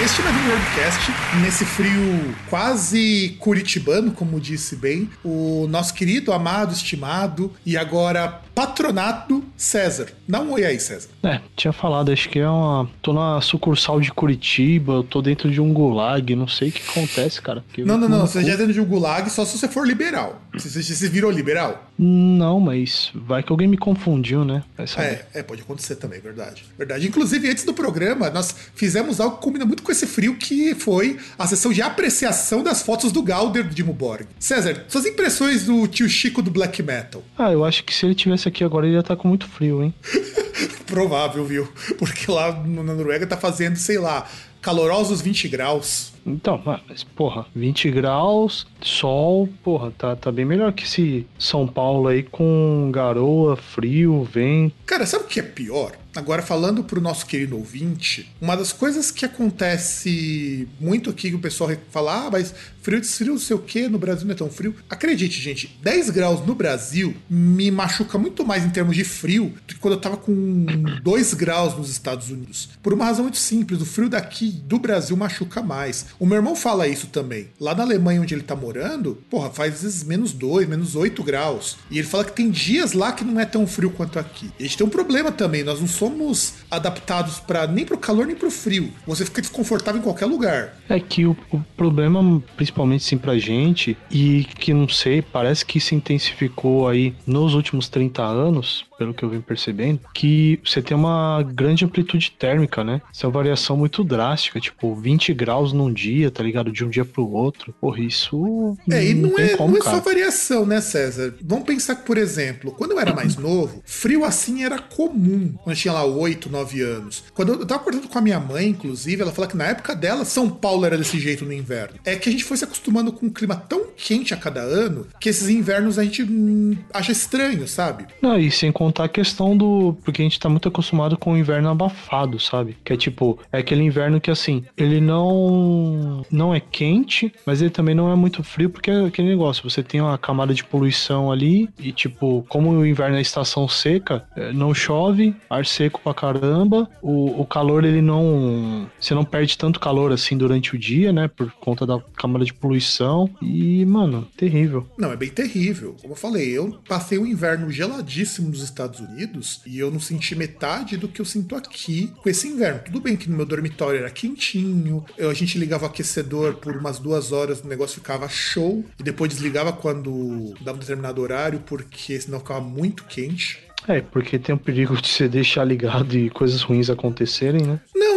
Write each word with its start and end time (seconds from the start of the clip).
Este 0.00 0.22
é 0.22 0.24
o 0.24 0.28
Wordcast, 0.28 1.10
nesse 1.42 1.64
frio 1.64 2.32
quase 2.48 3.36
curitibano, 3.40 4.12
como 4.12 4.40
disse 4.40 4.76
bem, 4.76 5.10
o 5.24 5.66
nosso 5.68 5.92
querido, 5.92 6.32
amado, 6.32 6.72
estimado 6.72 7.52
e 7.66 7.76
agora 7.76 8.40
patronato 8.58 9.44
César. 9.56 10.08
Dá 10.26 10.40
um 10.40 10.50
oi 10.50 10.64
aí, 10.64 10.80
César. 10.80 11.08
É, 11.22 11.40
tinha 11.54 11.72
falado, 11.72 12.10
acho 12.10 12.28
que 12.28 12.40
é 12.40 12.48
uma. 12.48 12.90
Tô 13.00 13.12
na 13.12 13.40
sucursal 13.40 14.00
de 14.00 14.10
Curitiba, 14.10 15.04
tô 15.08 15.22
dentro 15.22 15.48
de 15.48 15.60
um 15.60 15.72
gulag, 15.72 16.34
não 16.34 16.48
sei 16.48 16.70
o 16.70 16.72
que 16.72 16.82
acontece, 16.90 17.40
cara. 17.40 17.64
Não, 17.78 17.96
não, 17.96 18.08
não, 18.08 18.26
você 18.26 18.42
já 18.42 18.54
é 18.54 18.56
dentro 18.56 18.72
de 18.72 18.80
um 18.80 18.84
gulag 18.84 19.30
só 19.30 19.44
se 19.44 19.56
você 19.56 19.68
for 19.68 19.86
liberal. 19.86 20.42
Você, 20.52 20.68
você, 20.68 20.82
você 20.82 21.08
virou 21.08 21.30
liberal? 21.30 21.88
Não, 21.96 22.58
mas 22.58 23.12
vai 23.14 23.44
que 23.44 23.52
alguém 23.52 23.68
me 23.68 23.78
confundiu, 23.78 24.44
né? 24.44 24.64
É, 24.96 25.24
é, 25.34 25.42
pode 25.42 25.62
acontecer 25.62 25.94
também, 25.96 26.20
verdade. 26.20 26.64
Verdade. 26.76 27.06
Inclusive, 27.06 27.48
antes 27.48 27.64
do 27.64 27.72
programa, 27.72 28.28
nós 28.30 28.54
fizemos 28.74 29.20
algo 29.20 29.36
que 29.36 29.42
combina 29.42 29.64
muito 29.64 29.84
com 29.84 29.92
esse 29.92 30.06
frio, 30.06 30.36
que 30.36 30.74
foi 30.74 31.16
a 31.38 31.46
sessão 31.46 31.72
de 31.72 31.80
apreciação 31.80 32.62
das 32.62 32.82
fotos 32.82 33.12
do 33.12 33.22
Galder 33.22 33.68
de 33.68 33.84
Muborg. 33.84 34.26
César, 34.38 34.84
suas 34.88 35.06
impressões 35.06 35.64
do 35.64 35.86
tio 35.86 36.08
Chico 36.08 36.42
do 36.42 36.50
Black 36.50 36.82
Metal? 36.82 37.22
Ah, 37.36 37.52
eu 37.52 37.64
acho 37.64 37.84
que 37.84 37.94
se 37.94 38.04
ele 38.04 38.14
tivesse 38.14 38.47
aqui 38.48 38.64
agora, 38.64 38.86
ele 38.86 38.94
ia 38.94 39.00
estar 39.00 39.16
tá 39.16 39.20
com 39.20 39.28
muito 39.28 39.46
frio, 39.48 39.82
hein? 39.82 39.94
Provável, 40.86 41.44
viu? 41.44 41.68
Porque 41.98 42.30
lá 42.30 42.52
na 42.52 42.82
Noruega 42.82 43.26
tá 43.26 43.36
fazendo, 43.36 43.76
sei 43.76 43.98
lá, 43.98 44.26
calorosos 44.60 45.20
20 45.20 45.48
graus. 45.48 46.12
Então, 46.30 46.60
mas 46.64 47.04
porra, 47.04 47.46
20 47.54 47.90
graus, 47.90 48.66
sol, 48.80 49.48
porra, 49.62 49.92
tá, 49.96 50.16
tá 50.16 50.30
bem 50.30 50.44
melhor 50.44 50.72
que 50.72 50.84
esse 50.84 51.26
São 51.38 51.66
Paulo 51.66 52.08
aí 52.08 52.22
com 52.22 52.90
garoa, 52.92 53.56
frio, 53.56 54.24
vento. 54.24 54.74
Cara, 54.86 55.06
sabe 55.06 55.24
o 55.24 55.26
que 55.26 55.40
é 55.40 55.42
pior? 55.42 55.92
Agora, 56.18 56.42
falando 56.42 56.82
pro 56.82 57.00
nosso 57.00 57.26
querido 57.26 57.56
ouvinte, 57.56 58.28
uma 58.40 58.56
das 58.56 58.72
coisas 58.72 59.10
que 59.10 59.24
acontece 59.24 60.66
muito 60.80 61.10
aqui 61.10 61.30
que 61.30 61.36
o 61.36 61.38
pessoal 61.38 61.70
fala, 61.90 62.26
ah, 62.26 62.30
mas 62.32 62.52
frio 62.82 63.00
de 63.00 63.06
frio, 63.06 63.38
sei 63.38 63.54
o 63.54 63.60
que, 63.60 63.88
no 63.88 63.98
Brasil 63.98 64.26
não 64.26 64.32
é 64.32 64.36
tão 64.36 64.50
frio. 64.50 64.74
Acredite, 64.90 65.40
gente, 65.40 65.78
10 65.82 66.10
graus 66.10 66.44
no 66.44 66.54
Brasil 66.54 67.14
me 67.28 67.70
machuca 67.70 68.18
muito 68.18 68.44
mais 68.44 68.64
em 68.64 68.70
termos 68.70 68.96
de 68.96 69.04
frio 69.04 69.54
do 69.66 69.74
que 69.74 69.78
quando 69.78 69.94
eu 69.94 70.00
tava 70.00 70.16
com 70.16 70.66
2 71.02 71.34
graus 71.34 71.76
nos 71.76 71.90
Estados 71.90 72.30
Unidos. 72.30 72.70
Por 72.82 72.92
uma 72.92 73.04
razão 73.04 73.24
muito 73.24 73.38
simples, 73.38 73.80
o 73.80 73.86
frio 73.86 74.08
daqui 74.08 74.50
do 74.50 74.78
Brasil 74.78 75.16
machuca 75.16 75.62
mais. 75.62 76.06
O 76.18 76.26
meu 76.26 76.36
irmão 76.36 76.56
fala 76.56 76.88
isso 76.88 77.06
também. 77.06 77.48
Lá 77.60 77.74
na 77.74 77.84
Alemanha, 77.84 78.20
onde 78.20 78.34
ele 78.34 78.42
tá 78.42 78.56
morando, 78.56 79.22
porra, 79.30 79.50
faz 79.50 79.82
vezes 79.82 80.02
menos 80.02 80.32
2, 80.32 80.68
menos 80.68 80.96
8 80.96 81.22
graus. 81.22 81.76
E 81.90 81.98
ele 81.98 82.08
fala 82.08 82.24
que 82.24 82.32
tem 82.32 82.50
dias 82.50 82.92
lá 82.92 83.12
que 83.12 83.24
não 83.24 83.38
é 83.38 83.44
tão 83.44 83.66
frio 83.66 83.90
quanto 83.90 84.18
aqui. 84.18 84.50
E 84.58 84.64
a 84.64 84.66
gente 84.66 84.78
tem 84.78 84.86
um 84.86 84.90
problema 84.90 85.30
também, 85.30 85.62
nós 85.62 85.80
não 85.80 85.86
somos 85.86 86.54
adaptados 86.70 87.38
para 87.38 87.66
nem 87.66 87.84
pro 87.84 87.96
calor 87.96 88.26
nem 88.26 88.34
pro 88.34 88.50
frio. 88.50 88.92
Você 89.06 89.24
fica 89.24 89.40
desconfortável 89.40 90.00
em 90.00 90.04
qualquer 90.04 90.26
lugar. 90.26 90.76
É 90.88 90.98
que 90.98 91.24
o, 91.24 91.36
o 91.52 91.60
problema, 91.76 92.42
principalmente 92.56 93.04
sim 93.04 93.16
pra 93.16 93.38
gente, 93.38 93.96
e 94.10 94.44
que 94.58 94.74
não 94.74 94.88
sei, 94.88 95.22
parece 95.22 95.64
que 95.64 95.80
se 95.80 95.94
intensificou 95.94 96.88
aí 96.88 97.14
nos 97.26 97.54
últimos 97.54 97.88
30 97.88 98.22
anos, 98.22 98.87
pelo 98.98 99.14
que 99.14 99.22
eu 99.22 99.30
vim 99.30 99.40
percebendo, 99.40 100.00
que 100.12 100.60
você 100.64 100.82
tem 100.82 100.96
uma 100.96 101.42
grande 101.42 101.84
amplitude 101.84 102.32
térmica, 102.32 102.82
né? 102.82 103.00
Essa 103.14 103.26
é 103.26 103.28
uma 103.28 103.32
variação 103.32 103.76
muito 103.76 104.02
drástica, 104.02 104.60
tipo 104.60 104.94
20 104.94 105.32
graus 105.32 105.72
num 105.72 105.92
dia, 105.92 106.30
tá 106.30 106.42
ligado? 106.42 106.72
De 106.72 106.84
um 106.84 106.90
dia 106.90 107.04
pro 107.04 107.30
outro. 107.30 107.72
Porra, 107.80 108.00
isso. 108.00 108.76
É, 108.90 109.06
e 109.06 109.14
não, 109.14 109.30
não 109.30 109.38
é, 109.38 109.56
como, 109.56 109.74
não 109.74 109.80
é 109.80 109.84
só 109.84 110.00
variação, 110.00 110.66
né, 110.66 110.80
César? 110.80 111.34
Vamos 111.42 111.64
pensar 111.64 111.94
que, 111.94 112.04
por 112.04 112.18
exemplo, 112.18 112.72
quando 112.72 112.90
eu 112.90 113.00
era 113.00 113.14
mais 113.14 113.36
novo, 113.36 113.82
frio 113.84 114.24
assim 114.24 114.64
era 114.64 114.78
comum. 114.78 115.54
Quando 115.62 115.76
tinha 115.76 115.94
lá 115.94 116.04
8, 116.04 116.50
9 116.50 116.82
anos. 116.82 117.24
Quando 117.34 117.52
eu 117.52 117.66
tava 117.66 117.80
acordando 117.80 118.08
com 118.08 118.18
a 118.18 118.22
minha 118.22 118.40
mãe, 118.40 118.68
inclusive, 118.68 119.22
ela 119.22 119.32
fala 119.32 119.46
que 119.46 119.56
na 119.56 119.66
época 119.66 119.94
dela, 119.94 120.24
São 120.24 120.50
Paulo 120.50 120.84
era 120.84 120.98
desse 120.98 121.20
jeito 121.20 121.44
no 121.44 121.52
inverno. 121.52 121.98
É 122.04 122.16
que 122.16 122.28
a 122.28 122.32
gente 122.32 122.44
foi 122.44 122.56
se 122.56 122.64
acostumando 122.64 123.12
com 123.12 123.26
um 123.26 123.30
clima 123.30 123.54
tão 123.54 123.86
quente 123.96 124.34
a 124.34 124.36
cada 124.36 124.60
ano 124.60 125.06
que 125.20 125.28
esses 125.28 125.48
invernos 125.48 125.98
a 125.98 126.04
gente 126.04 126.22
hum, 126.22 126.76
acha 126.92 127.12
estranho, 127.12 127.68
sabe? 127.68 128.06
Não, 128.20 128.38
e 128.38 128.50
sem 128.50 128.72
contar 128.72 128.87
a 128.96 129.08
questão 129.08 129.56
do. 129.56 129.96
Porque 130.04 130.22
a 130.22 130.24
gente 130.24 130.38
tá 130.38 130.48
muito 130.48 130.68
acostumado 130.68 131.16
com 131.16 131.32
o 131.32 131.38
inverno 131.38 131.68
abafado, 131.68 132.38
sabe? 132.38 132.76
Que 132.84 132.92
é 132.92 132.96
tipo, 132.96 133.38
é 133.52 133.58
aquele 133.58 133.82
inverno 133.82 134.20
que 134.20 134.30
assim, 134.30 134.64
ele 134.76 135.00
não. 135.00 136.24
não 136.30 136.54
é 136.54 136.60
quente, 136.60 137.32
mas 137.46 137.60
ele 137.60 137.70
também 137.70 137.94
não 137.94 138.10
é 138.10 138.14
muito 138.14 138.42
frio, 138.42 138.70
porque 138.70 138.90
é 138.90 139.04
aquele 139.04 139.28
negócio, 139.28 139.68
você 139.68 139.82
tem 139.82 140.00
uma 140.00 140.18
camada 140.18 140.54
de 140.54 140.64
poluição 140.64 141.30
ali, 141.30 141.68
e 141.78 141.92
tipo, 141.92 142.44
como 142.48 142.70
o 142.70 142.86
inverno 142.86 143.16
é 143.16 143.20
estação 143.20 143.68
seca, 143.68 144.24
é, 144.36 144.52
não 144.52 144.74
chove, 144.74 145.34
ar 145.48 145.64
seco 145.66 146.00
pra 146.02 146.14
caramba, 146.14 146.88
o, 147.02 147.40
o 147.40 147.46
calor 147.46 147.84
ele 147.84 148.02
não. 148.02 148.88
Você 149.00 149.14
não 149.14 149.24
perde 149.24 149.56
tanto 149.56 149.80
calor 149.80 150.12
assim 150.12 150.36
durante 150.36 150.74
o 150.74 150.78
dia, 150.78 151.12
né? 151.12 151.28
Por 151.28 151.50
conta 151.52 151.86
da 151.86 152.00
camada 152.16 152.44
de 152.44 152.54
poluição. 152.54 153.30
E, 153.40 153.84
mano, 153.84 154.26
terrível. 154.36 154.86
Não, 154.98 155.12
é 155.12 155.16
bem 155.16 155.30
terrível. 155.30 155.96
Como 156.00 156.12
eu 156.12 156.16
falei, 156.16 156.56
eu 156.56 156.78
passei 156.88 157.18
um 157.18 157.26
inverno 157.26 157.70
geladíssimo 157.70 158.48
nos 158.48 158.62
Estados 158.78 159.00
Unidos 159.00 159.60
e 159.66 159.78
eu 159.78 159.90
não 159.90 159.98
senti 159.98 160.34
metade 160.36 160.96
do 160.96 161.08
que 161.08 161.20
eu 161.20 161.24
sinto 161.24 161.56
aqui 161.56 162.12
com 162.22 162.28
esse 162.28 162.46
inverno. 162.46 162.80
Tudo 162.84 163.00
bem 163.00 163.16
que 163.16 163.28
no 163.28 163.36
meu 163.36 163.46
dormitório 163.46 163.98
era 163.98 164.10
quentinho, 164.10 165.04
eu, 165.16 165.28
a 165.28 165.34
gente 165.34 165.58
ligava 165.58 165.84
o 165.84 165.88
aquecedor 165.88 166.54
por 166.54 166.76
umas 166.76 166.98
duas 166.98 167.32
horas, 167.32 167.60
o 167.60 167.68
negócio 167.68 167.96
ficava 167.96 168.28
show, 168.28 168.84
e 168.98 169.02
depois 169.02 169.32
desligava 169.32 169.72
quando 169.72 170.54
dava 170.60 170.76
um 170.76 170.80
determinado 170.80 171.20
horário, 171.20 171.60
porque 171.66 172.20
senão 172.20 172.38
ficava 172.38 172.60
muito 172.60 173.04
quente. 173.04 173.68
É, 173.86 174.00
porque 174.00 174.38
tem 174.38 174.54
o 174.54 174.58
perigo 174.58 175.00
de 175.00 175.08
você 175.08 175.28
deixar 175.28 175.64
ligado 175.64 176.16
e 176.16 176.28
coisas 176.30 176.62
ruins 176.62 176.90
acontecerem, 176.90 177.62
né? 177.62 177.80
Não, 177.94 178.07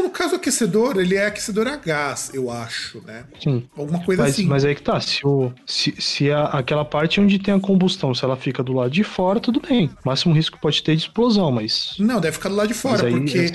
aquecedor, 0.42 1.00
ele 1.00 1.16
é 1.16 1.28
aquecedor 1.28 1.68
a 1.68 1.78
gás, 1.78 2.32
eu 2.34 2.50
acho, 2.50 3.02
né? 3.06 3.26
Sim. 3.42 3.68
Alguma 3.78 4.04
coisa 4.04 4.24
mas, 4.24 4.34
assim. 4.34 4.46
Mas 4.46 4.66
aí 4.66 4.76
que 4.76 4.82
tá, 4.82 5.00
se, 5.00 5.26
o, 5.26 5.54
se, 5.66 5.94
se 6.00 6.32
a, 6.32 6.46
aquela 6.46 6.84
parte 6.84 7.22
onde 7.22 7.40
tem 7.40 7.54
a 7.54 7.60
combustão, 7.60 8.14
se 8.14 8.26
ela 8.26 8.36
fica 8.36 8.62
do 8.64 8.74
lado 8.74 8.90
de 8.90 9.04
fora, 9.04 9.40
tudo 9.40 9.62
bem. 9.62 9.90
O 10.04 10.10
máximo 10.10 10.34
risco 10.34 10.60
pode 10.60 10.82
ter 10.84 10.96
de 10.96 11.04
explosão, 11.04 11.52
mas... 11.52 11.96
Não, 12.00 12.20
deve 12.20 12.34
ficar 12.34 12.50
do 12.50 12.56
lado 12.56 12.68
de 12.68 12.74
fora, 12.74 13.08
aí, 13.08 13.14
porque 13.14 13.52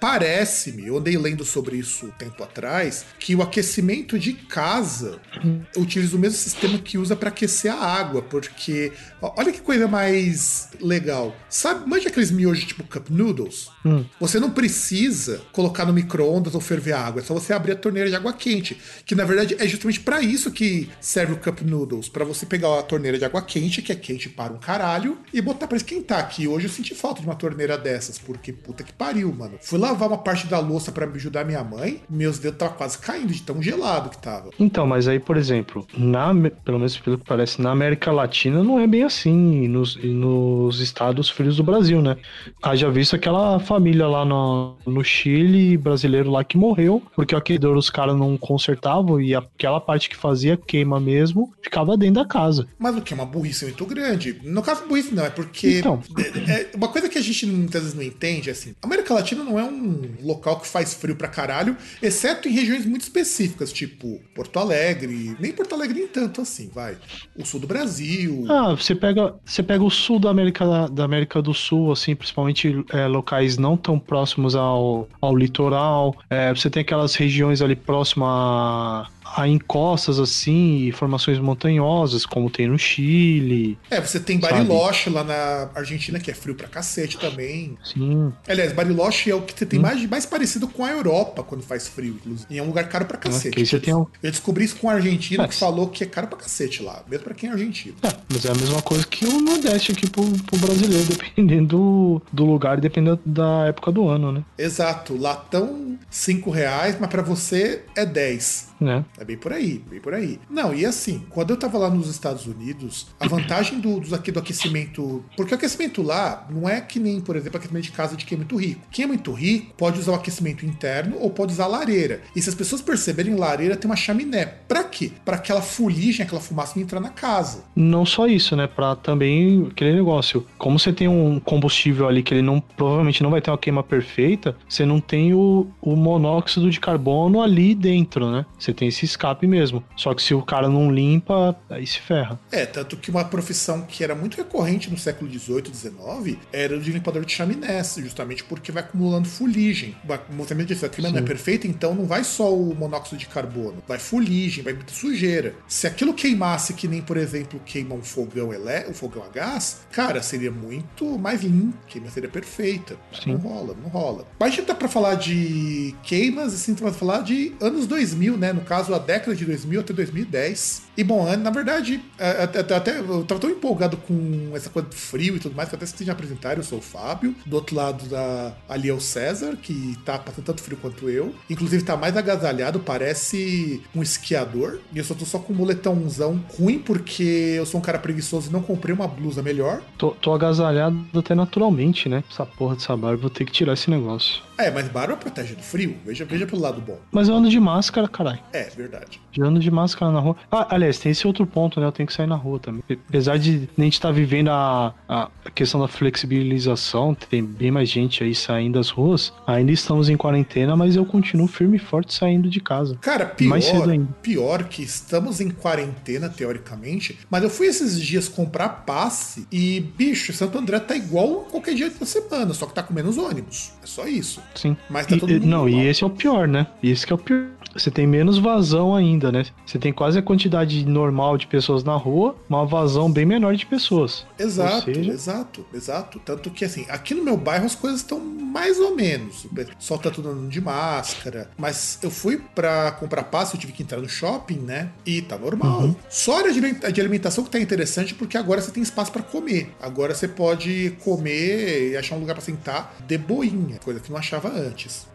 parece-me, 0.00 0.86
eu 0.86 0.96
andei 0.96 1.18
lendo 1.18 1.44
sobre 1.44 1.76
isso 1.76 2.06
um 2.06 2.10
tempo 2.10 2.42
atrás, 2.42 3.04
que 3.18 3.34
o 3.34 3.42
aquecimento 3.42 4.18
de 4.18 4.32
casa 4.32 5.20
hum. 5.44 5.60
utiliza 5.76 6.16
o 6.16 6.18
mesmo 6.18 6.38
sistema 6.38 6.78
que 6.78 6.96
usa 6.96 7.16
para 7.16 7.28
aquecer 7.28 7.72
a 7.72 7.78
água, 7.78 8.22
porque 8.22 8.92
olha 9.20 9.52
que 9.52 9.60
coisa 9.60 9.86
mais 9.88 10.68
legal 10.80 11.34
Sabe, 11.48 11.88
manja 11.88 12.08
aqueles 12.08 12.30
miojos 12.30 12.64
tipo 12.64 12.84
cup 12.84 13.08
noodles? 13.10 13.70
Hum. 13.84 14.04
Você 14.20 14.38
não 14.38 14.50
precisa 14.50 15.40
colocar 15.52 15.84
no 15.86 15.92
micro-ondas 15.92 16.54
ou 16.54 16.60
ferver 16.60 16.92
a 16.92 17.00
água, 17.00 17.20
é 17.20 17.24
só 17.24 17.34
você 17.34 17.52
abrir 17.52 17.72
a 17.72 17.76
torneira 17.76 18.08
de 18.08 18.14
água 18.14 18.32
quente. 18.32 18.76
Que 19.04 19.14
na 19.14 19.24
verdade 19.24 19.56
é 19.58 19.66
justamente 19.66 20.00
para 20.00 20.20
isso 20.20 20.50
que 20.50 20.88
serve 21.00 21.32
o 21.32 21.36
cup 21.38 21.62
noodles. 21.62 22.08
para 22.08 22.24
você 22.24 22.44
pegar 22.44 22.78
a 22.78 22.82
torneira 22.82 23.18
de 23.18 23.24
água 23.24 23.42
quente, 23.42 23.82
que 23.82 23.92
é 23.92 23.94
quente 23.94 24.28
para 24.28 24.52
um 24.52 24.58
caralho, 24.58 25.18
e 25.32 25.40
botar 25.40 25.66
para 25.66 25.76
esquentar. 25.76 26.28
Que 26.28 26.46
hoje 26.46 26.66
eu 26.66 26.70
senti 26.70 26.94
falta 26.94 27.20
de 27.20 27.26
uma 27.26 27.34
torneira 27.34 27.78
dessas, 27.78 28.18
porque 28.18 28.52
puta 28.52 28.84
que 28.84 28.92
pariu, 28.92 29.32
mano. 29.32 29.58
Fui 29.60 29.78
lavar 29.78 30.08
uma 30.08 30.18
parte 30.18 30.46
da 30.46 30.58
louça 30.58 30.92
para 30.92 31.06
me 31.06 31.16
ajudar 31.16 31.44
minha 31.44 31.64
mãe, 31.64 32.02
meus 32.08 32.38
dedos 32.38 32.56
estavam 32.56 32.76
quase 32.76 32.98
caindo 32.98 33.32
de 33.32 33.42
tão 33.42 33.62
gelado 33.62 34.10
que 34.10 34.18
tava. 34.18 34.50
Então, 34.58 34.86
mas 34.86 35.08
aí, 35.08 35.18
por 35.18 35.36
exemplo, 35.36 35.86
na, 35.96 36.32
pelo 36.64 36.78
menos 36.78 36.96
pelo 36.98 37.18
que 37.18 37.24
parece, 37.24 37.60
na 37.60 37.70
América 37.70 38.12
Latina 38.12 38.62
não 38.62 38.78
é 38.78 38.86
bem 38.86 39.04
assim. 39.08 39.68
Nos, 39.68 39.96
nos 39.96 40.80
estados 40.80 41.28
frios 41.28 41.56
do 41.56 41.64
Brasil, 41.64 42.00
né? 42.00 42.16
Haja 42.62 42.90
visto 42.90 43.16
aquela 43.16 43.58
família 43.58 44.06
lá 44.06 44.24
no, 44.24 44.76
no 44.86 45.02
Chile, 45.04 45.76
brasileiro 45.76 46.30
lá 46.30 46.44
que 46.44 46.56
morreu, 46.56 47.02
porque 47.14 47.34
o 47.34 47.38
aquecedor 47.38 47.76
os 47.76 47.90
caras 47.90 48.16
não 48.16 48.36
consertavam 48.36 49.20
e 49.20 49.34
aquela 49.34 49.80
parte 49.80 50.08
que 50.08 50.16
fazia 50.16 50.56
queima 50.56 51.00
mesmo 51.00 51.52
ficava 51.62 51.96
dentro 51.96 52.22
da 52.22 52.26
casa. 52.26 52.66
Mas 52.78 52.96
o 52.96 53.02
que 53.02 53.12
é 53.12 53.16
uma 53.16 53.26
burrice 53.26 53.64
muito 53.64 53.84
grande. 53.86 54.40
No 54.42 54.62
caso, 54.62 54.86
burrice 54.86 55.14
não, 55.14 55.24
é 55.24 55.30
porque. 55.30 55.78
Então. 55.78 56.02
É, 56.16 56.52
é, 56.52 56.70
uma 56.74 56.88
coisa 56.88 57.08
que 57.08 57.18
a 57.18 57.22
gente 57.22 57.46
muitas 57.46 57.82
vezes 57.82 57.96
não 57.96 58.02
entende 58.02 58.48
é 58.48 58.52
assim: 58.52 58.74
a 58.80 58.86
América 58.86 59.14
Latina 59.14 59.44
não 59.44 59.58
é 59.58 59.64
um 59.64 60.16
local 60.22 60.60
que 60.60 60.66
faz 60.66 60.94
frio 60.94 61.16
pra 61.16 61.28
caralho, 61.28 61.76
exceto 62.02 62.48
em 62.48 62.52
regiões 62.52 62.84
muito 62.86 63.02
específicas, 63.02 63.72
tipo 63.72 64.20
Porto 64.34 64.58
Alegre. 64.58 65.36
Nem 65.38 65.52
Porto 65.52 65.74
Alegre, 65.74 66.00
nem 66.00 66.08
tanto 66.08 66.40
assim, 66.40 66.70
vai. 66.74 66.96
O 67.36 67.44
sul 67.44 67.60
do 67.60 67.66
Brasil. 67.66 68.44
Ah, 68.48 68.70
você 68.70 68.94
pega, 68.98 69.34
você 69.44 69.62
pega 69.62 69.82
o 69.82 69.90
sul 69.90 70.18
da 70.18 70.30
América, 70.30 70.88
da 70.88 71.04
América 71.04 71.40
do 71.40 71.54
Sul, 71.54 71.92
assim, 71.92 72.14
principalmente 72.14 72.84
é, 72.90 73.06
locais 73.06 73.56
não 73.56 73.76
tão 73.76 73.98
próximos 73.98 74.54
ao, 74.54 75.08
ao 75.20 75.36
litoral. 75.36 76.14
É, 76.28 76.52
você 76.54 76.68
tem 76.68 76.82
aquelas 76.82 77.14
regiões 77.14 77.62
ali 77.62 77.76
próximas 77.76 79.08
a 79.36 79.46
encostas 79.46 80.18
assim, 80.18 80.90
formações 80.92 81.38
montanhosas, 81.38 82.24
como 82.24 82.50
tem 82.50 82.68
no 82.68 82.78
Chile. 82.78 83.78
É, 83.90 84.00
você 84.00 84.18
tem 84.18 84.38
Bariloche 84.38 85.10
lá 85.10 85.24
na 85.24 85.70
Argentina, 85.74 86.18
que 86.18 86.30
é 86.30 86.34
frio 86.34 86.54
pra 86.54 86.68
cacete 86.68 87.18
também. 87.18 87.76
Sim. 87.82 88.32
Aliás, 88.46 88.72
Bariloche 88.72 89.30
é 89.30 89.34
o 89.34 89.42
que 89.42 89.56
você 89.56 89.66
tem 89.66 89.78
mais, 89.78 90.04
mais 90.08 90.26
parecido 90.26 90.68
com 90.68 90.84
a 90.84 90.90
Europa 90.90 91.42
quando 91.42 91.62
faz 91.62 91.88
frio, 91.88 92.14
inclusive. 92.14 92.46
E 92.50 92.58
é 92.58 92.62
um 92.62 92.66
lugar 92.66 92.88
caro 92.88 93.04
pra 93.04 93.18
cacete. 93.18 93.64
Você 93.64 93.78
tem 93.78 93.94
um... 93.94 94.06
Eu 94.22 94.30
descobri 94.30 94.64
isso 94.64 94.76
com 94.76 94.86
um 94.86 94.90
argentino 94.90 95.46
que 95.48 95.54
falou 95.54 95.88
que 95.88 96.02
é 96.02 96.06
caro 96.06 96.26
pra 96.28 96.38
cacete 96.38 96.82
lá, 96.82 97.02
mesmo 97.08 97.24
pra 97.24 97.34
quem 97.34 97.48
é 97.48 97.52
argentino. 97.52 97.96
É, 98.02 98.12
mas 98.32 98.44
é 98.44 98.50
a 98.50 98.54
mesma 98.54 98.82
coisa 98.82 99.06
que 99.06 99.24
o 99.24 99.40
Nordeste 99.40 99.92
aqui 99.92 100.08
pro, 100.08 100.24
pro 100.24 100.58
brasileiro, 100.58 101.04
dependendo 101.08 102.22
do, 102.32 102.44
lugar 102.44 102.78
e 102.78 102.80
dependendo 102.80 103.20
da 103.24 103.66
época 103.66 103.92
do 103.92 104.08
ano, 104.08 104.32
né? 104.32 104.42
Exato. 104.56 105.16
Lá 105.16 105.36
tão 105.36 105.98
5 106.10 106.50
reais, 106.50 106.96
mas 106.98 107.08
pra 107.10 107.22
você 107.22 107.82
é 107.94 108.04
10. 108.04 108.67
Né? 108.80 109.04
É 109.18 109.24
bem 109.24 109.36
por 109.36 109.52
aí, 109.52 109.82
bem 109.90 110.00
por 110.00 110.14
aí. 110.14 110.38
Não, 110.48 110.74
e 110.74 110.86
assim, 110.86 111.24
quando 111.30 111.50
eu 111.50 111.56
tava 111.56 111.78
lá 111.78 111.90
nos 111.90 112.08
Estados 112.08 112.46
Unidos, 112.46 113.08
a 113.18 113.26
vantagem 113.26 113.80
do, 113.80 114.00
do, 114.00 114.14
aqui, 114.14 114.30
do 114.30 114.38
aquecimento. 114.38 115.24
Porque 115.36 115.52
o 115.52 115.56
aquecimento 115.56 116.02
lá 116.02 116.46
não 116.50 116.68
é 116.68 116.80
que 116.80 116.98
nem, 116.98 117.20
por 117.20 117.36
exemplo, 117.36 117.58
aquecimento 117.58 117.84
de 117.84 117.92
casa 117.92 118.16
de 118.16 118.24
quem 118.24 118.36
é 118.36 118.38
muito 118.38 118.56
rico. 118.56 118.80
Quem 118.90 119.04
é 119.04 119.08
muito 119.08 119.32
rico 119.32 119.74
pode 119.76 119.98
usar 119.98 120.12
o 120.12 120.14
aquecimento 120.14 120.64
interno 120.64 121.16
ou 121.18 121.30
pode 121.30 121.52
usar 121.52 121.66
lareira. 121.66 122.22
E 122.34 122.42
se 122.42 122.48
as 122.48 122.54
pessoas 122.54 122.80
perceberem, 122.80 123.34
lareira 123.34 123.76
tem 123.76 123.90
uma 123.90 123.96
chaminé. 123.96 124.46
Pra 124.46 124.84
quê? 124.84 125.12
Pra 125.24 125.36
aquela 125.36 125.60
fuligem, 125.62 126.24
aquela 126.24 126.40
fumaça 126.40 126.74
não 126.76 126.82
entrar 126.82 127.00
na 127.00 127.10
casa. 127.10 127.64
Não 127.74 128.06
só 128.06 128.26
isso, 128.26 128.54
né? 128.56 128.66
Pra 128.66 128.94
também 128.96 129.68
aquele 129.70 129.94
negócio. 129.94 130.46
Como 130.56 130.78
você 130.78 130.92
tem 130.92 131.08
um 131.08 131.40
combustível 131.40 132.08
ali 132.08 132.22
que 132.22 132.34
ele 132.34 132.42
não 132.42 132.60
provavelmente 132.60 133.22
não 133.22 133.30
vai 133.30 133.40
ter 133.40 133.50
uma 133.50 133.58
queima 133.58 133.82
perfeita, 133.82 134.56
você 134.68 134.84
não 134.84 135.00
tem 135.00 135.34
o, 135.34 135.66
o 135.80 135.96
monóxido 135.96 136.70
de 136.70 136.80
carbono 136.80 137.42
ali 137.42 137.74
dentro, 137.74 138.30
né? 138.30 138.46
Você 138.58 138.67
tem 138.72 138.88
esse 138.88 139.04
escape 139.04 139.46
mesmo. 139.46 139.82
Só 139.96 140.14
que 140.14 140.22
se 140.22 140.34
o 140.34 140.42
cara 140.42 140.68
não 140.68 140.90
limpa, 140.90 141.56
aí 141.68 141.86
se 141.86 142.00
ferra. 142.00 142.38
É, 142.50 142.66
tanto 142.66 142.96
que 142.96 143.10
uma 143.10 143.24
profissão 143.24 143.82
que 143.82 144.02
era 144.02 144.14
muito 144.14 144.36
recorrente 144.36 144.90
no 144.90 144.98
século 144.98 145.30
XVIII, 145.30 145.72
XIX, 145.72 146.38
era 146.52 146.76
o 146.76 146.80
de 146.80 146.92
limpador 146.92 147.24
de 147.24 147.32
chaminés, 147.32 147.96
justamente 147.98 148.44
porque 148.44 148.72
vai 148.72 148.82
acumulando 148.82 149.28
fuligem. 149.28 149.96
O 150.30 150.34
movimento 150.34 150.68
disse, 150.68 150.84
a 150.84 150.88
clima 150.88 151.10
não 151.10 151.18
é 151.18 151.22
perfeito, 151.22 151.66
então 151.66 151.94
não 151.94 152.04
vai 152.04 152.24
só 152.24 152.54
o 152.54 152.74
monóxido 152.74 153.16
de 153.16 153.26
carbono, 153.26 153.82
vai 153.86 153.98
fuligem, 153.98 154.62
vai 154.64 154.72
muita 154.72 154.92
sujeira. 154.92 155.54
Se 155.66 155.86
aquilo 155.86 156.14
queimasse 156.14 156.74
que 156.74 156.88
nem, 156.88 157.02
por 157.02 157.16
exemplo, 157.16 157.60
queima 157.64 157.94
um 157.94 158.02
fogão 158.02 158.52
elé 158.52 158.86
um 158.88 158.94
fogão 158.94 159.22
a 159.24 159.28
gás, 159.28 159.80
cara, 159.92 160.22
seria 160.22 160.50
muito 160.50 161.18
mais 161.18 161.42
limpo, 161.42 161.76
queima 161.86 162.10
seria 162.10 162.28
perfeita. 162.28 162.96
Sim. 163.12 163.32
Não 163.32 163.38
rola, 163.38 163.76
não 163.80 163.88
rola. 163.88 164.26
Mas 164.38 164.52
a 164.52 164.56
gente 164.56 164.66
tá 164.66 164.74
pra 164.74 164.88
falar 164.88 165.14
de 165.14 165.94
queimas, 166.02 166.54
assim, 166.54 166.74
tá 166.74 166.82
pra 166.82 166.92
falar 166.92 167.22
de 167.22 167.52
anos 167.60 167.86
2000, 167.86 168.36
né? 168.36 168.52
No 168.58 168.64
caso, 168.64 168.94
a 168.94 168.98
década 168.98 169.34
de 169.34 169.44
2000 169.44 169.80
até 169.80 169.92
2010. 169.92 170.88
E 170.96 171.04
bom, 171.04 171.24
na 171.36 171.50
verdade, 171.50 172.00
é, 172.18 172.42
até, 172.42 172.74
até 172.74 172.98
eu 172.98 173.24
tava 173.24 173.40
tão 173.40 173.50
empolgado 173.50 173.96
com 173.96 174.50
essa 174.54 174.68
coisa 174.68 174.88
de 174.88 174.96
frio 174.96 175.36
e 175.36 175.38
tudo 175.38 175.54
mais, 175.54 175.68
que 175.68 175.74
até 175.76 175.86
se 175.86 176.04
de 176.04 176.10
apresentar, 176.10 176.56
eu 176.56 176.64
sou 176.64 176.78
o 176.78 176.82
Fábio. 176.82 177.34
Do 177.46 177.54
outro 177.56 177.76
lado 177.76 178.06
da, 178.08 178.52
ali 178.68 178.88
é 178.88 178.92
o 178.92 179.00
César, 179.00 179.56
que 179.56 179.96
tá 180.04 180.18
passando 180.18 180.44
tanto 180.44 180.62
frio 180.62 180.76
quanto 180.80 181.08
eu. 181.08 181.34
Inclusive 181.48 181.84
tá 181.84 181.96
mais 181.96 182.16
agasalhado, 182.16 182.80
parece 182.80 183.80
um 183.94 184.02
esquiador. 184.02 184.80
E 184.92 184.98
eu 184.98 185.04
só 185.04 185.14
tô 185.14 185.24
só 185.24 185.38
com 185.38 185.52
um 185.52 185.56
moletãozão 185.56 186.42
ruim, 186.58 186.78
porque 186.78 187.54
eu 187.56 187.66
sou 187.66 187.78
um 187.78 187.82
cara 187.82 187.98
preguiçoso 187.98 188.50
e 188.50 188.52
não 188.52 188.62
comprei 188.62 188.94
uma 188.94 189.06
blusa 189.06 189.42
melhor. 189.42 189.80
Tô, 189.96 190.10
tô 190.10 190.32
agasalhado 190.32 190.98
até 191.14 191.34
naturalmente, 191.34 192.08
né? 192.08 192.24
Essa 192.30 192.44
porra 192.44 192.74
dessa 192.74 192.96
barba, 192.96 193.22
vou 193.22 193.30
ter 193.30 193.44
que 193.44 193.52
tirar 193.52 193.74
esse 193.74 193.88
negócio. 193.88 194.42
É, 194.58 194.72
mas 194.72 194.88
barba 194.88 195.16
protege 195.16 195.54
do 195.54 195.62
frio. 195.62 195.96
Veja, 196.04 196.24
veja 196.24 196.44
pelo 196.44 196.60
lado 196.60 196.80
bom. 196.80 196.98
Mas 197.12 197.28
eu 197.28 197.36
ando 197.36 197.48
de 197.48 197.60
máscara, 197.60 198.08
caralho. 198.08 198.40
É, 198.52 198.64
verdade. 198.64 199.20
Eu 199.36 199.46
ando 199.46 199.60
de 199.60 199.70
máscara 199.70 200.10
na 200.10 200.20
rua. 200.20 200.36
Ah, 200.50 200.66
aliás, 200.70 200.98
tem 200.98 201.12
esse 201.12 201.26
outro 201.26 201.46
ponto, 201.46 201.80
né? 201.80 201.86
Eu 201.86 201.92
tenho 201.92 202.06
que 202.06 202.12
sair 202.12 202.26
na 202.26 202.36
rua 202.36 202.58
também. 202.58 202.82
Apesar 203.08 203.38
de 203.38 203.68
a 203.76 203.82
gente 203.82 203.94
estar 203.94 204.08
tá 204.08 204.12
vivendo 204.12 204.48
a, 204.48 204.94
a 205.08 205.30
questão 205.54 205.80
da 205.80 205.88
flexibilização, 205.88 207.14
tem 207.14 207.44
bem 207.44 207.70
mais 207.70 207.88
gente 207.88 208.22
aí 208.22 208.34
saindo 208.34 208.78
das 208.78 208.90
ruas. 208.90 209.32
Ainda 209.46 209.72
estamos 209.72 210.08
em 210.08 210.16
quarentena, 210.16 210.76
mas 210.76 210.96
eu 210.96 211.04
continuo 211.04 211.46
firme 211.46 211.76
e 211.76 211.80
forte 211.80 212.14
saindo 212.14 212.48
de 212.48 212.60
casa. 212.60 212.96
Cara, 213.00 213.26
pior, 213.26 213.48
mais 213.50 213.64
cedo 213.64 213.90
ainda. 213.90 214.08
pior 214.22 214.64
que 214.64 214.82
estamos 214.82 215.40
em 215.40 215.50
quarentena, 215.50 216.28
teoricamente, 216.28 217.18
mas 217.30 217.42
eu 217.42 217.50
fui 217.50 217.66
esses 217.66 218.00
dias 218.00 218.28
comprar 218.28 218.68
passe 218.68 219.46
e, 219.50 219.80
bicho, 219.96 220.32
Santo 220.32 220.58
André 220.58 220.80
tá 220.80 220.96
igual 220.96 221.46
qualquer 221.50 221.74
dia 221.74 221.90
da 221.90 222.06
semana, 222.06 222.54
só 222.54 222.66
que 222.66 222.74
tá 222.74 222.82
com 222.82 222.94
menos 222.94 223.18
ônibus. 223.18 223.72
É 223.82 223.86
só 223.86 224.06
isso. 224.06 224.42
Sim. 224.54 224.76
Mas 224.88 225.06
tá 225.06 225.16
todo 225.16 225.30
mundo. 225.30 225.46
Não, 225.46 225.68
igual. 225.68 225.84
e 225.84 225.88
esse 225.88 226.04
é 226.04 226.06
o 226.06 226.10
pior, 226.10 226.48
né? 226.48 226.66
Esse 226.82 227.06
que 227.06 227.12
é 227.12 227.16
o 227.16 227.18
pior. 227.18 227.48
Você 227.78 227.90
tem 227.90 228.06
menos 228.06 228.38
vazão 228.38 228.94
ainda, 228.94 229.30
né? 229.30 229.46
Você 229.64 229.78
tem 229.78 229.92
quase 229.92 230.18
a 230.18 230.22
quantidade 230.22 230.84
normal 230.84 231.38
de 231.38 231.46
pessoas 231.46 231.84
na 231.84 231.94
rua, 231.94 232.36
uma 232.48 232.66
vazão 232.66 233.10
bem 233.10 233.24
menor 233.24 233.54
de 233.54 233.66
pessoas. 233.66 234.26
Exato, 234.38 234.92
seja... 234.94 235.12
exato, 235.12 235.66
exato. 235.72 236.20
Tanto 236.24 236.50
que, 236.50 236.64
assim, 236.64 236.86
aqui 236.88 237.14
no 237.14 237.22
meu 237.22 237.36
bairro 237.36 237.66
as 237.66 237.74
coisas 237.74 238.00
estão 238.00 238.18
mais 238.20 238.78
ou 238.78 238.94
menos. 238.94 239.44
O 239.44 239.54
pessoal 239.54 240.00
tá 240.00 240.10
tudo 240.10 240.30
andando 240.30 240.48
de 240.48 240.60
máscara. 240.60 241.50
Mas 241.56 241.98
eu 242.02 242.10
fui 242.10 242.38
pra 242.54 242.92
comprar 242.92 243.24
passe, 243.24 243.54
eu 243.54 243.60
tive 243.60 243.72
que 243.72 243.82
entrar 243.82 244.00
no 244.00 244.08
shopping, 244.08 244.58
né? 244.58 244.90
E 245.04 245.22
tá 245.22 245.36
normal. 245.38 245.82
Uhum. 245.82 245.96
Só 246.08 246.36
a 246.36 246.38
área 246.38 246.92
de 246.92 247.00
alimentação 247.00 247.44
que 247.44 247.50
tá 247.50 247.60
interessante 247.60 248.14
porque 248.14 248.36
agora 248.36 248.60
você 248.60 248.70
tem 248.70 248.82
espaço 248.82 249.12
para 249.12 249.22
comer. 249.22 249.74
Agora 249.80 250.14
você 250.14 250.26
pode 250.26 250.96
comer 251.04 251.90
e 251.90 251.96
achar 251.96 252.16
um 252.16 252.20
lugar 252.20 252.34
para 252.34 252.42
sentar 252.42 252.96
de 253.06 253.18
boinha, 253.18 253.78
coisa 253.84 254.00
que 254.00 254.10
não 254.10 254.18
achava 254.18 254.48
antes. 254.48 255.06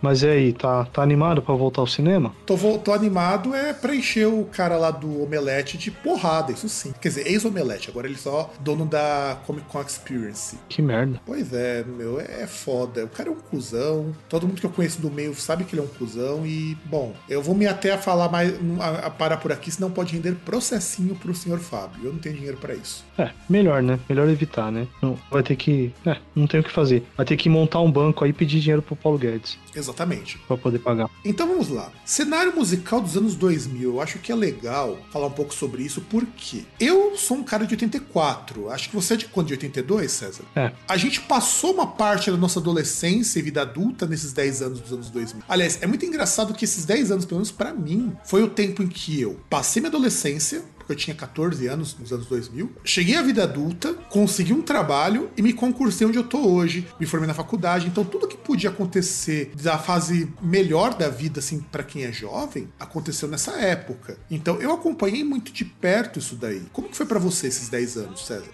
Mas 0.00 0.22
e 0.22 0.28
aí, 0.28 0.52
tá, 0.52 0.84
tá 0.86 1.02
animado 1.02 1.42
para 1.42 1.54
voltar 1.54 1.80
ao 1.80 1.86
cinema? 1.86 2.34
Tô, 2.46 2.56
tô 2.78 2.92
animado 2.92 3.54
é 3.54 3.72
pra 3.72 3.94
encher 3.94 4.26
o 4.26 4.44
cara 4.44 4.76
lá 4.76 4.90
do 4.90 5.22
Omelete 5.22 5.76
de 5.76 5.90
porrada, 5.90 6.52
isso 6.52 6.68
sim. 6.68 6.92
Quer 7.00 7.08
dizer, 7.08 7.26
ex-Omelete, 7.26 7.90
agora 7.90 8.06
ele 8.06 8.16
só 8.16 8.50
dono 8.60 8.86
da 8.86 9.38
Comic 9.46 9.66
Con 9.68 9.82
Experience. 9.82 10.58
Que 10.68 10.82
merda. 10.82 11.20
Pois 11.24 11.52
é, 11.52 11.84
meu, 11.84 12.20
é 12.20 12.46
foda. 12.46 13.04
O 13.04 13.08
cara 13.08 13.28
é 13.28 13.32
um 13.32 13.36
cuzão. 13.36 14.14
Todo 14.28 14.46
mundo 14.46 14.60
que 14.60 14.66
eu 14.66 14.70
conheço 14.70 15.00
do 15.00 15.10
meio 15.10 15.34
sabe 15.34 15.64
que 15.64 15.74
ele 15.74 15.82
é 15.82 15.84
um 15.84 15.88
cuzão. 15.88 16.46
E, 16.46 16.76
bom, 16.84 17.14
eu 17.28 17.42
vou 17.42 17.54
me 17.54 17.66
até 17.66 17.92
a 17.92 17.98
falar 17.98 18.28
mais, 18.28 18.54
a, 18.80 19.06
a 19.06 19.10
parar 19.10 19.36
por 19.36 19.52
aqui, 19.52 19.70
senão 19.70 19.90
pode 19.90 20.14
render 20.14 20.34
processinho 20.44 21.14
pro 21.14 21.34
senhor 21.34 21.58
Fábio. 21.58 22.04
Eu 22.04 22.12
não 22.12 22.18
tenho 22.18 22.34
dinheiro 22.34 22.56
para 22.56 22.74
isso. 22.74 23.04
É, 23.18 23.30
melhor, 23.48 23.82
né? 23.82 23.98
Melhor 24.08 24.28
evitar, 24.28 24.70
né? 24.70 24.86
Não, 25.02 25.18
vai 25.30 25.42
ter 25.42 25.56
que. 25.56 25.92
É, 26.06 26.16
não 26.34 26.46
tem 26.46 26.60
o 26.60 26.64
que 26.64 26.70
fazer. 26.70 27.04
Vai 27.16 27.26
ter 27.26 27.36
que 27.36 27.48
montar 27.48 27.80
um 27.80 27.90
banco 27.90 28.24
aí 28.24 28.30
e 28.30 28.32
pedir 28.32 28.60
dinheiro 28.60 28.82
pro 28.82 28.96
Paulo 28.96 29.18
Guedes. 29.18 29.58
Exatamente. 29.90 30.38
Pra 30.46 30.56
poder 30.56 30.78
pagar. 30.78 31.10
Então 31.24 31.46
vamos 31.46 31.68
lá. 31.68 31.92
Cenário 32.04 32.54
musical 32.54 33.00
dos 33.00 33.16
anos 33.16 33.34
2000. 33.34 33.94
Eu 33.94 34.00
acho 34.00 34.18
que 34.18 34.30
é 34.30 34.34
legal 34.34 34.98
falar 35.10 35.26
um 35.26 35.32
pouco 35.32 35.52
sobre 35.52 35.82
isso, 35.82 36.00
porque 36.08 36.64
eu 36.78 37.16
sou 37.16 37.38
um 37.38 37.42
cara 37.42 37.66
de 37.66 37.74
84. 37.74 38.70
Acho 38.70 38.88
que 38.88 38.94
você 38.94 39.14
é 39.14 39.16
de 39.16 39.26
quando? 39.26 39.48
De 39.48 39.54
82, 39.54 40.10
César? 40.10 40.44
É. 40.54 40.72
A 40.88 40.96
gente 40.96 41.20
passou 41.20 41.74
uma 41.74 41.86
parte 41.86 42.30
da 42.30 42.36
nossa 42.36 42.60
adolescência 42.60 43.38
e 43.38 43.42
vida 43.42 43.62
adulta 43.62 44.06
nesses 44.06 44.32
10 44.32 44.62
anos 44.62 44.80
dos 44.80 44.92
anos 44.92 45.10
2000. 45.10 45.42
Aliás, 45.48 45.78
é 45.82 45.86
muito 45.86 46.06
engraçado 46.06 46.54
que 46.54 46.64
esses 46.64 46.84
10 46.84 47.10
anos, 47.10 47.24
pelo 47.24 47.38
menos 47.38 47.50
para 47.50 47.72
mim, 47.72 48.12
foi 48.24 48.42
o 48.42 48.48
tempo 48.48 48.82
em 48.82 48.88
que 48.88 49.20
eu 49.20 49.38
passei 49.48 49.80
minha 49.80 49.88
adolescência, 49.88 50.62
eu 50.92 50.96
tinha 50.96 51.14
14 51.14 51.66
anos, 51.66 51.96
nos 51.98 52.12
anos 52.12 52.26
2000. 52.26 52.72
Cheguei 52.84 53.16
à 53.16 53.22
vida 53.22 53.42
adulta, 53.42 53.94
consegui 54.08 54.52
um 54.52 54.62
trabalho 54.62 55.30
e 55.36 55.42
me 55.42 55.52
concursei 55.52 56.06
onde 56.06 56.18
eu 56.18 56.24
tô 56.24 56.38
hoje. 56.38 56.86
Me 56.98 57.06
formei 57.06 57.26
na 57.26 57.34
faculdade. 57.34 57.86
Então, 57.86 58.04
tudo 58.04 58.28
que 58.28 58.36
podia 58.36 58.70
acontecer 58.70 59.52
da 59.62 59.78
fase 59.78 60.32
melhor 60.40 60.94
da 60.94 61.08
vida, 61.08 61.40
assim, 61.40 61.60
para 61.60 61.82
quem 61.82 62.04
é 62.04 62.12
jovem, 62.12 62.68
aconteceu 62.78 63.28
nessa 63.28 63.52
época. 63.52 64.18
Então, 64.30 64.60
eu 64.60 64.72
acompanhei 64.72 65.24
muito 65.24 65.52
de 65.52 65.64
perto 65.64 66.18
isso 66.18 66.36
daí. 66.36 66.62
Como 66.72 66.88
que 66.88 66.96
foi 66.96 67.06
para 67.06 67.18
você 67.18 67.46
esses 67.46 67.68
10 67.68 67.96
anos, 67.96 68.26
César? 68.26 68.50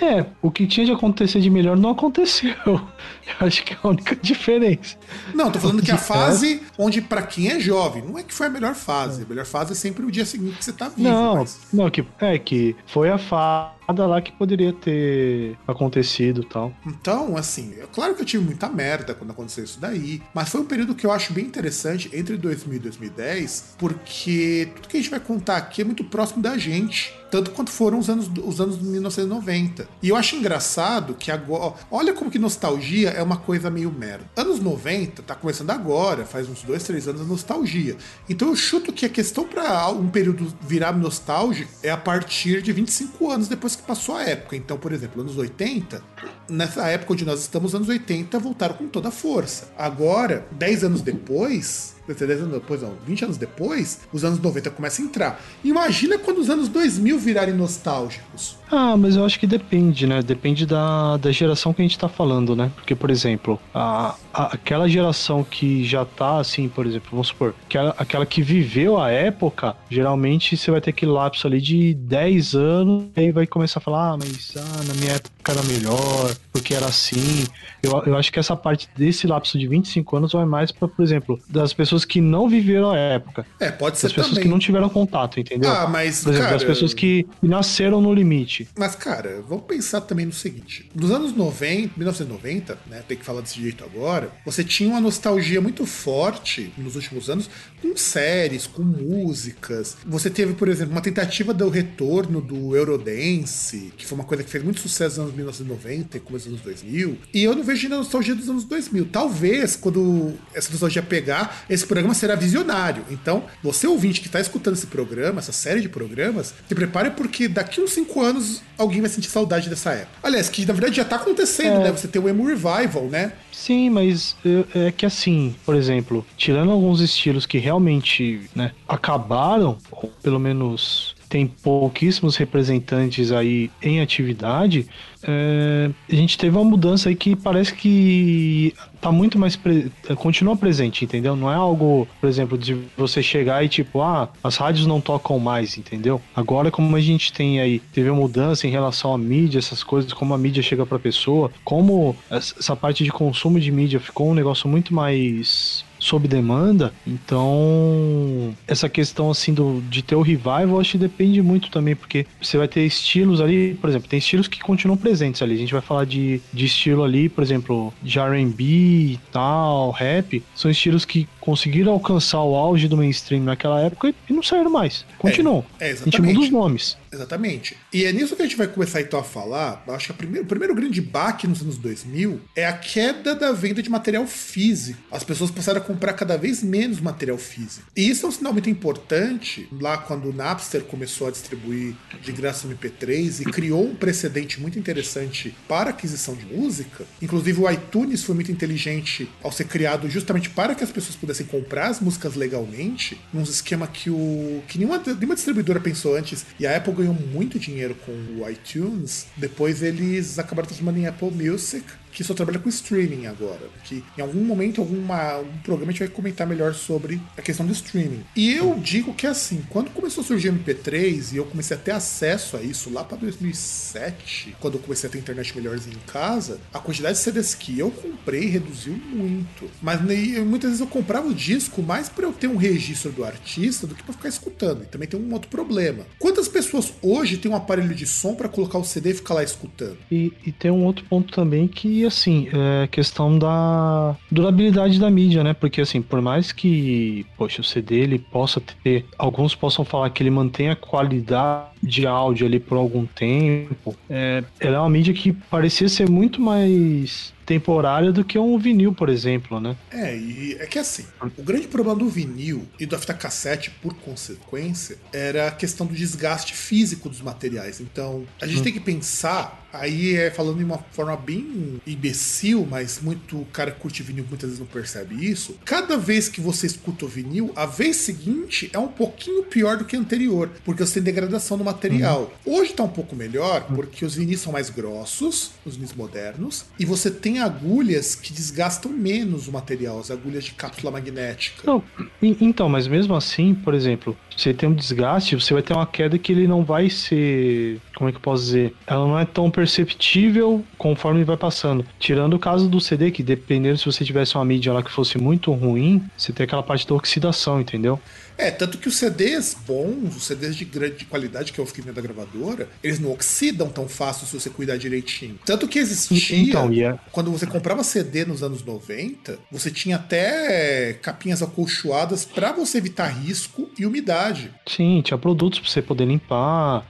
É, 0.00 0.24
o 0.40 0.50
que 0.50 0.66
tinha 0.66 0.86
de 0.86 0.92
acontecer 0.92 1.40
de 1.40 1.50
melhor 1.50 1.76
não 1.76 1.90
aconteceu. 1.90 2.54
Eu 2.64 3.46
acho 3.46 3.62
que 3.64 3.74
é 3.74 3.78
a 3.80 3.88
única 3.88 4.16
diferença. 4.16 4.96
Não, 5.34 5.52
tô 5.52 5.60
falando 5.60 5.82
que 5.82 5.90
a 5.90 5.98
fase 5.98 6.62
onde 6.76 7.00
para 7.00 7.22
quem 7.22 7.48
é 7.48 7.60
jovem, 7.60 8.02
não 8.02 8.18
é 8.18 8.22
que 8.22 8.32
foi 8.32 8.46
a 8.46 8.50
melhor 8.50 8.74
fase. 8.74 9.22
A 9.22 9.26
melhor 9.26 9.44
fase 9.44 9.72
é 9.72 9.74
sempre 9.74 10.04
o 10.04 10.10
dia 10.10 10.24
seguinte 10.24 10.56
que 10.58 10.64
você 10.64 10.72
tá 10.72 10.88
vivo. 10.88 11.08
Não, 11.08 11.36
mas... 11.36 11.60
não 11.80 11.90
que, 11.90 12.04
é 12.20 12.38
que 12.38 12.76
foi 12.86 13.10
a 13.10 13.18
fase 13.18 13.79
nada 13.90 14.06
lá 14.06 14.20
que 14.22 14.32
poderia 14.32 14.72
ter 14.72 15.56
acontecido 15.66 16.44
tal. 16.44 16.72
Então, 16.86 17.36
assim, 17.36 17.74
é 17.80 17.86
claro 17.92 18.14
que 18.14 18.22
eu 18.22 18.26
tive 18.26 18.44
muita 18.44 18.68
merda 18.68 19.14
quando 19.14 19.30
aconteceu 19.30 19.64
isso 19.64 19.80
daí, 19.80 20.22
mas 20.32 20.48
foi 20.48 20.60
um 20.60 20.64
período 20.64 20.94
que 20.94 21.04
eu 21.04 21.10
acho 21.10 21.32
bem 21.32 21.44
interessante 21.44 22.08
entre 22.12 22.36
2000 22.36 22.76
e 22.76 22.78
2010, 22.78 23.74
porque 23.78 24.68
tudo 24.76 24.88
que 24.88 24.96
a 24.96 25.00
gente 25.00 25.10
vai 25.10 25.20
contar 25.20 25.56
aqui 25.56 25.82
é 25.82 25.84
muito 25.84 26.04
próximo 26.04 26.40
da 26.40 26.56
gente 26.56 27.20
tanto 27.30 27.52
quanto 27.52 27.70
foram 27.70 27.98
os 27.98 28.10
anos, 28.10 28.30
os 28.44 28.60
anos 28.60 28.78
de 28.78 28.84
1990. 28.84 29.88
E 30.02 30.08
eu 30.08 30.16
acho 30.16 30.36
engraçado 30.36 31.14
que 31.14 31.30
agora. 31.30 31.74
Olha 31.90 32.12
como 32.12 32.30
que 32.30 32.38
nostalgia 32.38 33.10
é 33.10 33.22
uma 33.22 33.36
coisa 33.36 33.70
meio 33.70 33.90
merda. 33.92 34.24
Anos 34.36 34.60
90, 34.60 35.22
tá 35.22 35.34
começando 35.34 35.70
agora, 35.70 36.24
faz 36.24 36.48
uns 36.48 36.62
dois, 36.62 36.82
três 36.82 37.06
anos 37.06 37.20
a 37.20 37.24
nostalgia. 37.24 37.96
Então 38.28 38.48
eu 38.48 38.56
chuto 38.56 38.92
que 38.92 39.06
a 39.06 39.08
questão 39.08 39.44
para 39.44 39.88
um 39.90 40.08
período 40.08 40.52
virar 40.60 40.92
nostálgico 40.92 41.70
é 41.82 41.90
a 41.90 41.96
partir 41.96 42.62
de 42.62 42.72
25 42.72 43.30
anos 43.30 43.48
depois 43.48 43.76
que 43.80 43.86
passou 43.86 44.16
a 44.16 44.22
época. 44.22 44.56
Então, 44.56 44.78
por 44.78 44.92
exemplo, 44.92 45.20
anos 45.20 45.36
80, 45.36 46.02
nessa 46.48 46.86
época 46.88 47.12
onde 47.12 47.24
nós 47.24 47.40
estamos, 47.40 47.74
anos 47.74 47.88
80, 47.88 48.38
voltaram 48.38 48.74
com 48.74 48.88
toda 48.88 49.08
a 49.08 49.12
força. 49.12 49.72
Agora, 49.76 50.46
10 50.52 50.84
anos 50.84 51.02
depois, 51.02 51.96
10 52.06 52.42
anos 52.42 52.54
depois, 52.54 52.82
não, 52.82 52.94
20 53.06 53.24
anos 53.24 53.36
depois, 53.36 54.00
os 54.12 54.24
anos 54.24 54.40
90 54.40 54.70
começam 54.70 55.04
a 55.04 55.08
entrar. 55.08 55.40
Imagina 55.62 56.18
quando 56.18 56.38
os 56.38 56.50
anos 56.50 56.68
2000 56.68 57.18
virarem 57.18 57.54
nostálgicos. 57.54 58.56
Ah, 58.70 58.96
mas 58.96 59.16
eu 59.16 59.24
acho 59.24 59.38
que 59.38 59.46
depende, 59.46 60.06
né? 60.06 60.22
Depende 60.22 60.64
da, 60.64 61.16
da 61.16 61.32
geração 61.32 61.72
que 61.72 61.82
a 61.82 61.84
gente 61.84 61.98
tá 61.98 62.08
falando, 62.08 62.54
né? 62.54 62.70
Porque, 62.76 62.94
por 62.94 63.10
exemplo, 63.10 63.58
a, 63.74 64.14
a, 64.32 64.54
aquela 64.54 64.88
geração 64.88 65.42
que 65.42 65.84
já 65.84 66.04
tá 66.04 66.38
assim, 66.38 66.68
por 66.68 66.86
exemplo, 66.86 67.08
vamos 67.10 67.28
supor, 67.28 67.54
aquela, 67.66 67.94
aquela 67.98 68.24
que 68.24 68.42
viveu 68.42 69.00
a 69.00 69.10
época, 69.10 69.76
geralmente 69.90 70.56
você 70.56 70.70
vai 70.70 70.80
ter 70.80 70.90
aquele 70.90 71.10
lapso 71.10 71.46
ali 71.46 71.60
de 71.60 71.94
10 71.94 72.54
anos, 72.54 73.04
e 73.16 73.20
aí 73.20 73.32
vai 73.32 73.46
começar 73.46 73.80
a 73.80 73.82
falar, 73.82 74.12
ah, 74.12 74.16
mas 74.16 74.52
ah, 74.56 74.84
na 74.86 74.94
minha 74.94 75.12
época 75.12 75.39
era 75.48 75.62
melhor, 75.62 76.34
porque 76.52 76.74
era 76.74 76.86
assim. 76.86 77.46
Eu, 77.82 78.02
eu 78.06 78.16
acho 78.16 78.32
que 78.32 78.38
essa 78.38 78.56
parte 78.56 78.88
desse 78.96 79.26
lapso 79.26 79.58
de 79.58 79.66
25 79.66 80.16
anos 80.16 80.32
vai 80.32 80.44
mais 80.44 80.70
para, 80.70 80.88
por 80.88 81.02
exemplo, 81.02 81.40
das 81.48 81.72
pessoas 81.72 82.04
que 82.04 82.20
não 82.20 82.48
viveram 82.48 82.90
a 82.90 82.96
época. 82.96 83.46
É, 83.58 83.70
pode 83.70 83.98
ser 83.98 84.06
das 84.06 84.12
pessoas 84.12 84.30
também. 84.30 84.44
que 84.44 84.48
não 84.48 84.58
tiveram 84.58 84.88
contato, 84.88 85.40
entendeu? 85.40 85.70
Ah, 85.70 85.86
mas, 85.86 86.22
por 86.22 86.30
exemplo, 86.30 86.48
cara... 86.48 86.58
das 86.58 86.64
pessoas 86.64 86.92
que 86.92 87.26
nasceram 87.42 88.00
no 88.00 88.12
limite. 88.12 88.68
Mas, 88.76 88.94
cara, 88.94 89.42
vamos 89.48 89.64
pensar 89.64 90.00
também 90.02 90.26
no 90.26 90.32
seguinte: 90.32 90.90
nos 90.94 91.10
anos 91.10 91.34
90, 91.34 91.94
1990, 91.96 92.78
né? 92.86 93.02
Tem 93.06 93.16
que 93.16 93.24
falar 93.24 93.40
desse 93.40 93.60
jeito 93.60 93.84
agora, 93.84 94.30
você 94.44 94.62
tinha 94.64 94.90
uma 94.90 95.00
nostalgia 95.00 95.60
muito 95.60 95.86
forte 95.86 96.72
nos 96.76 96.96
últimos 96.96 97.30
anos 97.30 97.48
com 97.80 97.96
séries, 97.96 98.66
com 98.66 98.82
músicas. 98.82 99.96
Você 100.06 100.28
teve, 100.28 100.54
por 100.54 100.68
exemplo, 100.68 100.92
uma 100.92 101.00
tentativa 101.00 101.54
do 101.54 101.68
retorno 101.68 102.40
do 102.40 102.76
Eurodance, 102.76 103.92
que 103.96 104.06
foi 104.06 104.18
uma 104.18 104.24
coisa 104.24 104.44
que 104.44 104.50
fez 104.50 104.62
muito 104.62 104.80
sucesso 104.80 105.22
nos 105.22 105.29
anos 105.30 105.36
1990 105.36 106.16
e 106.16 106.20
começo 106.20 106.48
dos 106.48 106.54
anos 106.54 106.64
2000. 106.64 107.18
E 107.32 107.44
eu 107.44 107.54
não 107.54 107.62
vejo 107.62 107.84
ainda 107.84 107.96
a 107.96 107.98
nostalgia 107.98 108.34
dos 108.34 108.48
anos 108.48 108.64
2000. 108.64 109.06
Talvez, 109.06 109.76
quando 109.76 110.34
essa 110.54 110.70
nostalgia 110.70 111.02
pegar, 111.02 111.64
esse 111.70 111.86
programa 111.86 112.14
será 112.14 112.34
visionário. 112.34 113.04
Então, 113.10 113.44
você 113.62 113.86
ouvinte 113.86 114.20
que 114.20 114.26
está 114.26 114.40
escutando 114.40 114.74
esse 114.74 114.86
programa, 114.86 115.38
essa 115.38 115.52
série 115.52 115.80
de 115.80 115.88
programas, 115.88 116.54
se 116.68 116.74
prepare 116.74 117.10
porque 117.10 117.48
daqui 117.48 117.80
uns 117.80 117.92
5 117.92 118.22
anos 118.22 118.62
alguém 118.76 119.00
vai 119.00 119.10
sentir 119.10 119.28
saudade 119.28 119.68
dessa 119.68 119.92
época. 119.92 120.18
Aliás, 120.22 120.48
que 120.48 120.66
na 120.66 120.72
verdade 120.72 120.96
já 120.96 121.04
tá 121.04 121.16
acontecendo, 121.16 121.80
é. 121.80 121.84
né? 121.84 121.92
Você 121.92 122.08
tem 122.08 122.20
o 122.20 122.28
emo 122.28 122.46
revival, 122.46 123.06
né? 123.10 123.32
Sim, 123.52 123.90
mas 123.90 124.36
é 124.74 124.90
que 124.90 125.04
assim, 125.04 125.54
por 125.64 125.74
exemplo, 125.74 126.26
tirando 126.36 126.70
alguns 126.70 127.00
estilos 127.00 127.46
que 127.46 127.58
realmente, 127.58 128.48
né, 128.54 128.72
acabaram, 128.88 129.76
ou 129.90 130.08
pelo 130.22 130.38
menos 130.38 131.14
tem 131.30 131.46
pouquíssimos 131.46 132.36
representantes 132.36 133.30
aí 133.30 133.70
em 133.80 134.00
atividade, 134.00 134.88
é, 135.22 135.88
a 136.10 136.14
gente 136.14 136.36
teve 136.36 136.56
uma 136.56 136.64
mudança 136.64 137.08
aí 137.08 137.14
que 137.14 137.36
parece 137.36 137.72
que 137.72 138.74
tá 139.00 139.12
muito 139.12 139.38
mais 139.38 139.54
pre... 139.54 139.92
continua 140.16 140.56
presente, 140.56 141.04
entendeu? 141.04 141.36
Não 141.36 141.50
é 141.50 141.54
algo, 141.54 142.08
por 142.20 142.28
exemplo, 142.28 142.58
de 142.58 142.76
você 142.96 143.22
chegar 143.22 143.64
e 143.64 143.68
tipo, 143.68 144.02
ah, 144.02 144.28
as 144.42 144.56
rádios 144.56 144.86
não 144.86 145.00
tocam 145.00 145.38
mais, 145.38 145.78
entendeu? 145.78 146.20
Agora 146.34 146.68
como 146.70 146.96
a 146.96 147.00
gente 147.00 147.32
tem 147.32 147.60
aí, 147.60 147.78
teve 147.78 148.10
uma 148.10 148.20
mudança 148.20 148.66
em 148.66 148.70
relação 148.70 149.14
à 149.14 149.18
mídia, 149.18 149.60
essas 149.60 149.84
coisas, 149.84 150.12
como 150.12 150.34
a 150.34 150.38
mídia 150.38 150.64
chega 150.64 150.84
para 150.84 150.98
pessoa, 150.98 151.50
como 151.64 152.16
essa 152.28 152.74
parte 152.74 153.04
de 153.04 153.10
consumo 153.10 153.60
de 153.60 153.70
mídia 153.70 154.00
ficou 154.00 154.28
um 154.28 154.34
negócio 154.34 154.68
muito 154.68 154.92
mais 154.92 155.84
sob 156.00 156.26
demanda. 156.26 156.92
Então, 157.06 158.56
essa 158.66 158.88
questão 158.88 159.30
assim 159.30 159.54
do, 159.54 159.80
de 159.88 160.02
ter 160.02 160.16
o 160.16 160.22
revival, 160.22 160.80
acho 160.80 160.92
que 160.92 160.98
depende 160.98 161.40
muito 161.42 161.70
também, 161.70 161.94
porque 161.94 162.26
você 162.40 162.56
vai 162.56 162.66
ter 162.66 162.84
estilos 162.84 163.40
ali, 163.40 163.74
por 163.74 163.88
exemplo, 163.88 164.08
tem 164.08 164.18
estilos 164.18 164.48
que 164.48 164.58
continuam 164.58 164.96
presentes 164.96 165.42
ali. 165.42 165.54
A 165.54 165.58
gente 165.58 165.72
vai 165.72 165.82
falar 165.82 166.06
de, 166.06 166.40
de 166.52 166.64
estilo 166.64 167.04
ali, 167.04 167.28
por 167.28 167.42
exemplo, 167.42 167.92
de 168.02 168.18
RB 168.18 168.64
e 168.64 169.20
tal, 169.30 169.90
rap, 169.90 170.42
são 170.56 170.70
estilos 170.70 171.04
que 171.04 171.28
conseguiram 171.40 171.92
alcançar 171.92 172.42
o 172.42 172.54
auge 172.56 172.88
do 172.88 172.96
mainstream 172.96 173.42
naquela 173.42 173.80
época 173.80 174.14
e 174.28 174.32
não 174.32 174.42
saíram 174.42 174.70
mais. 174.70 175.04
Continuam. 175.18 175.64
É, 175.78 175.90
é 175.90 175.92
a 175.92 175.96
gente 175.96 176.22
muda 176.22 176.40
os 176.40 176.50
nomes. 176.50 176.96
Exatamente. 177.12 177.76
E 177.92 178.04
é 178.04 178.12
nisso 178.12 178.36
que 178.36 178.42
a 178.42 178.44
gente 178.44 178.56
vai 178.56 178.68
começar 178.68 179.00
então 179.00 179.18
a 179.18 179.24
falar. 179.24 179.82
Acho 179.88 180.12
que 180.12 180.24
o 180.38 180.44
primeiro 180.44 180.74
grande 180.74 181.00
baque 181.00 181.46
nos 181.46 181.60
anos 181.60 181.76
2000 181.76 182.40
é 182.54 182.66
a 182.66 182.72
queda 182.72 183.34
da 183.34 183.52
venda 183.52 183.82
de 183.82 183.90
material 183.90 184.26
físico. 184.26 185.00
As 185.10 185.24
pessoas 185.24 185.50
passaram 185.50 185.80
a 185.80 185.84
comprar 185.84 186.12
cada 186.12 186.36
vez 186.36 186.62
menos 186.62 187.00
material 187.00 187.36
físico. 187.36 187.86
E 187.96 188.08
isso 188.08 188.26
é 188.26 188.28
um 188.28 188.32
sinal 188.32 188.52
muito 188.52 188.70
importante 188.70 189.68
lá 189.80 189.98
quando 189.98 190.30
o 190.30 190.32
Napster 190.32 190.82
começou 190.82 191.26
a 191.26 191.30
distribuir 191.30 191.94
de 192.22 192.32
graça 192.32 192.66
o 192.66 192.70
MP3 192.70 193.40
e 193.40 193.44
criou 193.44 193.84
um 193.84 193.94
precedente 193.94 194.60
muito 194.60 194.78
interessante 194.78 195.54
para 195.66 195.90
aquisição 195.90 196.34
de 196.34 196.46
música. 196.46 197.04
Inclusive 197.20 197.60
o 197.60 197.70
iTunes 197.70 198.22
foi 198.22 198.34
muito 198.34 198.52
inteligente 198.52 199.28
ao 199.42 199.50
ser 199.50 199.64
criado 199.64 200.08
justamente 200.08 200.48
para 200.50 200.74
que 200.74 200.84
as 200.84 200.90
pessoas 200.90 201.16
pudessem 201.16 201.46
comprar 201.46 201.88
as 201.88 202.00
músicas 202.00 202.36
legalmente, 202.36 203.20
num 203.32 203.42
esquema 203.42 203.86
que 203.86 204.10
o 204.10 204.62
que 204.68 204.78
nenhuma, 204.78 204.98
nenhuma 204.98 205.34
distribuidora 205.34 205.80
pensou 205.80 206.16
antes. 206.16 206.46
E 206.58 206.66
a 206.66 206.76
Apple 206.76 206.99
ganhou 207.00 207.14
muito 207.14 207.58
dinheiro 207.58 207.94
com 207.94 208.12
o 208.12 208.48
iTunes. 208.48 209.26
Depois 209.36 209.82
eles 209.82 210.38
acabaram 210.38 210.66
transformando 210.66 210.98
em 210.98 211.06
Apple 211.06 211.30
Music 211.30 211.84
que 212.12 212.24
só 212.24 212.34
trabalha 212.34 212.58
com 212.58 212.68
streaming 212.68 213.26
agora. 213.26 213.68
Que 213.84 214.04
em 214.16 214.20
algum 214.20 214.44
momento, 214.44 214.80
alguma, 214.80 215.32
algum 215.32 215.58
programa 215.58 215.90
a 215.90 215.92
gente 215.92 216.00
vai 216.00 216.08
comentar 216.08 216.46
melhor 216.46 216.74
sobre 216.74 217.20
a 217.36 217.42
questão 217.42 217.66
do 217.66 217.72
streaming. 217.72 218.24
E 218.34 218.52
eu 218.52 218.78
digo 218.78 219.14
que 219.14 219.26
assim, 219.26 219.62
quando 219.68 219.90
começou 219.90 220.22
a 220.22 220.26
surgir 220.26 220.48
o 220.48 220.54
MP3 220.54 221.32
e 221.32 221.36
eu 221.36 221.44
comecei 221.44 221.76
a 221.76 221.80
ter 221.80 221.92
acesso 221.92 222.56
a 222.56 222.62
isso 222.62 222.90
lá 222.90 223.04
para 223.04 223.18
2007, 223.18 224.56
quando 224.60 224.74
eu 224.74 224.80
comecei 224.80 225.08
a 225.08 225.12
ter 225.12 225.18
internet 225.18 225.54
melhorzinha 225.56 225.96
em 225.96 226.10
casa, 226.10 226.60
a 226.72 226.78
quantidade 226.78 227.18
de 227.18 227.24
CDs 227.24 227.54
que 227.54 227.78
eu 227.78 227.90
comprei 227.90 228.46
reduziu 228.46 228.94
muito. 228.94 229.70
Mas 229.80 230.00
muitas 230.00 230.70
vezes 230.70 230.80
eu 230.80 230.86
comprava 230.86 231.28
o 231.28 231.34
disco 231.34 231.82
mais 231.82 232.08
para 232.08 232.24
eu 232.24 232.32
ter 232.32 232.46
um 232.46 232.56
registro 232.56 233.12
do 233.12 233.24
artista 233.24 233.86
do 233.86 233.94
que 233.94 234.02
para 234.02 234.14
ficar 234.14 234.28
escutando. 234.28 234.82
E 234.82 234.86
também 234.86 235.08
tem 235.08 235.18
um 235.18 235.32
outro 235.32 235.48
problema. 235.48 236.06
Quantas 236.18 236.48
pessoas 236.48 236.92
hoje 237.02 237.36
têm 237.36 237.50
um 237.50 237.56
aparelho 237.56 237.94
de 237.94 238.06
som 238.06 238.34
para 238.34 238.48
colocar 238.48 238.78
o 238.78 238.84
CD 238.84 239.10
e 239.10 239.14
ficar 239.14 239.34
lá 239.34 239.42
escutando? 239.42 239.98
E, 240.10 240.32
e 240.46 240.52
tem 240.52 240.70
um 240.70 240.84
outro 240.84 241.04
ponto 241.04 241.32
também 241.32 241.68
que 241.68 241.99
e 242.00 242.06
assim, 242.06 242.48
é 242.52 242.86
questão 242.86 243.38
da 243.38 244.16
durabilidade 244.30 244.98
da 244.98 245.10
mídia, 245.10 245.44
né? 245.44 245.54
Porque 245.54 245.80
assim, 245.80 246.00
por 246.00 246.20
mais 246.20 246.52
que, 246.52 247.26
poxa, 247.36 247.60
o 247.60 247.64
CD 247.64 248.00
ele 248.00 248.18
possa 248.18 248.60
ter, 248.60 249.04
alguns 249.18 249.54
possam 249.54 249.84
falar 249.84 250.10
que 250.10 250.22
ele 250.22 250.30
mantém 250.30 250.70
a 250.70 250.76
qualidade 250.76 251.70
de 251.82 252.06
áudio 252.06 252.46
ali 252.46 252.58
por 252.58 252.76
algum 252.76 253.06
tempo, 253.06 253.94
é, 254.08 254.42
ela 254.58 254.76
é 254.76 254.80
uma 254.80 254.90
mídia 254.90 255.14
que 255.14 255.32
parecia 255.32 255.88
ser 255.88 256.08
muito 256.08 256.40
mais 256.40 257.32
temporária 257.50 258.12
do 258.12 258.24
que 258.24 258.38
um 258.38 258.56
vinil, 258.56 258.94
por 258.94 259.08
exemplo, 259.08 259.58
né? 259.58 259.76
É, 259.90 260.16
e 260.16 260.56
é 260.60 260.66
que 260.66 260.78
assim, 260.78 261.04
o 261.36 261.42
grande 261.42 261.66
problema 261.66 261.98
do 261.98 262.08
vinil 262.08 262.64
e 262.78 262.86
do 262.86 262.96
fita 262.96 263.12
cassete, 263.12 263.72
por 263.82 263.92
consequência, 263.94 264.96
era 265.12 265.48
a 265.48 265.50
questão 265.50 265.84
do 265.84 265.92
desgaste 265.92 266.54
físico 266.54 267.08
dos 267.08 267.20
materiais. 267.20 267.80
Então, 267.80 268.24
a 268.40 268.46
gente 268.46 268.60
hum. 268.60 268.62
tem 268.62 268.72
que 268.72 268.78
pensar, 268.78 269.68
aí 269.72 270.14
é 270.14 270.30
falando 270.30 270.58
de 270.58 270.64
uma 270.64 270.78
forma 270.92 271.16
bem 271.16 271.80
imbecil, 271.84 272.64
mas 272.70 273.00
muito 273.02 273.44
cara 273.52 273.72
que 273.72 273.80
curte 273.80 274.00
vinil 274.00 274.24
muitas 274.28 274.50
vezes 274.50 274.60
não 274.60 274.66
percebe 274.66 275.28
isso. 275.28 275.56
Cada 275.64 275.96
vez 275.96 276.28
que 276.28 276.40
você 276.40 276.68
escuta 276.68 277.04
o 277.04 277.08
vinil, 277.08 277.50
a 277.56 277.66
vez 277.66 277.96
seguinte 277.96 278.70
é 278.72 278.78
um 278.78 278.86
pouquinho 278.86 279.42
pior 279.42 279.76
do 279.76 279.84
que 279.84 279.96
a 279.96 279.98
anterior, 279.98 280.48
porque 280.64 280.86
você 280.86 280.94
tem 280.94 281.02
degradação 281.02 281.56
no 281.56 281.64
material. 281.64 282.32
Uhum. 282.46 282.60
Hoje 282.60 282.74
tá 282.74 282.84
um 282.84 282.88
pouco 282.88 283.16
melhor, 283.16 283.66
porque 283.74 284.04
os 284.04 284.14
vinis 284.14 284.40
são 284.40 284.52
mais 284.52 284.70
grossos, 284.70 285.50
os 285.66 285.74
vinis 285.74 285.92
modernos, 285.92 286.66
e 286.78 286.84
você 286.84 287.10
tem 287.10 287.39
agulhas 287.40 288.14
que 288.14 288.32
desgastam 288.32 288.92
menos 288.92 289.48
o 289.48 289.52
material, 289.52 289.98
as 289.98 290.10
agulhas 290.10 290.44
de 290.44 290.52
cápsula 290.52 290.90
magnética. 290.92 291.62
Não, 291.64 291.82
então, 292.22 292.68
mas 292.68 292.86
mesmo 292.86 293.14
assim, 293.14 293.54
por 293.54 293.74
exemplo, 293.74 294.16
você 294.36 294.54
tem 294.54 294.68
um 294.68 294.74
desgaste, 294.74 295.34
você 295.34 295.52
vai 295.52 295.62
ter 295.62 295.74
uma 295.74 295.86
queda 295.86 296.18
que 296.18 296.32
ele 296.32 296.46
não 296.46 296.64
vai 296.64 296.88
ser. 296.88 297.80
Como 297.94 298.08
é 298.08 298.12
que 298.12 298.18
eu 298.18 298.22
posso 298.22 298.44
dizer? 298.44 298.74
Ela 298.86 299.06
não 299.06 299.18
é 299.18 299.24
tão 299.24 299.50
perceptível 299.50 300.64
conforme 300.78 301.24
vai 301.24 301.36
passando. 301.36 301.84
Tirando 301.98 302.34
o 302.34 302.38
caso 302.38 302.68
do 302.68 302.80
CD, 302.80 303.10
que 303.10 303.22
dependendo 303.22 303.78
se 303.78 303.86
você 303.86 304.04
tivesse 304.04 304.36
uma 304.36 304.44
mídia 304.44 304.72
lá 304.72 304.82
que 304.82 304.90
fosse 304.90 305.18
muito 305.18 305.52
ruim, 305.52 306.02
você 306.16 306.32
tem 306.32 306.44
aquela 306.44 306.62
parte 306.62 306.86
da 306.86 306.94
oxidação, 306.94 307.60
entendeu? 307.60 308.00
É, 308.40 308.50
tanto 308.50 308.78
que 308.78 308.88
os 308.88 308.96
CDs 308.96 309.54
bons, 309.66 310.16
os 310.16 310.24
CDs 310.24 310.56
de 310.56 310.64
grande 310.64 311.04
qualidade, 311.04 311.52
que 311.52 311.60
é 311.60 311.62
o 311.62 311.66
fiquei 311.66 311.92
da 311.92 312.00
gravadora, 312.00 312.68
eles 312.82 312.98
não 312.98 313.12
oxidam 313.12 313.68
tão 313.68 313.86
fácil 313.86 314.26
se 314.26 314.32
você 314.32 314.48
cuidar 314.48 314.78
direitinho. 314.78 315.38
Tanto 315.44 315.68
que 315.68 315.78
existia. 315.78 316.38
Então, 316.38 316.72
yeah. 316.72 316.98
Quando 317.12 317.30
você 317.30 317.46
comprava 317.46 317.84
CD 317.84 318.24
nos 318.24 318.42
anos 318.42 318.64
90, 318.64 319.38
você 319.52 319.70
tinha 319.70 319.96
até 319.96 320.94
capinhas 321.02 321.42
acolchoadas 321.42 322.24
para 322.24 322.50
você 322.52 322.78
evitar 322.78 323.08
risco 323.08 323.70
e 323.78 323.84
umidade. 323.84 324.50
Sim, 324.66 325.02
tinha 325.04 325.18
produtos 325.18 325.60
para 325.60 325.68
você 325.68 325.82
poder 325.82 326.06
limpar. 326.06 326.86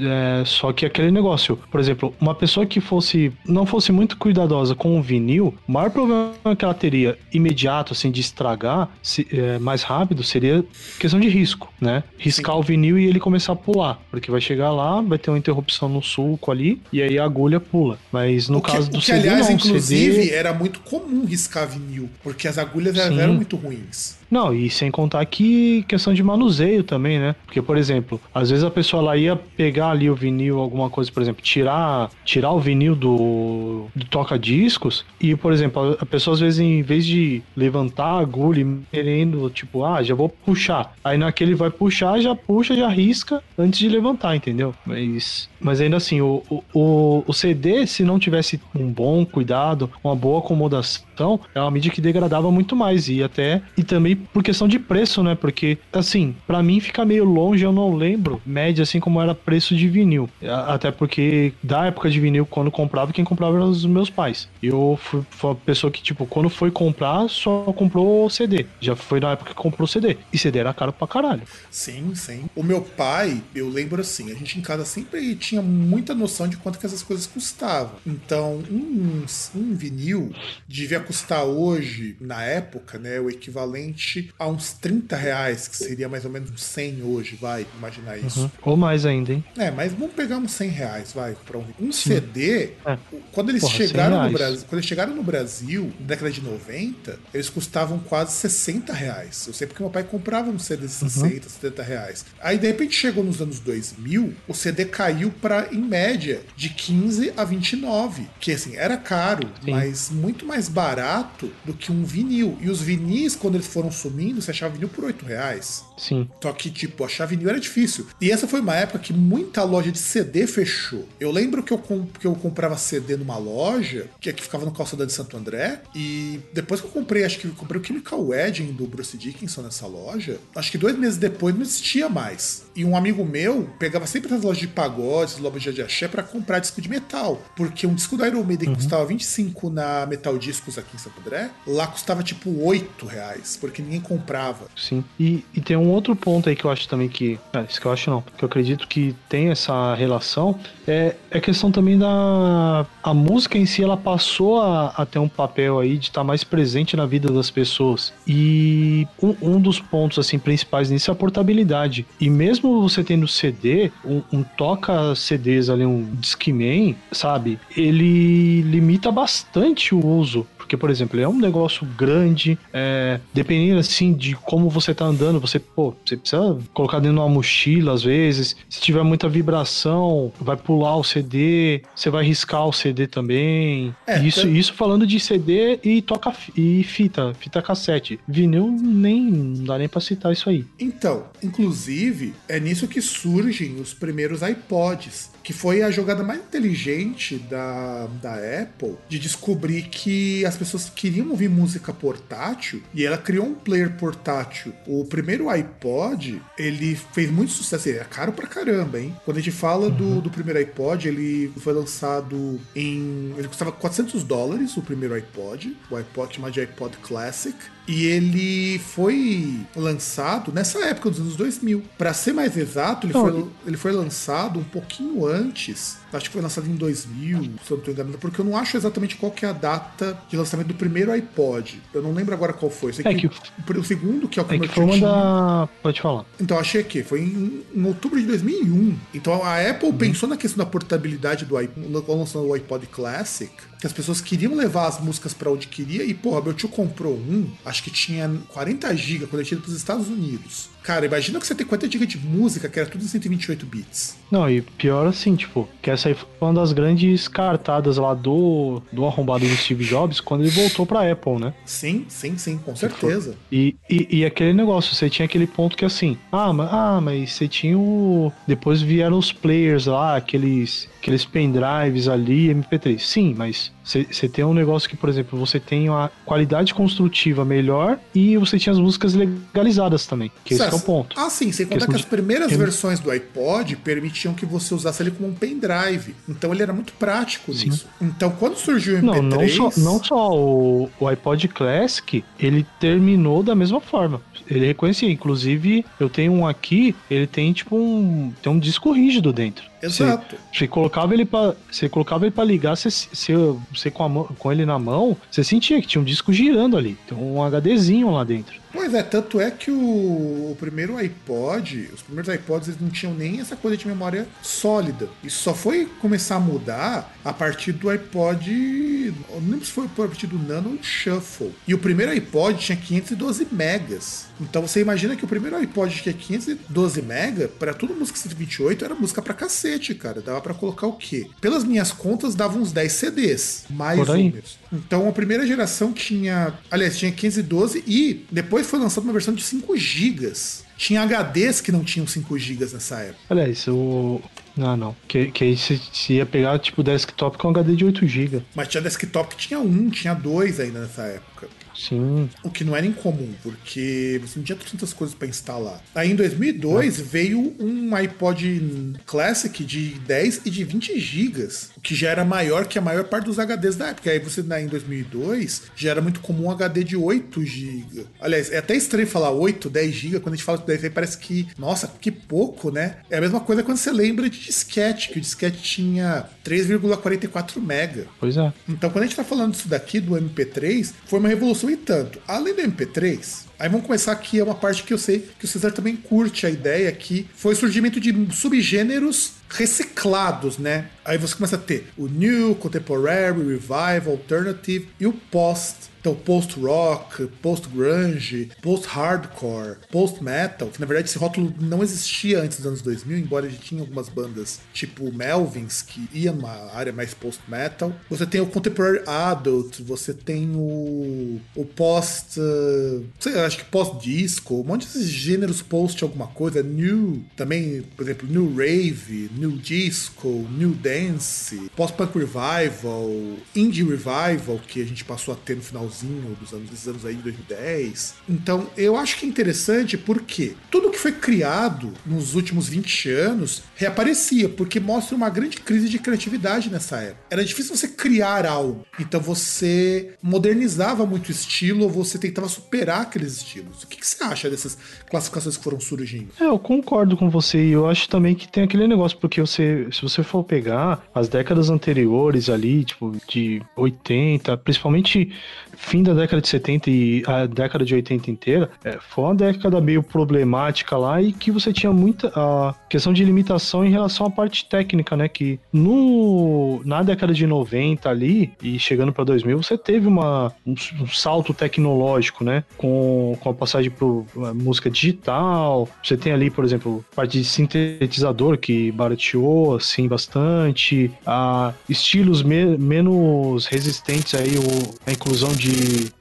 É, 0.00 0.42
só 0.44 0.72
que 0.72 0.86
aquele 0.86 1.10
negócio, 1.10 1.58
por 1.70 1.80
exemplo, 1.80 2.14
uma 2.20 2.34
pessoa 2.34 2.64
que 2.66 2.80
fosse 2.80 3.32
não 3.46 3.66
fosse 3.66 3.90
muito 3.92 4.16
cuidadosa 4.16 4.74
com 4.74 4.98
o 4.98 5.02
vinil, 5.02 5.54
o 5.66 5.72
maior 5.72 5.90
problema 5.90 6.32
que 6.56 6.64
ela 6.64 6.74
teria 6.74 7.18
imediato, 7.32 7.92
assim, 7.92 8.10
de 8.10 8.20
estragar 8.20 8.88
se, 9.02 9.26
é, 9.32 9.58
mais 9.58 9.82
rápido 9.82 10.22
seria 10.22 10.64
questão 10.98 11.18
de 11.18 11.28
risco, 11.28 11.72
né? 11.80 12.02
Riscar 12.16 12.54
Sim. 12.54 12.60
o 12.60 12.62
vinil 12.62 12.98
e 12.98 13.06
ele 13.06 13.20
começar 13.20 13.52
a 13.52 13.56
pular, 13.56 14.00
porque 14.10 14.30
vai 14.30 14.40
chegar 14.40 14.70
lá, 14.70 15.00
vai 15.00 15.18
ter 15.18 15.30
uma 15.30 15.38
interrupção 15.38 15.88
no 15.88 16.02
sulco 16.02 16.50
ali 16.50 16.80
e 16.92 17.02
aí 17.02 17.18
a 17.18 17.24
agulha 17.24 17.60
pula. 17.60 17.98
Mas 18.12 18.48
no 18.48 18.60
que, 18.60 18.72
caso 18.72 18.90
do 18.90 18.98
que, 18.98 19.06
CD, 19.06 19.28
aliás, 19.28 19.48
não, 19.48 19.54
inclusive, 19.56 20.22
CD... 20.22 20.34
era 20.34 20.52
muito 20.52 20.80
comum 20.80 21.24
riscar 21.24 21.68
vinil, 21.68 22.08
porque 22.22 22.46
as 22.46 22.58
agulhas 22.58 22.96
eram 22.96 23.34
muito 23.34 23.56
ruins. 23.56 24.18
Não, 24.30 24.54
e 24.54 24.68
sem 24.68 24.90
contar 24.90 25.24
que 25.24 25.84
questão 25.88 26.12
de 26.12 26.22
manuseio 26.22 26.82
também, 26.82 27.18
né? 27.18 27.34
Porque, 27.46 27.62
por 27.62 27.76
exemplo, 27.76 28.20
às 28.34 28.50
vezes 28.50 28.64
a 28.64 28.70
pessoa 28.70 29.02
lá 29.02 29.16
ia 29.16 29.36
pegar 29.36 29.90
ali 29.90 30.10
o 30.10 30.14
vinil, 30.14 30.58
alguma 30.58 30.90
coisa, 30.90 31.10
por 31.10 31.22
exemplo, 31.22 31.42
tirar, 31.42 32.10
tirar 32.24 32.52
o 32.52 32.60
vinil 32.60 32.94
do, 32.94 33.86
do 33.94 34.04
toca-discos 34.06 35.04
e, 35.20 35.34
por 35.34 35.52
exemplo, 35.52 35.96
a 35.98 36.06
pessoa 36.06 36.34
às 36.34 36.40
vezes 36.40 36.60
em 36.60 36.82
vez 36.82 37.06
de 37.06 37.42
levantar 37.56 38.06
a 38.06 38.20
agulha 38.20 38.66
querendo, 38.90 39.48
tipo, 39.50 39.84
ah, 39.84 40.02
já 40.02 40.14
vou 40.14 40.28
puxar. 40.28 40.94
Aí 41.02 41.16
naquele 41.16 41.54
vai 41.54 41.70
puxar, 41.70 42.20
já 42.20 42.34
puxa, 42.34 42.74
já 42.74 42.88
risca 42.88 43.42
antes 43.56 43.78
de 43.78 43.88
levantar, 43.88 44.36
entendeu? 44.36 44.74
Mas, 44.84 45.48
mas 45.60 45.80
ainda 45.80 45.96
assim, 45.96 46.20
o, 46.20 46.42
o, 46.74 47.24
o 47.26 47.32
CD, 47.32 47.86
se 47.86 48.04
não 48.04 48.18
tivesse 48.18 48.60
um 48.74 48.90
bom 48.90 49.24
cuidado, 49.24 49.90
uma 50.02 50.14
boa 50.14 50.40
acomodação, 50.40 51.40
é 51.54 51.60
uma 51.60 51.70
mídia 51.70 51.90
que 51.90 52.00
degradava 52.00 52.50
muito 52.50 52.76
mais 52.76 53.08
e 53.08 53.22
até 53.22 53.62
e 53.76 53.82
também 53.82 54.17
por 54.32 54.42
questão 54.42 54.68
de 54.68 54.78
preço, 54.78 55.22
né? 55.22 55.34
Porque, 55.34 55.78
assim, 55.92 56.34
para 56.46 56.62
mim 56.62 56.80
fica 56.80 57.04
meio 57.04 57.24
longe, 57.24 57.64
eu 57.64 57.72
não 57.72 57.94
lembro 57.94 58.40
média 58.44 58.82
assim 58.82 59.00
como 59.00 59.20
era 59.20 59.34
preço 59.34 59.74
de 59.76 59.88
vinil. 59.88 60.28
Até 60.66 60.90
porque 60.90 61.52
da 61.62 61.86
época 61.86 62.10
de 62.10 62.20
vinil, 62.20 62.46
quando 62.46 62.70
comprava, 62.70 63.12
quem 63.12 63.24
comprava 63.24 63.56
eram 63.56 63.68
os 63.68 63.84
meus 63.84 64.10
pais. 64.10 64.48
Eu 64.62 64.98
fui, 65.00 65.22
fui 65.30 65.52
a 65.52 65.54
pessoa 65.54 65.90
que, 65.90 66.02
tipo, 66.02 66.26
quando 66.26 66.48
foi 66.48 66.70
comprar, 66.70 67.28
só 67.28 67.64
comprou 67.72 68.28
CD. 68.30 68.66
Já 68.80 68.96
foi 68.96 69.20
na 69.20 69.32
época 69.32 69.50
que 69.50 69.56
comprou 69.56 69.86
CD. 69.86 70.16
E 70.32 70.38
CD 70.38 70.58
era 70.58 70.72
caro 70.74 70.92
pra 70.92 71.06
caralho. 71.06 71.42
Sim, 71.70 72.14
sim. 72.14 72.44
O 72.54 72.62
meu 72.62 72.80
pai, 72.80 73.42
eu 73.54 73.68
lembro 73.68 74.00
assim, 74.00 74.30
a 74.30 74.34
gente 74.34 74.58
em 74.58 74.62
casa 74.62 74.84
sempre 74.84 75.34
tinha 75.36 75.62
muita 75.62 76.14
noção 76.14 76.48
de 76.48 76.56
quanto 76.56 76.78
que 76.78 76.86
essas 76.86 77.02
coisas 77.02 77.26
custavam. 77.26 77.92
Então, 78.06 78.62
um, 78.70 79.24
um 79.54 79.74
vinil 79.74 80.32
devia 80.66 81.00
custar 81.00 81.44
hoje, 81.44 82.16
na 82.20 82.42
época, 82.42 82.98
né, 82.98 83.20
o 83.20 83.28
equivalente 83.28 84.07
a 84.38 84.48
uns 84.48 84.72
30 84.72 85.16
reais, 85.16 85.68
que 85.68 85.76
seria 85.76 86.08
mais 86.08 86.24
ou 86.24 86.30
menos 86.30 86.50
uns 86.50 86.62
100 86.62 87.02
hoje, 87.02 87.38
vai, 87.40 87.66
imaginar 87.76 88.18
uhum. 88.18 88.26
isso. 88.26 88.40
Uhum. 88.40 88.50
Ou 88.62 88.76
mais 88.76 89.06
ainda, 89.06 89.32
hein? 89.32 89.44
É, 89.56 89.70
mas 89.70 89.92
vamos 89.92 90.14
pegar 90.14 90.38
uns 90.38 90.52
100 90.52 90.68
reais, 90.70 91.12
vai, 91.12 91.36
para 91.46 91.58
um, 91.58 91.64
um 91.80 91.92
CD. 91.92 92.70
É. 92.84 92.98
Quando 93.32 93.50
eles 93.50 93.62
Porra, 93.62 93.74
chegaram 93.74 94.24
no 94.24 94.32
Brasil, 94.32 94.60
quando 94.68 94.78
eles 94.78 94.86
chegaram 94.86 95.14
no 95.14 95.22
Brasil, 95.22 95.92
na 96.00 96.06
década 96.06 96.30
de 96.30 96.40
90, 96.40 97.18
eles 97.32 97.48
custavam 97.48 97.98
quase 97.98 98.32
60 98.32 98.92
reais. 98.92 99.46
Eu 99.46 99.52
sei 99.52 99.66
porque 99.66 99.82
meu 99.82 99.90
pai 99.90 100.04
comprava 100.04 100.50
um 100.50 100.58
CD 100.58 100.86
de 100.86 100.92
60, 100.92 101.24
uhum. 101.24 101.40
70 101.42 101.82
reais. 101.82 102.24
Aí 102.40 102.58
de 102.58 102.66
repente 102.66 102.94
chegou 102.94 103.24
nos 103.24 103.40
anos 103.40 103.60
2000, 103.60 104.34
o 104.46 104.54
CD 104.54 104.84
caiu 104.84 105.30
para 105.30 105.68
em 105.72 105.80
média 105.80 106.40
de 106.56 106.70
15 106.70 107.32
a 107.36 107.44
29, 107.44 108.26
que 108.40 108.52
assim 108.52 108.76
era 108.76 108.96
caro, 108.96 109.48
Sim. 109.64 109.70
mas 109.70 110.10
muito 110.10 110.46
mais 110.46 110.68
barato 110.68 111.50
do 111.64 111.72
que 111.72 111.92
um 111.92 112.04
vinil. 112.04 112.58
E 112.60 112.68
os 112.68 112.80
vinis 112.80 113.36
quando 113.36 113.54
eles 113.56 113.66
foram 113.66 113.90
sumindo, 113.98 114.40
você 114.40 114.50
achava 114.50 114.74
vinil 114.74 114.88
por 114.88 115.04
8 115.04 115.24
reais. 115.24 115.84
Sim. 115.96 116.28
Só 116.42 116.52
que, 116.52 116.70
tipo, 116.70 117.04
achar 117.04 117.26
vinil 117.26 117.48
era 117.48 117.60
difícil. 117.60 118.06
E 118.20 118.30
essa 118.30 118.46
foi 118.46 118.60
uma 118.60 118.74
época 118.74 118.98
que 118.98 119.12
muita 119.12 119.62
loja 119.64 119.90
de 119.90 119.98
CD 119.98 120.46
fechou. 120.46 121.06
Eu 121.18 121.30
lembro 121.30 121.62
que 121.62 121.72
eu, 121.72 121.78
que 121.78 122.26
eu 122.26 122.34
comprava 122.34 122.76
CD 122.76 123.16
numa 123.16 123.36
loja, 123.36 124.06
que 124.20 124.30
aqui 124.30 124.42
ficava 124.42 124.64
no 124.64 124.72
calçadão 124.72 125.06
de 125.06 125.12
Santo 125.12 125.36
André, 125.36 125.82
e 125.94 126.40
depois 126.52 126.80
que 126.80 126.86
eu 126.86 126.90
comprei, 126.90 127.24
acho 127.24 127.38
que 127.38 127.46
eu 127.46 127.52
comprei 127.52 127.80
o 127.80 127.84
Chemical 127.84 128.24
Wedding 128.26 128.72
do 128.72 128.86
Bruce 128.86 129.16
Dickinson 129.16 129.62
nessa 129.62 129.86
loja, 129.86 130.38
acho 130.54 130.70
que 130.70 130.78
dois 130.78 130.96
meses 130.98 131.18
depois 131.18 131.54
não 131.54 131.62
existia 131.62 132.08
mais. 132.08 132.64
E 132.78 132.84
um 132.84 132.96
amigo 132.96 133.24
meu 133.24 133.68
pegava 133.76 134.06
sempre 134.06 134.30
nas 134.30 134.40
lojas 134.44 134.60
de 134.60 134.68
pagodes, 134.68 135.36
lojas 135.38 135.74
de 135.74 135.82
axé, 135.82 136.06
para 136.06 136.22
comprar 136.22 136.60
disco 136.60 136.80
de 136.80 136.88
metal. 136.88 137.42
Porque 137.56 137.84
um 137.88 137.94
disco 137.94 138.16
do 138.16 138.24
Iron 138.24 138.44
Maiden 138.44 138.68
uhum. 138.68 138.76
custava 138.76 139.04
25 139.04 139.68
na 139.68 140.06
Metal 140.06 140.38
Discos 140.38 140.78
aqui 140.78 140.94
em 140.94 140.98
Santo 140.98 141.18
André, 141.18 141.50
lá 141.66 141.88
custava 141.88 142.22
tipo 142.22 142.64
8 142.64 143.04
reais, 143.04 143.58
porque 143.60 143.82
ninguém 143.82 144.00
comprava. 144.00 144.68
Sim. 144.76 145.02
E, 145.18 145.44
e 145.52 145.60
tem 145.60 145.76
um 145.76 145.88
outro 145.88 146.14
ponto 146.14 146.48
aí 146.48 146.54
que 146.54 146.64
eu 146.64 146.70
acho 146.70 146.86
também 146.86 147.08
que. 147.08 147.36
É, 147.52 147.62
isso 147.62 147.80
que 147.80 147.86
eu 147.88 147.90
acho 147.90 148.10
não. 148.10 148.22
Que 148.22 148.44
eu 148.44 148.46
acredito 148.46 148.86
que 148.86 149.12
tem 149.28 149.48
essa 149.48 149.96
relação. 149.96 150.56
É, 150.88 151.14
é 151.30 151.38
questão 151.38 151.70
também 151.70 151.98
da. 151.98 152.86
A 153.02 153.12
música 153.12 153.58
em 153.58 153.66
si, 153.66 153.84
ela 153.84 153.96
passou 153.96 154.58
a, 154.60 154.88
a 154.96 155.04
ter 155.04 155.18
um 155.18 155.28
papel 155.28 155.78
aí 155.78 155.98
de 155.98 156.06
estar 156.06 156.22
tá 156.22 156.24
mais 156.24 156.42
presente 156.42 156.96
na 156.96 157.04
vida 157.04 157.30
das 157.30 157.50
pessoas. 157.50 158.12
E 158.26 159.06
um, 159.22 159.34
um 159.42 159.60
dos 159.60 159.78
pontos, 159.78 160.18
assim, 160.18 160.38
principais 160.38 160.90
nisso 160.90 161.10
é 161.10 161.12
a 161.12 161.14
portabilidade. 161.14 162.06
E 162.18 162.30
mesmo 162.30 162.80
você 162.80 163.04
tendo 163.04 163.28
CD, 163.28 163.92
um, 164.02 164.22
um 164.32 164.42
toca 164.42 165.14
CDs 165.14 165.68
ali, 165.68 165.84
um 165.84 166.08
Discman, 166.14 166.96
sabe? 167.12 167.58
Ele 167.76 168.62
limita 168.62 169.12
bastante 169.12 169.94
o 169.94 170.04
uso. 170.04 170.46
Porque, 170.68 170.76
por 170.76 170.90
exemplo, 170.90 171.18
é 171.18 171.26
um 171.26 171.38
negócio 171.38 171.86
grande, 171.96 172.58
é, 172.74 173.18
dependendo 173.32 173.80
assim 173.80 174.12
de 174.12 174.36
como 174.36 174.68
você 174.68 174.94
tá 174.94 175.06
andando, 175.06 175.40
você, 175.40 175.58
pô, 175.58 175.94
você 176.04 176.14
precisa 176.14 176.58
colocar 176.74 176.98
dentro 176.98 177.14
de 177.14 177.20
uma 177.20 177.28
mochila 177.28 177.94
às 177.94 178.02
vezes. 178.02 178.54
Se 178.68 178.78
tiver 178.78 179.02
muita 179.02 179.30
vibração, 179.30 180.30
vai 180.38 180.58
pular 180.58 180.94
o 180.96 181.02
CD, 181.02 181.80
você 181.96 182.10
vai 182.10 182.22
riscar 182.22 182.66
o 182.66 182.72
CD 182.72 183.06
também. 183.06 183.96
É, 184.06 184.20
isso, 184.22 184.46
isso 184.46 184.74
falando 184.74 185.06
de 185.06 185.18
CD 185.18 185.80
e 185.82 186.02
toca 186.02 186.34
e 186.54 186.84
fita, 186.84 187.32
fita 187.32 187.62
cassete. 187.62 188.20
Vinil 188.28 188.70
nem 188.70 189.22
não 189.22 189.64
dá 189.64 189.78
nem 189.78 189.88
para 189.88 190.02
citar 190.02 190.34
isso 190.34 190.50
aí. 190.50 190.66
Então, 190.78 191.24
inclusive, 191.42 192.34
é 192.46 192.60
nisso 192.60 192.86
que 192.86 193.00
surgem 193.00 193.80
os 193.80 193.94
primeiros 193.94 194.42
iPods 194.42 195.30
que 195.48 195.54
foi 195.54 195.82
a 195.82 195.90
jogada 195.90 196.22
mais 196.22 196.40
inteligente 196.40 197.38
da, 197.38 198.06
da 198.20 198.34
Apple 198.34 198.96
de 199.08 199.18
descobrir 199.18 199.84
que 199.84 200.44
as 200.44 200.58
pessoas 200.58 200.90
queriam 200.94 201.30
ouvir 201.30 201.48
música 201.48 201.90
portátil 201.90 202.82
e 202.92 203.06
ela 203.06 203.16
criou 203.16 203.46
um 203.46 203.54
player 203.54 203.96
portátil. 203.96 204.74
O 204.86 205.06
primeiro 205.06 205.48
iPod, 205.48 206.42
ele 206.58 206.94
fez 207.14 207.30
muito 207.30 207.50
sucesso, 207.52 207.88
ele 207.88 207.96
é 207.96 208.04
caro 208.04 208.30
pra 208.30 208.46
caramba, 208.46 209.00
hein? 209.00 209.16
Quando 209.24 209.38
a 209.38 209.40
gente 209.40 209.56
fala 209.56 209.86
uhum. 209.86 209.94
do, 209.94 210.20
do 210.20 210.30
primeiro 210.30 210.58
iPod, 210.58 211.08
ele 211.08 211.50
foi 211.56 211.72
lançado 211.72 212.60
em. 212.76 213.32
Ele 213.38 213.48
custava 213.48 213.72
400 213.72 214.22
dólares, 214.24 214.76
o 214.76 214.82
primeiro 214.82 215.14
iPod, 215.14 215.74
o 215.90 215.96
iPod 215.96 216.34
chamado 216.34 216.52
de 216.52 216.60
iPod 216.60 216.98
Classic. 216.98 217.56
E 217.88 218.04
ele 218.04 218.78
foi 218.78 219.60
lançado 219.74 220.52
nessa 220.52 220.78
época 220.84 221.08
dos 221.08 221.20
anos 221.20 221.36
2000. 221.36 221.82
Para 221.96 222.12
ser 222.12 222.34
mais 222.34 222.54
exato, 222.56 223.06
ele, 223.06 223.14
foi, 223.14 223.46
ele 223.66 223.76
foi 223.78 223.92
lançado 223.92 224.60
um 224.60 224.64
pouquinho 224.64 225.26
antes 225.26 225.96
Acho 226.12 226.26
que 226.26 226.30
foi 226.30 226.40
lançado 226.40 226.66
em 226.66 226.74
2000, 226.74 227.42
se 227.42 227.42
eu 227.42 227.50
não 227.70 227.78
estou 227.78 227.92
enganado, 227.92 228.18
porque 228.18 228.40
eu 228.40 228.44
não 228.44 228.56
acho 228.56 228.76
exatamente 228.76 229.16
qual 229.16 229.30
que 229.30 229.44
é 229.44 229.48
a 229.48 229.52
data 229.52 230.18
de 230.28 230.36
lançamento 230.36 230.68
do 230.68 230.74
primeiro 230.74 231.12
iPod. 231.12 231.82
Eu 231.92 232.02
não 232.02 232.14
lembro 232.14 232.34
agora 232.34 232.54
qual 232.54 232.70
foi. 232.70 232.92
é 233.04 233.14
que, 233.14 233.26
o, 233.26 233.80
o, 233.80 233.84
segundo, 233.84 234.26
que 234.26 234.40
é 234.40 234.42
o 234.42 234.46
que, 234.46 234.54
é 234.54 234.58
que 234.58 234.68
foi 234.68 234.84
uma 234.84 234.98
da... 234.98 235.68
Pode 235.82 236.00
falar. 236.00 236.24
Então, 236.40 236.58
achei 236.58 236.82
que 236.82 237.02
foi 237.02 237.20
em, 237.20 237.62
em, 237.74 237.84
outubro 237.84 238.18
de 238.18 238.26
2001. 238.26 238.96
Então, 239.12 239.44
a 239.44 239.60
Apple 239.60 239.90
uhum. 239.90 239.98
pensou 239.98 240.26
na 240.26 240.38
questão 240.38 240.64
da 240.64 240.70
portabilidade 240.70 241.44
do 241.44 241.56
iPod, 241.58 241.88
lançando 242.08 242.46
o 242.46 242.54
iPod 242.54 242.86
Classic, 242.86 243.52
que 243.78 243.86
as 243.86 243.92
pessoas 243.92 244.22
queriam 244.22 244.54
levar 244.54 244.86
as 244.86 244.98
músicas 244.98 245.34
para 245.34 245.50
onde 245.50 245.68
queria, 245.68 246.04
e, 246.04 246.14
porra, 246.14 246.40
meu 246.40 246.54
tio 246.54 246.70
comprou 246.70 247.14
um, 247.14 247.50
acho 247.66 247.77
que 247.82 247.90
tinha 247.90 248.30
40 248.48 248.94
GB 248.94 249.26
quando 249.26 249.40
para 249.62 249.70
os 249.70 249.76
Estados 249.76 250.08
Unidos. 250.08 250.68
Cara, 250.88 251.04
imagina 251.04 251.38
que 251.38 251.46
você 251.46 251.54
tem 251.54 251.66
quanta 251.66 251.86
giga 251.86 252.06
de 252.06 252.16
música, 252.16 252.66
que 252.66 252.80
era 252.80 252.88
tudo 252.88 253.04
em 253.04 253.06
128 253.06 253.66
bits. 253.66 254.16
Não, 254.30 254.48
e 254.48 254.62
pior 254.62 255.06
assim, 255.06 255.36
tipo, 255.36 255.68
que 255.82 255.90
essa 255.90 256.08
aí 256.08 256.14
foi 256.14 256.26
uma 256.40 256.54
das 256.54 256.72
grandes 256.72 257.28
cartadas 257.28 257.98
lá 257.98 258.14
do, 258.14 258.80
do 258.90 259.04
arrombado 259.04 259.46
do 259.46 259.54
Steve 259.54 259.84
Jobs 259.84 260.18
quando 260.18 260.44
ele 260.44 260.50
voltou 260.50 260.86
pra 260.86 261.12
Apple, 261.12 261.38
né? 261.38 261.52
Sim, 261.66 262.06
sim, 262.08 262.38
sim, 262.38 262.56
com 262.56 262.74
certeza. 262.74 263.36
E, 263.52 263.76
e, 263.90 264.20
e 264.20 264.24
aquele 264.24 264.54
negócio, 264.54 264.94
você 264.94 265.10
tinha 265.10 265.26
aquele 265.26 265.46
ponto 265.46 265.76
que 265.76 265.84
assim, 265.84 266.16
ah, 266.32 266.54
mas, 266.54 266.68
ah, 266.72 267.00
mas 267.02 267.32
você 267.32 267.46
tinha 267.46 267.78
o. 267.78 268.32
Depois 268.46 268.80
vieram 268.80 269.18
os 269.18 269.30
players 269.30 269.84
lá, 269.84 270.16
aqueles 270.16 270.88
aqueles 271.00 271.24
pendrives 271.24 272.08
ali, 272.08 272.48
MP3. 272.52 272.98
Sim, 272.98 273.34
mas 273.36 273.72
você 273.82 274.28
tem 274.28 274.44
um 274.44 274.52
negócio 274.52 274.88
que, 274.88 274.96
por 274.96 275.08
exemplo, 275.08 275.38
você 275.38 275.58
tem 275.58 275.88
uma 275.88 276.10
qualidade 276.26 276.74
construtiva 276.74 277.44
melhor 277.44 277.98
e 278.14 278.36
você 278.36 278.58
tinha 278.58 278.72
as 278.72 278.78
músicas 278.78 279.14
legalizadas 279.14 280.06
também, 280.06 280.30
que 280.44 280.54
esse 280.54 280.68
é 280.78 280.82
o 280.82 280.84
ponto. 280.84 281.18
Ah, 281.18 281.30
sim, 281.30 281.52
sem 281.52 281.66
contar 281.66 281.86
que 281.86 281.96
as 281.96 282.04
primeiras 282.04 282.48
de... 282.48 282.56
versões 282.56 283.00
do 283.00 283.10
iPod 283.10 283.76
permitiam 283.76 284.34
que 284.34 284.46
você 284.46 284.74
usasse 284.74 285.02
ele 285.02 285.10
como 285.10 285.28
um 285.28 285.34
pendrive. 285.34 286.14
Então 286.28 286.52
ele 286.52 286.62
era 286.62 286.72
muito 286.72 286.92
prático 286.94 287.52
sim. 287.52 287.70
nisso. 287.70 287.86
Então 288.00 288.30
quando 288.30 288.56
surgiu 288.56 288.96
o 288.96 288.98
MP3... 288.98 289.02
Não, 289.02 289.22
não 289.22 289.48
só, 289.48 289.80
não 289.80 290.04
só 290.04 290.30
o, 290.36 290.90
o 291.00 291.06
iPod 291.08 291.48
Classic, 291.48 292.24
ele 292.38 292.66
terminou 292.80 293.42
da 293.42 293.54
mesma 293.54 293.80
forma. 293.80 294.20
Ele 294.50 294.66
reconhecia, 294.66 295.10
inclusive 295.10 295.84
eu 296.00 296.08
tenho 296.08 296.32
um 296.32 296.46
aqui, 296.46 296.94
ele 297.10 297.26
tem 297.26 297.52
tipo 297.52 297.76
um, 297.76 298.32
tem 298.42 298.50
um 298.50 298.58
disco 298.58 298.92
rígido 298.92 299.32
dentro. 299.32 299.68
Exato. 299.82 300.36
Você, 300.36 300.58
você 300.60 300.68
colocava 300.68 301.14
ele 301.14 301.24
para 301.24 301.54
você 301.70 301.88
colocava 301.88 302.24
ele 302.24 302.34
para 302.34 302.44
ligar, 302.44 302.76
você, 302.76 302.90
você, 302.90 303.34
você 303.72 303.90
com, 303.90 304.08
mão, 304.08 304.24
com 304.38 304.52
ele 304.52 304.64
na 304.64 304.78
mão, 304.78 305.16
você 305.30 305.44
sentia 305.44 305.80
que 305.80 305.86
tinha 305.86 306.02
um 306.02 306.04
disco 306.04 306.32
girando 306.32 306.76
ali, 306.76 306.96
tem 307.06 307.16
um 307.16 307.42
HDzinho 307.42 308.10
lá 308.10 308.24
dentro. 308.24 308.60
Pois 308.72 308.92
é, 308.92 309.02
tanto 309.02 309.40
é 309.40 309.50
que 309.50 309.70
o, 309.70 309.76
o, 309.76 310.56
primeiro 310.58 310.96
iPod, 310.96 311.90
os 311.92 312.02
primeiros 312.02 312.32
iPods 312.32 312.68
eles 312.68 312.80
não 312.80 312.90
tinham 312.90 313.14
nem 313.14 313.40
essa 313.40 313.56
coisa 313.56 313.76
de 313.76 313.86
memória 313.86 314.28
sólida. 314.42 315.08
Isso 315.24 315.42
só 315.42 315.54
foi 315.54 315.86
começar 316.00 316.36
a 316.36 316.40
mudar 316.40 317.16
a 317.24 317.32
partir 317.32 317.72
do 317.72 317.88
iPod, 317.88 319.14
não 319.30 319.50
lembro 319.50 319.64
se 319.64 319.72
foi 319.72 319.86
a 319.86 319.88
partir 320.06 320.26
do 320.26 320.38
Nano 320.38 320.78
Shuffle. 320.82 321.54
E 321.66 321.72
o 321.72 321.78
primeiro 321.78 322.12
iPod 322.12 322.58
tinha 322.58 322.76
512 322.76 323.48
megas. 323.50 324.26
Então 324.40 324.62
você 324.62 324.80
imagina 324.80 325.16
que 325.16 325.24
o 325.24 325.28
primeiro 325.28 325.56
iPod 325.56 326.02
tinha 326.02 326.12
512 326.12 327.02
mega, 327.02 327.48
para 327.48 327.74
tudo 327.74 327.94
música 327.94 328.18
128 328.18 328.84
era 328.84 328.94
música 328.94 329.22
pra 329.22 329.34
cacete, 329.34 329.67
cara. 329.94 330.20
Dava 330.20 330.40
para 330.40 330.54
colocar 330.54 330.86
o 330.86 330.92
quê? 330.92 331.26
Pelas 331.40 331.64
minhas 331.64 331.92
contas 331.92 332.34
dava 332.34 332.58
uns 332.58 332.72
10 332.72 332.92
CDs, 332.92 333.64
mais 333.70 333.98
ou 333.98 334.16
menos. 334.16 334.58
Então 334.72 335.08
a 335.08 335.12
primeira 335.12 335.46
geração 335.46 335.92
tinha, 335.92 336.54
aliás, 336.70 336.98
tinha 336.98 337.10
512 337.12 337.82
e 337.86 338.24
depois 338.30 338.66
foi 338.66 338.78
lançada 338.78 339.04
uma 339.06 339.12
versão 339.12 339.34
de 339.34 339.42
5 339.42 339.76
GB. 339.76 340.32
Tinha 340.76 341.02
HDs 341.02 341.60
que 341.60 341.72
não 341.72 341.82
tinham 341.82 342.06
5 342.06 342.38
GB 342.38 342.66
nessa 342.72 343.00
época. 343.00 343.18
Aliás, 343.28 343.66
o. 343.66 344.20
Ah, 344.56 344.76
não. 344.76 344.94
Que, 345.06 345.30
que 345.30 345.44
aí 345.44 345.56
você 345.56 346.14
ia 346.14 346.26
pegar 346.26 346.58
tipo 346.58 346.82
desktop 346.82 347.38
com 347.38 347.48
HD 347.48 347.76
de 347.76 347.84
8 347.84 348.06
GB. 348.06 348.42
Mas 348.54 348.68
tinha 348.68 348.80
desktop 348.80 349.34
que 349.34 349.48
tinha 349.48 349.60
um, 349.60 349.90
tinha 349.90 350.14
dois 350.14 350.60
ainda 350.60 350.80
nessa 350.80 351.02
época. 351.02 351.48
Sim. 351.78 352.28
O 352.42 352.50
que 352.50 352.64
não 352.64 352.76
era 352.76 352.84
incomum, 352.84 353.32
porque 353.42 354.20
você 354.22 354.38
não 354.38 354.44
tinha 354.44 354.56
tantas 354.56 354.92
coisas 354.92 355.14
para 355.14 355.28
instalar. 355.28 355.80
Aí 355.94 356.10
em 356.10 356.16
2002 356.16 357.00
veio 357.00 357.54
um 357.58 357.94
iPod 357.94 358.94
Classic 359.06 359.64
de 359.64 359.90
10 360.00 360.42
e 360.44 360.50
de 360.50 360.64
20 360.64 360.98
gigas, 360.98 361.70
o 361.76 361.80
que 361.80 361.94
já 361.94 362.10
era 362.10 362.24
maior 362.24 362.66
que 362.66 362.78
a 362.78 362.82
maior 362.82 363.04
parte 363.04 363.26
dos 363.26 363.38
HDs 363.38 363.76
da 363.76 363.88
época. 363.88 364.10
Aí 364.10 364.18
você, 364.18 364.42
né, 364.42 364.62
em 364.62 364.66
2002, 364.66 365.62
já 365.76 365.90
era 365.90 366.00
muito 366.00 366.20
comum 366.20 366.46
um 366.46 366.50
HD 366.50 366.82
de 366.82 366.96
8 366.96 367.44
GB. 367.44 368.06
Aliás, 368.20 368.50
é 368.50 368.58
até 368.58 368.74
estranho 368.74 369.06
falar 369.06 369.30
8, 369.30 369.70
10 369.70 369.94
GB, 369.94 370.20
quando 370.20 370.34
a 370.34 370.36
gente 370.36 370.44
fala 370.44 370.58
de 370.58 370.66
10 370.66 370.88
parece 370.92 371.18
que, 371.18 371.48
nossa, 371.58 371.86
que 372.00 372.10
pouco, 372.10 372.70
né? 372.70 372.96
É 373.10 373.18
a 373.18 373.20
mesma 373.20 373.40
coisa 373.40 373.62
quando 373.62 373.76
você 373.76 373.92
lembra 373.92 374.28
de 374.28 374.38
disquete, 374.38 375.10
que 375.10 375.18
o 375.18 375.20
disquete 375.20 375.62
tinha 375.62 376.24
3,44 376.44 377.60
mega. 377.60 378.06
Pois 378.18 378.36
é. 378.36 378.52
Então, 378.68 378.90
quando 378.90 379.04
a 379.04 379.06
gente 379.06 379.16
tá 379.16 379.24
falando 379.24 379.52
disso 379.52 379.68
daqui, 379.68 380.00
do 380.00 380.14
MP3, 380.14 380.92
foi 381.06 381.18
uma 381.18 381.28
revolução 381.28 381.67
no 381.68 381.74
entanto, 381.74 382.18
além 382.26 382.54
do 382.54 382.62
MP3, 382.62 383.47
Aí 383.58 383.68
vamos 383.68 383.86
começar 383.86 384.12
aqui, 384.12 384.38
é 384.38 384.44
uma 384.44 384.54
parte 384.54 384.84
que 384.84 384.94
eu 384.94 384.98
sei 384.98 385.28
que 385.38 385.44
o 385.44 385.48
Cesar 385.48 385.72
também 385.72 385.96
curte 385.96 386.46
a 386.46 386.50
ideia 386.50 386.92
que 386.92 387.28
foi 387.34 387.54
o 387.54 387.56
surgimento 387.56 387.98
de 387.98 388.14
subgêneros 388.32 389.32
reciclados, 389.50 390.58
né? 390.58 390.90
Aí 391.04 391.18
você 391.18 391.34
começa 391.34 391.56
a 391.56 391.58
ter 391.58 391.88
o 391.96 392.06
New, 392.06 392.54
Contemporary, 392.54 393.38
Revival, 393.38 394.12
Alternative 394.12 394.88
e 395.00 395.06
o 395.06 395.12
Post. 395.12 395.88
Então, 396.00 396.14
post-rock, 396.14 397.26
post-grunge, 397.42 398.50
post-hardcore, 398.62 399.78
post-metal, 399.90 400.68
que 400.68 400.80
na 400.80 400.86
verdade 400.86 401.08
esse 401.08 401.18
rótulo 401.18 401.52
não 401.60 401.82
existia 401.82 402.40
antes 402.40 402.58
dos 402.58 402.66
anos 402.66 402.82
2000, 402.82 403.18
embora 403.18 403.50
gente 403.50 403.62
tinha 403.62 403.80
algumas 403.80 404.08
bandas 404.08 404.60
tipo 404.72 405.12
Melvins, 405.12 405.82
que 405.82 406.08
iam 406.12 406.36
numa 406.36 406.72
área 406.72 406.92
mais 406.92 407.12
post-metal. 407.14 407.92
Você 408.08 408.24
tem 408.24 408.40
o 408.40 408.46
contemporary 408.46 409.02
adult, 409.06 409.80
você 409.80 410.14
tem 410.14 410.48
o, 410.54 411.40
o 411.56 411.64
post... 411.64 412.38
Uh, 412.38 413.04
sei 413.18 413.34
lá, 413.34 413.47
acho 413.48 413.58
que 413.58 413.64
post-disco, 413.64 414.60
um 414.60 414.64
monte 414.64 414.86
desses 414.86 415.08
gêneros 415.08 415.60
post 415.60 416.02
alguma 416.02 416.28
coisa, 416.28 416.62
new, 416.62 417.24
também, 417.36 417.82
por 417.96 418.02
exemplo, 418.02 418.28
new 418.28 418.54
rave, 418.54 419.30
new 419.36 419.52
disco, 419.52 420.46
new 420.50 420.70
dance, 420.70 421.70
post-punk 421.76 422.16
revival, 422.16 423.10
indie 423.54 423.82
revival, 423.82 424.60
que 424.66 424.80
a 424.80 424.84
gente 424.84 425.04
passou 425.04 425.34
a 425.34 425.36
ter 425.36 425.56
no 425.56 425.62
finalzinho 425.62 426.36
dos 426.40 426.52
anos, 426.52 426.70
desses 426.70 426.86
anos 426.86 427.04
aí 427.04 427.14
de 427.14 427.22
2010. 427.22 428.14
Então, 428.28 428.70
eu 428.76 428.96
acho 428.96 429.18
que 429.18 429.26
é 429.26 429.28
interessante 429.28 429.98
porque 429.98 430.54
tudo 430.70 430.90
que 430.90 430.98
foi 430.98 431.12
criado 431.12 431.92
nos 432.06 432.34
últimos 432.34 432.68
20 432.68 433.10
anos 433.10 433.62
reaparecia, 433.74 434.48
porque 434.48 434.78
mostra 434.78 435.16
uma 435.16 435.28
grande 435.28 435.58
crise 435.58 435.88
de 435.88 435.98
criatividade 435.98 436.70
nessa 436.70 436.98
época. 436.98 437.24
Era 437.30 437.44
difícil 437.44 437.76
você 437.76 437.88
criar 437.88 438.46
algo, 438.46 438.86
então 438.98 439.20
você 439.20 440.14
modernizava 440.22 441.04
muito 441.04 441.28
o 441.28 441.32
estilo 441.32 441.88
você 441.88 442.18
tentava 442.18 442.48
superar 442.48 443.02
aqueles 443.02 443.37
estilos. 443.38 443.82
O 443.82 443.86
que, 443.86 443.96
que 443.96 444.06
você 444.06 444.22
acha 444.22 444.50
dessas 444.50 444.78
classificações 445.08 445.56
que 445.56 445.64
foram 445.64 445.80
surgindo? 445.80 446.28
É, 446.40 446.44
eu 446.44 446.58
concordo 446.58 447.16
com 447.16 447.28
você 447.28 447.58
e 447.58 447.72
eu 447.72 447.88
acho 447.88 448.08
também 448.08 448.34
que 448.34 448.48
tem 448.48 448.64
aquele 448.64 448.86
negócio, 448.86 449.18
porque 449.18 449.40
você, 449.40 449.88
se 449.90 450.02
você 450.02 450.22
for 450.22 450.44
pegar 450.44 451.02
as 451.14 451.28
décadas 451.28 451.70
anteriores 451.70 452.48
ali, 452.48 452.84
tipo, 452.84 453.16
de 453.28 453.62
80, 453.76 454.56
principalmente 454.58 455.32
fim 455.78 456.02
da 456.02 456.12
década 456.12 456.42
de 456.42 456.48
70 456.48 456.90
e 456.90 457.22
a 457.26 457.46
década 457.46 457.84
de 457.84 457.94
80 457.94 458.30
inteira, 458.30 458.70
é, 458.84 458.98
foi 459.00 459.24
uma 459.24 459.34
década 459.34 459.80
meio 459.80 460.02
problemática 460.02 460.96
lá 460.98 461.22
e 461.22 461.32
que 461.32 461.50
você 461.50 461.72
tinha 461.72 461.92
muita 461.92 462.30
a 462.34 462.74
questão 462.88 463.12
de 463.12 463.24
limitação 463.24 463.84
em 463.84 463.90
relação 463.90 464.26
à 464.26 464.30
parte 464.30 464.68
técnica, 464.68 465.16
né? 465.16 465.28
Que 465.28 465.58
no, 465.72 466.82
na 466.84 467.02
década 467.02 467.32
de 467.32 467.46
90 467.46 468.08
ali 468.10 468.52
e 468.62 468.78
chegando 468.78 469.12
para 469.12 469.24
2000, 469.24 469.62
você 469.62 469.78
teve 469.78 470.06
uma, 470.06 470.52
um, 470.66 470.74
um, 471.00 471.06
salto 471.06 471.54
tecnológico, 471.54 472.44
né? 472.44 472.64
Com, 472.76 473.36
com 473.40 473.50
a 473.50 473.54
passagem 473.54 473.90
para 473.90 474.52
música 474.52 474.90
digital. 474.90 475.88
Você 476.02 476.16
tem 476.16 476.32
ali, 476.32 476.50
por 476.50 476.64
exemplo, 476.64 477.04
parte 477.14 477.38
de 477.38 477.44
sintetizador 477.44 478.58
que 478.58 478.90
barateou 478.92 479.76
assim 479.76 480.08
bastante, 480.08 481.10
a 481.24 481.72
estilos 481.88 482.42
me, 482.42 482.76
menos 482.76 483.66
resistentes 483.66 484.34
aí 484.34 484.56
o, 484.58 484.94
a 485.06 485.12
inclusão 485.12 485.52
de 485.52 485.67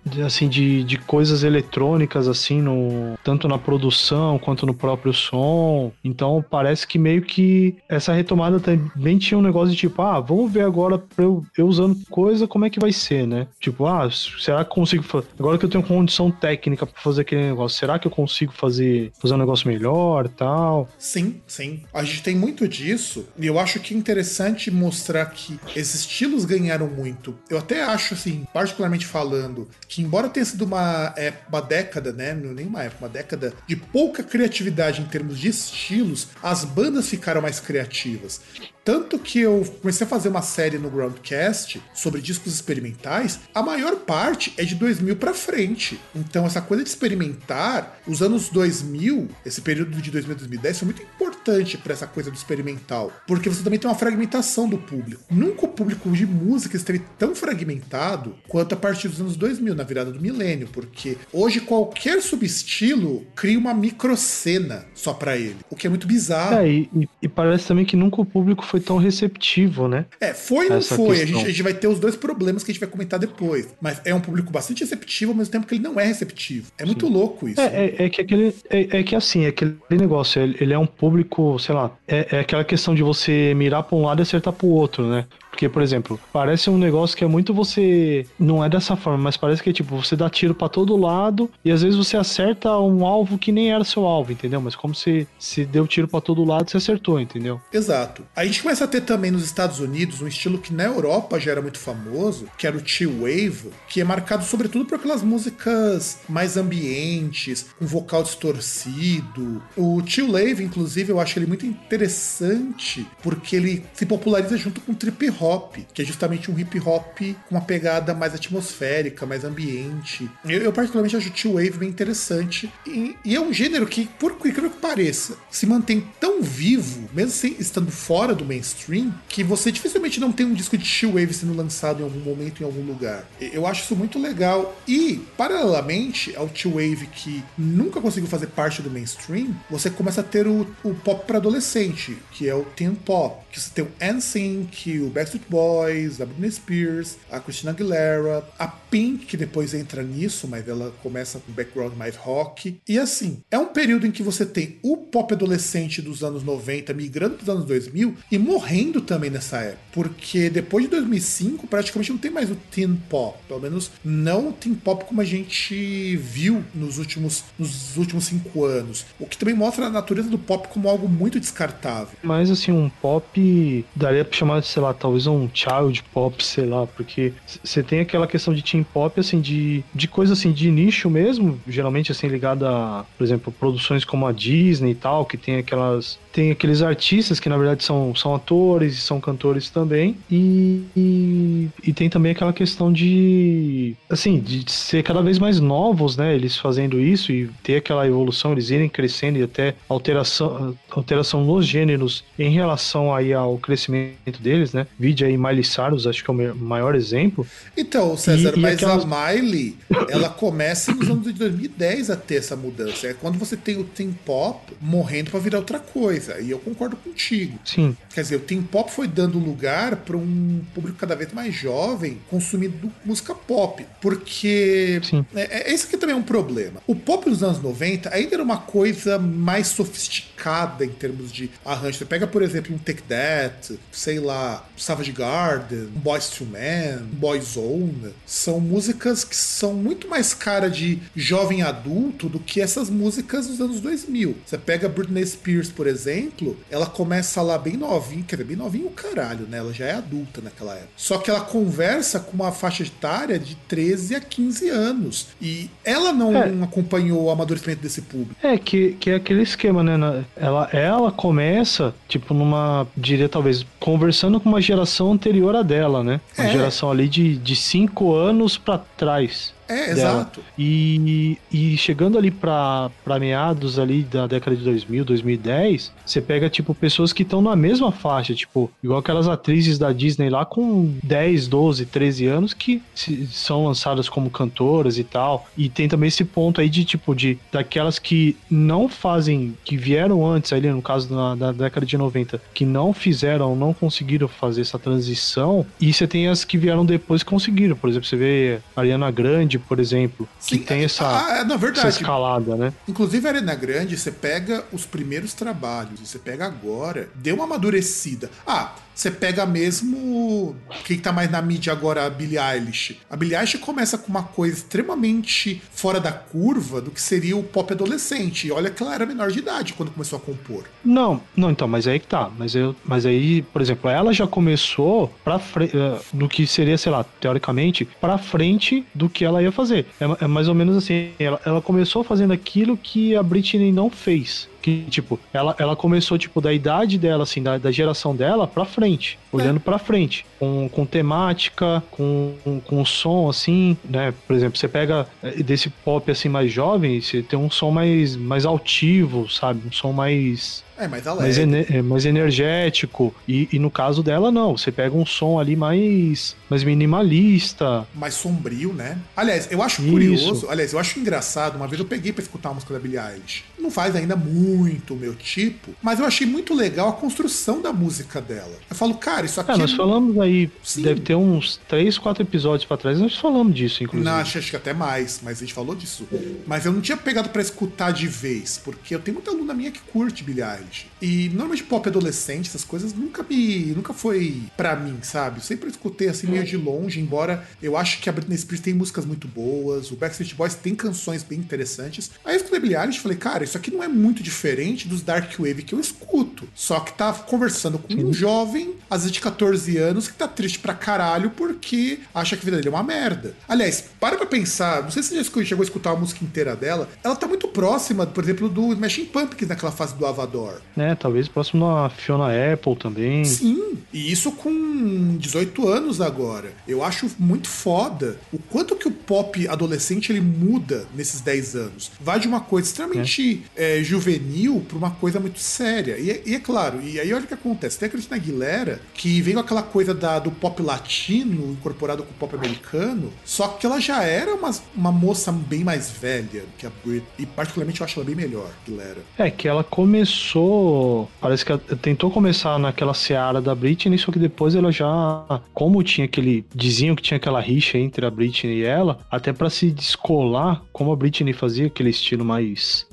de, 0.05 0.21
assim 0.21 0.47
de, 0.47 0.83
de 0.83 0.97
coisas 0.97 1.43
eletrônicas 1.43 2.27
assim 2.27 2.61
no 2.61 3.17
tanto 3.23 3.47
na 3.47 3.57
produção 3.57 4.39
quanto 4.39 4.65
no 4.65 4.73
próprio 4.73 5.13
som. 5.13 5.91
Então 6.03 6.43
parece 6.49 6.87
que 6.87 6.97
meio 6.97 7.21
que 7.21 7.75
essa 7.87 8.13
retomada 8.13 8.59
também 8.59 9.17
tinha 9.17 9.37
um 9.37 9.41
negócio 9.41 9.71
de 9.71 9.77
tipo, 9.77 10.01
ah, 10.01 10.19
vamos 10.19 10.51
ver 10.51 10.61
agora 10.61 11.01
eu, 11.17 11.43
eu 11.57 11.67
usando 11.67 11.97
coisa 12.09 12.47
como 12.47 12.65
é 12.65 12.69
que 12.69 12.79
vai 12.79 12.91
ser, 12.91 13.27
né? 13.27 13.47
Tipo, 13.59 13.85
ah, 13.85 14.09
será 14.11 14.63
que 14.63 14.71
consigo? 14.71 15.03
Agora 15.39 15.57
que 15.57 15.65
eu 15.65 15.69
tenho 15.69 15.83
condição 15.83 16.31
técnica 16.31 16.85
para 16.85 17.01
fazer 17.01 17.21
aquele 17.21 17.43
negócio, 17.43 17.77
será 17.77 17.99
que 17.99 18.07
eu 18.07 18.11
consigo 18.11 18.53
fazer 18.53 19.11
fazer 19.19 19.33
um 19.33 19.37
negócio 19.37 19.67
melhor, 19.67 20.27
tal? 20.29 20.89
Sim, 20.97 21.41
sim. 21.47 21.81
A 21.93 22.03
gente 22.03 22.23
tem 22.23 22.35
muito 22.35 22.67
disso 22.67 23.25
e 23.37 23.45
eu 23.45 23.59
acho 23.59 23.79
que 23.79 23.93
é 23.93 23.97
interessante 23.97 24.69
mostrar 24.71 25.25
que 25.27 25.59
esses 25.75 26.01
estilos 26.01 26.45
ganharam 26.45 26.87
muito. 26.87 27.35
Eu 27.49 27.57
até 27.57 27.83
acho 27.83 28.13
assim, 28.13 28.45
particularmente 28.53 29.05
falando 29.05 29.36
falando 29.37 29.67
que, 29.87 30.01
embora 30.01 30.29
tenha 30.29 30.45
sido 30.45 30.63
uma, 30.63 31.13
é, 31.15 31.33
uma 31.47 31.61
década, 31.61 32.11
né? 32.11 32.33
Não 32.33 32.53
nem 32.53 32.65
uma 32.65 32.83
época, 32.83 33.05
uma 33.05 33.09
década 33.09 33.53
de 33.67 33.75
pouca 33.75 34.23
criatividade 34.23 35.01
em 35.01 35.05
termos 35.05 35.39
de 35.39 35.49
estilos, 35.49 36.29
as 36.41 36.65
bandas 36.65 37.07
ficaram 37.07 37.41
mais 37.41 37.59
criativas. 37.59 38.41
Tanto 38.87 39.19
que 39.19 39.41
eu 39.41 39.65
comecei 39.81 40.07
a 40.07 40.09
fazer 40.09 40.29
uma 40.29 40.41
série 40.41 40.77
no 40.77 40.89
Groundcast 40.89 41.83
sobre 41.93 42.21
discos 42.21 42.53
experimentais, 42.53 43.37
a 43.53 43.61
maior 43.61 43.97
parte 43.97 44.53
é 44.55 44.63
de 44.63 44.75
2000 44.75 45.17
para 45.17 45.33
frente. 45.33 45.99
Então 46.15 46.45
essa 46.45 46.61
coisa 46.61 46.83
de 46.83 46.87
experimentar, 46.87 47.99
os 48.07 48.21
anos 48.21 48.47
2000, 48.47 49.27
esse 49.45 49.59
período 49.59 50.01
de 50.01 50.09
2000 50.09 50.33
a 50.33 50.37
2010 50.37 50.79
foi 50.79 50.85
muito 50.85 51.01
importante 51.01 51.77
para 51.77 51.91
essa 51.91 52.07
coisa 52.07 52.31
do 52.31 52.37
experimental, 52.37 53.11
porque 53.27 53.49
você 53.49 53.61
também 53.61 53.77
tem 53.77 53.89
uma 53.91 53.97
fragmentação 53.97 54.69
do 54.69 54.77
público. 54.77 55.21
Nunca 55.29 55.65
o 55.65 55.67
público 55.67 56.09
de 56.11 56.25
música 56.25 56.77
esteve 56.77 56.99
tão 57.19 57.35
fragmentado 57.35 58.37
quanto 58.47 58.71
a 58.71 58.77
partir 58.77 59.09
dos 59.09 59.19
anos 59.19 59.26
2000, 59.35 59.75
na 59.75 59.83
virada 59.83 60.11
do 60.11 60.19
milênio, 60.19 60.67
porque 60.71 61.17
hoje 61.33 61.59
qualquer 61.59 62.21
subestilo 62.21 63.25
cria 63.35 63.57
uma 63.57 63.73
microcena 63.73 64.85
só 64.93 65.13
para 65.13 65.35
ele, 65.35 65.57
o 65.69 65.75
que 65.75 65.87
é 65.87 65.89
muito 65.89 66.07
bizarro. 66.07 66.57
É, 66.57 66.69
e, 66.69 67.09
e, 67.21 67.27
parece 67.27 67.67
também 67.67 67.85
que 67.85 67.95
nunca 67.95 68.21
o 68.21 68.25
público 68.25 68.65
foi 68.65 68.79
tão 68.79 68.97
receptivo, 68.97 69.87
né? 69.87 70.05
É, 70.19 70.33
foi 70.33 70.67
ou 70.67 70.75
não 70.75 70.81
foi. 70.81 71.21
A 71.21 71.25
gente, 71.25 71.45
a 71.45 71.49
gente, 71.49 71.63
vai 71.63 71.73
ter 71.73 71.87
os 71.87 71.99
dois 71.99 72.15
problemas 72.15 72.63
que 72.63 72.71
a 72.71 72.73
gente 72.73 72.79
vai 72.79 72.89
comentar 72.89 73.19
depois. 73.19 73.67
Mas 73.81 74.01
é 74.05 74.13
um 74.13 74.19
público 74.19 74.51
bastante 74.51 74.81
receptivo, 74.81 75.31
ao 75.31 75.37
mesmo 75.37 75.51
tempo 75.51 75.67
que 75.67 75.75
ele 75.75 75.83
não 75.83 75.99
é 75.99 76.05
receptivo. 76.05 76.71
É 76.77 76.85
muito 76.85 77.07
Sim. 77.07 77.13
louco 77.13 77.47
isso. 77.47 77.59
É, 77.59 77.65
é, 77.65 78.05
é, 78.05 78.09
que 78.09 78.21
aquele. 78.21 78.55
É, 78.69 78.99
é, 78.99 79.03
que 79.03 79.15
assim, 79.15 79.45
é 79.45 79.49
aquele 79.49 79.77
negócio, 79.91 80.41
ele, 80.41 80.57
ele 80.59 80.73
é 80.73 80.79
um 80.79 80.85
público, 80.85 81.57
sei 81.59 81.75
lá, 81.75 81.91
é, 82.07 82.37
é 82.37 82.39
aquela 82.39 82.63
questão 82.63 82.93
de 82.93 83.03
você 83.03 83.53
mirar 83.55 83.83
pra 83.83 83.97
um 83.97 84.05
lado 84.05 84.21
e 84.21 84.23
acertar 84.23 84.53
pro 84.53 84.67
outro, 84.67 85.07
né? 85.07 85.25
Porque, 85.49 85.67
por 85.67 85.81
exemplo, 85.81 86.19
parece 86.31 86.69
um 86.69 86.77
negócio 86.77 87.17
que 87.17 87.23
é 87.23 87.27
muito 87.27 87.53
você. 87.53 88.25
Não 88.39 88.63
é 88.63 88.69
dessa 88.69 88.95
forma, 88.95 89.17
mas 89.17 89.37
parece 89.37 89.63
que 89.63 89.69
é 89.69 89.73
tipo, 89.73 89.95
você 89.95 90.15
dá 90.15 90.29
tiro 90.29 90.53
para 90.53 90.69
todo 90.69 90.95
lado 90.95 91.49
e 91.63 91.71
às 91.71 91.81
vezes 91.81 91.97
você 91.97 92.17
acerta 92.17 92.77
um 92.77 93.05
alvo 93.05 93.37
que 93.37 93.51
nem 93.51 93.71
era 93.71 93.83
seu 93.83 94.05
alvo, 94.05 94.31
entendeu? 94.31 94.61
Mas 94.61 94.75
como 94.75 94.93
se, 94.93 95.27
se 95.39 95.65
deu 95.65 95.87
tiro 95.87 96.07
para 96.07 96.21
todo 96.21 96.43
lado, 96.43 96.69
você 96.69 96.77
acertou, 96.77 97.19
entendeu? 97.19 97.59
Exato. 97.73 98.23
A 98.35 98.45
gente 98.45 98.61
começa 98.61 98.83
a 98.83 98.87
ter 98.87 99.01
também 99.01 99.31
nos 99.31 99.43
Estados 99.43 99.79
Unidos 99.79 100.21
um 100.21 100.27
estilo 100.27 100.57
que 100.59 100.73
na 100.73 100.83
Europa 100.83 101.39
já 101.39 101.51
era 101.51 101.61
muito 101.61 101.79
famoso, 101.79 102.47
que 102.57 102.67
era 102.67 102.77
o 102.77 102.81
T-Wave, 102.81 103.71
que 103.87 104.01
é 104.01 104.03
marcado 104.03 104.43
sobretudo 104.43 104.85
por 104.85 104.95
aquelas 104.95 105.23
músicas 105.23 106.19
mais 106.29 106.57
ambientes, 106.57 107.67
com 107.77 107.85
vocal 107.85 108.23
distorcido. 108.23 109.61
O 109.75 110.01
T-Wave, 110.01 110.63
inclusive, 110.63 111.11
eu 111.11 111.19
acho 111.19 111.37
ele 111.39 111.47
muito 111.47 111.65
interessante 111.65 113.07
porque 113.21 113.55
ele 113.55 113.85
se 113.93 114.05
populariza 114.05 114.57
junto 114.57 114.81
com 114.81 114.91
o 114.91 114.95
trip 114.95 115.27
hop 115.39 115.77
que 115.93 116.01
é 116.01 116.05
justamente 116.05 116.51
um 116.51 116.59
hip 116.59 116.79
hop 116.79 117.17
com 117.17 117.55
uma 117.55 117.61
pegada 117.61 118.13
mais 118.13 118.33
atmosférica, 118.33 119.25
mais 119.25 119.43
ambiente. 119.43 120.29
Eu, 120.45 120.61
eu 120.61 120.73
particularmente 120.73 121.15
acho 121.15 121.29
o 121.29 121.31
T-Wave 121.31 121.77
bem 121.77 121.89
interessante. 121.89 122.71
E, 122.85 123.15
e, 123.23 123.35
é 123.35 123.41
um 123.41 123.53
gênero 123.53 123.85
que, 123.85 124.07
por 124.19 124.31
incrível 124.31 124.69
que 124.69 124.79
pareça, 124.79 125.37
se 125.49 125.65
mantém 125.65 126.05
tão 126.19 126.41
vivo, 126.41 127.09
mesmo 127.13 127.31
sem, 127.31 127.55
estando 127.59 127.91
fora 127.91 128.33
do 128.33 128.45
mainstream, 128.45 129.13
que 129.27 129.43
você 129.43 129.71
dificilmente 129.71 130.19
não 130.19 130.31
tem 130.31 130.45
um 130.45 130.53
disco 130.53 130.77
de 130.77 130.87
T-Wave 130.87 131.33
sendo 131.33 131.55
lançado 131.55 132.01
em 132.01 132.03
algum 132.03 132.19
momento, 132.19 132.61
em 132.61 132.65
algum 132.65 132.83
lugar. 132.83 133.25
Eu 133.39 133.65
acho 133.65 133.83
isso 133.83 133.95
muito 133.95 134.19
legal. 134.19 134.77
E, 134.87 135.21
paralelamente 135.35 136.35
ao 136.35 136.47
T-Wave 136.47 137.07
que 137.07 137.43
nunca 137.57 138.01
conseguiu 138.01 138.29
fazer 138.29 138.47
parte 138.47 138.81
do 138.81 138.89
mainstream, 138.89 139.55
você 139.69 139.89
começa 139.89 140.21
a 140.21 140.23
ter 140.23 140.47
o, 140.47 140.67
o 140.83 140.93
pop 140.93 141.25
para 141.25 141.37
adolescente, 141.37 142.17
que 142.31 142.47
é 142.47 142.55
o 142.55 142.63
teen 142.63 142.93
pop. 142.93 143.46
Que 143.57 143.63
você 143.63 143.71
tem 143.73 143.85
o 143.85 144.13
NSYNC, 144.13 144.99
o 145.01 145.09
Backstreet 145.09 145.43
Boys, 145.49 146.21
a 146.21 146.27
Britney 146.27 146.51
Spears, 146.51 147.17
a 147.31 147.39
Christina 147.39 147.71
Aguilera, 147.71 148.47
a 148.59 148.67
Pink, 148.89 149.25
que 149.25 149.37
depois 149.37 149.73
entra 149.73 150.03
nisso, 150.03 150.47
mas 150.47 150.67
ela 150.67 150.93
começa 151.03 151.39
com 151.39 151.51
background 151.51 151.93
mais 151.93 152.15
rock. 152.15 152.79
E 152.87 152.97
assim, 152.97 153.41
é 153.51 153.57
um 153.57 153.67
período 153.67 154.07
em 154.07 154.11
que 154.11 154.23
você 154.23 154.45
tem 154.45 154.77
o 154.81 154.97
pop 154.97 155.33
adolescente 155.33 156.01
dos 156.01 156.23
anos 156.23 156.43
90 156.43 156.93
migrando 156.93 157.35
para 157.35 157.43
os 157.43 157.49
anos 157.49 157.65
2000 157.65 158.15
e 158.31 158.37
morrendo 158.37 159.01
também 159.01 159.29
nessa 159.29 159.57
época. 159.57 159.77
Porque 159.91 160.49
depois 160.49 160.85
de 160.85 160.91
2005, 160.91 161.67
praticamente 161.67 162.11
não 162.11 162.17
tem 162.17 162.31
mais 162.31 162.49
o 162.51 162.55
teen 162.55 162.95
pop. 163.09 163.37
Pelo 163.47 163.59
menos 163.59 163.91
não 164.03 164.49
o 164.49 164.53
teen 164.53 164.75
pop 164.75 165.05
como 165.05 165.21
a 165.21 165.25
gente 165.25 166.15
viu 166.17 166.63
nos 166.73 166.97
últimos, 166.97 167.43
nos 167.57 167.97
últimos 167.97 168.25
cinco 168.25 168.65
anos. 168.65 169.05
O 169.19 169.25
que 169.25 169.37
também 169.37 169.55
mostra 169.55 169.87
a 169.87 169.89
natureza 169.89 170.29
do 170.29 170.37
pop 170.37 170.67
como 170.69 170.87
algo 170.87 171.07
muito 171.07 171.39
descartável. 171.39 172.17
Mas 172.23 172.49
assim, 172.51 172.71
um 172.71 172.89
pop 172.89 173.85
daria 173.95 174.23
para 174.23 174.37
chamar, 174.37 174.63
sei 174.63 174.81
lá, 174.81 174.93
talvez 174.93 175.27
um 175.27 175.49
child 175.53 176.03
pop, 176.13 176.43
sei 176.43 176.65
lá, 176.65 176.85
porque 176.87 177.33
você 177.63 177.81
tem 177.83 177.99
aquela 177.99 178.27
questão 178.27 178.53
de 178.53 178.63
teen 178.63 178.76
pop, 178.83 179.19
assim, 179.19 179.39
de, 179.39 179.83
de 179.93 180.07
coisa 180.07 180.33
assim, 180.33 180.51
de 180.51 180.69
nicho 180.71 181.09
mesmo, 181.09 181.59
geralmente 181.67 182.11
assim, 182.11 182.27
ligada 182.27 182.69
a, 182.69 183.05
por 183.17 183.23
exemplo, 183.23 183.51
produções 183.51 184.03
como 184.05 184.25
a 184.25 184.31
Disney 184.31 184.91
e 184.91 184.95
tal, 184.95 185.25
que 185.25 185.37
tem 185.37 185.57
aquelas. 185.57 186.19
Tem 186.31 186.51
aqueles 186.51 186.83
artistas 186.83 187.39
que 187.39 187.49
na 187.49 187.57
verdade 187.57 187.83
são, 187.83 188.13
são 188.15 188.35
atores 188.35 188.93
e 188.93 189.01
são 189.01 189.19
cantores 189.19 189.71
também. 189.71 190.15
E, 190.29 190.83
e, 190.95 191.69
e 191.83 191.93
tem 191.93 192.09
também 192.09 192.31
aquela 192.31 192.53
questão 192.53 192.93
de. 192.93 193.95
Assim, 194.09 194.39
de 194.39 194.71
ser 194.71 195.01
cada 195.01 195.21
vez 195.21 195.39
mais 195.39 195.59
novos, 195.59 196.15
né? 196.15 196.35
Eles 196.35 196.55
fazendo 196.55 196.99
isso 196.99 197.31
e 197.31 197.49
ter 197.63 197.77
aquela 197.77 198.07
evolução, 198.07 198.51
eles 198.51 198.69
irem 198.69 198.87
crescendo 198.87 199.39
e 199.39 199.43
até 199.43 199.73
alteração, 199.89 200.77
alteração 200.91 201.43
nos 201.43 201.65
gêneros 201.65 202.23
em 202.37 202.51
relação 202.51 203.13
aí 203.13 203.33
ao 203.33 203.57
crescimento 203.57 204.41
deles, 204.41 204.73
né? 204.73 204.85
Vide 204.99 205.25
aí 205.25 205.37
Miley 205.37 205.63
Cyrus, 205.63 206.05
acho 206.05 206.23
que 206.23 206.29
é 206.29 206.33
o 206.33 206.55
maior 206.55 206.95
exemplo. 206.95 207.45
Então, 207.75 208.15
César, 208.17 208.53
e, 208.55 208.59
mas 208.67 208.83
aquelas... 208.83 209.03
a 209.03 209.31
Miley, 209.31 209.77
ela 210.09 210.29
começa 210.29 210.93
nos 210.93 211.09
anos 211.09 211.23
de 211.23 211.33
2010 211.33 212.09
a 212.09 212.15
ter 212.15 212.35
essa 212.35 212.55
mudança. 212.55 213.07
É 213.07 213.13
quando 213.13 213.37
você 213.37 213.55
tem 213.55 213.77
o 213.77 213.83
Teen 213.83 214.11
Pop 214.25 214.73
morrendo 214.81 215.31
para 215.31 215.39
virar 215.39 215.59
outra 215.59 215.79
coisa. 215.79 216.39
E 216.39 216.51
eu 216.51 216.59
concordo 216.59 216.95
contigo. 216.95 217.59
Sim. 217.65 217.95
Quer 218.13 218.21
dizer, 218.21 218.35
o 218.35 218.39
Teen 218.39 218.61
Pop 218.61 218.91
foi 218.91 219.07
dando 219.07 219.39
lugar 219.39 219.97
para 219.97 220.17
um 220.17 220.61
público 220.73 220.97
cada 220.97 221.15
vez 221.15 221.31
mais 221.31 221.53
jovem 221.53 222.19
consumindo 222.29 222.91
música 223.03 223.33
pop. 223.33 223.85
Porque 224.01 225.01
Sim. 225.03 225.25
É, 225.35 225.69
é, 225.69 225.73
esse 225.73 225.87
aqui 225.87 225.97
também 225.97 226.15
é 226.15 226.17
um 226.17 226.23
problema. 226.23 226.81
O 226.87 226.95
pop 226.95 227.29
dos 227.29 227.43
anos 227.43 227.61
90 227.61 228.13
ainda 228.13 228.35
era 228.35 228.43
uma 228.43 228.57
coisa 228.57 229.17
mais 229.19 229.67
sofisticada 229.67 230.85
em 230.85 230.89
termos 230.89 231.31
de 231.31 231.49
arranjo. 231.65 231.97
Você 231.97 232.05
pega, 232.05 232.27
por 232.27 232.41
exemplo, 232.41 232.75
um 232.75 232.77
Take 232.77 233.03
That, 233.03 233.79
sei 233.91 234.19
lá, 234.19 234.65
Savage 234.75 235.11
Garden, 235.11 235.85
Boys 235.95 236.29
to 236.29 236.45
Man, 236.45 237.03
Boyzone, 237.13 238.13
são 238.25 238.56
músicas 238.59 239.23
que 239.23 239.35
são 239.35 239.73
muito 239.73 240.07
mais 240.07 240.33
cara 240.33 240.69
de 240.69 240.99
jovem 241.15 241.61
adulto 241.61 242.29
do 242.29 242.39
que 242.39 242.61
essas 242.61 242.89
músicas 242.89 243.47
dos 243.47 243.61
anos 243.61 243.79
2000. 243.79 244.35
Você 244.45 244.57
pega 244.57 244.89
Britney 244.89 245.25
Spears, 245.25 245.69
por 245.69 245.87
exemplo, 245.87 246.57
ela 246.69 246.85
começa 246.85 247.41
lá 247.41 247.57
bem 247.57 247.77
novinha, 247.77 248.23
quer 248.27 248.35
dizer, 248.35 248.47
bem 248.47 248.57
novinha 248.57 248.85
o 248.85 248.91
caralho, 248.91 249.47
né? 249.47 249.57
Ela 249.57 249.73
já 249.73 249.85
é 249.85 249.93
adulta 249.93 250.41
naquela 250.41 250.73
época. 250.73 250.89
Só 250.95 251.17
que 251.17 251.29
ela 251.29 251.41
conversa 251.41 252.19
com 252.19 252.33
uma 252.33 252.51
faixa 252.51 252.83
etária 252.83 253.39
de 253.39 253.55
13 253.67 254.15
a 254.15 254.19
15 254.19 254.69
anos. 254.69 255.27
E 255.41 255.69
ela 255.83 256.11
não 256.11 256.35
é. 256.35 256.63
acompanhou 256.63 257.23
o 257.23 257.29
amadurecimento 257.29 257.81
desse 257.81 258.01
público. 258.01 258.35
É, 258.41 258.57
que, 258.57 258.93
que 258.99 259.09
é 259.09 259.15
aquele 259.15 259.41
esquema, 259.41 259.83
né? 259.83 260.23
Ela, 260.35 260.69
ela 260.71 261.11
começa, 261.11 261.93
tipo, 262.07 262.33
numa, 262.33 262.87
diria 262.95 263.29
talvez, 263.29 263.65
conversando 263.79 264.39
com 264.39 264.49
uma 264.49 264.61
geração 264.61 265.11
anterior 265.11 265.55
a 265.55 265.61
dela, 265.61 266.03
né? 266.03 266.19
Uma 266.37 266.47
é. 266.47 266.51
geração 266.51 266.91
ali 266.91 267.07
de, 267.07 267.37
de 267.37 267.55
cinco 267.55 268.13
anos 268.47 268.57
para 268.57 268.83
trás. 268.95 269.56
É, 269.67 269.93
dela. 269.93 270.21
exato. 270.21 270.41
E, 270.57 271.37
e 271.51 271.77
chegando 271.77 272.17
ali 272.17 272.31
para 272.31 272.91
meados 273.19 273.77
ali 273.79 274.03
da 274.03 274.27
década 274.27 274.55
de 274.55 274.63
2000, 274.63 275.05
2010, 275.05 275.91
você 276.05 276.21
pega, 276.21 276.49
tipo, 276.49 276.73
pessoas 276.73 277.11
que 277.11 277.23
estão 277.23 277.41
na 277.41 277.55
mesma 277.55 277.91
faixa, 277.91 278.33
tipo, 278.33 278.71
igual 278.83 278.99
aquelas 278.99 279.27
atrizes 279.27 279.77
da 279.77 279.91
Disney 279.91 280.29
lá 280.29 280.45
com 280.45 280.93
10, 281.03 281.47
12, 281.47 281.85
13 281.85 282.27
anos 282.27 282.53
que 282.53 282.81
se, 282.93 283.27
são 283.27 283.65
lançadas 283.65 284.09
como 284.09 284.29
cantoras 284.29 284.97
e 284.97 285.03
tal. 285.03 285.47
E 285.57 285.69
tem 285.69 285.87
também 285.87 286.07
esse 286.07 286.23
ponto 286.23 286.61
aí 286.61 286.69
de, 286.69 286.85
tipo, 286.85 287.13
de 287.15 287.37
daquelas 287.51 287.99
que 287.99 288.37
não 288.49 288.87
fazem, 288.87 289.55
que 289.63 289.77
vieram 289.77 290.25
antes 290.25 290.53
ali, 290.53 290.69
no 290.69 290.81
caso 290.81 291.09
da, 291.09 291.35
da 291.35 291.51
década 291.51 291.85
de 291.85 291.97
90, 291.97 292.41
que 292.53 292.65
não 292.65 292.93
fizeram, 292.93 293.55
não 293.55 293.73
conseguiram 293.73 294.27
fazer 294.27 294.61
essa 294.61 294.79
transição. 294.79 295.65
E 295.79 295.91
você 295.91 296.07
tem 296.07 296.27
as 296.27 296.43
que 296.43 296.57
vieram 296.57 296.85
depois 296.85 297.23
que 297.23 297.29
conseguiram. 297.29 297.75
Por 297.75 297.89
exemplo, 297.89 298.07
você 298.07 298.15
vê 298.15 298.59
Ariana 298.75 299.11
Grande, 299.11 299.56
Grande, 299.57 299.63
por 299.67 299.79
exemplo, 299.79 300.29
Sim, 300.39 300.59
que 300.59 300.65
tem 300.65 300.83
essa, 300.83 301.05
ah, 301.05 301.43
na 301.43 301.57
verdade, 301.57 301.87
essa 301.87 301.99
escalada, 301.99 302.55
né? 302.55 302.73
Inclusive 302.87 303.27
a 303.27 303.31
Arena 303.31 303.55
Grande, 303.55 303.97
você 303.97 304.11
pega 304.11 304.63
os 304.71 304.85
primeiros 304.85 305.33
trabalhos, 305.33 305.99
você 305.99 306.19
pega 306.19 306.45
agora, 306.45 307.09
deu 307.15 307.35
uma 307.35 307.45
amadurecida. 307.45 308.29
Ah, 308.45 308.73
você 308.97 309.11
pega 309.11 309.45
mesmo 309.45 310.55
quem 310.83 310.97
tá 310.97 311.11
mais 311.13 311.29
na 311.29 311.39
mídia 311.39 311.71
agora, 311.71 312.07
a 312.07 312.09
Billie 312.09 312.39
Eilish. 312.39 312.97
A 313.07 313.15
Billie 313.15 313.35
Eilish 313.35 313.59
começa 313.59 313.95
com 313.95 314.07
uma 314.07 314.23
coisa 314.23 314.55
extremamente 314.55 315.61
fora 315.71 315.99
da 315.99 316.11
curva 316.11 316.81
do 316.81 316.89
que 316.89 316.99
seria 316.99 317.37
o 317.37 317.43
pop 317.43 317.71
adolescente. 317.71 318.47
E 318.47 318.51
olha 318.51 318.71
que 318.71 318.81
ela 318.81 318.95
era 318.95 319.05
menor 319.05 319.31
de 319.31 319.37
idade 319.37 319.73
quando 319.73 319.91
começou 319.91 320.17
a 320.17 320.19
compor. 320.19 320.63
Não, 320.83 321.21
não, 321.35 321.51
então, 321.51 321.67
mas 321.67 321.87
aí 321.87 321.99
que 321.99 322.07
tá. 322.07 322.31
Mas, 322.39 322.55
eu, 322.55 322.75
mas 322.83 323.05
aí, 323.05 323.43
por 323.43 323.61
exemplo, 323.61 323.87
ela 323.87 324.11
já 324.11 324.25
começou 324.25 325.13
pra 325.23 325.37
frente, 325.37 325.73
do 326.11 326.27
que 326.27 326.47
seria, 326.47 326.77
sei 326.77 326.91
lá, 326.91 327.03
teoricamente, 327.03 327.85
pra 327.85 328.17
frente 328.17 328.83
do 328.95 329.07
que 329.07 329.23
ela 329.23 329.43
ia 329.43 329.51
fazer. 329.51 329.85
É, 330.01 330.25
é 330.25 330.27
mais 330.27 330.47
ou 330.47 330.55
menos 330.55 330.75
assim, 330.75 331.11
ela, 331.19 331.39
ela 331.45 331.61
começou 331.61 332.03
fazendo 332.03 332.33
aquilo 332.33 332.75
que 332.75 333.15
a 333.15 333.21
Britney 333.21 333.71
não 333.71 333.91
fez 333.91 334.49
que 334.67 334.85
tipo, 334.89 335.17
ela, 335.31 335.55
ela 335.57 335.75
começou, 335.77 336.17
tipo, 336.17 336.41
da 336.41 336.51
idade 336.51 336.97
dela, 336.97 337.23
assim, 337.23 337.41
da, 337.41 337.57
da 337.57 337.71
geração 337.71 338.13
dela 338.13 338.45
pra 338.45 338.65
frente. 338.65 339.17
Olhando 339.31 339.57
é. 339.57 339.59
pra 339.59 339.77
frente. 339.77 340.25
Com, 340.39 340.69
com 340.69 340.85
temática, 340.85 341.83
com, 341.89 342.35
com, 342.43 342.59
com 342.59 342.85
som, 342.85 343.29
assim, 343.29 343.75
né? 343.83 344.13
Por 344.25 344.35
exemplo, 344.35 344.57
você 344.57 344.67
pega 344.67 345.07
eh, 345.23 345.43
desse 345.43 345.69
pop, 345.69 346.09
assim, 346.11 346.29
mais 346.29 346.51
jovem, 346.51 347.01
você 347.01 347.23
tem 347.23 347.37
um 347.37 347.49
som 347.49 347.71
mais, 347.71 348.15
mais 348.15 348.45
altivo, 348.45 349.29
sabe? 349.29 349.67
Um 349.67 349.71
som 349.71 349.91
mais 349.91 350.63
é, 350.77 350.87
mais 350.87 351.07
alegre. 351.07 351.25
Mais, 351.25 351.37
ener 351.37 351.75
é, 351.75 351.81
mais 351.81 352.05
energético. 352.05 353.13
E, 353.27 353.49
e, 353.51 353.59
no 353.59 353.71
caso 353.71 354.03
dela, 354.03 354.31
não. 354.31 354.55
Você 354.55 354.71
pega 354.71 354.95
um 354.95 355.05
som 355.05 355.39
ali 355.39 355.55
mais, 355.55 356.35
mais 356.49 356.63
minimalista. 356.63 357.87
Mais 357.95 358.13
sombrio, 358.13 358.73
né? 358.73 358.97
Aliás, 359.15 359.47
eu 359.51 359.61
acho 359.63 359.81
Isso. 359.81 359.91
curioso. 359.91 360.49
Aliás, 360.49 360.73
eu 360.73 360.79
acho 360.79 360.99
engraçado. 360.99 361.55
Uma 361.55 361.67
vez 361.67 361.79
eu 361.79 361.85
peguei 361.85 362.13
pra 362.13 362.21
escutar 362.21 362.49
a 362.49 362.53
música 362.53 362.73
da 362.73 362.79
Billie 362.79 362.99
Eilish. 362.99 363.43
Não 363.57 363.71
faz 363.71 363.95
ainda 363.95 364.15
muito 364.15 364.93
o 364.93 364.97
meu 364.97 365.15
tipo, 365.15 365.71
mas 365.81 365.99
eu 365.99 366.05
achei 366.05 366.27
muito 366.27 366.53
legal 366.53 366.89
a 366.89 366.93
construção 366.93 367.61
da 367.61 367.73
música 367.73 368.21
dela. 368.21 368.53
Eu 368.69 368.75
falo, 368.75 368.93
cara, 368.95 369.25
isso 369.25 369.41
aqui. 369.41 369.51
É, 369.51 369.57
nós 369.57 369.73
falamos 369.73 370.17
aí. 370.19 370.26
Sim. 370.63 370.81
Deve 370.81 371.01
ter 371.01 371.15
uns 371.15 371.59
3, 371.67 371.97
4 371.97 372.23
episódios 372.23 372.65
pra 372.65 372.77
trás. 372.77 372.99
Nós 372.99 373.15
falamos 373.15 373.55
disso, 373.55 373.83
inclusive. 373.83 374.09
Não, 374.09 374.17
acho, 374.17 374.37
acho 374.37 374.49
que 374.49 374.55
até 374.55 374.73
mais, 374.73 375.19
mas 375.23 375.37
a 375.37 375.39
gente 375.41 375.53
falou 375.53 375.75
disso. 375.75 376.07
Mas 376.45 376.65
eu 376.65 376.71
não 376.71 376.81
tinha 376.81 376.97
pegado 376.97 377.29
para 377.29 377.41
escutar 377.41 377.91
de 377.91 378.07
vez, 378.07 378.59
porque 378.63 378.93
eu 378.93 378.99
tenho 378.99 379.15
muita 379.15 379.31
aluna 379.31 379.53
minha 379.53 379.71
que 379.71 379.79
curte 379.79 380.23
Billie 380.23 380.43
Eilish. 380.43 380.87
E 381.01 381.29
normalmente 381.29 381.63
pop 381.63 381.87
adolescente, 381.87 382.47
essas 382.47 382.63
coisas 382.63 382.93
nunca 382.93 383.23
me. 383.23 383.73
nunca 383.75 383.93
foi 383.93 384.43
para 384.55 384.75
mim, 384.75 384.97
sabe? 385.01 385.37
Eu 385.37 385.43
sempre 385.43 385.69
escutei 385.69 386.09
assim 386.09 386.27
meio 386.27 386.43
de 386.43 386.57
longe, 386.57 386.99
embora 386.99 387.47
eu 387.61 387.77
acho 387.77 387.99
que 387.99 388.09
a 388.09 388.11
Britney 388.11 388.37
Spears 388.37 388.61
tem 388.61 388.73
músicas 388.73 389.05
muito 389.05 389.27
boas, 389.27 389.91
o 389.91 389.95
Backstreet 389.95 390.33
Boys 390.35 390.55
tem 390.55 390.75
canções 390.75 391.23
bem 391.23 391.39
interessantes. 391.39 392.11
Aí 392.23 392.35
eu 392.35 392.39
e 392.65 392.99
falei, 392.99 393.17
cara, 393.17 393.43
isso 393.43 393.57
aqui 393.57 393.71
não 393.71 393.83
é 393.83 393.87
muito 393.87 394.21
diferente 394.21 394.87
dos 394.87 395.01
Dark 395.01 395.31
Wave 395.37 395.63
que 395.63 395.73
eu 395.73 395.79
escuto. 395.79 396.47
Só 396.55 396.79
que 396.79 396.93
tá 396.93 397.13
conversando 397.13 397.77
com 397.77 397.93
um 397.93 398.13
jovem, 398.13 398.75
às 398.89 399.01
vezes 399.01 399.11
de 399.11 399.21
14 399.21 399.77
anos, 399.77 400.07
que 400.07 400.15
tá 400.15 400.27
triste 400.27 400.59
pra 400.59 400.73
caralho 400.73 401.31
porque 401.31 401.99
acha 402.13 402.35
que 402.35 402.43
a 402.43 402.45
vida 402.45 402.57
dele 402.57 402.69
é 402.69 402.71
uma 402.71 402.83
merda. 402.83 403.35
Aliás, 403.47 403.83
para 403.99 404.17
pra 404.17 404.25
pensar, 404.25 404.83
não 404.83 404.91
sei 404.91 405.03
se 405.03 405.09
você 405.09 405.23
já 405.23 405.45
chegou 405.45 405.63
a 405.63 405.65
escutar 405.65 405.91
a 405.91 405.95
música 405.95 406.23
inteira 406.23 406.55
dela, 406.55 406.89
ela 407.03 407.15
tá 407.15 407.27
muito 407.27 407.47
próxima, 407.47 408.05
por 408.05 408.23
exemplo, 408.23 408.49
do 408.49 408.73
Smashing 408.73 409.05
Pumpkins 409.05 409.49
naquela 409.49 409.71
fase 409.71 409.95
do 409.95 410.05
Avador. 410.05 410.61
É, 410.75 410.95
talvez 410.95 411.27
próximo 411.27 411.65
da 411.65 411.89
Fiona 411.89 412.27
Apple 412.53 412.75
também. 412.75 413.23
Sim, 413.25 413.77
e 413.93 414.11
isso 414.11 414.31
com 414.31 415.17
18 415.17 415.67
anos 415.67 416.01
agora. 416.01 416.53
Eu 416.67 416.83
acho 416.83 417.09
muito 417.19 417.47
foda 417.47 418.17
o 418.31 418.37
quanto 418.37 418.75
que 418.75 418.87
o 418.87 418.91
pop 418.91 419.47
adolescente 419.47 420.11
ele 420.11 420.21
muda 420.21 420.85
nesses 420.95 421.21
10 421.21 421.55
anos. 421.55 421.91
Vai 421.99 422.19
de 422.19 422.27
uma 422.27 422.41
coisa 422.47 422.67
extremamente 422.67 423.43
é. 423.55 423.79
É, 423.79 423.83
juvenil 423.83 424.65
pra 424.67 424.77
uma 424.77 424.91
coisa 424.91 425.19
muito 425.19 425.39
séria. 425.39 425.97
E, 425.97 426.11
é, 426.11 426.23
e, 426.25 426.35
é 426.35 426.39
claro, 426.39 426.81
e 426.81 426.99
aí 426.99 427.13
olha 427.13 427.23
o 427.23 427.27
que 427.27 427.33
acontece. 427.33 427.77
Tem 427.77 427.87
a 427.87 427.89
Cristina 427.89 428.15
Aguilera, 428.15 428.81
que 428.93 429.21
veio 429.21 429.39
aquela 429.39 429.63
coisa 429.63 429.93
da, 429.93 430.19
do 430.19 430.31
pop 430.31 430.61
latino 430.61 431.51
incorporado 431.51 432.03
com 432.03 432.11
o 432.11 432.15
pop 432.15 432.35
americano, 432.35 433.11
só 433.25 433.47
que 433.47 433.65
ela 433.65 433.79
já 433.79 434.03
era 434.03 434.33
uma, 434.33 434.51
uma 434.75 434.91
moça 434.91 435.31
bem 435.31 435.63
mais 435.63 435.91
velha 435.91 436.43
que 436.57 436.65
a 436.65 436.71
Britney. 436.83 437.07
E 437.19 437.25
particularmente 437.25 437.81
eu 437.81 437.85
acho 437.85 437.99
ela 437.99 438.05
bem 438.05 438.15
melhor, 438.15 438.49
Aguilera. 438.65 438.99
É, 439.17 439.29
que 439.29 439.47
ela 439.47 439.63
começou 439.63 441.09
Parece 441.19 441.43
que 441.43 441.51
ela 441.51 441.61
tentou 441.81 442.11
começar 442.11 442.57
naquela 442.59 442.93
seara 442.93 443.41
da 443.41 443.53
Britney, 443.53 443.97
só 443.97 444.11
que 444.11 444.19
depois 444.19 444.55
ela 444.55 444.71
já. 444.71 445.41
Como 445.53 445.83
tinha 445.83 446.05
aquele. 446.05 446.45
Diziam 446.53 446.95
que 446.95 447.01
tinha 447.01 447.17
aquela 447.17 447.39
rixa 447.39 447.77
entre 447.77 448.05
a 448.05 448.09
Britney 448.09 448.59
e 448.59 448.63
ela, 448.63 448.99
até 449.09 449.33
para 449.33 449.49
se 449.49 449.71
descolar, 449.71 450.61
como 450.71 450.91
a 450.91 450.95
Britney 450.95 451.33
fazia 451.33 451.67
aquele 451.67 451.89
estilo 451.89 452.23
mais 452.23 452.36
mais 452.37 452.86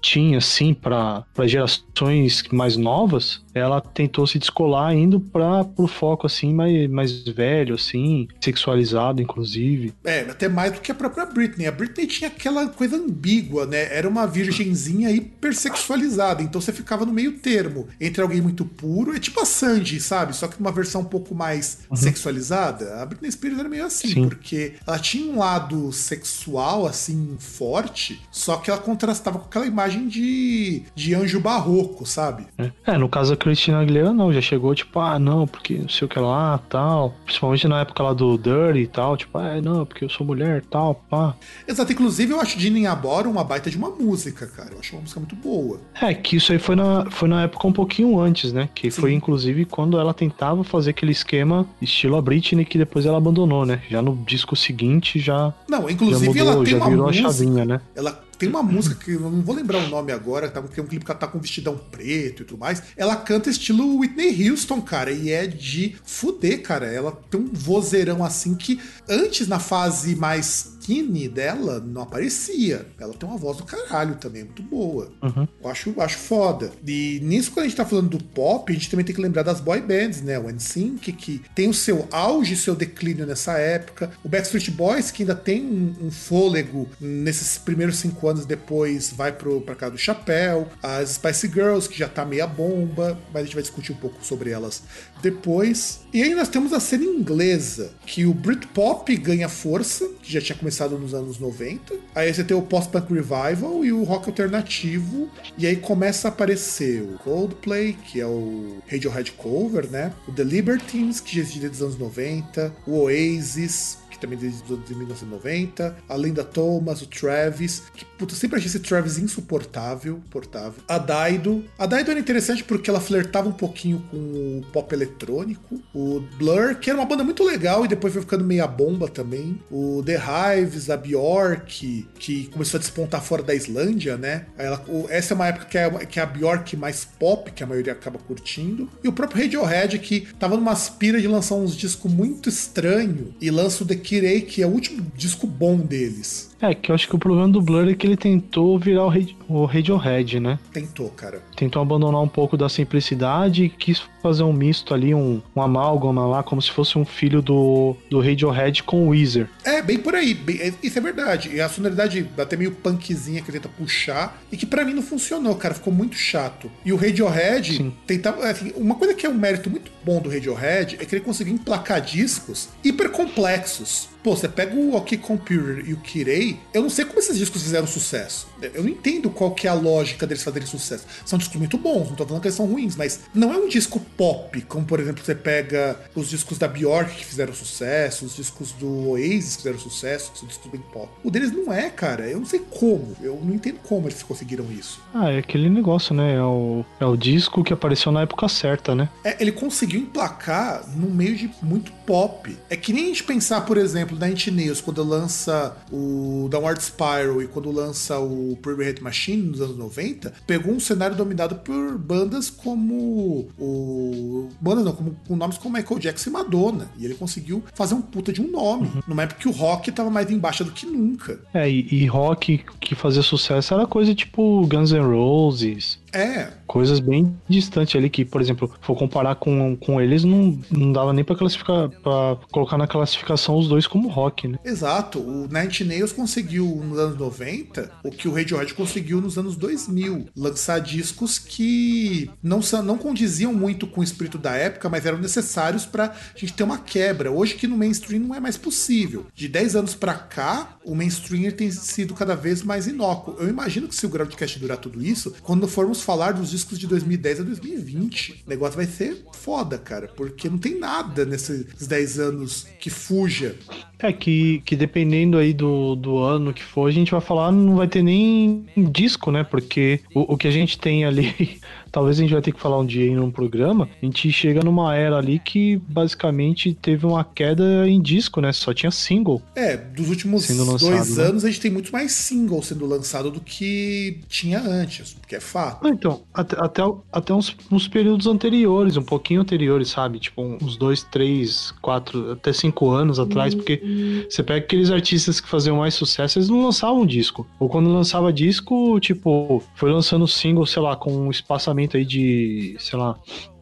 tinha 0.00 0.38
assim 0.38 0.72
para 0.74 1.24
gerações 1.44 2.42
mais 2.50 2.76
novas, 2.76 3.42
ela 3.54 3.80
tentou 3.80 4.26
se 4.26 4.38
descolar 4.38 4.94
indo 4.94 5.20
para 5.20 5.64
pro 5.64 5.86
foco 5.86 6.26
assim 6.26 6.52
mais, 6.54 6.88
mais 6.88 7.22
velho 7.24 7.74
assim, 7.74 8.28
sexualizado 8.40 9.20
inclusive. 9.20 9.92
É, 10.04 10.20
até 10.20 10.48
mais 10.48 10.72
do 10.72 10.80
que 10.80 10.90
a 10.90 10.94
própria 10.94 11.26
Britney. 11.26 11.66
A 11.66 11.72
Britney 11.72 12.06
tinha 12.06 12.28
aquela 12.28 12.68
coisa 12.68 12.96
ambígua, 12.96 13.66
né? 13.66 13.94
Era 13.94 14.08
uma 14.08 14.26
virgenzinha 14.26 15.10
hipersexualizada, 15.10 16.42
então 16.42 16.60
você 16.60 16.72
ficava 16.72 17.04
no 17.04 17.12
meio 17.12 17.32
termo 17.38 17.88
entre 18.00 18.22
alguém 18.22 18.40
muito 18.40 18.64
puro, 18.64 19.14
é 19.14 19.18
tipo 19.18 19.40
a 19.40 19.44
Sandy, 19.44 20.00
sabe? 20.00 20.34
Só 20.34 20.48
que 20.48 20.58
uma 20.58 20.72
versão 20.72 21.02
um 21.02 21.04
pouco 21.04 21.34
mais 21.34 21.80
uhum. 21.90 21.96
sexualizada. 21.96 23.02
A 23.02 23.06
Britney 23.06 23.30
Spears 23.30 23.58
era 23.58 23.68
meio 23.68 23.84
assim, 23.84 24.08
Sim. 24.08 24.28
porque 24.28 24.74
ela 24.86 24.98
tinha 24.98 25.30
um 25.30 25.38
lado 25.38 25.92
sexual 25.92 26.86
assim 26.86 27.36
forte, 27.38 28.20
só 28.30 28.56
que 28.56 28.70
ela 28.70 28.80
contrastava 28.80 29.17
tava 29.22 29.38
com 29.38 29.46
aquela 29.46 29.66
imagem 29.66 30.08
de, 30.08 30.82
de 30.94 31.14
anjo 31.14 31.40
barroco, 31.40 32.06
sabe? 32.06 32.46
É. 32.58 32.70
é, 32.86 32.98
no 32.98 33.08
caso 33.08 33.30
da 33.30 33.36
Cristina 33.36 33.80
Aguilera, 33.80 34.12
não, 34.12 34.32
já 34.32 34.40
chegou 34.40 34.74
tipo, 34.74 34.98
ah, 35.00 35.18
não, 35.18 35.46
porque 35.46 35.74
não 35.74 35.88
sei 35.88 36.06
o 36.06 36.08
que 36.08 36.18
lá, 36.18 36.58
tal. 36.68 37.14
Principalmente 37.24 37.68
na 37.68 37.80
época 37.80 38.02
lá 38.02 38.12
do 38.12 38.36
Dirty 38.36 38.80
e 38.80 38.86
tal, 38.86 39.16
tipo, 39.16 39.36
ah, 39.38 39.60
não, 39.60 39.84
porque 39.84 40.04
eu 40.04 40.08
sou 40.08 40.26
mulher 40.26 40.64
tal, 40.70 40.94
pá. 40.94 41.34
Exato, 41.66 41.92
inclusive 41.92 42.32
eu 42.32 42.40
acho 42.40 42.58
Dinin 42.58 42.86
Abora 42.86 43.28
uma 43.28 43.44
baita 43.44 43.70
de 43.70 43.76
uma 43.76 43.90
música, 43.90 44.46
cara. 44.46 44.70
Eu 44.72 44.80
acho 44.80 44.94
uma 44.94 45.02
música 45.02 45.20
muito 45.20 45.36
boa. 45.36 45.80
É, 46.00 46.14
que 46.14 46.36
isso 46.36 46.52
aí 46.52 46.58
foi 46.58 46.76
na, 46.76 47.10
foi 47.10 47.28
na 47.28 47.42
época 47.42 47.66
um 47.66 47.72
pouquinho 47.72 48.18
antes, 48.20 48.52
né? 48.52 48.68
Que 48.74 48.90
Sim. 48.90 49.00
foi 49.00 49.12
inclusive 49.12 49.64
quando 49.64 49.98
ela 49.98 50.14
tentava 50.14 50.64
fazer 50.64 50.90
aquele 50.90 51.12
esquema 51.12 51.66
estilo 51.80 52.16
a 52.16 52.22
Britney 52.22 52.64
que 52.64 52.78
depois 52.78 53.06
ela 53.06 53.18
abandonou, 53.18 53.64
né? 53.64 53.82
Já 53.88 54.02
no 54.02 54.16
disco 54.16 54.56
seguinte 54.56 55.18
já. 55.18 55.52
Não, 55.68 55.88
inclusive 55.88 56.38
já 56.38 56.44
mudou, 56.44 56.52
ela 56.52 56.64
tem 56.64 56.72
já 56.72 56.76
uma 56.78 56.90
virou 56.90 57.06
música, 57.06 57.28
a 57.28 57.32
chavinha, 57.32 57.64
né? 57.64 57.80
Ela 57.94 58.27
tem 58.38 58.48
uma 58.48 58.62
música 58.62 58.94
que 58.94 59.12
eu 59.12 59.20
não 59.20 59.42
vou 59.42 59.54
lembrar 59.54 59.78
o 59.78 59.88
nome 59.88 60.12
agora, 60.12 60.48
tá, 60.48 60.62
porque 60.62 60.78
é 60.78 60.82
um 60.82 60.86
clipe 60.86 61.04
que 61.04 61.10
ela 61.10 61.18
tá 61.18 61.26
com 61.26 61.38
um 61.38 61.40
vestidão 61.40 61.76
preto 61.76 62.42
e 62.42 62.46
tudo 62.46 62.58
mais. 62.58 62.82
Ela 62.96 63.16
canta 63.16 63.50
estilo 63.50 63.98
Whitney 63.98 64.48
Houston, 64.48 64.80
cara, 64.80 65.10
e 65.10 65.30
é 65.30 65.46
de 65.46 65.96
fuder, 66.04 66.62
cara. 66.62 66.86
Ela 66.86 67.12
tem 67.30 67.40
um 67.40 67.50
vozeirão 67.52 68.24
assim 68.24 68.54
que 68.54 68.80
antes, 69.08 69.48
na 69.48 69.58
fase 69.58 70.14
mais 70.14 70.77
skinny 70.88 71.28
dela 71.28 71.80
não 71.80 72.02
aparecia. 72.02 72.86
Ela 72.98 73.12
tem 73.12 73.28
uma 73.28 73.38
voz 73.38 73.58
do 73.58 73.64
caralho 73.64 74.16
também, 74.16 74.44
muito 74.44 74.62
boa. 74.62 75.12
Uhum. 75.22 75.46
Eu 75.62 75.70
acho, 75.70 75.94
acho 76.00 76.16
foda. 76.16 76.72
E 76.86 77.20
nisso, 77.22 77.50
quando 77.52 77.66
a 77.66 77.68
gente 77.68 77.76
tá 77.76 77.84
falando 77.84 78.08
do 78.08 78.24
pop, 78.24 78.72
a 78.72 78.74
gente 78.74 78.90
também 78.90 79.04
tem 79.04 79.14
que 79.14 79.20
lembrar 79.20 79.42
das 79.42 79.60
boy 79.60 79.80
bands, 79.80 80.22
né? 80.22 80.38
O 80.38 80.48
NSYNC, 80.48 81.12
que 81.12 81.42
tem 81.54 81.68
o 81.68 81.74
seu 81.74 82.08
auge, 82.10 82.56
seu 82.56 82.74
declínio 82.74 83.26
nessa 83.26 83.58
época. 83.58 84.10
O 84.24 84.28
Backstreet 84.28 84.70
Boys, 84.70 85.10
que 85.10 85.22
ainda 85.22 85.34
tem 85.34 85.62
um, 85.62 86.06
um 86.06 86.10
fôlego 86.10 86.88
nesses 87.00 87.58
primeiros 87.58 87.98
cinco 87.98 88.26
anos 88.26 88.46
depois, 88.46 89.12
vai 89.14 89.32
pro, 89.32 89.60
pra 89.60 89.74
cá 89.74 89.88
do 89.88 89.98
chapéu. 89.98 90.68
As 90.82 91.10
Spice 91.10 91.48
Girls, 91.48 91.88
que 91.88 91.98
já 91.98 92.08
tá 92.08 92.24
meia 92.24 92.46
bomba, 92.46 93.18
mas 93.32 93.42
a 93.42 93.44
gente 93.44 93.54
vai 93.54 93.62
discutir 93.62 93.92
um 93.92 93.96
pouco 93.96 94.24
sobre 94.24 94.50
elas 94.50 94.82
depois. 95.22 96.00
E 96.12 96.22
aí 96.22 96.34
nós 96.34 96.48
temos 96.48 96.72
a 96.72 96.80
cena 96.80 97.04
inglesa, 97.04 97.92
que 98.06 98.24
o 98.24 98.32
Britpop 98.32 99.14
ganha 99.16 99.48
força, 99.48 100.08
que 100.22 100.32
já 100.32 100.40
tinha 100.40 100.56
começado 100.56 100.77
nos 100.86 101.14
anos 101.14 101.38
90. 101.38 101.94
Aí 102.14 102.32
você 102.32 102.44
tem 102.44 102.56
o 102.56 102.62
post-punk 102.62 103.12
revival 103.12 103.84
e 103.84 103.92
o 103.92 104.04
rock 104.04 104.28
alternativo. 104.28 105.28
E 105.56 105.66
aí 105.66 105.76
começa 105.76 106.28
a 106.28 106.30
aparecer 106.30 107.02
o 107.02 107.18
Coldplay, 107.18 107.94
que 107.94 108.20
é 108.20 108.26
o 108.26 108.78
Radiohead 108.90 109.32
cover, 109.32 109.90
né? 109.90 110.12
O 110.26 110.32
The 110.32 110.44
Libertines, 110.44 111.20
que 111.20 111.36
já 111.36 111.42
existe 111.42 111.68
dos 111.68 111.82
anos 111.82 111.98
90. 111.98 112.72
O 112.86 113.00
Oasis, 113.00 113.98
que 114.10 114.18
também 114.18 114.38
desde 114.38 114.62
1990, 114.68 115.96
a 116.08 116.16
Linda 116.16 116.44
Thomas, 116.44 117.02
o 117.02 117.06
Travis, 117.06 117.82
que 117.94 118.04
puta, 118.18 118.34
eu 118.34 118.36
sempre 118.36 118.58
achei 118.58 118.68
esse 118.68 118.80
Travis 118.80 119.16
insuportável, 119.18 120.20
portável. 120.28 120.82
A 120.88 120.98
Daido. 120.98 121.64
A 121.78 121.86
Daido 121.86 122.10
era 122.10 122.20
interessante 122.20 122.64
porque 122.64 122.90
ela 122.90 123.00
flertava 123.00 123.48
um 123.48 123.52
pouquinho 123.52 124.04
com 124.10 124.16
o 124.16 124.62
pop 124.72 124.92
eletrônico. 124.92 125.80
O 125.94 126.20
Blur, 126.36 126.74
que 126.74 126.90
era 126.90 126.98
uma 126.98 127.06
banda 127.06 127.22
muito 127.22 127.44
legal 127.44 127.84
e 127.84 127.88
depois 127.88 128.12
foi 128.12 128.22
ficando 128.22 128.44
meia 128.44 128.66
bomba 128.66 129.08
também. 129.08 129.58
O 129.70 130.02
The 130.04 130.18
Hives, 130.18 130.90
a 130.90 130.96
Bjork, 130.96 132.08
que 132.18 132.46
começou 132.48 132.78
a 132.78 132.80
despontar 132.80 133.22
fora 133.22 133.42
da 133.42 133.54
Islândia, 133.54 134.16
né? 134.16 134.46
Ela, 134.58 134.84
essa 135.08 135.32
é 135.32 135.36
uma 135.36 135.46
época 135.46 135.66
que 135.66 135.78
é, 135.78 135.90
que 136.06 136.18
é 136.18 136.22
a 136.22 136.26
Bjork 136.26 136.76
mais 136.76 137.04
pop, 137.04 137.50
que 137.52 137.62
a 137.62 137.66
maioria 137.66 137.92
acaba 137.92 138.18
curtindo. 138.18 138.90
E 139.02 139.08
o 139.08 139.12
próprio 139.12 139.42
Radiohead, 139.42 139.98
que 140.00 140.26
tava 140.38 140.56
numa 140.56 140.72
aspira 140.72 141.20
de 141.20 141.28
lançar 141.28 141.54
uns 141.54 141.76
discos 141.76 142.12
muito 142.12 142.48
estranho 142.48 143.34
e 143.40 143.50
lança 143.50 143.84
o 143.84 143.86
The 143.86 143.94
Kirei, 143.94 144.40
que 144.40 144.62
é 144.62 144.66
o 144.66 144.70
último 144.70 145.06
disco 145.14 145.46
bom 145.46 145.78
deles. 145.78 146.47
É, 146.60 146.74
que 146.74 146.90
eu 146.90 146.94
acho 146.94 147.08
que 147.08 147.14
o 147.14 147.18
problema 147.18 147.48
do 147.48 147.62
Blur 147.62 147.88
é 147.88 147.94
que 147.94 148.06
ele 148.06 148.16
tentou 148.16 148.78
virar 148.78 149.04
o, 149.04 149.08
Radio, 149.08 149.36
o 149.48 149.64
Radiohead, 149.64 150.40
né? 150.40 150.58
Tentou, 150.72 151.08
cara. 151.10 151.42
Tentou 151.56 151.80
abandonar 151.80 152.20
um 152.20 152.28
pouco 152.28 152.56
da 152.56 152.68
simplicidade 152.68 153.64
e 153.64 153.68
quis 153.68 154.02
fazer 154.20 154.42
um 154.42 154.52
misto 154.52 154.92
ali, 154.92 155.14
um, 155.14 155.40
um 155.54 155.62
amálgama 155.62 156.26
lá, 156.26 156.42
como 156.42 156.60
se 156.60 156.70
fosse 156.70 156.98
um 156.98 157.04
filho 157.04 157.40
do, 157.40 157.96
do 158.10 158.20
Radiohead 158.20 158.82
com 158.82 159.06
o 159.06 159.10
Weezer. 159.10 159.48
É, 159.64 159.80
bem 159.80 159.98
por 159.98 160.14
aí. 160.14 160.34
Bem, 160.34 160.58
é, 160.58 160.72
isso 160.82 160.98
é 160.98 161.00
verdade. 161.00 161.50
E 161.54 161.60
a 161.60 161.68
sonoridade 161.68 162.28
até 162.36 162.56
meio 162.56 162.72
punkzinha 162.72 163.40
que 163.40 163.52
tenta 163.52 163.68
puxar 163.68 164.42
e 164.50 164.56
que 164.56 164.66
para 164.66 164.84
mim 164.84 164.94
não 164.94 165.02
funcionou, 165.02 165.54
cara. 165.54 165.74
Ficou 165.74 165.92
muito 165.92 166.16
chato. 166.16 166.70
E 166.84 166.92
o 166.92 166.96
Radiohead 166.96 167.92
tentava... 168.06 168.48
Assim, 168.48 168.72
uma 168.76 168.96
coisa 168.96 169.14
que 169.14 169.24
é 169.24 169.28
um 169.28 169.34
mérito 169.34 169.70
muito 169.70 169.92
bom 170.04 170.20
do 170.20 170.28
Radiohead 170.28 170.96
é 171.00 171.04
que 171.04 171.14
ele 171.14 171.24
conseguiu 171.24 171.54
emplacar 171.54 172.00
discos 172.00 172.68
hiper 172.82 173.10
complexos. 173.10 174.08
Pô, 174.22 174.36
você 174.36 174.48
pega 174.48 174.74
o 174.74 174.94
OK 174.94 175.16
Computer 175.18 175.84
e 175.86 175.92
o 175.92 175.98
Kirei, 175.98 176.58
eu 176.74 176.82
não 176.82 176.90
sei 176.90 177.04
como 177.04 177.18
esses 177.18 177.38
discos 177.38 177.62
fizeram 177.62 177.86
sucesso. 177.86 178.48
Eu 178.74 178.82
não 178.82 178.90
entendo 178.90 179.30
qual 179.30 179.52
que 179.52 179.66
é 179.66 179.70
a 179.70 179.74
lógica 179.74 180.26
deles 180.26 180.42
fazerem 180.42 180.66
sucesso. 180.66 181.06
São 181.24 181.38
discos 181.38 181.56
muito 181.56 181.78
bons, 181.78 182.08
não 182.08 182.16
tô 182.16 182.26
falando 182.26 182.42
que 182.42 182.48
eles 182.48 182.56
são 182.56 182.66
ruins, 182.66 182.96
mas 182.96 183.20
não 183.32 183.52
é 183.52 183.56
um 183.56 183.68
disco 183.68 184.00
pop, 184.16 184.60
como 184.62 184.84
por 184.84 185.00
exemplo 185.00 185.24
você 185.24 185.34
pega 185.34 186.00
os 186.14 186.28
discos 186.28 186.58
da 186.58 186.66
Bjork 186.66 187.14
que 187.14 187.24
fizeram 187.24 187.52
sucesso, 187.54 188.24
os 188.24 188.36
discos 188.36 188.72
do 188.72 189.10
Oasis 189.10 189.56
que 189.56 189.62
fizeram 189.62 189.78
sucesso, 189.78 190.32
que 190.32 190.38
são 190.38 190.48
discos 190.48 190.70
bem 190.70 190.80
pop. 190.92 191.08
O 191.22 191.30
deles 191.30 191.52
não 191.52 191.72
é, 191.72 191.88
cara. 191.90 192.26
Eu 192.28 192.38
não 192.38 192.46
sei 192.46 192.60
como. 192.70 193.16
Eu 193.22 193.40
não 193.42 193.54
entendo 193.54 193.78
como 193.86 194.08
eles 194.08 194.22
conseguiram 194.22 194.66
isso. 194.70 195.00
Ah, 195.14 195.30
é 195.30 195.38
aquele 195.38 195.68
negócio, 195.68 196.14
né? 196.14 196.34
É 196.34 196.42
o, 196.42 196.84
é 197.00 197.06
o 197.06 197.16
disco 197.16 197.62
que 197.62 197.72
apareceu 197.72 198.10
na 198.12 198.22
época 198.22 198.48
certa, 198.48 198.94
né? 198.94 199.08
É, 199.24 199.36
ele 199.40 199.52
conseguiu 199.52 200.00
emplacar 200.00 200.88
no 200.96 201.08
meio 201.10 201.36
de 201.36 201.50
muito 201.62 201.92
pop. 202.08 202.56
É 202.70 202.76
que 202.76 202.90
nem 202.90 203.04
a 203.04 203.08
gente 203.08 203.22
pensar, 203.24 203.60
por 203.66 203.76
exemplo, 203.76 204.16
Inch 204.26 204.50
Nails, 204.50 204.80
quando 204.80 205.04
lança 205.04 205.76
o 205.92 206.48
Downward 206.50 206.82
Spiral 206.82 207.42
e 207.42 207.46
quando 207.46 207.70
lança 207.70 208.18
o 208.18 208.56
Pretty 208.62 208.88
Hate 208.88 209.02
Machine 209.02 209.42
nos 209.42 209.60
anos 209.60 209.76
90, 209.76 210.32
pegou 210.46 210.72
um 210.72 210.80
cenário 210.80 211.14
dominado 211.14 211.56
por 211.56 211.98
bandas 211.98 212.48
como 212.48 213.50
o. 213.58 214.48
Bandas 214.58 214.86
não, 214.86 214.92
como, 214.92 215.16
com 215.28 215.36
nomes 215.36 215.58
como 215.58 215.76
Michael 215.76 216.00
Jackson 216.00 216.30
e 216.30 216.32
Madonna. 216.32 216.90
E 216.98 217.04
ele 217.04 217.14
conseguiu 217.14 217.62
fazer 217.74 217.94
um 217.94 218.00
puta 218.00 218.32
de 218.32 218.40
um 218.40 218.50
nome. 218.50 218.86
Uhum. 218.86 219.02
Numa 219.06 219.24
época 219.24 219.40
que 219.40 219.48
o 219.48 219.52
rock 219.52 219.92
tava 219.92 220.08
mais 220.08 220.30
embaixo 220.30 220.64
do 220.64 220.70
que 220.70 220.86
nunca. 220.86 221.38
É, 221.52 221.68
e, 221.68 221.86
e 221.90 222.06
rock 222.06 222.64
que 222.80 222.94
fazia 222.94 223.22
sucesso 223.22 223.74
era 223.74 223.86
coisa 223.86 224.14
tipo 224.14 224.66
Guns 224.66 224.92
N' 224.92 225.00
Roses. 225.00 225.98
É. 226.12 226.48
Coisas 226.66 227.00
bem 227.00 227.36
distantes 227.48 227.96
ali 227.96 228.10
que, 228.10 228.24
por 228.24 228.40
exemplo, 228.40 228.70
for 228.80 228.96
comparar 228.96 229.36
com, 229.36 229.76
com 229.76 230.00
eles, 230.00 230.24
não, 230.24 230.58
não 230.70 230.92
dava 230.92 231.12
nem 231.12 231.24
pra 231.24 231.36
classificar, 231.36 231.88
para 231.88 232.38
colocar 232.50 232.76
na 232.76 232.86
classificação 232.86 233.56
os 233.56 233.68
dois 233.68 233.86
como 233.86 234.08
rock, 234.08 234.48
né? 234.48 234.58
Exato. 234.64 235.18
O 235.18 235.48
Nine 235.48 235.84
Nails 235.84 236.12
conseguiu 236.12 236.66
nos 236.84 236.98
anos 236.98 237.18
90 237.18 237.90
o 238.04 238.10
que 238.10 238.28
o 238.28 238.34
Radiohead 238.34 238.74
conseguiu 238.74 239.20
nos 239.20 239.38
anos 239.38 239.56
2000. 239.56 240.26
Lançar 240.36 240.80
discos 240.80 241.38
que 241.38 242.30
não, 242.42 242.60
não 242.84 242.98
condiziam 242.98 243.52
muito 243.52 243.86
com 243.86 244.00
o 244.00 244.04
espírito 244.04 244.38
da 244.38 244.54
época, 244.54 244.88
mas 244.88 245.06
eram 245.06 245.18
necessários 245.18 245.86
pra 245.86 246.14
gente 246.34 246.52
ter 246.52 246.62
uma 246.62 246.78
quebra. 246.78 247.30
Hoje 247.30 247.54
que 247.54 247.66
no 247.66 247.76
mainstream 247.76 248.20
não 248.20 248.34
é 248.34 248.40
mais 248.40 248.56
possível. 248.56 249.26
De 249.34 249.48
10 249.48 249.76
anos 249.76 249.94
pra 249.94 250.14
cá, 250.14 250.78
o 250.84 250.94
mainstream 250.94 251.50
tem 251.50 251.70
sido 251.70 252.14
cada 252.14 252.34
vez 252.34 252.62
mais 252.62 252.86
inócuo. 252.86 253.36
Eu 253.38 253.48
imagino 253.48 253.88
que 253.88 253.94
se 253.94 254.06
o 254.06 254.08
Groundcast 254.08 254.58
durar 254.58 254.78
tudo 254.78 255.02
isso, 255.02 255.34
quando 255.42 255.68
formos 255.68 256.02
falar 256.08 256.32
dos 256.32 256.48
discos 256.48 256.78
de 256.78 256.86
2010 256.86 257.40
a 257.40 257.42
2020. 257.42 258.44
O 258.46 258.48
negócio 258.48 258.76
vai 258.76 258.86
ser 258.86 259.14
foda, 259.34 259.76
cara, 259.76 260.08
porque 260.16 260.48
não 260.48 260.56
tem 260.56 260.78
nada 260.78 261.26
nesses 261.26 261.86
10 261.86 262.18
anos 262.18 262.66
que 262.80 262.88
fuja. 262.88 263.54
É 263.98 264.10
que, 264.10 264.62
que 264.64 264.74
dependendo 264.74 265.36
aí 265.36 265.52
do, 265.52 265.94
do 265.94 266.16
ano 266.16 266.54
que 266.54 266.62
for, 266.62 266.88
a 266.88 266.90
gente 266.90 267.10
vai 267.10 267.20
falar, 267.20 267.52
não 267.52 267.76
vai 267.76 267.86
ter 267.86 268.02
nem 268.02 268.64
disco, 268.90 269.30
né? 269.30 269.44
Porque 269.44 270.00
o, 270.14 270.32
o 270.32 270.38
que 270.38 270.48
a 270.48 270.50
gente 270.50 270.78
tem 270.78 271.04
ali 271.04 271.60
talvez 271.90 272.18
a 272.18 272.22
gente 272.22 272.32
vai 272.32 272.42
ter 272.42 272.52
que 272.52 272.60
falar 272.60 272.78
um 272.78 272.86
dia 272.86 273.06
em 273.06 273.18
um 273.18 273.30
programa, 273.30 273.88
a 274.00 274.04
gente 274.04 274.30
chega 274.32 274.62
numa 274.62 274.94
era 274.94 275.16
ali 275.16 275.38
que 275.38 275.76
basicamente 275.88 276.74
teve 276.74 277.06
uma 277.06 277.24
queda 277.24 277.88
em 277.88 278.00
disco, 278.00 278.40
né? 278.40 278.52
Só 278.52 278.72
tinha 278.72 278.90
single. 278.90 279.42
É, 279.54 279.76
dos 279.76 280.08
últimos 280.08 280.48
lançado, 280.48 280.90
dois 280.90 281.16
né? 281.16 281.24
anos 281.24 281.44
a 281.44 281.48
gente 281.48 281.60
tem 281.60 281.70
muito 281.70 281.90
mais 281.92 282.12
single 282.12 282.62
sendo 282.62 282.86
lançado 282.86 283.30
do 283.30 283.40
que 283.40 284.20
tinha 284.28 284.60
antes, 284.60 285.14
porque 285.14 285.36
é 285.36 285.40
fato. 285.40 285.86
Ah, 285.86 285.90
então, 285.90 286.22
até, 286.32 286.56
até, 286.58 286.82
até 287.12 287.34
uns, 287.34 287.56
uns, 287.70 287.88
períodos 287.88 288.26
anteriores, 288.26 288.96
um 288.96 289.02
pouquinho 289.02 289.40
anteriores, 289.40 289.88
sabe? 289.88 290.18
Tipo, 290.18 290.42
uns 290.42 290.76
dois, 290.76 291.02
três, 291.02 291.72
quatro, 291.82 292.32
até 292.32 292.52
cinco 292.52 292.90
anos 292.90 293.18
atrás, 293.18 293.54
porque 293.54 294.26
você 294.28 294.42
pega 294.42 294.64
aqueles 294.64 294.90
artistas 294.90 295.40
que 295.40 295.48
faziam 295.48 295.78
mais 295.78 295.94
sucesso, 295.94 296.38
eles 296.38 296.48
não 296.48 296.62
lançavam 296.64 297.06
disco. 297.06 297.46
Ou 297.58 297.68
quando 297.68 297.92
lançava 297.92 298.32
disco, 298.32 298.98
tipo, 299.00 299.62
foi 299.74 299.90
lançando 299.90 300.26
single, 300.26 300.66
sei 300.66 300.82
lá, 300.82 300.96
com 300.96 301.12
um 301.12 301.30
espaçamento 301.30 301.77
aí 301.96 302.04
de, 302.04 302.76
sei 302.78 302.98
lá, 302.98 303.18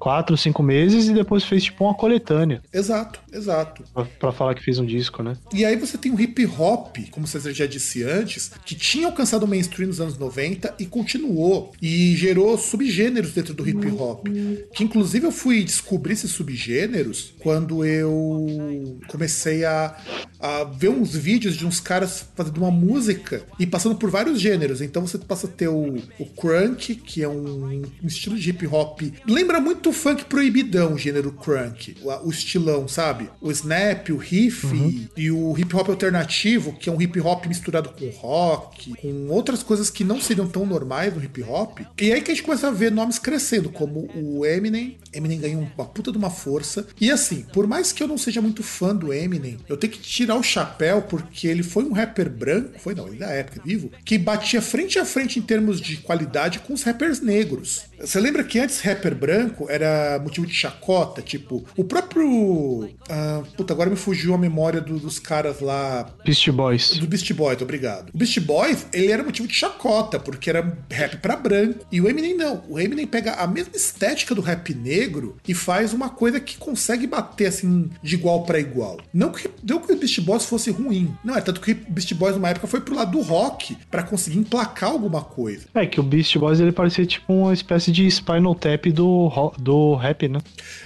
quatro, 0.07 0.37
cinco 0.37 0.63
meses 0.63 1.09
e 1.09 1.13
depois 1.13 1.43
fez 1.43 1.65
tipo 1.65 1.83
uma 1.83 1.93
coletânea. 1.93 2.63
Exato, 2.73 3.19
exato. 3.33 3.83
Pra, 3.93 4.05
pra, 4.05 4.31
falar 4.33 4.55
que 4.55 4.63
fez 4.63 4.79
um 4.79 4.87
disco, 4.87 5.21
né? 5.21 5.37
E 5.53 5.65
aí 5.65 5.75
você 5.75 5.99
tem 5.99 6.13
o 6.13 6.21
hip 6.21 6.47
hop, 6.47 6.97
como 7.11 7.27
você 7.27 7.53
já 7.53 7.67
disse 7.67 8.05
antes, 8.05 8.53
que 8.65 8.77
tinha 8.77 9.09
alcançado 9.09 9.43
o 9.43 9.49
mainstream 9.49 9.89
nos 9.89 10.01
anos 10.01 10.17
90 10.17 10.77
e 10.79 10.87
continuou. 10.87 11.73
E 11.83 12.15
gerou 12.15 12.57
subgêneros 12.57 13.33
dentro 13.33 13.53
do 13.53 13.69
hip 13.69 13.85
hop. 13.99 14.29
Que 14.73 14.85
inclusive 14.85 15.27
eu 15.27 15.33
fui 15.33 15.65
descobrir 15.65 16.13
esses 16.13 16.31
subgêneros 16.31 17.35
quando 17.41 17.85
eu 17.85 19.01
comecei 19.09 19.65
a, 19.65 19.97
a 20.39 20.63
ver 20.63 20.91
uns 20.91 21.17
vídeos 21.17 21.57
de 21.57 21.67
uns 21.67 21.81
caras 21.81 22.29
fazendo 22.37 22.59
uma 22.59 22.71
música 22.71 23.43
e 23.59 23.67
passando 23.67 23.97
por 23.97 24.09
vários 24.09 24.41
gêneros. 24.41 24.81
Então 24.81 25.05
você 25.05 25.19
passa 25.19 25.49
a 25.49 25.51
ter 25.51 25.67
o, 25.67 25.97
o 26.17 26.27
crunk, 26.27 26.95
que 26.95 27.25
é 27.25 27.29
um, 27.29 27.83
um 28.05 28.07
estilo 28.07 28.39
de 28.39 28.51
hip 28.51 28.65
hop. 28.69 29.01
Lembra 29.27 29.61
muito 29.61 29.96
funk 29.97 30.27
proibidão, 30.27 30.97
gênero 30.97 31.33
crunk, 31.33 31.97
o, 32.03 32.29
o, 32.29 32.31
estilão, 32.31 32.87
sabe? 32.87 33.29
O 33.41 33.51
snap, 33.51 34.11
o 34.11 34.17
riff 34.17 34.67
uhum. 34.67 35.09
e 35.17 35.31
o 35.31 35.57
hip 35.59 35.75
hop 35.75 35.89
alternativo, 35.89 36.73
que 36.73 36.89
é 36.89 36.93
um 36.93 37.01
hip 37.01 37.19
hop 37.21 37.47
misturado 37.47 37.91
com 37.91 38.09
rock, 38.11 38.95
com 39.01 39.29
outras 39.29 39.63
coisas 39.63 39.91
que 39.91 40.05
não 40.05 40.21
seriam 40.21 40.47
tão 40.47 40.65
normais 40.67 41.15
no 41.15 41.23
hip 41.23 41.43
hop. 41.43 41.81
E 42.01 42.13
aí 42.13 42.21
que 42.21 42.31
a 42.31 42.35
gente 42.35 42.45
começa 42.45 42.69
a 42.69 42.71
ver 42.71 42.93
nomes 42.93 43.19
crescendo, 43.19 43.71
como 43.71 44.09
o 44.15 44.45
Eminem. 44.45 44.99
Eminem 45.17 45.41
ganhou 45.41 45.67
uma 45.77 45.85
puta 45.85 46.13
de 46.13 46.19
uma 46.19 46.31
força. 46.31 46.87
E 47.01 47.11
assim, 47.11 47.45
por 47.53 47.67
mais 47.67 47.93
que 47.93 48.03
eu 48.03 48.09
não 48.09 48.19
seja 48.19 48.41
muito 48.41 48.63
fã 48.63 48.95
do 48.95 49.13
Eminem, 49.13 49.59
eu 49.69 49.77
tenho 49.77 49.93
que 49.93 50.01
tirar 50.01 50.37
o 50.37 50.43
chapéu 50.43 51.03
porque 51.03 51.47
ele 51.47 51.63
foi 51.63 51.85
um 51.85 51.93
rapper 51.93 52.29
branco, 52.31 52.79
foi 52.79 52.95
não, 52.95 53.09
ele 53.09 53.19
da 53.19 53.31
época 53.31 53.61
vivo, 53.65 53.91
que 54.05 54.19
batia 54.19 54.61
frente 54.61 54.99
a 54.99 55.05
frente 55.05 55.39
em 55.39 55.43
termos 55.43 55.81
de 55.81 55.99
qualidade 55.99 56.59
com 56.61 56.73
os 56.73 56.83
rappers 56.83 57.21
negros. 57.21 57.85
Você 57.99 58.21
lembra 58.21 58.45
que 58.45 58.59
antes 58.59 58.81
rapper 58.81 59.15
branco 59.15 59.67
era 59.71 60.19
motivo 60.23 60.47
de 60.47 60.53
chacota? 60.53 61.23
Tipo, 61.23 61.65
o 61.77 61.85
próprio. 61.85 62.29
Uh, 62.29 63.47
puta, 63.57 63.73
agora 63.73 63.89
me 63.89 63.97
fugiu 63.97 64.35
a 64.35 64.39
memória 64.39 64.81
do, 64.81 64.99
dos 64.99 65.19
caras 65.19 65.61
lá. 65.61 66.07
Beast 66.25 66.49
Boys. 66.51 66.99
Do 66.99 67.07
Beast 67.07 67.33
Boys, 67.33 67.63
obrigado. 67.63 68.11
O 68.13 68.19
Beast 68.19 68.39
Boys, 68.41 68.87
ele 68.93 69.11
era 69.11 69.23
motivo 69.23 69.49
de 69.49 69.55
chacota, 69.55 70.19
porque 70.19 70.51
era 70.51 70.77
rap 70.91 71.17
pra 71.19 71.37
branco. 71.37 71.87
E 71.91 72.01
o 72.01 72.09
Eminem 72.09 72.37
não. 72.37 72.63
O 72.69 72.79
Eminem 72.79 73.07
pega 73.07 73.35
a 73.35 73.47
mesma 73.47 73.75
estética 73.75 74.35
do 74.35 74.41
rap 74.43 74.75
negro 74.75 75.06
e 75.47 75.55
faz 75.55 75.93
uma 75.93 76.09
coisa 76.09 76.41
que 76.41 76.57
consegue 76.57 77.07
bater 77.07 77.47
assim 77.47 77.91
de 78.03 78.15
igual 78.15 78.45
para 78.45 78.59
igual. 78.59 78.99
Não 79.13 79.33
que, 79.33 79.49
não 79.63 79.81
que 79.81 79.93
o 79.93 79.97
Beast 79.97 80.21
Boys 80.21 80.45
fosse 80.45 80.71
ruim. 80.71 81.15
Não, 81.25 81.37
é 81.37 81.41
tanto 81.41 81.61
que 81.61 81.73
o 81.73 81.93
Beast 81.93 82.13
Boys 82.15 82.35
numa 82.35 82.49
época 82.49 82.67
foi 82.67 82.81
pro 82.81 82.95
lado 82.95 83.13
do 83.13 83.21
rock 83.21 83.77
para 83.91 84.03
conseguir 84.03 84.39
emplacar 84.39 84.91
alguma 84.91 85.23
coisa. 85.23 85.67
É 85.75 85.87
que 85.87 86.01
o 86.01 86.03
Beast 86.03 86.37
Boys 86.39 86.61
ele 86.61 86.73
parecia 86.73 87.07
tipo 87.07 87.33
uma 87.33 87.53
espécie 87.53 87.91
de 87.93 88.11
Spinal 88.11 88.55
Tap 88.55 88.87
do, 88.87 89.31
do 89.59 89.95
rap, 89.95 90.29
né? 90.29 90.41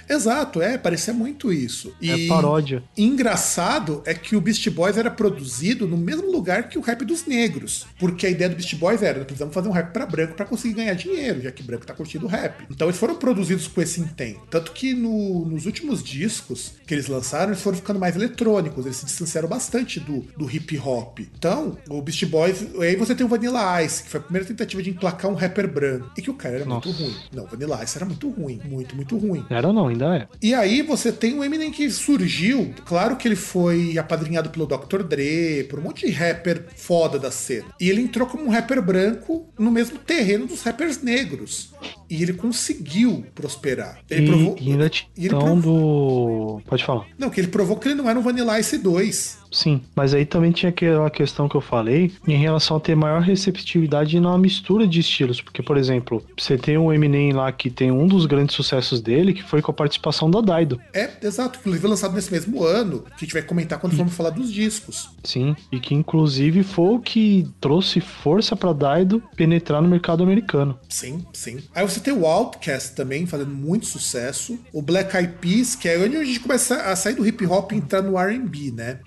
Exato, 0.09 0.61
é, 0.61 0.77
parecia 0.77 1.13
muito 1.13 1.51
isso. 1.51 1.93
É 2.01 2.05
e 2.05 2.25
é 2.25 2.27
paródia. 2.27 2.83
engraçado 2.97 4.01
é 4.05 4.13
que 4.13 4.35
o 4.35 4.41
Beast 4.41 4.67
Boys 4.69 4.97
era 4.97 5.09
produzido 5.09 5.87
no 5.87 5.97
mesmo 5.97 6.31
lugar 6.31 6.69
que 6.69 6.77
o 6.77 6.81
rap 6.81 7.03
dos 7.05 7.25
negros. 7.25 7.85
Porque 7.99 8.25
a 8.25 8.29
ideia 8.29 8.49
do 8.49 8.55
Beast 8.55 8.75
Boys 8.75 9.01
era, 9.01 9.23
precisamos 9.23 9.53
fazer 9.53 9.69
um 9.69 9.71
rap 9.71 9.91
para 9.91 10.05
branco 10.05 10.33
para 10.33 10.45
conseguir 10.45 10.75
ganhar 10.75 10.93
dinheiro, 10.93 11.41
já 11.41 11.51
que 11.51 11.63
branco 11.63 11.85
tá 11.85 11.93
curtindo 11.93 12.27
rap. 12.27 12.65
Então 12.69 12.87
eles 12.87 12.99
foram 12.99 13.15
produzidos 13.15 13.67
com 13.67 13.81
esse 13.81 14.01
intento. 14.11 14.41
Tanto 14.49 14.71
que 14.71 14.93
no, 14.93 15.45
nos 15.45 15.65
últimos 15.65 16.03
discos 16.03 16.73
que 16.85 16.93
eles 16.93 17.07
lançaram, 17.07 17.51
eles 17.51 17.61
foram 17.61 17.77
ficando 17.77 17.99
mais 17.99 18.15
eletrônicos, 18.15 18.85
eles 18.85 18.97
se 18.97 19.05
distanciaram 19.05 19.47
bastante 19.47 19.99
do, 19.99 20.21
do 20.37 20.49
hip 20.49 20.77
hop. 20.77 21.19
Então, 21.19 21.77
o 21.89 22.01
Beast 22.01 22.25
Boys, 22.25 22.65
aí 22.79 22.95
você 22.95 23.15
tem 23.15 23.25
o 23.25 23.29
Vanilla 23.29 23.81
Ice, 23.83 24.03
que 24.03 24.09
foi 24.09 24.19
a 24.19 24.23
primeira 24.23 24.47
tentativa 24.47 24.81
de 24.83 24.89
emplacar 24.89 25.31
um 25.31 25.35
rapper 25.35 25.71
branco. 25.71 26.11
E 26.17 26.21
que 26.21 26.29
o 26.29 26.33
cara 26.33 26.55
era 26.55 26.65
Nossa. 26.65 26.87
muito 26.87 27.01
ruim. 27.01 27.15
Não, 27.33 27.45
Vanilla 27.45 27.83
Ice 27.83 27.97
era 27.97 28.05
muito 28.05 28.29
ruim. 28.29 28.61
Muito, 28.65 28.95
muito 28.95 29.17
ruim. 29.17 29.45
Era 29.49 29.71
não, 29.71 29.87
ainda 29.87 30.15
é. 30.15 30.27
E 30.41 30.53
aí 30.53 30.81
você 30.81 31.11
tem 31.11 31.37
o 31.37 31.43
Eminem 31.43 31.71
que 31.71 31.89
surgiu. 31.89 32.73
Claro 32.85 33.15
que 33.15 33.27
ele 33.27 33.35
foi 33.35 33.97
apadrinhado 33.97 34.49
pelo 34.49 34.65
Dr. 34.65 35.03
Dre, 35.03 35.65
por 35.69 35.79
um 35.79 35.83
monte 35.83 36.05
de 36.05 36.11
rapper 36.11 36.65
foda 36.75 37.17
da 37.17 37.31
cena. 37.31 37.65
E 37.79 37.89
ele 37.89 38.01
entrou 38.01 38.27
como 38.27 38.45
um 38.45 38.49
rapper 38.49 38.81
branco 38.81 39.49
no 39.57 39.71
mesmo 39.71 39.97
terreno 39.97 40.45
dos 40.45 40.61
rappers 40.61 41.01
negros. 41.01 41.71
E 42.09 42.21
ele 42.21 42.33
conseguiu 42.33 43.25
prosperar. 43.33 44.00
Ele 44.09 44.25
e, 44.25 44.27
provou. 44.27 44.57
E 44.59 44.71
ainda 44.71 44.91
e 45.17 45.25
ele 45.25 45.29
provou, 45.29 46.57
do. 46.59 46.61
Pode 46.65 46.83
falar. 46.83 47.05
Não, 47.17 47.29
que 47.29 47.39
ele 47.39 47.47
provou 47.47 47.77
que 47.77 47.87
ele 47.87 47.95
não 47.95 48.09
era 48.09 48.17
um 48.17 48.21
Vanilla 48.21 48.59
Ice 48.59 48.77
2. 48.77 49.40
Sim, 49.51 49.81
mas 49.95 50.13
aí 50.13 50.25
também 50.25 50.51
tinha 50.51 50.69
aquela 50.69 51.09
questão 51.09 51.49
que 51.49 51.55
eu 51.55 51.61
falei 51.61 52.11
em 52.27 52.37
relação 52.37 52.77
a 52.77 52.79
ter 52.79 52.95
maior 52.95 53.21
receptividade 53.21 54.19
na 54.19 54.37
mistura 54.37 54.87
de 54.87 54.99
estilos. 54.99 55.41
Porque, 55.41 55.61
por 55.61 55.77
exemplo, 55.77 56.25
você 56.37 56.57
tem 56.57 56.77
o 56.77 56.91
Eminem 56.91 57.33
lá 57.33 57.51
que 57.51 57.69
tem 57.69 57.91
um 57.91 58.07
dos 58.07 58.25
grandes 58.25 58.55
sucessos 58.55 59.01
dele, 59.01 59.33
que 59.33 59.43
foi 59.43 59.61
com 59.61 59.71
a 59.71 59.73
participação 59.73 60.31
da 60.31 60.39
Daido. 60.39 60.79
É, 60.93 61.09
exato. 61.21 61.59
Inclusive 61.59 61.87
lançado 61.87 62.15
nesse 62.15 62.31
mesmo 62.31 62.63
ano, 62.63 63.01
que 63.01 63.13
a 63.15 63.19
gente 63.19 63.33
vai 63.33 63.41
comentar 63.41 63.79
quando 63.79 63.95
formos 63.95 64.13
falar 64.13 64.29
dos 64.29 64.51
discos. 64.51 65.09
Sim, 65.23 65.55
e 65.71 65.79
que 65.79 65.93
inclusive 65.93 66.63
foi 66.63 66.95
o 66.95 66.99
que 66.99 67.47
trouxe 67.59 67.99
força 67.99 68.55
pra 68.55 68.71
Daido 68.71 69.21
penetrar 69.35 69.81
no 69.81 69.89
mercado 69.89 70.23
americano. 70.23 70.79
Sim, 70.87 71.25
sim. 71.33 71.59
Aí 71.75 71.87
você 71.87 71.99
tem 71.99 72.13
o 72.13 72.25
Outcast 72.25 72.95
também 72.95 73.25
fazendo 73.25 73.51
muito 73.51 73.85
sucesso. 73.85 74.57
O 74.71 74.81
Black 74.81 75.15
Eyed 75.15 75.33
Peas, 75.41 75.75
que 75.75 75.89
é 75.89 75.97
onde 75.97 76.15
a 76.15 76.23
gente 76.23 76.39
começa 76.39 76.75
a 76.83 76.95
sair 76.95 77.15
do 77.15 77.25
hip 77.25 77.45
hop 77.45 77.71
e 77.71 77.75
entrar 77.75 78.01
no 78.01 78.17
R&B, 78.17 78.71
né? 78.71 78.99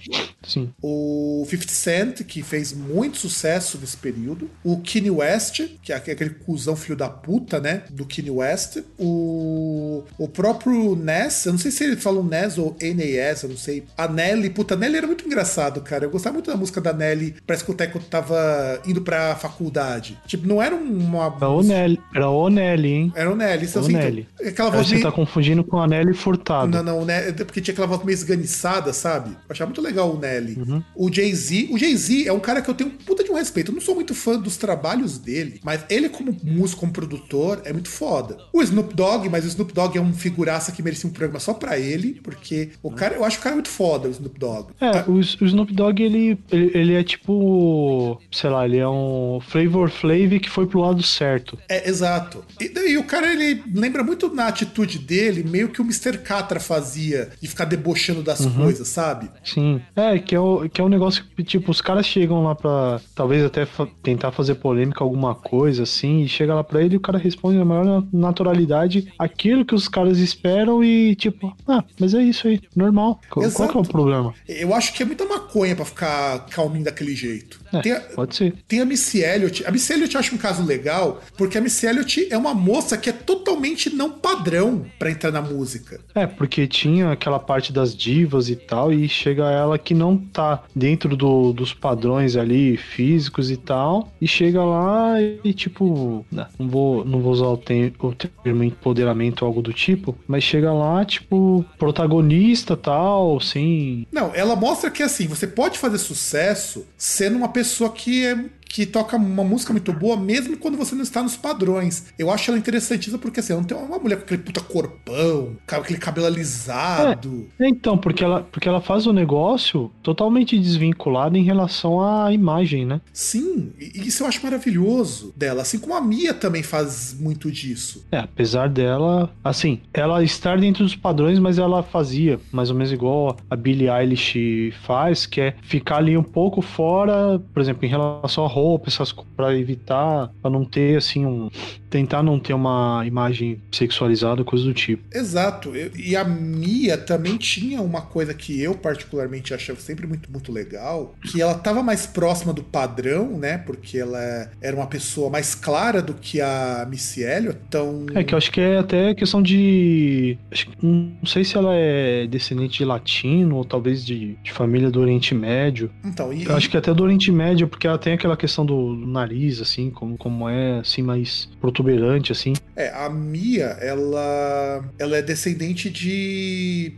Sim. 0.47 0.71
O 0.83 1.47
50 1.49 1.73
Cent, 1.73 2.23
que 2.25 2.43
fez 2.43 2.73
muito 2.73 3.19
sucesso 3.19 3.79
nesse 3.79 3.97
período. 3.97 4.51
O 4.63 4.79
Kanye 4.79 5.11
West, 5.11 5.63
que 5.83 5.93
é 5.93 5.97
aquele 5.97 6.31
cuzão 6.31 6.77
filho 6.77 6.97
da 6.97 7.09
puta, 7.09 7.61
né? 7.61 7.83
Do 7.91 8.07
Kanye 8.07 8.31
West. 8.31 8.79
O, 8.99 10.05
o 10.19 10.29
próprio 10.29 10.97
Ness, 10.97 11.47
eu 11.47 11.53
não 11.53 11.59
sei 11.59 11.71
se 11.71 11.85
ele 11.85 11.97
fala 11.97 12.23
Ness 12.23 12.59
ou 12.59 12.77
NAS, 12.81 13.43
eu 13.43 13.49
não 13.49 13.57
sei. 13.57 13.85
A 13.97 14.09
Nelly, 14.09 14.51
puta, 14.51 14.75
a 14.75 14.77
Nelly 14.77 14.97
era 14.97 15.07
muito 15.07 15.27
engraçado, 15.27 15.81
cara. 15.81 16.05
Eu 16.05 16.11
gostava 16.11 16.35
muito 16.35 16.51
da 16.51 16.57
música 16.57 16.81
da 16.81 16.93
Nelly 16.93 17.37
pra 17.47 17.57
escutar 17.57 17.89
quando 17.89 18.05
tava 18.05 18.81
indo 18.87 19.03
pra 19.03 19.37
faculdade. 19.37 20.19
Tipo, 20.27 20.47
não 20.47 20.63
era 20.63 20.75
uma. 20.75 21.35
Era 21.37 21.49
o 21.49 21.63
Nelly, 21.63 22.01
era 22.15 22.29
o 22.29 22.49
Nelly 22.49 22.93
hein? 22.93 23.13
Era 23.15 23.31
o 23.31 23.37
Nelly. 23.37 23.67
Então, 23.67 23.83
o 23.83 23.85
assim, 23.85 23.95
Nelly. 23.95 24.29
Então, 24.35 24.49
aquela 24.49 24.71
voz 24.71 24.87
Você 24.87 24.95
meio... 24.95 25.07
tá 25.07 25.13
confundindo 25.13 25.65
com 25.65 25.79
a 25.79 25.87
Nelly 25.87 26.15
Furtado. 26.15 26.71
Não, 26.71 26.83
não, 26.83 27.05
né? 27.05 27.33
Porque 27.33 27.61
tinha 27.61 27.73
aquela 27.73 27.87
voz 27.87 28.03
meio 28.05 28.15
esganiçada, 28.15 28.93
sabe? 28.93 29.31
Eu 29.31 29.37
achava 29.51 29.69
muito 29.69 29.83
legal 29.83 30.15
o 30.15 30.19
Nelly. 30.19 30.34
Uhum. 30.41 30.83
O 30.95 31.13
Jay-Z. 31.13 31.69
O 31.71 31.79
Jay-Z 31.79 32.27
é 32.27 32.33
um 32.33 32.41
cara 32.41 32.63
que 32.63 32.71
eu 32.71 32.75
tenho 32.75 32.91
puta 32.91 33.23
de 33.23 33.31
um 33.31 33.35
respeito. 33.35 33.71
Eu 33.71 33.75
não 33.75 33.81
sou 33.81 33.95
muito 33.95 34.15
fã 34.15 34.39
dos 34.39 34.57
trabalhos 34.57 35.19
dele, 35.19 35.61
mas 35.63 35.85
ele, 35.89 36.09
como 36.09 36.37
músico, 36.43 36.81
como 36.81 36.93
produtor, 36.93 37.63
é 37.65 37.73
muito 37.73 37.89
foda. 37.89 38.39
O 38.53 38.63
Snoop 38.63 38.95
Dogg, 38.95 39.29
mas 39.29 39.45
o 39.45 39.49
Snoop 39.49 39.73
Dogg 39.73 39.97
é 39.97 40.01
um 40.01 40.13
figuraça 40.13 40.73
que 40.73 40.83
merecia 40.83 41.09
um 41.09 41.13
programa 41.13 41.41
só 41.41 41.55
pra 41.55 41.79
ele, 41.79 42.21
porque 42.23 42.71
o 42.83 42.91
cara, 42.91 43.15
eu 43.15 43.25
acho 43.25 43.39
o 43.39 43.43
cara 43.43 43.55
muito 43.55 43.69
foda, 43.69 44.09
o 44.09 44.11
Snoop 44.11 44.39
Dogg. 44.39 44.69
É, 44.81 44.99
ah, 44.99 45.05
o, 45.07 45.15
o 45.15 45.21
Snoop 45.21 45.73
Dogg, 45.73 46.03
ele, 46.03 46.39
ele, 46.51 46.71
ele, 46.75 46.95
é 46.95 47.03
tipo. 47.03 48.21
Sei 48.31 48.51
lá, 48.51 48.65
ele 48.65 48.79
é 48.79 48.89
um 48.89 49.41
Flavor 49.49 49.91
Flav 49.91 50.39
que 50.41 50.51
foi 50.51 50.67
pro 50.67 50.81
lado 50.81 51.03
certo. 51.03 51.59
É, 51.69 51.89
exato. 51.89 52.45
E, 52.61 52.73
e 52.91 52.99
o 52.99 53.05
cara, 53.05 53.33
ele 53.33 53.63
lembra 53.75 54.03
muito 54.03 54.33
na 54.35 54.49
atitude 54.49 54.99
dele, 54.99 55.43
meio 55.43 55.69
que 55.69 55.81
o 55.81 55.85
Mr. 55.85 56.19
Catra 56.19 56.61
fazia, 56.61 57.31
de 57.41 57.49
ficar 57.49 57.65
debochando 57.65 58.23
das 58.23 58.41
uhum. 58.41 58.55
coisas, 58.55 58.89
sabe? 58.89 59.31
Sim. 59.43 59.81
É, 59.95 60.19
que 60.25 60.35
é, 60.35 60.41
o, 60.41 60.69
que 60.69 60.81
é 60.81 60.85
um 60.85 60.89
negócio 60.89 61.25
que, 61.37 61.45
tipo, 61.45 61.71
os 61.71 61.81
caras 61.81 62.07
chegam 62.07 62.43
lá 62.43 62.55
pra 62.55 63.01
talvez 63.15 63.45
até 63.45 63.65
fa 63.67 63.87
tentar 64.03 64.33
fazer 64.33 64.57
polêmica, 64.57 65.05
alguma 65.05 65.35
coisa 65.35 65.85
assim, 65.85 66.23
e 66.23 66.29
chega 66.29 66.55
lá 66.55 66.65
pra 66.65 66.83
ele 66.83 66.95
e 66.95 66.97
o 66.97 67.01
cara 67.01 67.19
responde 67.19 67.59
na 67.59 67.65
maior 67.65 68.05
naturalidade 68.13 69.13
aquilo 69.19 69.65
que 69.65 69.75
os 69.75 69.89
caras 69.89 70.19
esperam 70.19 70.83
e, 70.83 71.15
tipo, 71.15 71.55
ah, 71.69 71.85
mas 72.01 72.15
é 72.15 72.23
isso 72.23 72.49
aí, 72.49 72.61
normal. 72.75 73.21
Qual 73.31 73.51
que 73.51 73.77
é 73.77 73.81
o 73.81 73.85
problema? 73.85 74.35
Eu 74.49 74.75
acho 74.75 74.93
que 74.93 75.03
é 75.03 75.07
muita 75.07 75.25
maconha 75.25 75.77
pra 75.77 75.85
ficar 75.85 76.47
calminho 76.47 76.85
daquele 76.85 77.15
jeito. 77.15 77.61
É, 77.79 77.83
tem 77.83 77.93
a, 77.93 78.01
pode 78.01 78.37
ser. 78.37 78.55
Tem 78.67 78.81
a 78.81 78.85
Missy 78.85 79.23
Elliott. 79.23 79.67
A 79.67 79.71
Missy 79.71 79.93
Elliott 79.93 80.15
eu 80.15 80.21
acho 80.21 80.35
um 80.35 80.39
caso 80.39 80.65
legal, 80.65 81.21
porque 81.37 81.59
a 81.59 81.61
Missy 81.61 81.87
Elliott 81.87 82.29
é 82.31 82.37
uma 82.37 82.55
moça 82.55 82.97
que 82.97 83.09
é 83.09 83.13
totalmente 83.13 83.95
não 83.95 84.11
padrão 84.11 84.85
para 84.99 85.11
entrar 85.11 85.31
na 85.31 85.43
música. 85.43 86.01
É, 86.15 86.27
porque 86.27 86.67
tinha 86.67 87.11
aquela 87.13 87.39
parte 87.39 87.73
das 87.73 87.95
divas 87.95 88.49
e 88.49 88.57
tal, 88.57 88.93
e 88.93 89.09
chega 89.09 89.51
ela 89.51 89.79
que 89.79 89.95
não 89.95 90.17
tá 90.17 90.65
dentro 90.75 91.17
do, 91.17 91.53
dos 91.53 91.73
padrões 91.73 92.37
ali 92.37 92.77
físicos 92.77 93.51
e 93.51 93.57
tal, 93.57 94.13
e 94.21 94.27
chega 94.27 94.63
lá 94.65 95.21
e 95.21 95.53
tipo, 95.53 96.25
né, 96.31 96.47
não 96.59 96.69
vou, 96.69 97.05
não 97.05 97.21
vou 97.21 97.33
usar 97.33 97.47
o, 97.47 97.55
o 97.55 98.15
termo 98.15 98.65
empoderamento 98.65 99.43
ou 99.43 99.49
algo 99.49 99.63
do 99.63 99.73
tipo, 99.73 100.17
mas 100.27 100.43
chega 100.43 100.73
lá, 100.73 101.05
tipo, 101.05 101.65
protagonista 101.79 102.77
tal, 102.77 103.41
sim. 103.41 104.07
Não, 104.13 104.33
ela 104.35 104.57
mostra 104.57 104.91
que 104.91 105.03
assim, 105.03 105.27
você 105.27 105.47
pode 105.47 105.79
fazer 105.79 105.99
sucesso 105.99 106.87
sendo 106.97 107.37
uma 107.37 107.49
pessoa 107.49 107.64
que 107.89 108.27
é 108.27 108.37
que 108.69 108.87
toca 108.87 109.17
uma 109.17 109.45
música 109.45 109.73
muito 109.73 109.93
boa, 109.93 110.17
mesmo 110.17 110.57
quando 110.57 110.77
você 110.77 110.95
não 110.95 111.03
está 111.03 111.23
nos 111.23 111.37
padrões. 111.37 112.07
Eu 112.19 112.31
acho 112.31 112.51
ela 112.51 112.59
interessantíssima 112.59 113.19
porque 113.19 113.41
assim, 113.41 113.53
ela 113.53 113.63
não 113.63 113.69
tem 113.69 113.77
uma 113.77 113.99
mulher 113.99 114.17
com 114.17 114.23
aquele 114.25 114.43
puta 114.43 114.61
corpão, 114.61 115.57
aquele 115.67 115.99
cabelo 115.99 116.27
alisado. 116.27 117.49
É, 117.59 117.69
então, 117.69 117.97
porque 117.97 118.25
ela, 118.25 118.43
porque 118.43 118.69
ela 118.69 118.81
faz 118.81 119.07
o 119.07 119.13
negócio 119.13 119.91
totalmente 120.03 120.59
desvinculado 120.59 121.37
em 121.37 121.45
relação 121.45 122.01
à 122.01 122.33
imagem, 122.33 122.85
né? 122.85 123.01
Sim, 123.13 123.73
e 123.79 124.09
isso 124.09 124.23
eu 124.23 124.27
acho 124.27 124.43
maravilhoso 124.43 125.33
dela. 125.37 125.63
Assim 125.63 125.79
como 125.79 125.95
a 125.95 126.01
Mia 126.01 126.35
também 126.35 126.63
faz 126.63 127.17
muito 127.19 127.51
disso. 127.51 128.05
É, 128.11 128.19
apesar 128.19 128.69
dela, 128.69 129.31
assim, 129.43 129.81
ela 129.93 130.23
estar 130.23 130.59
dentro 130.59 130.85
dos 130.85 130.97
padrões, 130.97 131.39
mas 131.39 131.59
ela 131.59 131.83
fazia 131.83 132.41
mais 132.53 132.71
ou 132.71 132.77
menos 132.77 132.93
igual 132.93 133.37
a 133.49 133.57
Billie 133.57 133.89
Eilish 133.89 134.73
faz, 134.85 135.27
que 135.27 135.41
é 135.41 135.55
ficar 135.63 135.99
ali 135.99 136.17
um 136.17 136.23
pouco 136.23 136.61
fora, 136.61 137.41
por 137.53 137.61
exemplo, 137.61 137.85
em 137.85 137.89
relação 137.89 138.45
a 138.45 138.49
roupa 138.55 138.89
essas 138.89 139.13
para 139.13 139.57
evitar, 139.59 140.31
para 140.41 140.51
não 140.51 140.65
ter 140.65 140.97
assim 140.97 141.27
um 141.27 141.51
tentar 141.91 142.25
não 142.25 142.41
ter 142.41 142.53
uma 142.53 143.05
imagem 143.07 143.61
sexualizada, 143.71 144.43
coisa 144.43 144.65
do 144.65 144.75
tipo. 144.75 145.05
Exato. 145.17 145.73
E 145.95 146.17
a 146.17 146.25
Mia 146.25 146.99
também 146.99 147.37
tinha 147.37 147.81
uma 147.81 148.01
coisa 148.01 148.35
que 148.35 148.61
eu 148.61 148.75
particularmente 148.75 149.55
achava 149.55 149.79
sempre 149.79 150.05
muito 150.05 150.31
muito 150.31 150.51
legal, 150.51 151.15
que 151.23 151.41
ela 151.41 151.53
estava 151.53 151.85
mais 151.85 152.05
próxima 152.05 152.53
do 152.53 152.65
padrão, 152.65 153.39
né? 153.39 153.59
Porque 153.59 153.99
ela 153.99 154.51
era 154.61 154.75
uma 154.75 154.89
pessoa 154.89 155.31
mais 155.31 155.55
clara 155.55 156.03
do 156.03 156.15
que 156.15 156.41
a 156.41 156.85
Missy 156.91 157.23
Elliott, 157.23 157.59
então 157.69 158.07
É 158.15 158.25
que 158.25 158.35
eu 158.35 158.39
acho 158.39 158.51
que 158.51 158.61
é 158.61 158.79
até 158.79 159.15
questão 159.15 159.41
de 159.41 160.37
não 160.83 161.27
sei 161.27 161.45
se 161.45 161.57
ela 161.57 161.75
é 161.75 162.27
descendente 162.27 162.79
de 162.79 162.85
latino 162.85 163.57
ou 163.57 163.65
talvez 163.65 164.05
de, 164.05 164.37
de 164.43 164.53
família 164.53 164.91
do 164.91 165.01
Oriente 165.01 165.35
Médio. 165.35 165.91
Então, 166.05 166.33
e, 166.33 166.45
eu 166.45 166.57
acho 166.57 166.69
que 166.69 166.77
até 166.77 166.93
do 166.93 167.05
Oriente 167.05 167.31
Médio, 167.31 167.69
porque 167.69 167.87
ela 167.87 167.99
tem 167.99 168.15
aquela 168.15 168.37
questão 168.45 168.55
questão 168.55 168.65
do, 168.65 168.95
nariz, 169.07 169.61
assim, 169.61 169.91
como, 169.91 170.17
como 170.17 170.49
é, 170.49 170.79
assim, 170.79 171.03
mais 171.03 171.49
protuberante, 171.61 172.33
assim. 172.33 172.55
É, 172.77 172.89
a 172.91 173.09
Mia, 173.09 173.67
ela, 173.81 174.85
ela 174.99 175.17
é 175.17 175.23
descendente 175.23 175.91
de. 175.91 176.95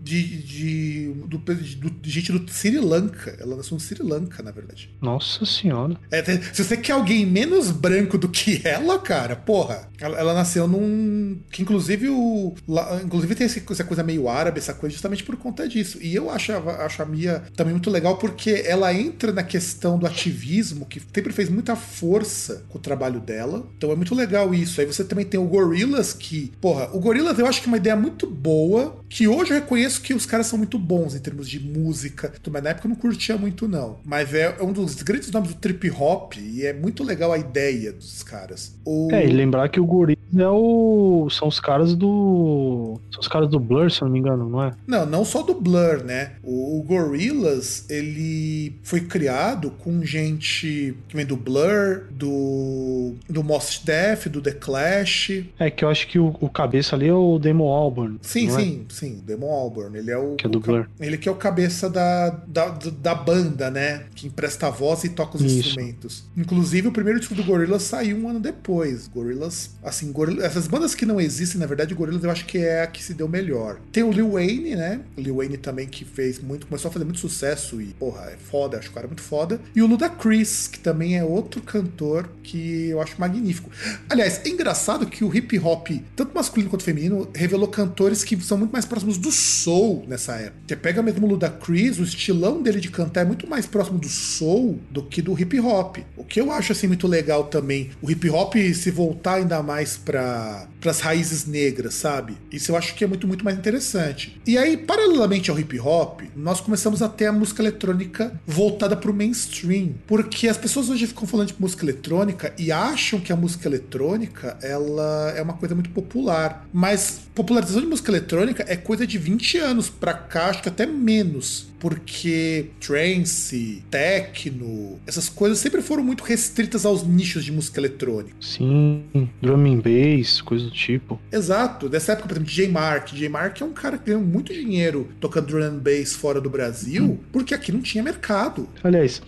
de. 0.00 0.42
de, 0.42 1.12
do, 1.26 1.38
do, 1.38 1.90
de 1.90 2.10
gente 2.10 2.32
do 2.32 2.50
Sri 2.50 2.78
Lanka. 2.78 3.36
Ela 3.40 3.56
nasceu 3.56 3.74
no 3.74 3.80
Sri 3.80 4.02
Lanka, 4.02 4.42
na 4.42 4.50
verdade. 4.50 4.90
Nossa 5.00 5.44
senhora. 5.44 5.98
É, 6.10 6.22
se 6.22 6.64
você 6.64 6.76
quer 6.76 6.92
alguém 6.92 7.26
menos 7.26 7.70
branco 7.70 8.16
do 8.16 8.28
que 8.28 8.62
ela, 8.64 8.98
cara, 8.98 9.36
porra, 9.36 9.88
ela, 10.00 10.18
ela 10.18 10.34
nasceu 10.34 10.66
num. 10.66 11.40
Que 11.50 11.62
inclusive 11.62 12.08
o. 12.08 12.54
Lá, 12.66 13.00
inclusive 13.02 13.34
tem 13.34 13.46
essa 13.46 13.84
coisa 13.84 14.02
meio 14.02 14.28
árabe, 14.28 14.58
essa 14.58 14.74
coisa, 14.74 14.92
justamente 14.92 15.24
por 15.24 15.36
conta 15.36 15.68
disso. 15.68 15.98
E 16.00 16.14
eu 16.14 16.30
acho, 16.30 16.52
acho 16.52 17.02
a 17.02 17.06
Mia 17.06 17.42
também 17.54 17.72
muito 17.74 17.90
legal 17.90 18.16
porque 18.16 18.62
ela 18.66 18.92
entra 18.94 19.32
na 19.32 19.42
questão 19.42 19.98
do 19.98 20.06
ativismo 20.06 20.71
que 20.86 21.00
sempre 21.00 21.32
fez 21.32 21.48
muita 21.48 21.76
força 21.76 22.64
com 22.68 22.78
o 22.78 22.80
trabalho 22.80 23.20
dela. 23.20 23.66
Então 23.76 23.90
é 23.90 23.96
muito 23.96 24.14
legal 24.14 24.54
isso. 24.54 24.80
Aí 24.80 24.86
você 24.86 25.04
também 25.04 25.24
tem 25.24 25.38
o 25.38 25.44
Gorillaz, 25.44 26.12
que, 26.12 26.52
porra, 26.60 26.88
o 26.92 27.00
Gorillaz 27.00 27.38
eu 27.38 27.46
acho 27.46 27.60
que 27.60 27.68
é 27.68 27.70
uma 27.70 27.76
ideia 27.76 27.96
muito 27.96 28.26
boa, 28.26 28.96
que 29.08 29.28
hoje 29.28 29.52
eu 29.52 29.60
reconheço 29.60 30.00
que 30.00 30.14
os 30.14 30.26
caras 30.26 30.46
são 30.46 30.58
muito 30.58 30.78
bons 30.78 31.14
em 31.14 31.18
termos 31.18 31.48
de 31.48 31.60
música. 31.60 32.32
Mas 32.50 32.62
na 32.62 32.70
época 32.70 32.86
eu 32.86 32.90
não 32.90 32.96
curtia 32.96 33.36
muito, 33.36 33.68
não. 33.68 33.98
Mas 34.04 34.34
é, 34.34 34.56
é 34.58 34.62
um 34.62 34.72
dos 34.72 35.02
grandes 35.02 35.30
nomes 35.30 35.50
do 35.50 35.56
trip 35.56 35.90
hop 35.90 36.34
e 36.36 36.64
é 36.64 36.72
muito 36.72 37.04
legal 37.04 37.32
a 37.32 37.38
ideia 37.38 37.92
dos 37.92 38.22
caras. 38.22 38.74
O... 38.84 39.08
É, 39.12 39.26
e 39.26 39.32
lembrar 39.32 39.68
que 39.68 39.80
o 39.80 39.86
Gorillaz 39.86 40.22
é 40.38 40.48
o. 40.48 41.28
São 41.30 41.48
os 41.48 41.60
caras 41.60 41.94
do. 41.94 42.98
São 43.10 43.20
os 43.20 43.28
caras 43.28 43.48
do 43.48 43.60
Blur, 43.60 43.90
se 43.90 44.02
eu 44.02 44.06
não 44.06 44.12
me 44.12 44.18
engano, 44.18 44.48
não 44.48 44.62
é? 44.62 44.72
Não, 44.86 45.06
não 45.06 45.24
só 45.24 45.42
do 45.42 45.54
Blur, 45.54 46.02
né? 46.04 46.32
O, 46.42 46.78
o 46.78 46.82
Gorillaz, 46.82 47.86
ele 47.88 48.78
foi 48.82 49.00
criado 49.00 49.70
com 49.70 50.04
gente 50.04 50.61
que 50.62 50.94
vem 51.12 51.26
do 51.26 51.36
Blur, 51.36 52.04
do, 52.08 53.14
do 53.28 53.42
Mos 53.42 53.82
Def, 53.84 54.26
do 54.28 54.40
The 54.40 54.52
Clash. 54.52 55.42
É 55.58 55.68
que 55.68 55.84
eu 55.84 55.88
acho 55.88 56.06
que 56.06 56.20
o, 56.20 56.36
o 56.40 56.48
cabeça 56.48 56.94
ali 56.94 57.08
é 57.08 57.12
o 57.12 57.36
Damon 57.36 57.68
Albarn. 57.68 58.18
Sim, 58.22 58.48
sim, 58.48 58.86
é? 58.88 58.94
sim, 58.94 59.22
Damon 59.26 59.50
Albarn. 59.50 59.98
Ele 59.98 60.12
é 60.12 60.16
o. 60.16 60.36
Que 60.36 60.46
é 60.46 60.48
do 60.48 60.58
o, 60.58 60.60
Blur. 60.60 60.86
Ele 61.00 61.18
que 61.18 61.28
é 61.28 61.32
o 61.32 61.34
cabeça 61.34 61.90
da, 61.90 62.30
da, 62.46 62.68
da 62.68 63.12
banda, 63.12 63.72
né? 63.72 64.04
Que 64.14 64.28
empresta 64.28 64.68
a 64.68 64.70
voz 64.70 65.02
e 65.02 65.08
toca 65.08 65.36
os 65.36 65.42
Isso. 65.42 65.70
instrumentos. 65.70 66.24
Inclusive, 66.36 66.86
o 66.86 66.92
primeiro 66.92 67.18
disco 67.18 67.34
do 67.34 67.42
Gorillaz 67.42 67.82
saiu 67.82 68.18
um 68.18 68.28
ano 68.28 68.38
depois. 68.38 69.08
Gorillaz, 69.08 69.74
assim, 69.82 70.12
Gorillaz, 70.12 70.44
essas 70.44 70.68
bandas 70.68 70.94
que 70.94 71.04
não 71.04 71.20
existem, 71.20 71.60
na 71.60 71.66
verdade, 71.66 71.92
Gorillaz 71.92 72.22
eu 72.22 72.30
acho 72.30 72.46
que 72.46 72.58
é 72.58 72.82
a 72.82 72.86
que 72.86 73.02
se 73.02 73.14
deu 73.14 73.26
melhor. 73.26 73.80
Tem 73.90 74.04
o 74.04 74.12
Lil 74.12 74.30
Wayne, 74.30 74.76
né? 74.76 75.00
O 75.16 75.20
Lil 75.20 75.36
Wayne 75.38 75.56
também 75.56 75.88
que 75.88 76.04
fez 76.04 76.38
muito, 76.38 76.68
começou 76.68 76.88
a 76.88 76.92
fazer 76.92 77.04
muito 77.04 77.18
sucesso 77.18 77.82
e, 77.82 77.86
porra, 77.86 78.30
é 78.30 78.36
foda, 78.36 78.78
acho 78.78 78.90
o 78.90 78.92
cara 78.92 79.08
muito 79.08 79.22
foda. 79.22 79.60
E 79.74 79.82
o 79.82 79.86
Ludacris, 79.88 80.51
que 80.68 80.78
também 80.78 81.18
é 81.18 81.24
outro 81.24 81.60
cantor 81.60 82.28
que 82.42 82.88
eu 82.88 83.00
acho 83.00 83.20
magnífico. 83.20 83.70
Aliás, 84.08 84.40
é 84.44 84.48
engraçado 84.48 85.06
que 85.06 85.24
o 85.24 85.34
hip 85.34 85.58
hop, 85.58 85.88
tanto 86.14 86.34
masculino 86.34 86.70
quanto 86.70 86.84
feminino, 86.84 87.28
revelou 87.34 87.68
cantores 87.68 88.24
que 88.24 88.40
são 88.42 88.58
muito 88.58 88.72
mais 88.72 88.84
próximos 88.84 89.18
do 89.18 89.30
soul 89.30 90.04
nessa 90.08 90.34
época. 90.34 90.62
Você 90.66 90.76
pega 90.76 91.02
mesmo 91.02 91.26
o 91.26 91.30
Ludacris, 91.30 91.98
o 91.98 92.02
estilão 92.02 92.62
dele 92.62 92.80
de 92.80 92.90
cantar 92.90 93.22
é 93.22 93.24
muito 93.24 93.46
mais 93.46 93.66
próximo 93.66 93.98
do 93.98 94.08
soul 94.08 94.78
do 94.90 95.02
que 95.02 95.22
do 95.22 95.38
hip 95.38 95.58
hop. 95.60 95.98
O 96.16 96.24
que 96.24 96.40
eu 96.40 96.50
acho 96.52 96.72
assim 96.72 96.86
muito 96.86 97.06
legal 97.06 97.44
também, 97.44 97.90
o 98.00 98.10
hip 98.10 98.28
hop 98.30 98.54
se 98.74 98.90
voltar 98.90 99.34
ainda 99.34 99.62
mais 99.62 99.96
para 99.96 100.66
as 100.90 101.00
raízes 101.00 101.46
negras, 101.46 101.94
sabe? 101.94 102.36
Isso 102.50 102.72
eu 102.72 102.76
acho 102.76 102.94
que 102.94 103.04
é 103.04 103.06
muito, 103.06 103.26
muito 103.26 103.44
mais 103.44 103.56
interessante. 103.56 104.40
E 104.46 104.58
aí, 104.58 104.76
paralelamente 104.76 105.50
ao 105.50 105.58
hip 105.58 105.78
hop, 105.80 106.22
nós 106.36 106.60
começamos 106.60 107.02
a 107.02 107.08
ter 107.08 107.26
a 107.26 107.32
música 107.32 107.62
eletrônica 107.62 108.32
voltada 108.46 108.96
para 108.96 109.10
o 109.10 109.14
mainstream. 109.14 109.94
Porque 110.06 110.48
as 110.48 110.56
pessoas 110.56 110.88
hoje 110.88 111.06
ficam 111.06 111.26
falando 111.26 111.48
de 111.48 111.54
música 111.58 111.84
eletrônica 111.84 112.52
e 112.58 112.70
acham 112.70 113.20
que 113.20 113.32
a 113.32 113.36
música 113.36 113.68
eletrônica 113.68 114.56
ela 114.62 115.32
é 115.36 115.42
uma 115.42 115.54
coisa 115.54 115.74
muito 115.74 115.90
popular. 115.90 116.66
Mas 116.72 117.20
popularização 117.34 117.80
de 117.80 117.86
música 117.86 118.10
eletrônica 118.10 118.64
é 118.68 118.76
coisa 118.76 119.06
de 119.06 119.18
20 119.18 119.58
anos 119.58 119.88
pra 119.88 120.14
cá, 120.14 120.46
acho 120.46 120.62
que 120.62 120.68
até 120.68 120.86
menos 120.86 121.71
porque 121.82 122.66
trance, 122.78 123.82
techno, 123.90 125.00
essas 125.04 125.28
coisas 125.28 125.58
sempre 125.58 125.82
foram 125.82 126.04
muito 126.04 126.22
restritas 126.22 126.86
aos 126.86 127.04
nichos 127.04 127.44
de 127.44 127.50
música 127.50 127.80
eletrônica. 127.80 128.36
Sim, 128.40 129.02
drum 129.42 129.66
and 129.66 129.80
bass, 129.80 130.40
coisa 130.40 130.66
do 130.66 130.70
tipo. 130.70 131.20
Exato. 131.32 131.88
Dessa 131.88 132.12
época, 132.12 132.28
por 132.28 132.34
exemplo, 132.34 132.48
DJ 132.48 132.68
Mark. 132.68 133.10
DJ 133.10 133.28
Mark 133.28 133.60
é 133.60 133.64
um 133.64 133.72
cara 133.72 133.98
que 133.98 134.04
ganhou 134.06 134.22
muito 134.22 134.52
dinheiro 134.52 135.08
tocando 135.18 135.48
drum 135.48 135.64
and 135.64 135.78
bass 135.78 136.14
fora 136.14 136.40
do 136.40 136.48
Brasil, 136.48 137.02
hum. 137.04 137.18
porque 137.32 137.52
aqui 137.52 137.72
não 137.72 137.80
tinha 137.80 138.04
mercado. 138.04 138.68
Aliás, 138.84 139.20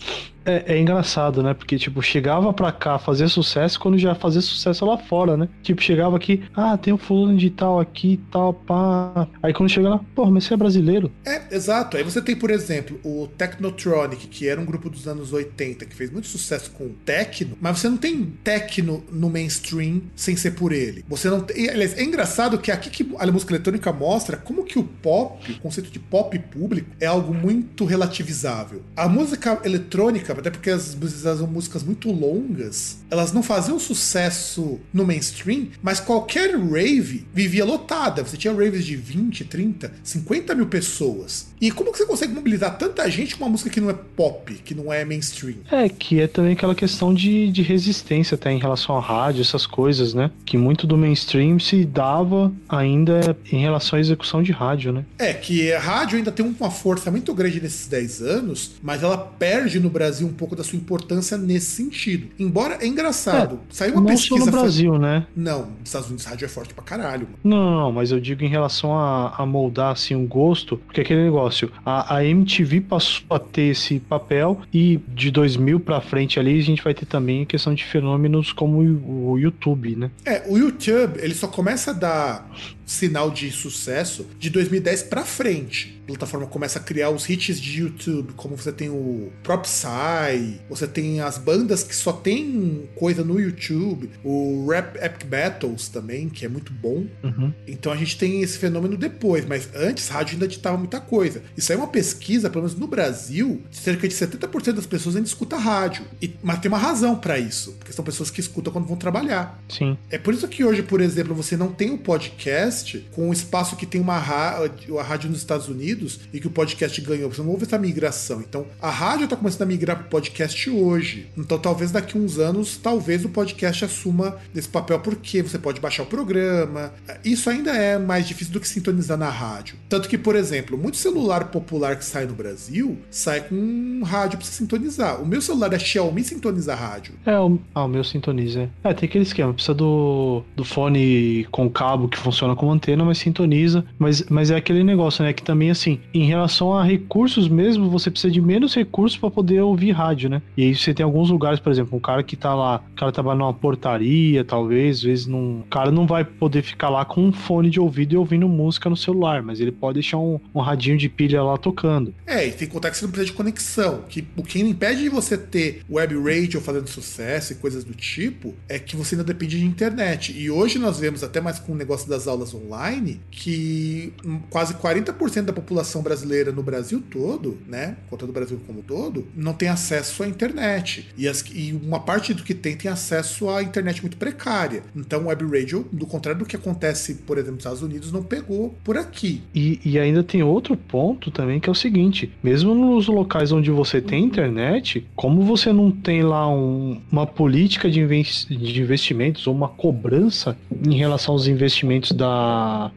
é, 0.44 0.74
é, 0.74 0.78
engraçado, 0.78 1.42
né? 1.42 1.54
Porque, 1.54 1.78
tipo, 1.78 2.02
chegava 2.02 2.52
pra 2.52 2.70
cá 2.70 2.98
fazer 2.98 3.28
sucesso 3.28 3.78
quando 3.80 3.98
já 3.98 4.14
fazia 4.14 4.40
sucesso 4.40 4.84
lá 4.84 4.98
fora, 4.98 5.36
né? 5.36 5.48
Tipo, 5.62 5.82
chegava 5.82 6.16
aqui, 6.16 6.42
ah, 6.54 6.76
tem 6.76 6.92
um 6.92 6.98
fulano 6.98 7.36
de 7.36 7.50
tal 7.50 7.80
aqui 7.80 8.20
tal, 8.30 8.52
pá. 8.52 9.26
Aí 9.42 9.52
quando 9.52 9.70
chega 9.70 9.88
lá, 9.88 10.00
porra, 10.14 10.30
mas 10.30 10.44
você 10.44 10.54
é 10.54 10.56
brasileiro. 10.56 11.10
É, 11.24 11.54
exato. 11.54 11.96
Aí 11.96 12.02
você 12.02 12.20
tem, 12.20 12.36
por 12.36 12.50
exemplo, 12.50 12.98
o 13.04 13.26
Technotronic, 13.26 14.26
que 14.26 14.48
era 14.48 14.60
um 14.60 14.64
grupo 14.64 14.90
dos 14.90 15.08
anos 15.08 15.32
80, 15.32 15.86
que 15.86 15.94
fez 15.94 16.10
muito 16.10 16.28
sucesso 16.28 16.70
com 16.72 16.90
techno, 17.04 17.56
mas 17.60 17.78
você 17.78 17.88
não 17.88 17.96
tem 17.96 18.24
techno 18.42 19.02
no 19.10 19.30
mainstream 19.30 20.02
sem 20.14 20.36
ser 20.36 20.52
por 20.52 20.72
ele. 20.72 21.04
Você 21.08 21.28
não 21.30 21.40
tem. 21.40 21.68
Aliás, 21.68 21.96
é 21.96 22.02
engraçado 22.02 22.58
que 22.58 22.70
aqui 22.70 22.90
que 22.90 23.14
a 23.18 23.26
música 23.26 23.52
eletrônica 23.52 23.92
mostra 23.92 24.36
como 24.36 24.64
que 24.64 24.78
o 24.78 24.84
pop, 24.84 25.50
o 25.52 25.60
conceito 25.60 25.90
de 25.90 25.98
pop 25.98 26.38
público, 26.38 26.90
é 27.00 27.06
algo 27.06 27.32
muito 27.32 27.84
relativizável. 27.84 28.82
A 28.96 29.08
música 29.08 29.60
eletrônica 29.64 30.33
até 30.40 30.50
porque 30.50 30.70
as 30.70 30.94
músicas 30.94 31.38
são 31.38 31.46
músicas 31.46 31.82
muito 31.82 32.10
longas, 32.10 32.98
elas 33.10 33.32
não 33.32 33.42
faziam 33.42 33.78
sucesso 33.78 34.80
no 34.92 35.04
mainstream, 35.04 35.68
mas 35.82 36.00
qualquer 36.00 36.56
rave 36.56 37.26
vivia 37.32 37.64
lotada. 37.64 38.22
Você 38.22 38.36
tinha 38.36 38.52
raves 38.52 38.84
de 38.84 38.96
20, 38.96 39.44
30, 39.44 39.92
50 40.02 40.54
mil 40.54 40.66
pessoas. 40.66 41.48
E 41.60 41.70
como 41.70 41.92
que 41.92 41.98
você 41.98 42.06
consegue 42.06 42.34
mobilizar 42.34 42.76
tanta 42.76 43.08
gente 43.10 43.36
com 43.36 43.44
uma 43.44 43.50
música 43.50 43.70
que 43.70 43.80
não 43.80 43.88
é 43.88 43.94
pop, 43.94 44.52
que 44.64 44.74
não 44.74 44.92
é 44.92 45.04
mainstream? 45.04 45.56
É, 45.70 45.88
que 45.88 46.20
é 46.20 46.26
também 46.26 46.52
aquela 46.52 46.74
questão 46.74 47.14
de, 47.14 47.50
de 47.50 47.62
resistência 47.62 48.34
até 48.34 48.52
em 48.52 48.58
relação 48.58 48.96
à 48.96 49.00
rádio, 49.00 49.40
essas 49.40 49.66
coisas, 49.66 50.12
né? 50.12 50.30
Que 50.44 50.58
muito 50.58 50.86
do 50.86 50.96
mainstream 50.96 51.58
se 51.58 51.84
dava 51.84 52.52
ainda 52.68 53.36
em 53.50 53.60
relação 53.60 53.96
à 53.96 54.00
execução 54.00 54.42
de 54.42 54.52
rádio, 54.52 54.92
né? 54.92 55.04
É, 55.18 55.32
que 55.32 55.72
a 55.72 55.80
rádio 55.80 56.18
ainda 56.18 56.30
tem 56.30 56.44
uma 56.44 56.70
força 56.70 57.10
muito 57.10 57.32
grande 57.34 57.60
nesses 57.60 57.86
10 57.86 58.22
anos, 58.22 58.72
mas 58.82 59.02
ela 59.02 59.16
perde 59.16 59.80
no 59.80 59.88
Brasil 59.88 60.23
um 60.24 60.32
pouco 60.32 60.56
da 60.56 60.64
sua 60.64 60.78
importância 60.78 61.36
nesse 61.36 61.66
sentido. 61.66 62.28
Embora 62.38 62.78
é 62.80 62.86
engraçado, 62.86 63.56
é, 63.70 63.74
saiu 63.74 63.92
uma 63.92 64.00
não 64.02 64.08
pesquisa. 64.08 64.38
Só 64.40 64.46
no 64.46 64.52
Brasil, 64.52 64.92
fa... 64.92 64.98
né? 64.98 65.26
Não, 65.34 65.66
nos 65.66 65.88
Estados 65.88 66.08
Unidos 66.08 66.24
rádio 66.24 66.44
é 66.44 66.48
forte 66.48 66.74
pra 66.74 66.84
caralho. 66.84 67.26
Mano. 67.26 67.38
Não, 67.44 67.70
não, 67.70 67.92
mas 67.92 68.10
eu 68.10 68.20
digo 68.20 68.44
em 68.44 68.48
relação 68.48 68.96
a, 68.98 69.34
a 69.36 69.46
moldar 69.46 69.92
assim 69.92 70.14
um 70.14 70.26
gosto, 70.26 70.76
porque 70.76 71.00
aquele 71.00 71.24
negócio, 71.24 71.70
a, 71.84 72.16
a 72.16 72.24
MTV 72.24 72.80
passou 72.82 73.24
a 73.30 73.38
ter 73.38 73.70
esse 73.70 74.00
papel 74.00 74.60
e 74.72 75.00
de 75.08 75.30
2000 75.30 75.80
para 75.80 76.00
frente 76.00 76.38
ali 76.38 76.58
a 76.58 76.62
gente 76.62 76.82
vai 76.82 76.94
ter 76.94 77.06
também 77.06 77.42
a 77.42 77.46
questão 77.46 77.74
de 77.74 77.84
fenômenos 77.84 78.52
como 78.52 78.78
o, 78.78 79.32
o 79.32 79.38
YouTube, 79.38 79.96
né? 79.96 80.10
É, 80.24 80.42
o 80.46 80.56
YouTube, 80.56 81.18
ele 81.20 81.34
só 81.34 81.46
começa 81.46 81.90
a 81.90 81.94
dar 81.94 82.50
sinal 82.86 83.30
de 83.30 83.50
sucesso 83.50 84.26
de 84.38 84.50
2010 84.50 85.04
para 85.04 85.24
frente. 85.24 86.00
A 86.04 86.06
plataforma 86.06 86.46
começa 86.46 86.78
a 86.78 86.82
criar 86.82 87.08
os 87.08 87.28
hits 87.28 87.58
de 87.58 87.80
YouTube, 87.80 88.34
como 88.34 88.56
você 88.56 88.70
tem 88.70 88.90
o 88.90 89.32
Prop 89.42 89.62
Psy, 89.62 90.60
você 90.68 90.86
tem 90.86 91.20
as 91.20 91.38
bandas 91.38 91.82
que 91.82 91.96
só 91.96 92.12
tem 92.12 92.88
coisa 92.94 93.24
no 93.24 93.40
YouTube, 93.40 94.10
o 94.22 94.66
Rap 94.68 94.96
Epic 94.96 95.26
Battles 95.26 95.88
também, 95.88 96.28
que 96.28 96.44
é 96.44 96.48
muito 96.48 96.72
bom. 96.72 97.06
Uhum. 97.22 97.52
Então 97.66 97.90
a 97.90 97.96
gente 97.96 98.18
tem 98.18 98.42
esse 98.42 98.58
fenômeno 98.58 98.98
depois, 98.98 99.46
mas 99.46 99.70
antes 99.74 100.08
rádio 100.08 100.34
ainda 100.34 100.46
ditava 100.46 100.76
muita 100.76 101.00
coisa. 101.00 101.42
Isso 101.56 101.72
aí 101.72 101.78
é 101.78 101.80
uma 101.80 101.88
pesquisa, 101.88 102.50
pelo 102.50 102.64
menos 102.64 102.78
no 102.78 102.86
Brasil, 102.86 103.62
cerca 103.70 104.06
de 104.06 104.14
70% 104.14 104.72
das 104.72 104.86
pessoas 104.86 105.16
ainda 105.16 105.26
escuta 105.26 105.56
rádio. 105.56 106.04
E, 106.20 106.34
mas 106.42 106.58
tem 106.58 106.68
uma 106.68 106.78
razão 106.78 107.16
para 107.16 107.38
isso, 107.38 107.72
porque 107.78 107.92
são 107.94 108.04
pessoas 108.04 108.30
que 108.30 108.40
escutam 108.40 108.70
quando 108.70 108.86
vão 108.86 108.96
trabalhar. 108.96 109.58
Sim. 109.70 109.96
É 110.10 110.18
por 110.18 110.34
isso 110.34 110.46
que 110.48 110.62
hoje, 110.62 110.82
por 110.82 111.00
exemplo, 111.00 111.34
você 111.34 111.56
não 111.56 111.72
tem 111.72 111.90
o 111.90 111.98
podcast 111.98 112.73
com 113.12 113.28
o 113.28 113.32
espaço 113.32 113.76
que 113.76 113.86
tem 113.86 114.00
uma 114.00 114.18
rádio, 114.18 114.98
a 114.98 115.02
rádio 115.02 115.30
nos 115.30 115.38
Estados 115.38 115.68
Unidos 115.68 116.20
e 116.32 116.40
que 116.40 116.46
o 116.46 116.50
podcast 116.50 117.00
ganhou. 117.00 117.30
Você 117.30 117.42
não 117.42 117.50
houve 117.50 117.64
essa 117.64 117.78
migração. 117.78 118.40
Então, 118.40 118.66
a 118.80 118.90
rádio 118.90 119.24
está 119.24 119.36
começando 119.36 119.62
a 119.62 119.66
migrar 119.66 119.96
para 119.96 120.06
o 120.06 120.10
podcast 120.10 120.70
hoje. 120.70 121.28
Então, 121.36 121.58
talvez 121.58 121.90
daqui 121.90 122.16
a 122.16 122.20
uns 122.20 122.38
anos, 122.38 122.76
talvez 122.76 123.24
o 123.24 123.28
podcast 123.28 123.84
assuma 123.84 124.36
esse 124.54 124.68
papel 124.68 124.98
porque 125.00 125.42
você 125.42 125.58
pode 125.58 125.80
baixar 125.80 126.02
o 126.02 126.06
programa. 126.06 126.92
Isso 127.24 127.48
ainda 127.50 127.72
é 127.72 127.98
mais 127.98 128.26
difícil 128.26 128.52
do 128.52 128.60
que 128.60 128.68
sintonizar 128.68 129.18
na 129.18 129.30
rádio. 129.30 129.76
Tanto 129.88 130.08
que, 130.08 130.18
por 130.18 130.36
exemplo, 130.36 130.76
muito 130.76 130.96
celular 130.96 131.46
popular 131.50 131.96
que 131.96 132.04
sai 132.04 132.26
no 132.26 132.34
Brasil 132.34 132.98
sai 133.10 133.42
com 133.42 133.54
um 133.54 134.02
rádio 134.02 134.38
para 134.38 134.46
você 134.46 134.52
sintonizar. 134.52 135.20
O 135.22 135.26
meu 135.26 135.40
celular 135.40 135.72
é 135.72 135.78
Xiaomi 135.78 136.24
sintoniza 136.24 136.74
rádio. 136.74 137.14
É, 137.24 137.38
o, 137.38 137.58
ah, 137.74 137.84
o 137.84 137.88
meu 137.88 138.04
sintoniza. 138.04 138.68
É, 138.82 138.92
tem 138.94 139.08
aquele 139.08 139.24
esquema, 139.24 139.52
precisa 139.52 139.74
do, 139.74 140.42
do 140.56 140.64
fone 140.64 141.46
com 141.50 141.68
cabo 141.70 142.08
que 142.08 142.18
funciona 142.18 142.54
com 142.54 142.63
com 142.64 142.72
antena, 142.72 143.04
mas 143.04 143.18
sintoniza. 143.18 143.84
Mas, 143.98 144.24
mas 144.28 144.50
é 144.50 144.56
aquele 144.56 144.82
negócio, 144.82 145.22
né? 145.22 145.32
Que 145.32 145.42
também, 145.42 145.70
assim, 145.70 146.00
em 146.12 146.26
relação 146.26 146.72
a 146.72 146.82
recursos 146.82 147.46
mesmo, 147.48 147.90
você 147.90 148.10
precisa 148.10 148.32
de 148.32 148.40
menos 148.40 148.74
recursos 148.74 149.18
para 149.18 149.30
poder 149.30 149.60
ouvir 149.60 149.92
rádio, 149.92 150.30
né? 150.30 150.42
E 150.56 150.64
aí 150.64 150.74
você 150.74 150.94
tem 150.94 151.04
alguns 151.04 151.30
lugares, 151.30 151.60
por 151.60 151.70
exemplo, 151.70 151.96
um 151.96 152.00
cara 152.00 152.22
que 152.22 152.36
tá 152.36 152.54
lá, 152.54 152.82
o 152.92 152.96
cara 152.96 153.12
trabalha 153.12 153.38
numa 153.38 153.52
portaria, 153.52 154.44
talvez, 154.44 154.98
às 154.98 155.02
vezes 155.02 155.26
não. 155.26 155.60
O 155.60 155.66
cara 155.70 155.90
não 155.90 156.06
vai 156.06 156.24
poder 156.24 156.62
ficar 156.62 156.88
lá 156.88 157.04
com 157.04 157.22
um 157.22 157.32
fone 157.32 157.68
de 157.68 157.78
ouvido 157.78 158.14
e 158.14 158.16
ouvindo 158.16 158.48
música 158.48 158.88
no 158.88 158.96
celular, 158.96 159.42
mas 159.42 159.60
ele 159.60 159.72
pode 159.72 159.94
deixar 159.94 160.18
um, 160.18 160.40
um 160.54 160.60
radinho 160.60 160.96
de 160.96 161.08
pilha 161.08 161.42
lá 161.42 161.58
tocando. 161.58 162.14
É, 162.26 162.46
e 162.46 162.50
tem 162.50 162.66
que 162.66 162.72
contar 162.72 162.90
que 162.90 162.96
você 162.96 163.04
não 163.04 163.12
precisa 163.12 163.30
de 163.30 163.36
conexão. 163.36 164.04
Que 164.08 164.26
o 164.36 164.42
que 164.42 164.60
impede 164.60 165.02
de 165.02 165.08
você 165.08 165.36
ter 165.36 165.82
web 165.90 166.14
radio 166.14 166.60
fazendo 166.60 166.88
sucesso 166.88 167.52
e 167.52 167.56
coisas 167.56 167.84
do 167.84 167.94
tipo 167.94 168.54
é 168.68 168.78
que 168.78 168.96
você 168.96 169.14
ainda 169.14 169.24
depende 169.24 169.58
de 169.58 169.64
internet. 169.64 170.32
E 170.36 170.50
hoje 170.50 170.78
nós 170.78 170.98
vemos, 170.98 171.22
até 171.22 171.40
mais 171.40 171.58
com 171.58 171.72
o 171.72 171.76
negócio 171.76 172.08
das 172.08 172.26
aulas 172.26 172.53
online 172.56 173.20
que 173.30 174.12
quase 174.50 174.74
40% 174.74 175.42
da 175.42 175.52
população 175.52 176.02
brasileira 176.02 176.52
no 176.52 176.62
Brasil 176.62 177.02
todo, 177.10 177.58
né, 177.66 177.96
contando 178.08 178.30
o 178.30 178.32
Brasil 178.32 178.60
como 178.66 178.82
todo, 178.82 179.26
não 179.34 179.52
tem 179.52 179.68
acesso 179.68 180.22
à 180.22 180.28
internet. 180.28 181.08
E, 181.16 181.28
as, 181.28 181.44
e 181.52 181.72
uma 181.72 182.00
parte 182.00 182.34
do 182.34 182.42
que 182.42 182.54
tem 182.54 182.76
tem 182.76 182.90
acesso 182.90 183.48
à 183.48 183.62
internet 183.62 184.00
muito 184.00 184.16
precária. 184.16 184.82
Então, 184.94 185.26
web 185.26 185.44
radio, 185.44 185.86
do 185.92 186.06
contrário 186.06 186.40
do 186.40 186.46
que 186.46 186.56
acontece, 186.56 187.14
por 187.26 187.38
exemplo, 187.38 187.54
nos 187.54 187.60
Estados 187.60 187.82
Unidos, 187.82 188.12
não 188.12 188.22
pegou 188.22 188.74
por 188.84 188.96
aqui. 188.96 189.42
E, 189.54 189.80
e 189.84 189.98
ainda 189.98 190.22
tem 190.22 190.42
outro 190.42 190.76
ponto 190.76 191.30
também 191.30 191.60
que 191.60 191.68
é 191.68 191.72
o 191.72 191.74
seguinte: 191.74 192.30
mesmo 192.42 192.74
nos 192.74 193.06
locais 193.06 193.52
onde 193.52 193.70
você 193.70 194.00
tem 194.00 194.24
internet, 194.24 195.06
como 195.14 195.42
você 195.42 195.72
não 195.72 195.90
tem 195.90 196.22
lá 196.22 196.48
um, 196.48 197.00
uma 197.10 197.26
política 197.26 197.90
de, 197.90 198.06
de 198.06 198.82
investimentos 198.82 199.46
ou 199.46 199.54
uma 199.54 199.68
cobrança 199.68 200.56
em 200.86 200.96
relação 200.96 201.34
aos 201.34 201.46
investimentos 201.46 202.12
da 202.12 202.26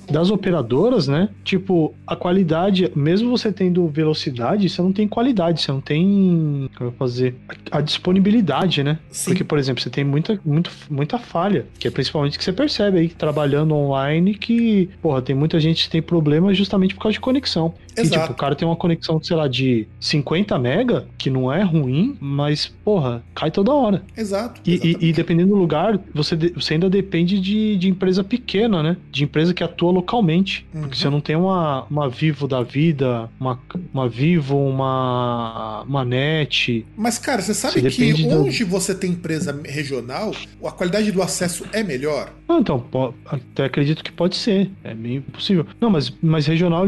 das 0.09 0.29
operadoras, 0.31 1.07
né? 1.07 1.29
Tipo, 1.43 1.93
a 2.05 2.15
qualidade, 2.15 2.91
mesmo 2.95 3.29
você 3.29 3.51
tendo 3.51 3.87
velocidade, 3.87 4.69
você 4.69 4.81
não 4.81 4.91
tem 4.91 5.07
qualidade, 5.07 5.61
você 5.61 5.71
não 5.71 5.81
tem, 5.81 6.69
como 6.75 6.89
eu 6.89 6.93
fazer, 6.93 7.35
a, 7.71 7.77
a 7.77 7.81
disponibilidade, 7.81 8.83
né? 8.83 8.99
Sim. 9.09 9.31
Porque, 9.31 9.43
por 9.43 9.57
exemplo, 9.57 9.81
você 9.81 9.89
tem 9.89 10.03
muita, 10.03 10.39
muito, 10.45 10.71
muita 10.89 11.17
falha, 11.17 11.65
que 11.79 11.87
é 11.87 11.91
principalmente 11.91 12.37
que 12.37 12.43
você 12.43 12.53
percebe 12.53 12.99
aí 12.99 13.09
trabalhando 13.09 13.75
online 13.75 14.33
que, 14.33 14.89
porra, 15.01 15.21
tem 15.21 15.35
muita 15.35 15.59
gente 15.59 15.85
que 15.85 15.89
tem 15.89 16.01
problemas 16.01 16.57
justamente 16.57 16.95
por 16.95 17.01
causa 17.01 17.13
de 17.13 17.19
conexão. 17.19 17.73
Exato. 17.97 18.15
E, 18.15 18.19
tipo, 18.21 18.31
o 18.33 18.35
cara 18.35 18.55
tem 18.55 18.67
uma 18.67 18.75
conexão, 18.75 19.21
sei 19.21 19.35
lá, 19.35 19.47
de 19.47 19.87
50 19.99 20.57
mega, 20.59 21.07
que 21.17 21.29
não 21.29 21.51
é 21.51 21.63
ruim, 21.63 22.17
mas, 22.19 22.67
porra, 22.83 23.23
cai 23.33 23.51
toda 23.51 23.73
hora. 23.73 24.03
Exato. 24.15 24.61
E, 24.65 24.97
e, 25.01 25.09
e 25.09 25.13
dependendo 25.13 25.49
do 25.49 25.55
lugar, 25.55 25.99
você, 26.13 26.35
você 26.35 26.75
ainda 26.75 26.89
depende 26.89 27.39
de, 27.39 27.77
de 27.77 27.89
empresa 27.89 28.23
pequena, 28.23 28.83
né? 28.83 28.97
De 29.11 29.23
empresa 29.23 29.53
que 29.53 29.63
atua 29.63 29.91
localmente. 29.91 30.65
Uhum. 30.73 30.81
Porque 30.81 30.97
você 30.97 31.09
não 31.09 31.21
tem 31.21 31.35
uma, 31.35 31.85
uma 31.89 32.09
Vivo 32.09 32.47
da 32.47 32.61
vida, 32.61 33.29
uma, 33.39 33.59
uma 33.93 34.07
Vivo, 34.07 34.57
uma, 34.57 35.83
uma 35.83 36.05
NET. 36.05 36.85
Mas, 36.95 37.17
cara, 37.17 37.41
você 37.41 37.53
sabe 37.53 37.81
você 37.81 37.89
que 37.89 38.25
onde 38.33 38.63
do... 38.63 38.69
você 38.69 38.93
tem 38.93 39.11
empresa 39.11 39.59
regional, 39.65 40.33
a 40.63 40.71
qualidade 40.71 41.11
do 41.11 41.21
acesso 41.21 41.65
é 41.73 41.83
melhor? 41.83 42.31
Não, 42.47 42.59
então, 42.59 42.83
até 43.25 43.65
acredito 43.65 44.03
que 44.03 44.11
pode 44.11 44.35
ser. 44.35 44.69
É 44.83 44.93
meio 44.93 45.21
possível. 45.21 45.65
Não, 45.79 45.89
mas, 45.89 46.13
mas 46.21 46.45
regional, 46.45 46.87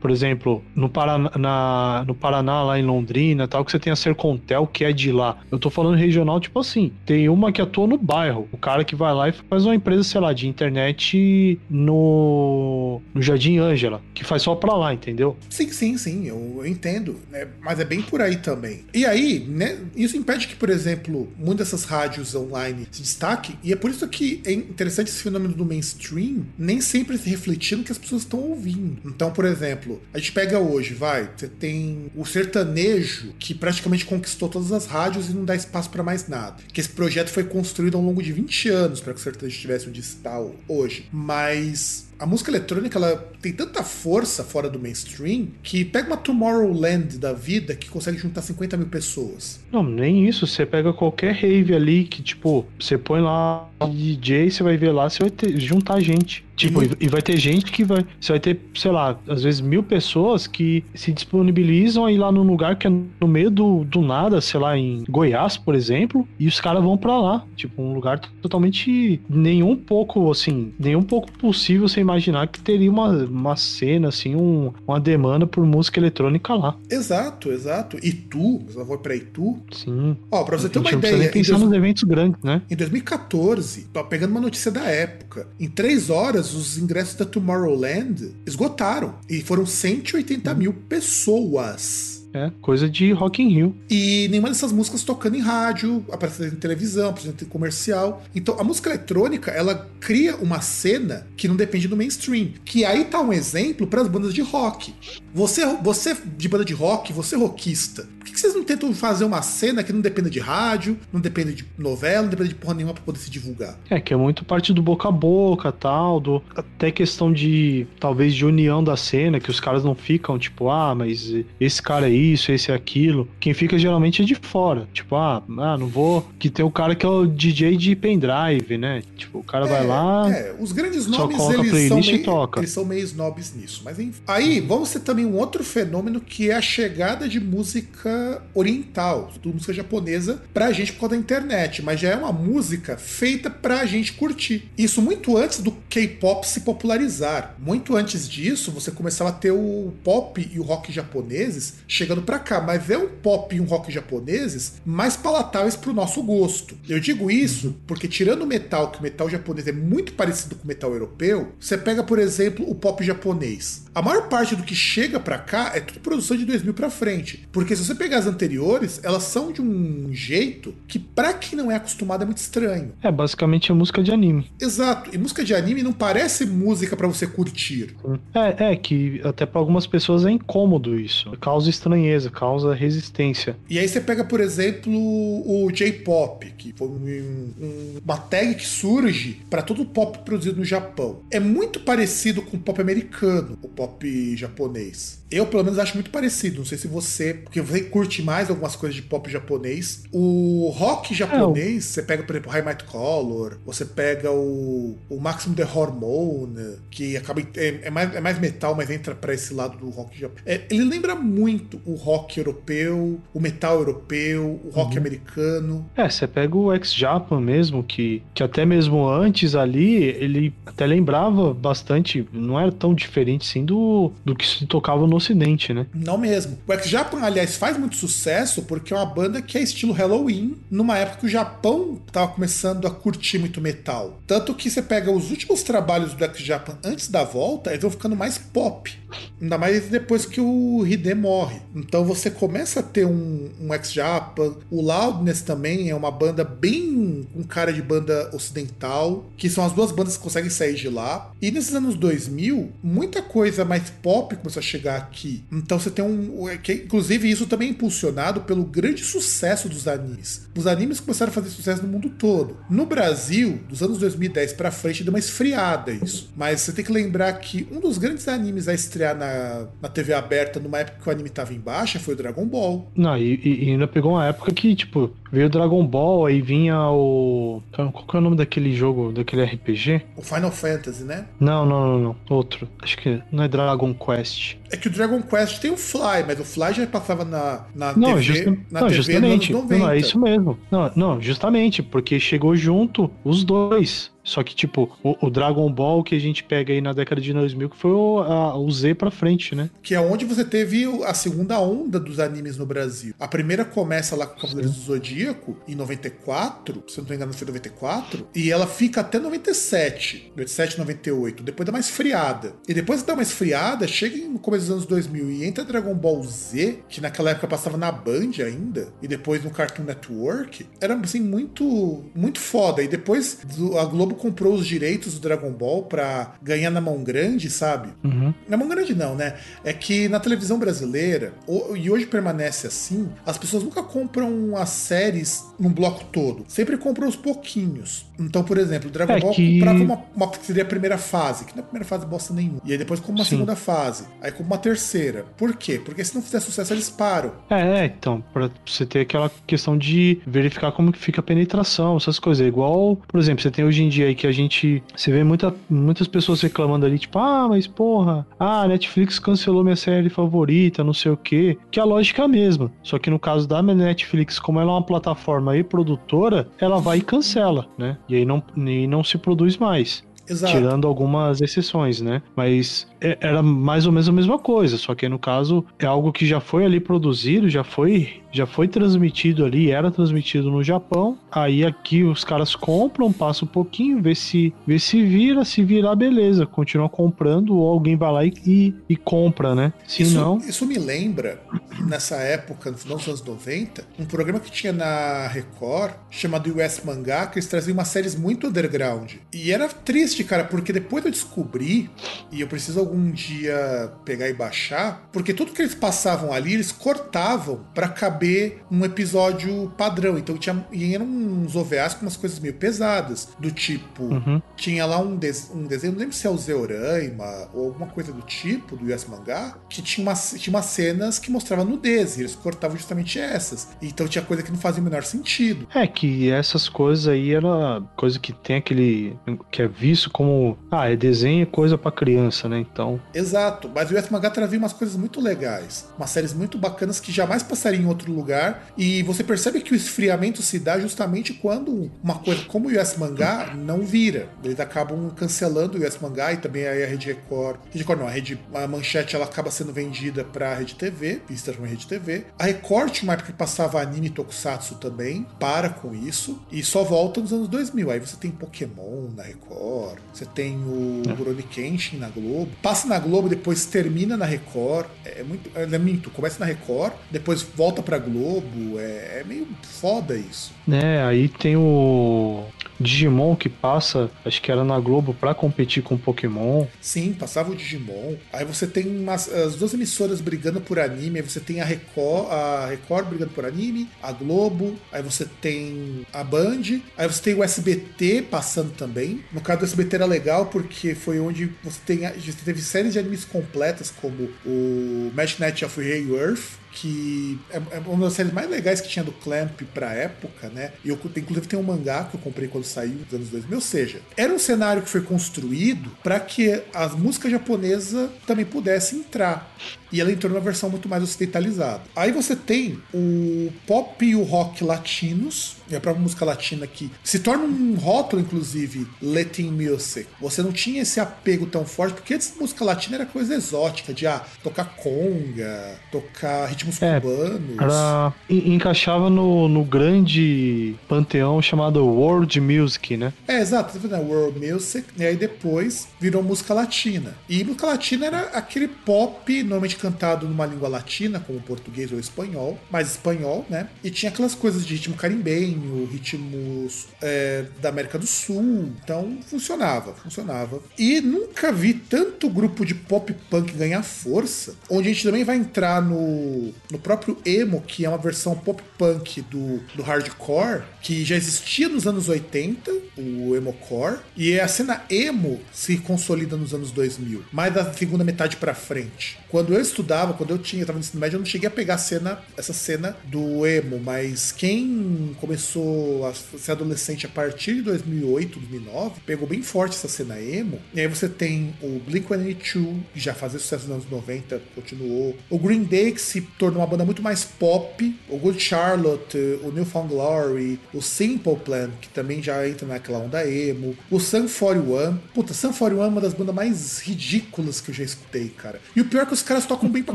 por 0.00 0.10
exemplo, 0.10 0.31
no 0.74 0.88
Paraná, 0.88 1.30
na, 1.36 2.04
no 2.06 2.14
Paraná, 2.14 2.62
lá 2.62 2.78
em 2.78 2.84
Londrina 2.84 3.48
tal, 3.48 3.64
que 3.64 3.70
você 3.70 3.78
tem 3.78 3.92
a 3.92 3.96
Sercontel, 3.96 4.66
que 4.66 4.84
é 4.84 4.92
de 4.92 5.10
lá. 5.10 5.38
Eu 5.50 5.58
tô 5.58 5.70
falando 5.70 5.96
regional, 5.96 6.40
tipo 6.40 6.58
assim, 6.60 6.92
tem 7.04 7.28
uma 7.28 7.52
que 7.52 7.60
atua 7.60 7.86
no 7.86 7.98
bairro. 7.98 8.48
O 8.52 8.56
cara 8.56 8.84
que 8.84 8.94
vai 8.94 9.12
lá 9.12 9.28
e 9.28 9.32
faz 9.32 9.64
uma 9.64 9.74
empresa, 9.74 10.04
sei 10.04 10.20
lá, 10.20 10.32
de 10.32 10.46
internet 10.46 11.58
no, 11.68 13.00
no 13.14 13.22
Jardim 13.22 13.58
Ângela, 13.58 14.00
que 14.14 14.24
faz 14.24 14.42
só 14.42 14.54
pra 14.54 14.74
lá, 14.74 14.92
entendeu? 14.92 15.36
Sim, 15.48 15.70
sim, 15.70 15.96
sim, 15.96 16.26
eu, 16.26 16.56
eu 16.58 16.66
entendo. 16.66 17.16
Né? 17.30 17.48
Mas 17.60 17.80
é 17.80 17.84
bem 17.84 18.02
por 18.02 18.20
aí 18.20 18.36
também. 18.36 18.84
E 18.92 19.04
aí, 19.04 19.40
né, 19.40 19.78
isso 19.96 20.16
impede 20.16 20.48
que, 20.48 20.56
por 20.56 20.70
exemplo, 20.70 21.28
muitas 21.38 21.62
dessas 21.62 21.84
rádios 21.84 22.34
online 22.34 22.86
se 22.90 23.02
destaquem, 23.02 23.56
e 23.62 23.72
é 23.72 23.76
por 23.76 23.90
isso 23.90 24.06
que 24.08 24.42
é 24.44 24.52
interessante 24.52 25.08
esse 25.08 25.22
fenômeno 25.22 25.54
do 25.54 25.64
mainstream 25.64 26.44
nem 26.58 26.80
sempre 26.80 27.16
se 27.16 27.28
refletir 27.30 27.76
no 27.76 27.84
que 27.84 27.92
as 27.92 27.98
pessoas 27.98 28.22
estão 28.22 28.40
ouvindo. 28.40 28.98
Então, 29.04 29.30
por 29.30 29.44
exemplo, 29.44 30.00
a 30.12 30.18
gente 30.22 30.32
pega 30.32 30.60
hoje, 30.60 30.94
vai, 30.94 31.28
você 31.36 31.48
tem 31.48 32.10
o 32.14 32.24
sertanejo 32.24 33.34
que 33.38 33.52
praticamente 33.52 34.06
conquistou 34.06 34.48
todas 34.48 34.70
as 34.70 34.86
rádios 34.86 35.28
e 35.28 35.34
não 35.34 35.44
dá 35.44 35.56
espaço 35.56 35.90
para 35.90 36.02
mais 36.02 36.28
nada. 36.28 36.56
Que 36.72 36.80
esse 36.80 36.88
projeto 36.88 37.28
foi 37.28 37.44
construído 37.44 37.96
ao 37.96 38.02
longo 38.02 38.22
de 38.22 38.32
20 38.32 38.68
anos 38.68 39.00
para 39.00 39.12
que 39.12 39.20
o 39.20 39.22
sertanejo 39.22 39.60
tivesse 39.60 39.88
onde 39.88 40.00
está 40.00 40.40
hoje. 40.68 41.08
Mas 41.12 42.06
a 42.18 42.24
música 42.24 42.52
eletrônica 42.52 42.96
ela 42.96 43.16
tem 43.42 43.52
tanta 43.52 43.82
força 43.82 44.44
fora 44.44 44.70
do 44.70 44.78
mainstream 44.78 45.48
que 45.60 45.84
pega 45.84 46.06
uma 46.06 46.16
Tomorrowland 46.16 47.18
da 47.18 47.32
vida 47.32 47.74
que 47.74 47.90
consegue 47.90 48.16
juntar 48.16 48.42
50 48.42 48.76
mil 48.76 48.86
pessoas. 48.86 49.58
Não, 49.72 49.82
nem 49.82 50.28
isso. 50.28 50.46
Você 50.46 50.66
pega 50.66 50.92
qualquer 50.92 51.32
rave 51.34 51.74
ali 51.74 52.04
que, 52.04 52.22
tipo, 52.22 52.66
você 52.78 52.98
põe 52.98 53.20
lá 53.20 53.68
DJ, 53.88 54.50
você 54.50 54.62
vai 54.62 54.76
ver 54.76 54.92
lá, 54.92 55.08
você 55.08 55.20
vai 55.20 55.30
ter, 55.30 55.58
juntar 55.58 56.00
gente. 56.00 56.44
Tipo, 56.54 56.80
uhum. 56.80 56.90
e 57.00 57.08
vai 57.08 57.22
ter 57.22 57.36
gente 57.38 57.72
que 57.72 57.82
vai. 57.82 58.04
Você 58.20 58.32
vai 58.32 58.40
ter, 58.40 58.60
sei 58.74 58.90
lá, 58.90 59.18
às 59.26 59.42
vezes 59.42 59.60
mil 59.60 59.82
pessoas 59.82 60.46
que 60.46 60.84
se 60.94 61.12
disponibilizam 61.12 62.04
a 62.04 62.12
ir 62.12 62.18
lá 62.18 62.30
num 62.30 62.42
lugar 62.42 62.76
que 62.76 62.86
é 62.86 62.90
no 62.90 63.26
meio 63.26 63.50
do, 63.50 63.84
do 63.84 64.02
nada, 64.02 64.40
sei 64.40 64.60
lá, 64.60 64.76
em 64.76 65.02
Goiás, 65.08 65.56
por 65.56 65.74
exemplo, 65.74 66.28
e 66.38 66.46
os 66.46 66.60
caras 66.60 66.82
vão 66.82 66.96
para 66.96 67.18
lá. 67.18 67.44
Tipo, 67.56 67.82
um 67.82 67.94
lugar 67.94 68.20
totalmente. 68.40 69.20
nenhum 69.28 69.74
pouco, 69.74 70.30
assim, 70.30 70.72
nenhum 70.78 71.02
pouco 71.02 71.32
possível 71.32 71.88
você 71.88 72.00
imaginar 72.00 72.46
que 72.46 72.60
teria 72.60 72.90
uma, 72.90 73.08
uma 73.08 73.56
cena, 73.56 74.08
assim, 74.08 74.36
um, 74.36 74.72
uma 74.86 75.00
demanda 75.00 75.46
por 75.46 75.64
música 75.64 75.98
eletrônica 75.98 76.54
lá. 76.54 76.76
Exato, 76.90 77.50
exato. 77.50 77.98
E 78.02 78.12
tu, 78.12 78.62
você 78.66 78.84
vai 78.84 78.98
pra 78.98 79.16
Itu? 79.16 79.58
Sim. 79.70 80.16
Ó, 80.30 80.44
pra 80.44 80.56
você 80.56 80.68
ter 80.68 80.78
uma 80.78 80.90
ideia. 80.90 81.16
Nem 81.16 81.30
pensar 81.30 81.52
dois... 81.52 81.64
nos 81.64 81.72
eventos 81.72 82.02
grandes, 82.02 82.42
né? 82.42 82.62
Em 82.70 82.76
2014, 82.76 83.88
tô 83.92 84.02
pegando 84.04 84.30
uma 84.30 84.40
notícia 84.40 84.70
da 84.70 84.84
época. 84.84 85.48
Em 85.58 85.68
três 85.68 86.10
horas, 86.10 86.54
os 86.54 86.78
ingressos 86.78 87.14
da 87.14 87.24
Tomorrowland 87.24 88.34
esgotaram. 88.46 89.14
E 89.28 89.40
foram 89.40 89.64
180 89.66 90.50
hum. 90.50 90.54
mil 90.56 90.72
pessoas. 90.72 92.22
É, 92.34 92.50
coisa 92.62 92.88
de 92.88 93.12
Rock 93.12 93.42
in 93.42 93.48
Rio. 93.48 93.76
E 93.90 94.26
nenhuma 94.30 94.48
dessas 94.48 94.72
músicas 94.72 95.04
tocando 95.04 95.36
em 95.36 95.40
rádio, 95.40 96.04
aparecendo 96.10 96.54
em 96.54 96.56
televisão, 96.56 97.10
aparecendo 97.10 97.42
em 97.42 97.44
comercial. 97.44 98.22
Então, 98.34 98.58
a 98.58 98.64
música 98.64 98.88
eletrônica, 98.88 99.50
ela 99.50 99.90
cria 100.00 100.36
uma 100.36 100.60
cena 100.60 101.26
que 101.36 101.46
não 101.46 101.56
depende 101.56 101.88
do 101.88 101.96
mainstream. 101.96 102.52
Que 102.64 102.84
aí 102.84 103.04
tá 103.04 103.20
um 103.20 103.32
exemplo 103.32 103.86
para 103.86 104.00
as 104.00 104.08
bandas 104.08 104.32
de 104.32 104.40
rock. 104.40 104.94
Você, 105.34 105.64
você 105.82 106.16
de 106.36 106.48
banda 106.48 106.64
de 106.64 106.72
rock, 106.72 107.12
você 107.12 107.36
rockista, 107.36 108.08
por 108.32 108.36
que 108.36 108.40
vocês 108.40 108.54
não 108.54 108.64
tentam 108.64 108.94
fazer 108.94 109.24
uma 109.24 109.42
cena 109.42 109.84
que 109.84 109.92
não 109.92 110.00
dependa 110.00 110.30
de 110.30 110.40
rádio, 110.40 110.98
não 111.12 111.20
depende 111.20 111.52
de 111.54 111.66
novela, 111.76 112.22
não 112.22 112.30
depende 112.30 112.48
de 112.50 112.54
porra 112.54 112.74
nenhuma 112.74 112.94
pra 112.94 113.02
poder 113.02 113.18
se 113.18 113.30
divulgar? 113.30 113.78
É, 113.90 114.00
que 114.00 114.14
é 114.14 114.16
muito 114.16 114.42
parte 114.44 114.72
do 114.72 114.82
boca 114.82 115.08
a 115.08 115.12
boca, 115.12 115.70
tal, 115.70 116.18
do, 116.18 116.42
até 116.56 116.90
questão 116.90 117.30
de, 117.30 117.86
talvez, 118.00 118.34
de 118.34 118.46
união 118.46 118.82
da 118.82 118.96
cena, 118.96 119.38
que 119.38 119.50
os 119.50 119.60
caras 119.60 119.84
não 119.84 119.94
ficam, 119.94 120.38
tipo, 120.38 120.70
ah, 120.70 120.94
mas 120.94 121.34
esse 121.60 121.82
cara 121.82 122.06
aí 122.06 122.32
isso, 122.32 122.50
esse 122.50 122.70
é 122.70 122.74
aquilo. 122.74 123.28
Quem 123.38 123.52
fica 123.52 123.78
geralmente 123.78 124.22
é 124.22 124.24
de 124.24 124.34
fora. 124.34 124.88
Tipo, 124.92 125.16
ah, 125.16 125.42
ah 125.58 125.76
não 125.76 125.88
vou. 125.88 126.26
Que 126.38 126.48
tem 126.48 126.64
o 126.64 126.70
cara 126.70 126.94
que 126.94 127.04
é 127.04 127.08
o 127.08 127.26
DJ 127.26 127.76
de 127.76 127.94
pendrive, 127.94 128.78
né? 128.78 129.02
Tipo, 129.16 129.40
o 129.40 129.44
cara 129.44 129.66
é, 129.66 129.68
vai 129.68 129.86
lá. 129.86 130.30
É, 130.30 130.54
os 130.58 130.72
grandes 130.72 131.06
nomes 131.06 131.38
eles 131.38 131.88
são, 131.88 132.00
meio, 132.00 132.24
toca. 132.24 132.60
eles 132.60 132.70
são 132.70 132.84
meio 132.84 133.02
snobs 133.02 133.54
nisso. 133.54 133.82
Mas 133.84 133.98
enfim. 133.98 134.22
Aí, 134.26 134.60
vamos 134.60 134.90
ter 134.90 135.00
também 135.00 135.26
um 135.26 135.36
outro 135.36 135.62
fenômeno 135.62 136.20
que 136.20 136.50
é 136.50 136.54
a 136.54 136.62
chegada 136.62 137.28
de 137.28 137.38
música 137.40 138.21
oriental, 138.54 139.32
música 139.44 139.72
japonesa, 139.72 140.42
pra 140.52 140.72
gente 140.72 140.92
por 140.92 141.00
causa 141.00 141.14
da 141.14 141.20
internet. 141.20 141.82
Mas 141.82 142.00
já 142.00 142.10
é 142.10 142.16
uma 142.16 142.32
música 142.32 142.96
feita 142.96 143.50
pra 143.50 143.84
gente 143.84 144.12
curtir. 144.12 144.70
Isso 144.76 145.02
muito 145.02 145.36
antes 145.36 145.60
do 145.60 145.72
K-pop 145.88 146.46
se 146.46 146.60
popularizar. 146.60 147.56
Muito 147.58 147.96
antes 147.96 148.28
disso, 148.28 148.70
você 148.70 148.90
começava 148.90 149.30
a 149.30 149.32
ter 149.32 149.50
o 149.50 149.92
pop 150.02 150.50
e 150.52 150.58
o 150.58 150.62
rock 150.62 150.92
japoneses 150.92 151.74
chegando 151.86 152.22
para 152.22 152.38
cá, 152.38 152.60
mas 152.60 152.88
é 152.90 152.98
um 152.98 153.08
pop 153.08 153.54
e 153.54 153.60
um 153.60 153.64
rock 153.64 153.90
japoneses 153.92 154.74
mais 154.84 155.16
palatáveis 155.16 155.76
pro 155.76 155.92
nosso 155.92 156.22
gosto. 156.22 156.76
Eu 156.88 157.00
digo 157.00 157.30
isso 157.30 157.76
porque, 157.86 158.08
tirando 158.08 158.42
o 158.42 158.46
metal, 158.46 158.90
que 158.90 158.98
o 158.98 159.02
metal 159.02 159.28
japonês 159.28 159.66
é 159.66 159.72
muito 159.72 160.12
parecido 160.12 160.54
com 160.54 160.64
o 160.64 160.66
metal 160.66 160.92
europeu, 160.92 161.52
você 161.58 161.76
pega, 161.76 162.02
por 162.02 162.18
exemplo, 162.18 162.68
o 162.68 162.74
pop 162.74 163.04
japonês. 163.04 163.84
A 163.94 164.00
maior 164.00 164.28
parte 164.28 164.56
do 164.56 164.62
que 164.62 164.74
chega 164.74 165.20
para 165.20 165.38
cá 165.38 165.72
é 165.74 165.80
tudo 165.80 166.00
produção 166.00 166.36
de 166.36 166.44
2000 166.44 166.74
para 166.74 166.90
frente. 166.90 167.48
Porque 167.52 167.76
se 167.76 167.84
você 167.84 167.94
pegar 167.94 168.11
as 168.14 168.26
anteriores, 168.26 169.00
elas 169.02 169.24
são 169.24 169.52
de 169.52 169.60
um 169.60 170.08
jeito 170.12 170.74
que, 170.86 170.98
para 170.98 171.32
quem 171.34 171.58
não 171.58 171.70
é 171.70 171.76
acostumado, 171.76 172.22
é 172.22 172.26
muito 172.26 172.38
estranho. 172.38 172.92
É, 173.02 173.10
basicamente 173.10 173.70
é 173.70 173.74
música 173.74 174.02
de 174.02 174.12
anime. 174.12 174.50
Exato. 174.60 175.10
E 175.12 175.18
música 175.18 175.44
de 175.44 175.54
anime 175.54 175.82
não 175.82 175.92
parece 175.92 176.46
música 176.46 176.96
para 176.96 177.06
você 177.06 177.26
curtir. 177.26 177.94
É, 178.34 178.72
é 178.72 178.76
que 178.76 179.20
até 179.24 179.46
para 179.46 179.60
algumas 179.60 179.86
pessoas 179.86 180.24
é 180.24 180.30
incômodo 180.30 180.98
isso. 180.98 181.30
Causa 181.40 181.70
estranheza, 181.70 182.30
causa 182.30 182.74
resistência. 182.74 183.56
E 183.68 183.78
aí 183.78 183.88
você 183.88 184.00
pega, 184.00 184.24
por 184.24 184.40
exemplo, 184.40 184.92
o 184.92 185.70
J-pop, 185.70 186.52
que 186.56 186.72
foi 186.76 186.88
um, 186.88 187.52
um, 187.60 188.00
uma 188.04 188.16
tag 188.16 188.54
que 188.54 188.66
surge 188.66 189.40
para 189.48 189.62
todo 189.62 189.82
o 189.82 189.86
pop 189.86 190.18
produzido 190.24 190.58
no 190.58 190.64
Japão. 190.64 191.20
É 191.30 191.40
muito 191.40 191.80
parecido 191.80 192.42
com 192.42 192.56
o 192.56 192.60
pop 192.60 192.80
americano, 192.80 193.58
o 193.62 193.68
pop 193.68 194.36
japonês. 194.36 195.22
Eu, 195.32 195.46
pelo 195.46 195.64
menos, 195.64 195.78
acho 195.78 195.94
muito 195.94 196.10
parecido. 196.10 196.58
Não 196.58 196.66
sei 196.66 196.76
se 196.76 196.86
você. 196.86 197.32
Porque 197.32 197.60
você 197.62 197.80
curte 197.84 198.01
mais 198.22 198.50
algumas 198.50 198.76
coisas 198.76 198.96
de 198.96 199.02
pop 199.02 199.30
japonês. 199.30 200.04
O 200.12 200.72
rock 200.74 201.14
japonês, 201.14 201.76
é, 201.76 201.80
você 201.80 202.02
pega, 202.02 202.22
por 202.22 202.34
exemplo, 202.34 202.50
High 202.50 202.64
Might 202.64 202.84
Color, 202.84 203.58
você 203.64 203.84
pega 203.84 204.30
o, 204.30 204.96
o 205.08 205.20
Maximum 205.20 205.54
The 205.54 205.64
Hormone, 205.64 206.76
que 206.90 207.16
acaba. 207.16 207.40
É, 207.56 207.80
é, 207.84 207.90
mais, 207.90 208.14
é 208.14 208.20
mais 208.20 208.38
metal, 208.38 208.74
mas 208.74 208.90
entra 208.90 209.14
para 209.14 209.34
esse 209.34 209.54
lado 209.54 209.78
do 209.78 209.90
rock 209.90 210.18
japonês. 210.18 210.42
É, 210.46 210.62
ele 210.70 210.84
lembra 210.84 211.14
muito 211.14 211.80
o 211.84 211.94
rock 211.94 212.38
europeu, 212.38 213.20
o 213.32 213.40
metal 213.40 213.78
europeu, 213.78 214.60
o 214.64 214.70
rock 214.70 214.92
uhum. 214.92 214.98
americano. 214.98 215.86
É, 215.96 216.08
você 216.08 216.26
pega 216.26 216.56
o 216.56 216.72
X-Japan 216.74 217.40
mesmo, 217.40 217.82
que, 217.82 218.22
que 218.34 218.42
até 218.42 218.64
mesmo 218.64 219.08
antes 219.08 219.54
ali, 219.54 220.04
ele 220.04 220.54
até 220.66 220.86
lembrava 220.86 221.52
bastante, 221.52 222.26
não 222.32 222.58
era 222.58 222.72
tão 222.72 222.94
diferente 222.94 223.48
assim 223.48 223.64
do, 223.64 224.12
do 224.24 224.34
que 224.34 224.46
se 224.46 224.66
tocava 224.66 225.06
no 225.06 225.16
Ocidente, 225.16 225.72
né? 225.72 225.86
Não 225.94 226.18
mesmo. 226.18 226.58
O 226.66 226.72
X-Japan, 226.72 227.20
aliás, 227.22 227.56
faz 227.56 227.76
muito 227.76 227.91
sucesso 227.96 228.62
porque 228.62 228.92
é 228.92 228.96
uma 228.96 229.06
banda 229.06 229.42
que 229.42 229.58
é 229.58 229.62
estilo 229.62 229.92
Halloween, 229.92 230.58
numa 230.70 230.98
época 230.98 231.20
que 231.20 231.26
o 231.26 231.28
Japão 231.28 232.00
tava 232.10 232.32
começando 232.32 232.86
a 232.86 232.90
curtir 232.90 233.38
muito 233.38 233.60
metal. 233.60 234.20
Tanto 234.26 234.54
que 234.54 234.70
você 234.70 234.82
pega 234.82 235.10
os 235.10 235.30
últimos 235.30 235.62
trabalhos 235.62 236.14
do 236.14 236.24
X-Japan 236.24 236.78
antes 236.84 237.08
da 237.08 237.24
volta, 237.24 237.70
eles 237.70 237.82
vão 237.82 237.90
ficando 237.90 238.16
mais 238.16 238.38
pop. 238.38 238.92
Ainda 239.40 239.58
mais 239.58 239.88
depois 239.88 240.24
que 240.24 240.40
o 240.40 240.84
Hide 240.86 241.14
morre. 241.14 241.60
Então 241.74 242.04
você 242.04 242.30
começa 242.30 242.80
a 242.80 242.82
ter 242.82 243.06
um, 243.06 243.50
um 243.60 243.72
X-Japan. 243.74 244.54
O 244.70 244.80
Loudness 244.80 245.42
também 245.42 245.90
é 245.90 245.94
uma 245.94 246.10
banda 246.10 246.44
bem 246.44 247.26
um 247.34 247.42
cara 247.42 247.72
de 247.72 247.82
banda 247.82 248.30
ocidental, 248.34 249.26
que 249.36 249.48
são 249.48 249.64
as 249.64 249.72
duas 249.72 249.92
bandas 249.92 250.16
que 250.16 250.22
conseguem 250.22 250.50
sair 250.50 250.74
de 250.74 250.88
lá. 250.88 251.32
E 251.40 251.50
nesses 251.50 251.74
anos 251.74 251.94
2000, 251.94 252.70
muita 252.82 253.22
coisa 253.22 253.64
mais 253.64 253.90
pop 253.90 254.34
começou 254.36 254.60
a 254.60 254.62
chegar 254.62 254.96
aqui. 254.96 255.44
Então 255.52 255.78
você 255.78 255.90
tem 255.90 256.04
um. 256.04 256.46
Que, 256.62 256.74
inclusive, 256.74 257.30
isso 257.30 257.46
também 257.46 257.70
impulsionado 257.82 258.42
pelo 258.42 258.64
grande 258.64 259.02
sucesso 259.02 259.68
dos 259.68 259.88
animes. 259.88 260.48
Os 260.56 260.66
animes 260.66 261.00
começaram 261.00 261.30
a 261.30 261.34
fazer 261.34 261.50
sucesso 261.50 261.82
no 261.82 261.88
mundo 261.88 262.08
todo. 262.10 262.56
No 262.70 262.86
Brasil, 262.86 263.60
dos 263.68 263.82
anos 263.82 263.98
2010 263.98 264.52
para 264.52 264.70
frente, 264.70 265.02
deu 265.02 265.12
uma 265.12 265.18
esfriada 265.18 265.90
isso. 265.90 266.32
Mas 266.36 266.60
você 266.60 266.72
tem 266.72 266.84
que 266.84 266.92
lembrar 266.92 267.32
que 267.34 267.66
um 267.72 267.80
dos 267.80 267.98
grandes 267.98 268.28
animes 268.28 268.68
a 268.68 268.74
estrear 268.74 269.16
na, 269.16 269.66
na 269.80 269.88
TV 269.88 270.14
aberta 270.14 270.60
numa 270.60 270.78
época 270.78 270.98
que 271.02 271.08
o 271.08 271.12
anime 271.12 271.28
tava 271.28 271.52
em 271.52 271.58
baixa 271.58 271.98
foi 271.98 272.14
o 272.14 272.16
Dragon 272.16 272.46
Ball. 272.46 272.90
Não, 272.94 273.16
e, 273.16 273.40
e 273.42 273.70
ainda 273.70 273.88
pegou 273.88 274.12
uma 274.12 274.26
época 274.26 274.52
que, 274.52 274.74
tipo, 274.76 275.10
veio 275.32 275.46
o 275.46 275.50
Dragon 275.50 275.84
Ball, 275.84 276.26
aí 276.26 276.40
vinha 276.40 276.78
o. 276.90 277.62
Qual 277.72 278.06
que 278.06 278.16
é 278.16 278.18
o 278.18 278.22
nome 278.22 278.36
daquele 278.36 278.74
jogo, 278.74 279.12
daquele 279.12 279.44
RPG? 279.44 280.02
O 280.16 280.22
Final 280.22 280.52
Fantasy, 280.52 281.04
né? 281.04 281.26
Não, 281.40 281.66
não, 281.66 281.86
não, 281.86 281.98
não. 282.00 282.16
Outro. 282.28 282.68
Acho 282.80 282.96
que 282.98 283.20
não 283.32 283.42
é 283.42 283.48
Dragon 283.48 283.94
Quest. 283.94 284.56
É 284.72 284.76
que 284.76 284.88
o 284.88 284.90
Dragon 284.90 285.20
Quest 285.20 285.60
tem 285.60 285.70
o 285.70 285.76
Fly, 285.76 286.24
mas 286.26 286.40
o 286.40 286.44
Fly 286.44 286.72
já 286.72 286.86
passava 286.86 287.26
na, 287.26 287.66
na 287.74 287.92
não, 287.94 288.14
TV, 288.14 288.22
justa, 288.22 288.50
na 288.70 288.80
não, 288.80 288.88
TV 288.88 288.94
justamente. 288.94 289.52
nos 289.52 289.60
anos 289.60 289.70
90. 289.70 289.78
Não, 289.78 289.90
é 289.92 289.98
isso 289.98 290.18
mesmo. 290.18 290.58
Não, 290.70 290.92
não, 290.96 291.20
justamente, 291.20 291.82
porque 291.82 292.18
chegou 292.18 292.56
junto 292.56 293.10
os 293.22 293.44
dois. 293.44 294.10
Só 294.24 294.42
que, 294.42 294.54
tipo, 294.54 294.96
o, 295.02 295.26
o, 295.26 295.30
Dragon 295.30 295.70
Ball 295.72 296.02
que 296.02 296.14
a 296.14 296.18
gente 296.18 296.44
pega 296.44 296.72
aí 296.72 296.80
na 296.80 296.92
década 296.92 297.20
de 297.20 297.32
2000, 297.32 297.70
que 297.70 297.76
foi 297.76 297.90
o, 297.90 298.20
a, 298.20 298.56
o 298.56 298.70
Z 298.70 298.94
pra 298.94 299.10
frente, 299.10 299.54
né? 299.54 299.70
Que 299.82 299.94
é 299.94 300.00
onde 300.00 300.24
você 300.24 300.44
teve 300.44 300.84
a 301.04 301.14
segunda 301.14 301.58
onda 301.60 301.98
dos 301.98 302.20
animes 302.20 302.56
no 302.56 302.64
Brasil. 302.66 303.14
A 303.18 303.26
primeira 303.26 303.64
começa 303.64 304.14
lá 304.14 304.26
com 304.26 304.40
Cavaleiros 304.40 304.74
do 304.76 304.82
Zodíaco, 304.82 305.56
em 305.66 305.74
94, 305.74 306.84
se 306.88 306.98
eu 306.98 307.02
não 307.02 307.08
tô 307.08 307.14
enganado 307.14 307.36
foi 307.36 307.46
94, 307.46 308.28
e 308.34 308.50
ela 308.50 308.66
fica 308.66 309.00
até 309.00 309.18
97, 309.18 310.30
97, 310.30 310.78
98, 310.78 311.42
depois 311.42 311.66
dá 311.66 311.72
uma 311.72 311.80
esfriada. 311.80 312.54
E 312.68 312.74
depois 312.74 313.02
dá 313.02 313.14
uma 313.14 313.22
esfriada, 313.22 313.86
chega 313.88 314.16
no 314.28 314.38
começo 314.38 314.66
dos 314.66 314.72
anos 314.72 314.86
2000 314.86 315.30
e 315.30 315.44
entra 315.44 315.64
Dragon 315.64 315.94
Ball 315.94 316.22
Z, 316.22 316.80
que 316.88 317.00
naquela 317.00 317.30
época 317.30 317.48
passava 317.48 317.76
na 317.76 317.90
Band 317.90 318.42
ainda, 318.44 318.92
e 319.02 319.08
depois 319.08 319.42
no 319.42 319.50
Cartoon 319.50 319.84
Network, 319.84 320.66
era 320.80 320.94
assim 320.94 321.20
muito, 321.20 322.04
muito 322.14 322.38
foda. 322.38 322.82
E 322.82 322.88
depois 322.88 323.38
a 323.80 323.84
Globo 323.84 324.11
comprou 324.14 324.54
os 324.54 324.66
direitos 324.66 325.14
do 325.14 325.20
Dragon 325.20 325.50
Ball 325.50 325.82
pra 325.82 326.34
ganhar 326.42 326.70
na 326.70 326.80
mão 326.80 327.02
grande, 327.02 327.50
sabe? 327.50 327.90
Uhum. 328.04 328.32
Na 328.48 328.56
mão 328.56 328.68
grande 328.68 328.94
não, 328.94 329.14
né? 329.14 329.34
É 329.64 329.72
que 329.72 330.08
na 330.08 330.20
televisão 330.20 330.58
brasileira, 330.58 331.34
e 331.76 331.90
hoje 331.90 332.06
permanece 332.06 332.66
assim, 332.66 333.08
as 333.24 333.38
pessoas 333.38 333.62
nunca 333.62 333.82
compram 333.82 334.56
as 334.56 334.70
séries 334.70 335.44
num 335.58 335.70
bloco 335.70 336.04
todo. 336.12 336.44
Sempre 336.48 336.76
compram 336.76 337.08
os 337.08 337.16
pouquinhos. 337.16 338.06
Então, 338.18 338.44
por 338.44 338.58
exemplo, 338.58 338.88
o 338.88 338.92
Dragon 338.92 339.12
é 339.12 339.20
Ball 339.20 339.32
que... 339.32 339.58
comprava 339.58 339.82
uma, 339.82 340.02
uma 340.14 340.30
que 340.30 340.46
seria 340.46 340.62
a 340.62 340.66
primeira 340.66 340.98
fase, 340.98 341.44
que 341.44 341.56
não 341.56 341.62
é 341.62 341.66
primeira 341.66 341.84
fase 341.84 342.06
bosta 342.06 342.32
nenhuma. 342.32 342.60
E 342.64 342.72
aí 342.72 342.78
depois 342.78 343.00
como 343.00 343.18
uma 343.18 343.24
Sim. 343.24 343.30
segunda 343.30 343.56
fase. 343.56 344.04
Aí 344.20 344.30
como 344.30 344.46
uma 344.46 344.58
terceira. 344.58 345.24
Por 345.36 345.56
quê? 345.56 345.80
Porque 345.84 346.04
se 346.04 346.14
não 346.14 346.22
fizer 346.22 346.40
sucesso, 346.40 346.72
eles 346.72 346.90
param. 346.90 347.32
É, 347.50 347.86
então, 347.86 348.22
pra 348.32 348.50
você 348.64 348.86
ter 348.86 349.00
aquela 349.00 349.30
questão 349.46 349.76
de 349.76 350.20
verificar 350.26 350.72
como 350.72 350.92
que 350.92 350.98
fica 350.98 351.20
a 351.20 351.22
penetração, 351.22 351.96
essas 351.96 352.18
coisas. 352.18 352.44
É 352.44 352.48
igual, 352.48 352.96
por 353.08 353.20
exemplo, 353.20 353.42
você 353.42 353.50
tem 353.50 353.64
hoje 353.64 353.82
em 353.82 353.88
dia 353.88 354.01
aí 354.04 354.14
que 354.14 354.26
a 354.26 354.32
gente. 354.32 354.82
Você 354.94 355.10
vê 355.10 355.24
muita, 355.24 355.54
muitas 355.68 356.06
pessoas 356.06 356.40
reclamando 356.40 356.86
ali, 356.86 356.98
tipo, 356.98 357.18
ah, 357.18 357.48
mas 357.48 357.66
porra, 357.66 358.26
ah, 358.38 358.66
Netflix 358.66 359.18
cancelou 359.18 359.62
minha 359.62 359.76
série 359.76 360.08
favorita, 360.08 360.84
não 360.84 360.94
sei 360.94 361.12
o 361.12 361.16
quê. 361.16 361.56
Que 361.70 361.80
a 361.80 361.84
lógica 361.84 362.22
é 362.22 362.24
a 362.24 362.28
mesma. 362.28 362.70
Só 362.82 362.98
que 362.98 363.10
no 363.10 363.18
caso 363.18 363.46
da 363.46 363.62
Netflix, 363.62 364.38
como 364.38 364.60
ela 364.60 364.70
é 364.70 364.74
uma 364.74 364.82
plataforma 364.82 365.56
e 365.56 365.62
produtora, 365.62 366.48
ela 366.58 366.78
vai 366.78 366.98
e 366.98 367.02
cancela, 367.02 367.66
né? 367.78 367.96
E 368.08 368.16
aí 368.16 368.24
não, 368.24 368.42
e 368.56 368.86
não 368.86 369.02
se 369.02 369.18
produz 369.18 369.56
mais. 369.56 370.04
Exato. 370.28 370.52
Tirando 370.52 370.86
algumas 370.86 371.40
exceções, 371.40 372.00
né? 372.00 372.22
Mas 372.36 372.86
era 373.20 373.42
mais 373.42 373.86
ou 373.86 373.92
menos 373.92 374.08
a 374.08 374.12
mesma 374.12 374.38
coisa, 374.38 374.76
só 374.78 374.94
que 374.94 375.08
no 375.08 375.18
caso 375.18 375.64
é 375.78 375.86
algo 375.86 376.12
que 376.12 376.26
já 376.26 376.40
foi 376.40 376.64
ali 376.64 376.80
produzido, 376.80 377.48
já 377.48 377.64
foi 377.64 378.22
já 378.32 378.46
foi 378.46 378.66
transmitido 378.66 379.44
ali, 379.44 379.70
era 379.70 379.90
transmitido 379.90 380.50
no 380.50 380.64
Japão. 380.64 381.18
Aí 381.30 381.64
aqui 381.64 382.02
os 382.02 382.24
caras 382.24 382.56
compram, 382.56 383.12
passa 383.12 383.44
um 383.44 383.48
pouquinho, 383.48 384.00
vê 384.00 384.14
se 384.14 384.54
vê 384.66 384.78
se 384.78 385.04
vira, 385.04 385.44
se 385.44 385.62
virar, 385.62 385.94
beleza, 385.94 386.46
continua 386.46 386.88
comprando 386.88 387.54
ou 387.54 387.68
alguém 387.68 387.94
vai 387.94 388.12
lá 388.12 388.24
e, 388.24 388.32
e, 388.46 388.74
e 388.88 388.96
compra, 388.96 389.54
né? 389.54 389.72
Se 389.86 390.02
isso, 390.02 390.14
não. 390.14 390.38
Isso 390.38 390.64
me 390.64 390.78
lembra, 390.78 391.42
nessa 391.86 392.16
época, 392.16 392.70
no 392.70 392.78
final 392.78 392.96
dos 392.96 393.06
anos 393.06 393.22
90, 393.22 393.84
um 393.98 394.06
programa 394.06 394.40
que 394.40 394.50
tinha 394.50 394.72
na 394.72 395.28
Record 395.28 395.92
chamado 396.10 396.56
US 396.56 396.80
Mangá, 396.84 397.26
que 397.26 397.38
eles 397.38 397.48
traziam 397.48 397.74
umas 397.74 397.88
séries 397.88 398.14
muito 398.14 398.46
underground. 398.46 399.12
E 399.32 399.52
era 399.52 399.68
triste, 399.68 400.24
cara, 400.24 400.44
porque 400.44 400.72
depois 400.72 401.04
eu 401.04 401.10
descobri, 401.10 401.90
e 402.30 402.40
eu 402.40 402.48
preciso 402.48 402.80
algum 402.92 403.10
dia 403.10 403.90
pegar 404.04 404.28
e 404.28 404.34
baixar, 404.34 405.08
porque 405.10 405.32
tudo 405.32 405.52
que 405.52 405.62
eles 405.62 405.74
passavam 405.74 406.32
ali, 406.32 406.52
eles 406.52 406.70
cortavam 406.70 407.64
para 407.74 407.88
caber 407.88 408.62
um 408.70 408.84
episódio 408.84 409.72
padrão. 409.76 410.18
Então 410.18 410.36
tinha 410.36 410.64
e 410.70 410.94
eram 410.94 411.06
uns 411.06 411.56
OVAs 411.56 411.94
com 411.94 412.02
umas 412.02 412.16
coisas 412.16 412.38
meio 412.38 412.54
pesadas, 412.54 413.30
do 413.38 413.50
tipo, 413.50 414.04
uhum. 414.04 414.42
tinha 414.56 414.84
lá 414.84 414.98
um, 414.98 415.16
de, 415.16 415.32
um 415.54 415.66
desenho, 415.66 415.94
não 415.94 416.00
lembro 416.00 416.14
se 416.14 416.26
é 416.26 416.30
o 416.30 416.36
Zeoraima 416.36 417.48
ou 417.54 417.66
alguma 417.66 417.86
coisa 417.86 418.12
do 418.12 418.20
tipo, 418.22 418.76
do 418.76 418.90
Yes 418.90 419.06
Mangá, 419.08 419.56
que 419.68 419.80
tinha, 419.80 420.06
uma, 420.06 420.14
tinha 420.14 420.54
umas 420.54 420.66
cenas 420.66 421.18
que 421.18 421.30
mostravam 421.30 421.64
nudez, 421.64 422.18
e 422.18 422.20
eles 422.20 422.34
cortavam 422.34 422.76
justamente 422.76 423.18
essas. 423.18 423.68
Então 423.80 424.06
tinha 424.06 424.22
coisa 424.22 424.42
que 424.42 424.50
não 424.50 424.58
fazia 424.58 424.82
o 424.82 424.84
menor 424.84 425.04
sentido. 425.04 425.66
É 425.74 425.86
que 425.86 426.30
essas 426.30 426.68
coisas 426.68 427.08
aí 427.08 427.32
era 427.32 427.82
coisa 427.96 428.18
que 428.18 428.32
tem 428.32 428.56
aquele 428.56 429.16
que 429.50 429.62
é 429.62 429.68
visto 429.68 430.10
como, 430.10 430.58
ah, 430.70 430.90
é 430.90 430.96
desenho, 430.96 431.42
é 431.42 431.46
coisa 431.46 431.78
para 431.78 431.92
criança, 431.92 432.48
né? 432.48 432.58
Então. 432.58 432.81
Exato, 433.14 433.70
mas 433.74 433.90
o 433.90 433.94
Yes 433.94 434.08
Mangá 434.08 434.30
trazia 434.30 434.58
umas 434.58 434.72
coisas 434.72 434.96
muito 434.96 435.20
legais, 435.20 435.86
umas 435.96 436.10
séries 436.10 436.32
muito 436.32 436.58
bacanas 436.58 437.00
que 437.00 437.12
jamais 437.12 437.42
passariam 437.42 437.82
em 437.82 437.86
outro 437.86 438.12
lugar. 438.12 438.66
E 438.76 439.02
você 439.02 439.22
percebe 439.24 439.60
que 439.60 439.72
o 439.72 439.76
esfriamento 439.76 440.42
se 440.42 440.58
dá 440.58 440.78
justamente 440.78 441.34
quando 441.34 441.90
uma 442.02 442.18
coisa 442.18 442.44
como 442.44 442.68
o 442.68 442.80
US 442.80 442.96
Mangá 442.96 443.54
não 443.54 443.82
vira. 443.82 444.28
Eles 444.42 444.60
acabam 444.60 445.10
cancelando 445.10 445.78
o 445.78 445.86
US 445.86 445.98
Mangá 446.00 446.32
e 446.32 446.36
também 446.36 446.66
a 446.66 446.86
Rede 446.86 447.08
Record. 447.08 447.60
Rede 447.66 447.78
Record 447.78 448.00
não, 448.00 448.06
a 448.06 448.10
Rede 448.10 448.38
a 448.54 448.66
Manchete 448.66 449.16
ela 449.16 449.24
acaba 449.24 449.50
sendo 449.50 449.72
vendida 449.72 450.24
pra 450.24 450.54
Rede 450.54 450.74
TV, 450.74 451.22
vista 451.28 451.52
como 451.52 451.66
Rede 451.66 451.86
TV. 451.86 452.24
A 452.38 452.44
Record 452.44 452.90
tinha 452.90 453.08
uma 453.08 453.14
época 453.14 453.32
que 453.32 453.38
passava 453.38 453.80
anime 453.80 454.10
Tokusatsu 454.10 454.76
também, 454.76 455.26
para 455.38 455.68
com 455.68 455.94
isso, 455.94 456.40
e 456.50 456.62
só 456.62 456.82
volta 456.82 457.20
nos 457.20 457.32
anos 457.32 457.48
2000. 457.48 457.90
Aí 457.90 457.98
você 457.98 458.16
tem 458.16 458.30
Pokémon 458.30 459.08
na 459.16 459.22
Record, 459.22 459.98
você 460.12 460.24
tem 460.26 460.56
o 460.56 461.02
é. 461.08 461.12
Rurouni 461.12 461.42
Kenshin 461.42 461.98
na 461.98 462.08
Globo. 462.08 462.50
Passa 462.72 462.88
na 462.88 462.98
Globo, 462.98 463.28
depois 463.28 463.66
termina 463.66 464.16
na 464.16 464.24
Record. 464.24 464.86
É 465.04 465.22
muito. 465.22 465.50
É 465.54 465.78
minto, 465.78 466.08
começa 466.08 466.38
na 466.40 466.46
Record, 466.46 466.94
depois 467.10 467.42
volta 467.42 467.82
pra 467.82 467.98
Globo. 467.98 468.80
É, 468.80 469.20
é 469.20 469.24
meio 469.26 469.46
foda 469.60 470.16
isso. 470.16 470.54
É, 470.66 471.02
aí 471.02 471.28
tem 471.28 471.54
o 471.54 472.46
Digimon 472.82 473.36
que 473.36 473.48
passa, 473.48 474.10
acho 474.24 474.42
que 474.42 474.50
era 474.50 474.64
na 474.64 474.78
Globo 474.78 475.14
para 475.14 475.34
competir 475.34 475.82
com 475.82 475.96
Pokémon. 475.96 476.66
Sim, 476.80 477.12
passava 477.12 477.50
o 477.50 477.54
Digimon. 477.54 478.16
Aí 478.32 478.44
você 478.44 478.66
tem 478.66 478.86
umas, 478.86 479.32
as 479.32 479.56
duas 479.56 479.72
emissoras 479.74 480.20
brigando 480.20 480.60
por 480.60 480.78
anime, 480.78 481.20
aí 481.20 481.28
você 481.28 481.40
tem 481.40 481.60
a 481.60 481.64
Record, 481.64 482.30
a 482.30 482.66
Record 482.66 483.06
brigando 483.08 483.32
por 483.32 483.44
anime, 483.44 483.88
a 484.02 484.12
Globo, 484.12 484.76
aí 484.90 485.02
você 485.02 485.26
tem 485.40 486.06
a 486.12 486.24
Band, 486.24 486.80
aí 486.96 487.06
você 487.06 487.22
tem 487.22 487.34
o 487.34 487.44
SBT 487.44 488.22
passando 488.22 488.72
também. 488.72 489.22
No 489.32 489.40
caso 489.40 489.60
do 489.60 489.64
SBT 489.66 489.96
era 489.96 490.06
legal 490.06 490.46
porque 490.46 490.94
foi 490.94 491.20
onde 491.20 491.52
você, 491.62 491.80
tem, 491.86 491.98
você 491.98 492.32
teve 492.44 492.61
séries 492.64 492.92
de 492.92 492.98
animes 492.98 493.24
completas 493.24 493.90
como 493.90 494.30
o 494.44 495.12
Match 495.14 495.38
Night 495.38 495.64
of 495.64 495.80
Ray 495.80 496.10
Earth, 496.14 496.62
que 496.72 497.38
é, 497.50 497.56
é 497.76 497.78
uma 497.86 498.06
das 498.06 498.14
séries 498.14 498.32
mais 498.32 498.48
legais 498.48 498.80
que 498.80 498.88
tinha 498.88 499.04
do 499.04 499.12
Clamp 499.12 499.60
pra 499.74 499.92
época, 499.92 500.48
né? 500.48 500.72
E 500.84 500.88
eu, 500.88 500.98
inclusive 501.16 501.46
tem 501.46 501.58
um 501.58 501.62
mangá 501.62 502.04
que 502.04 502.16
eu 502.16 502.20
comprei 502.20 502.48
quando 502.48 502.64
saiu 502.64 502.94
nos 502.94 503.12
anos 503.12 503.28
2000. 503.28 503.54
Ou 503.56 503.60
seja, 503.60 504.00
era 504.16 504.32
um 504.32 504.38
cenário 504.38 504.82
que 504.82 504.88
foi 504.88 505.02
construído 505.02 505.90
para 506.02 506.18
que 506.18 506.62
as 506.72 506.94
músicas 506.94 507.30
japonesas 507.30 508.10
também 508.26 508.44
pudessem 508.44 509.00
entrar. 509.00 509.54
E 509.92 510.00
ela 510.00 510.10
entrou 510.10 510.32
numa 510.32 510.40
versão 510.40 510.70
muito 510.70 510.88
mais 510.88 511.02
ocidentalizada. 511.02 511.82
Aí 511.94 512.10
você 512.10 512.34
tem 512.34 512.78
o 512.94 513.52
pop 513.66 514.04
e 514.04 514.14
o 514.16 514.22
rock 514.22 514.64
latinos, 514.64 515.56
e 515.68 515.76
a 515.76 515.80
própria 515.80 516.02
música 516.02 516.24
latina 516.24 516.66
que 516.66 516.90
se 517.02 517.18
torna 517.18 517.44
um 517.44 517.74
rótulo, 517.74 518.22
inclusive, 518.22 518.86
Latin 519.02 519.50
Music. 519.50 520.06
Você 520.20 520.42
não 520.42 520.52
tinha 520.52 520.82
esse 520.82 521.00
apego 521.00 521.46
tão 521.46 521.64
forte, 521.64 521.94
porque 521.94 522.14
antes 522.14 522.32
música 522.38 522.64
latina 522.64 522.96
era 522.96 523.06
coisa 523.06 523.34
exótica, 523.34 523.92
de 523.92 524.06
ah, 524.06 524.22
tocar 524.42 524.76
conga, 524.76 525.78
tocar 525.90 526.46
ritmos 526.46 526.80
é, 526.80 527.00
cubanos. 527.00 527.58
Era, 527.58 528.12
encaixava 528.28 529.10
no, 529.10 529.48
no 529.48 529.64
grande 529.64 530.74
panteão 530.88 531.40
chamado 531.42 531.84
World 531.84 532.40
Music, 532.40 532.96
né? 532.96 533.12
É, 533.26 533.40
exato, 533.40 533.78
tá 533.88 533.98
World 533.98 534.38
Music, 534.38 534.86
e 534.96 535.04
aí 535.04 535.16
depois 535.16 535.88
virou 536.00 536.22
música 536.22 536.54
latina. 536.54 537.14
E 537.28 537.44
música 537.44 537.66
latina 537.66 538.06
era 538.06 538.20
aquele 538.34 538.68
pop, 538.68 539.42
normalmente 539.42 539.76
cantado 539.82 540.28
numa 540.28 540.46
língua 540.46 540.68
latina, 540.68 541.18
como 541.18 541.40
português 541.40 541.90
ou 541.90 541.98
espanhol, 541.98 542.56
mais 542.70 542.92
espanhol, 542.92 543.44
né? 543.50 543.68
E 543.82 543.90
tinha 543.90 544.10
aquelas 544.10 544.32
coisas 544.32 544.64
de 544.64 544.74
ritmo 544.74 544.94
carimbenho, 544.94 545.88
ritmos 545.90 546.86
é, 547.00 547.46
da 547.60 547.68
América 547.68 547.98
do 547.98 548.06
Sul. 548.06 548.72
Então 548.82 549.18
funcionava, 549.26 549.92
funcionava. 549.94 550.62
E 550.78 551.00
nunca 551.00 551.50
vi 551.52 551.74
tanto 551.74 552.30
grupo 552.30 552.64
de 552.64 552.76
pop 552.76 553.12
punk 553.28 553.52
ganhar 553.54 553.82
força, 553.82 554.54
onde 554.70 554.88
a 554.88 554.92
gente 554.92 555.02
também 555.02 555.24
vai 555.24 555.36
entrar 555.36 555.82
no, 555.82 556.54
no 556.70 556.78
próprio 556.78 557.18
emo, 557.24 557.60
que 557.60 557.84
é 557.84 557.88
uma 557.88 557.98
versão 557.98 558.36
pop 558.36 558.62
punk 558.78 559.20
do, 559.22 559.58
do 559.74 559.82
hardcore, 559.82 560.62
que 560.80 561.04
já 561.04 561.16
existia 561.16 561.68
nos 561.68 561.86
anos 561.86 562.08
80, 562.08 562.70
o 562.96 563.34
emo-core, 563.34 563.98
e 564.16 564.38
a 564.38 564.46
cena 564.46 564.84
emo 564.88 565.40
se 565.52 565.78
consolida 565.78 566.36
nos 566.36 566.54
anos 566.54 566.70
2000, 566.70 567.24
mais 567.32 567.52
da 567.52 567.72
segunda 567.72 568.04
metade 568.04 568.36
para 568.36 568.54
frente. 568.54 569.18
Quando 569.28 569.54
eu 569.54 569.60
estudava, 569.72 570.14
quando 570.14 570.30
eu 570.30 570.38
tinha, 570.38 570.62
eu 570.62 570.66
tava 570.66 570.78
no 570.78 570.84
ensino 570.84 571.00
médio, 571.00 571.16
eu 571.16 571.20
não 571.20 571.26
cheguei 571.26 571.48
a 571.48 571.50
pegar 571.50 571.74
a 571.74 571.78
cena, 571.78 572.22
essa 572.36 572.52
cena 572.52 572.96
do 573.04 573.46
emo, 573.46 573.80
mas 573.80 574.32
quem 574.32 575.16
começou 575.20 576.06
a 576.06 576.14
ser 576.14 576.52
adolescente 576.52 577.06
a 577.06 577.08
partir 577.08 577.56
de 577.56 577.62
2008, 577.62 578.38
2009, 578.38 579.00
pegou 579.06 579.26
bem 579.26 579.42
forte 579.42 579.76
essa 579.76 579.88
cena 579.88 580.20
emo. 580.20 580.60
E 580.74 580.80
aí 580.80 580.86
você 580.86 581.08
tem 581.08 581.54
o 581.60 581.80
Blink-182, 581.80 582.80
que 582.92 583.00
já 583.00 583.14
fazia 583.14 583.38
sucesso 583.38 583.66
nos 583.66 583.76
anos 583.76 583.90
90, 583.90 584.40
continuou. 584.54 585.16
O 585.28 585.38
Green 585.38 585.64
Day, 585.64 585.92
que 585.92 586.00
se 586.00 586.20
tornou 586.20 586.60
uma 586.60 586.66
banda 586.66 586.84
muito 586.84 587.02
mais 587.02 587.24
pop. 587.24 587.96
O 588.08 588.16
Good 588.18 588.40
Charlotte, 588.40 589.16
o 589.42 589.50
New 589.50 589.64
Found 589.64 589.88
Glory, 589.88 590.60
o 590.72 590.80
Simple 590.80 591.36
Plan, 591.36 591.70
que 591.80 591.88
também 591.88 592.22
já 592.22 592.46
entra 592.46 592.66
naquela 592.66 592.98
onda 592.98 593.26
emo, 593.26 593.76
o 593.90 593.98
Sun 593.98 594.28
41. 594.28 594.98
Puta, 595.14 595.34
Sun 595.34 595.52
41 595.52 595.82
é 595.82 595.86
uma 595.86 596.00
das 596.00 596.14
bandas 596.14 596.34
mais 596.34 596.80
ridículas 596.80 597.60
que 597.60 597.70
eu 597.70 597.74
já 597.74 597.84
escutei, 597.84 598.28
cara. 598.28 598.60
E 598.74 598.80
o 598.80 598.84
pior 598.84 599.02
é 599.02 599.06
que 599.06 599.14
os 599.14 599.22
caras 599.22 599.46
tocam 599.46 599.61
bem 599.68 599.82
pra 599.82 599.94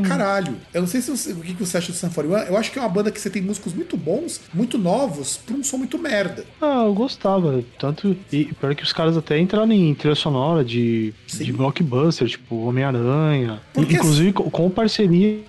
caralho. 0.00 0.56
Eu 0.72 0.82
não 0.82 0.88
sei 0.88 1.00
se 1.00 1.10
você, 1.10 1.32
o 1.32 1.40
que 1.40 1.52
você 1.54 1.78
acha 1.78 1.92
do 1.92 1.98
Sun 1.98 2.10
41. 2.10 2.48
Eu 2.48 2.56
acho 2.56 2.70
que 2.70 2.78
é 2.78 2.82
uma 2.82 2.88
banda 2.88 3.10
que 3.10 3.20
você 3.20 3.30
tem 3.30 3.42
músicos 3.42 3.74
muito 3.74 3.96
bons, 3.96 4.40
muito 4.52 4.78
novos, 4.78 5.38
pra 5.38 5.54
um 5.54 5.64
som 5.64 5.78
muito 5.78 5.98
merda. 5.98 6.44
Ah, 6.60 6.84
eu 6.84 6.94
gostava. 6.94 7.62
Tanto. 7.78 8.16
E 8.32 8.46
pior 8.46 8.74
que 8.74 8.82
os 8.82 8.92
caras 8.92 9.16
até 9.16 9.38
entraram 9.38 9.72
em 9.72 9.94
trilha 9.94 10.14
sonora 10.14 10.64
de, 10.64 11.14
de 11.26 11.52
blockbuster, 11.52 12.28
tipo 12.28 12.56
Homem-Aranha. 12.56 13.60
Inclusive 13.76 14.28
assim... 14.28 14.50
com 14.50 14.70
parceria 14.70 15.40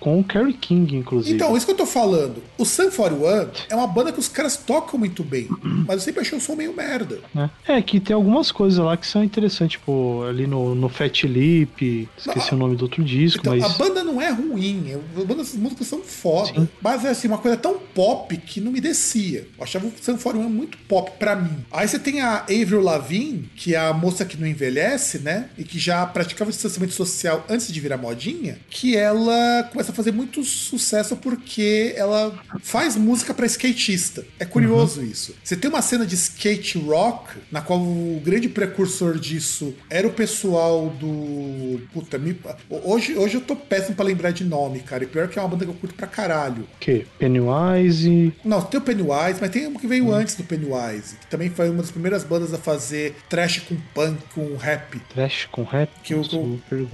com 0.00 0.20
o 0.20 0.24
Kerry 0.24 0.54
King, 0.54 0.96
inclusive. 0.96 1.34
Então, 1.34 1.56
isso 1.56 1.66
que 1.66 1.72
eu 1.72 1.76
tô 1.76 1.86
falando. 1.86 2.42
O 2.58 2.64
Sun 2.64 2.90
41 2.90 3.48
é 3.70 3.74
uma 3.74 3.86
banda 3.86 4.12
que 4.12 4.18
os 4.18 4.28
caras 4.28 4.56
tocam 4.56 4.98
muito 4.98 5.22
bem, 5.22 5.48
mas 5.86 5.96
eu 5.96 6.00
sempre 6.00 6.20
achei 6.20 6.36
o 6.36 6.40
som 6.40 6.54
meio 6.54 6.74
merda. 6.74 7.20
É, 7.66 7.78
é 7.78 7.82
que 7.82 8.00
tem 8.00 8.14
algumas 8.14 8.50
coisas 8.52 8.78
lá 8.78 8.96
que 8.96 9.06
são 9.06 9.22
interessantes, 9.22 9.78
tipo, 9.78 10.22
ali 10.28 10.46
no, 10.46 10.74
no 10.74 10.88
Fat 10.88 11.24
Lip, 11.24 12.08
esqueci 12.16 12.52
não, 12.52 12.58
o 12.58 12.60
nome 12.60 12.76
do 12.76 12.82
outro 12.82 13.02
disco, 13.02 13.40
então, 13.40 13.53
mas... 13.60 13.74
A 13.74 13.78
banda 13.78 14.04
não 14.04 14.20
é 14.20 14.30
ruim, 14.30 14.92
a 14.94 15.24
banda, 15.24 15.42
as 15.42 15.54
músicas 15.54 15.86
são 15.86 16.02
foda, 16.02 16.60
Sim. 16.60 16.68
mas 16.80 17.04
é 17.04 17.10
assim, 17.10 17.28
uma 17.28 17.38
coisa 17.38 17.56
tão 17.56 17.78
pop 17.78 18.36
que 18.36 18.60
não 18.60 18.72
me 18.72 18.80
descia. 18.80 19.46
Eu 19.56 19.64
achava 19.64 19.86
o 19.86 19.90
41 19.90 20.48
muito 20.48 20.78
pop 20.88 21.12
pra 21.18 21.36
mim. 21.36 21.64
Aí 21.70 21.86
você 21.86 21.98
tem 21.98 22.20
a 22.20 22.38
Avril 22.40 22.80
Lavigne, 22.80 23.50
que 23.56 23.74
é 23.74 23.78
a 23.78 23.92
moça 23.92 24.24
que 24.24 24.36
não 24.36 24.46
envelhece, 24.46 25.18
né, 25.18 25.48
e 25.56 25.64
que 25.64 25.78
já 25.78 26.04
praticava 26.06 26.50
distanciamento 26.50 26.94
social 26.94 27.44
antes 27.48 27.72
de 27.72 27.80
virar 27.80 27.96
modinha, 27.96 28.58
que 28.68 28.96
ela 28.96 29.68
começa 29.70 29.92
a 29.92 29.94
fazer 29.94 30.12
muito 30.12 30.44
sucesso 30.44 31.16
porque 31.16 31.94
ela 31.96 32.38
faz 32.62 32.96
música 32.96 33.34
para 33.34 33.46
skatista. 33.46 34.24
É 34.38 34.44
curioso 34.44 35.00
uhum. 35.00 35.06
isso. 35.06 35.34
Você 35.42 35.56
tem 35.56 35.70
uma 35.70 35.82
cena 35.82 36.06
de 36.06 36.14
skate 36.14 36.78
rock, 36.78 37.38
na 37.50 37.60
qual 37.60 37.80
o 37.80 38.20
grande 38.24 38.48
precursor 38.48 39.18
disso 39.18 39.74
era 39.88 40.06
o 40.06 40.12
pessoal 40.12 40.88
do. 40.90 41.80
Puta, 41.92 42.18
me... 42.18 42.36
hoje, 42.68 43.16
hoje 43.16 43.33
eu 43.36 43.40
tô 43.40 43.56
péssimo 43.56 43.94
para 43.94 44.04
lembrar 44.04 44.30
de 44.30 44.44
nome, 44.44 44.80
cara. 44.80 45.04
E 45.04 45.06
pior 45.06 45.28
que 45.28 45.38
é 45.38 45.42
uma 45.42 45.48
banda 45.48 45.64
que 45.64 45.70
eu 45.70 45.74
curto 45.74 45.94
pra 45.94 46.06
caralho. 46.06 46.66
Que? 46.80 47.06
Pennywise? 47.18 48.32
Não, 48.44 48.60
tem 48.62 48.78
o 48.78 48.82
Pennywise, 48.82 49.38
mas 49.40 49.50
tem 49.50 49.66
uma 49.66 49.80
que 49.80 49.86
veio 49.86 50.06
uhum. 50.06 50.14
antes 50.14 50.34
do 50.34 50.44
Pennywise, 50.44 51.16
que 51.16 51.26
também 51.26 51.50
foi 51.50 51.68
uma 51.70 51.82
das 51.82 51.90
primeiras 51.90 52.24
bandas 52.24 52.52
a 52.52 52.58
fazer 52.58 53.16
trash 53.28 53.60
com 53.60 53.76
punk, 53.94 54.18
com 54.34 54.56
rap. 54.56 55.00
Trash 55.12 55.48
com 55.50 55.62
rap? 55.62 55.90
Que, 56.02 56.14
eu, 56.14 56.22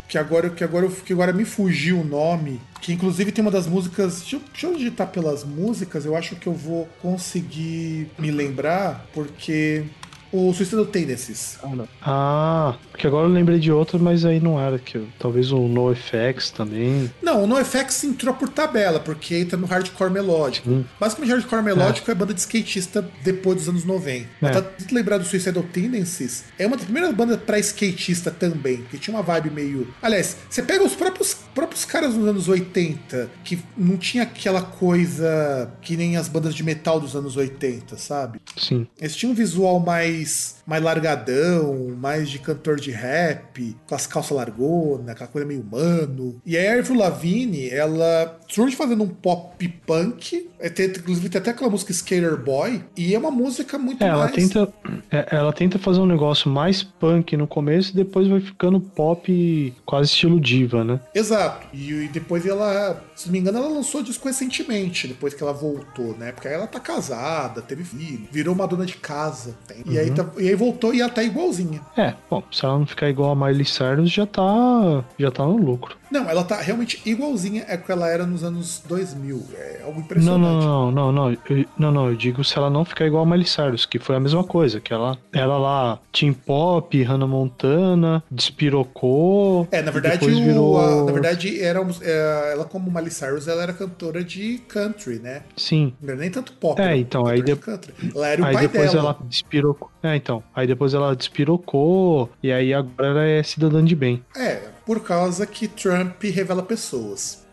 que, 0.09 0.19
agora, 0.19 0.51
que, 0.51 0.65
agora, 0.65 0.89
que 0.89 1.13
agora 1.13 1.33
me 1.33 1.45
fugiu 1.45 2.01
o 2.01 2.05
nome. 2.05 2.61
Que 2.81 2.93
inclusive 2.93 3.31
tem 3.31 3.43
uma 3.43 3.51
das 3.51 3.67
músicas. 3.67 4.21
Deixa 4.21 4.37
eu, 4.37 4.43
deixa 4.53 4.67
eu 4.67 4.77
digitar 4.77 5.09
pelas 5.09 5.45
músicas, 5.45 6.07
eu 6.07 6.17
acho 6.17 6.37
que 6.37 6.47
eu 6.47 6.55
vou 6.55 6.89
conseguir 7.03 8.09
me 8.19 8.31
lembrar, 8.31 9.07
porque 9.13 9.85
o 10.33 10.53
Suicidal 10.53 10.87
Tendencies. 10.87 11.59
Ah, 11.63 11.69
não. 11.75 11.89
Ah, 12.03 12.77
porque 12.91 13.07
agora 13.07 13.27
eu 13.27 13.33
lembrei 13.33 13.59
de 13.59 13.73
outro, 13.73 13.99
mas 13.99 14.25
aí 14.25 14.41
não 14.41 14.61
era. 14.61 14.79
que 14.79 15.01
Talvez 15.19 15.53
o 15.53 15.69
NoFX 15.69 16.51
também. 16.51 17.11
Não, 17.23 17.45
o 17.45 17.47
NoFX 17.47 18.05
entrou 18.05 18.35
por 18.35 18.49
tabela, 18.49 19.01
porque 19.01 19.37
entra 19.37 19.57
no 19.57 19.67
hardcore 19.67 20.11
melódico. 20.11 20.71
Hum. 20.71 20.85
Basicamente, 20.99 21.31
hardcore 21.33 21.63
melódico 21.63 22.11
é. 22.11 22.13
é 22.13 22.15
banda 22.15 22.35
de 22.35 22.41
skatista 22.41 23.09
depois 23.25 23.59
dos 23.59 23.69
anos 23.69 23.85
90. 23.85 24.29
É. 24.43 24.51
Tá 24.51 24.65
lembrar 24.93 25.19
do 25.19 25.25
Suicidal 25.25 25.63
Tendencies? 25.63 26.45
É 26.59 26.67
uma 26.67 26.77
das 26.77 26.85
primeiras 26.85 27.15
bandas 27.15 27.39
pra 27.41 27.59
skatista 27.59 28.31
também, 28.31 28.85
que 28.91 28.99
tinha 28.99 29.17
uma 29.17 29.23
vibe 29.23 29.51
meio. 29.51 29.95
Aliás, 30.03 30.37
você 30.49 30.63
pega 30.63 30.85
os 30.85 30.95
próprios, 30.95 31.35
próprios 31.55 31.85
caras 31.85 32.15
dos 32.15 32.27
anos 32.27 32.49
80, 32.49 33.31
que 33.45 33.59
não 33.77 33.97
tinha 33.97 34.25
aquela 34.25 34.63
coisa 34.63 35.73
que 35.81 35.97
nem 35.97 36.17
as 36.17 36.29
bandas 36.29 36.55
de 36.55 36.63
metal 36.63 37.01
dos 37.01 37.17
anos 37.17 37.37
80, 37.37 37.97
sabe? 37.97 38.41
Sim. 38.57 38.87
Eles 39.01 39.17
tinham 39.17 39.33
um 39.33 39.35
visual 39.35 39.81
mais 39.81 40.20
mais, 40.21 40.57
mais 40.71 40.85
largadão, 40.85 41.97
mais 41.99 42.31
de 42.31 42.39
cantor 42.39 42.77
de 42.77 42.91
rap, 42.91 43.77
com 43.89 43.95
as 43.95 44.07
calças 44.07 44.37
largonas, 44.37 45.09
aquela 45.09 45.29
coisa 45.29 45.47
meio 45.47 45.63
humano. 45.63 46.41
E 46.45 46.57
a 46.57 46.79
Avril 46.79 46.97
Lavigne, 46.97 47.69
ela 47.71 48.39
surge 48.49 48.77
fazendo 48.77 49.03
um 49.03 49.09
pop 49.09 49.69
punk, 49.85 50.49
é, 50.59 50.69
tem, 50.69 50.87
inclusive 50.87 51.29
tem 51.29 51.41
até 51.41 51.51
aquela 51.51 51.71
música 51.71 51.91
Skater 51.91 52.37
Boy, 52.37 52.85
e 52.97 53.15
é 53.15 53.19
uma 53.19 53.31
música 53.31 53.79
muito 53.79 54.05
é, 54.05 54.09
ela 54.09 54.25
mais... 54.25 54.35
Tenta, 54.35 54.73
é, 55.11 55.29
ela 55.31 55.53
tenta 55.53 55.79
fazer 55.79 56.01
um 56.01 56.07
negócio 56.07 56.51
mais 56.51 56.83
punk 56.83 57.37
no 57.37 57.47
começo 57.47 57.93
e 57.93 57.97
depois 57.97 58.29
vai 58.29 58.41
ficando 58.41 58.79
pop 58.81 59.75
quase 59.85 60.11
estilo 60.11 60.39
diva, 60.41 60.85
né? 60.85 61.01
Exato. 61.15 61.67
E, 61.73 61.93
e 62.05 62.09
depois 62.09 62.47
ela, 62.47 63.03
se 63.17 63.27
não 63.27 63.33
me 63.33 63.39
engano, 63.39 63.59
ela 63.59 63.69
lançou 63.69 64.03
disco 64.03 64.29
recentemente, 64.29 65.09
depois 65.09 65.35
que 65.35 65.43
ela 65.43 65.53
voltou, 65.53 66.17
né? 66.17 66.31
Porque 66.31 66.47
aí 66.47 66.55
ela 66.55 66.67
tá 66.67 66.79
casada, 66.79 67.63
teve 67.63 67.85
filho, 67.85 68.29
virou 68.31 68.55
uma 68.55 68.67
dona 68.67 68.85
de 68.85 68.95
casa. 68.97 69.57
Tem. 69.67 69.83
E 69.87 69.99
aí 69.99 70.11
aí, 70.11 70.15
tá, 70.15 70.27
e 70.39 70.49
aí 70.49 70.55
voltou 70.61 70.93
e 70.93 71.01
ela 71.01 71.11
tá 71.11 71.23
igualzinha. 71.23 71.81
É, 71.97 72.13
bom, 72.29 72.43
se 72.53 72.65
ela 72.65 72.79
não 72.79 72.87
ficar 72.87 73.09
igual 73.09 73.33
a 73.33 73.35
Miley 73.35 73.65
Cyrus, 73.65 74.13
já 74.13 74.27
tá, 74.27 75.03
já 75.19 75.31
tá 75.31 75.45
no 75.45 75.57
lucro. 75.57 75.97
Não, 76.11 76.29
ela 76.29 76.43
tá 76.43 76.61
realmente 76.61 77.01
igualzinha 77.07 77.65
é 77.69 77.77
que 77.77 77.91
ela 77.91 78.09
era 78.09 78.27
nos 78.27 78.43
anos 78.43 78.83
2000. 78.87 79.43
É 79.55 79.83
algo 79.85 80.01
impressionante. 80.01 80.41
Não, 80.41 80.91
não, 80.91 80.93
não, 80.93 81.13
não, 81.13 81.13
não. 81.13 81.31
Eu, 81.49 81.65
não, 81.79 81.93
não, 81.93 82.09
eu 82.09 82.17
digo 82.17 82.43
se 82.43 82.59
ela 82.59 82.69
não 82.69 82.85
ficar 82.85 83.07
igual 83.07 83.23
a 83.23 83.27
Miley 83.27 83.47
Cyrus, 83.47 83.87
que 83.87 83.99
foi 83.99 84.17
a 84.17 84.21
mesma 84.21 84.43
coisa, 84.43 84.81
que 84.81 84.93
ela, 84.93 85.17
ela 85.33 85.57
lá, 85.57 86.01
Tim 86.11 86.33
Pop, 86.33 87.01
Hannah 87.01 87.29
Montana, 87.29 88.23
despirocou. 88.31 89.69
É, 89.71 89.81
na 89.81 89.93
verdade, 89.93 90.25
o, 90.25 90.29
virou... 90.29 90.81
a, 90.81 91.05
na 91.05 91.13
verdade, 91.13 91.63
era, 91.63 91.81
é, 92.03 92.53
ela 92.53 92.65
como 92.65 92.91
Miley 92.91 93.11
Cyrus, 93.11 93.47
ela 93.47 93.63
era 93.63 93.73
cantora 93.73 94.25
de 94.25 94.59
country, 94.69 95.21
né? 95.21 95.43
Sim. 95.57 95.95
Não 96.03 96.11
era 96.11 96.21
nem 96.21 96.31
tanto 96.31 96.53
pop. 96.55 96.81
É, 96.81 96.97
então, 96.97 97.27
aí, 97.27 97.41
de... 97.41 97.53
ela 97.53 98.27
era 98.27 98.43
o 98.43 98.45
aí 98.45 98.55
pai 98.55 98.69
depois 98.69 98.93
dela. 98.93 99.11
ela 99.11 99.19
despirocou. 99.29 99.91
É, 100.03 100.17
então. 100.17 100.43
Aí 100.55 100.67
depois 100.67 100.95
ela 100.95 101.15
despirocou, 101.15 102.31
e 102.43 102.51
aí 102.53 102.75
agora 102.75 103.09
ela 103.09 103.25
é 103.25 103.43
cidadã 103.43 103.85
de 103.85 103.95
bem. 103.95 104.23
É, 104.37 104.69
por 104.85 105.01
causa 105.01 105.47
que 105.47 105.69
Trump 105.69 106.23
revela 106.25 106.63
pessoas. 106.63 107.47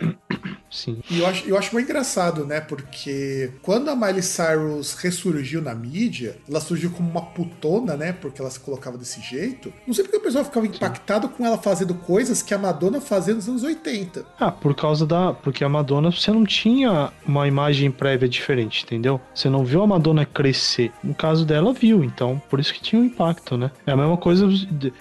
Sim. 0.70 1.00
E 1.10 1.20
eu 1.20 1.28
acho, 1.28 1.48
eu 1.48 1.58
acho 1.58 1.74
muito 1.74 1.86
engraçado, 1.86 2.46
né? 2.46 2.60
Porque 2.62 3.52
quando 3.62 3.90
a 3.90 3.96
Miley 3.96 4.22
Cyrus 4.22 4.94
ressurgiu 4.94 5.62
na 5.62 5.74
mídia, 5.74 6.38
ela 6.48 6.60
surgiu 6.60 6.92
como 6.92 7.10
uma 7.10 7.22
putona, 7.22 7.96
né? 7.96 8.14
Porque 8.14 8.42
ela 8.42 8.50
se 8.50 8.60
colocava 8.60 8.98
desse 8.98 9.22
jeito. 9.22 9.74
Não 9.86 9.94
sei 9.94 10.04
porque 10.04 10.18
o 10.18 10.22
pessoal 10.22 10.46
ficava 10.46 10.66
impactado 10.66 11.28
Sim. 11.28 11.34
com 11.34 11.46
ela 11.46 11.58
fazendo 11.58 11.94
coisas 11.94 12.42
que 12.42 12.54
a 12.54 12.58
Madonna 12.58 13.02
fazia 13.02 13.34
nos 13.34 13.48
anos 13.48 13.64
80. 13.64 14.26
Ah, 14.40 14.52
por 14.52 14.76
causa 14.76 15.06
da. 15.06 15.34
Porque 15.34 15.64
a 15.64 15.70
Madonna, 15.70 16.12
você 16.12 16.32
não 16.32 16.46
tinha 16.46 17.12
uma 17.26 17.48
imagem 17.48 17.92
prévia 17.92 18.28
diferente, 18.28 18.84
entendeu? 18.84 19.20
Você 19.34 19.50
não 19.50 19.64
viu 19.66 19.82
a 19.82 19.88
Madonna 19.88 20.26
crescer. 20.26 20.92
No 21.04 21.14
caso 21.14 21.46
dela, 21.46 21.74
viu. 21.74 22.04
Então, 22.04 22.42
por 22.50 22.60
isso 22.60 22.74
que 22.74 22.82
tinha 22.82 23.02
um 23.02 23.06
impacto, 23.06 23.58
né? 23.58 23.72
É 23.86 23.92
a 23.92 23.98
mesma 23.98 24.18
coisa. 24.18 24.48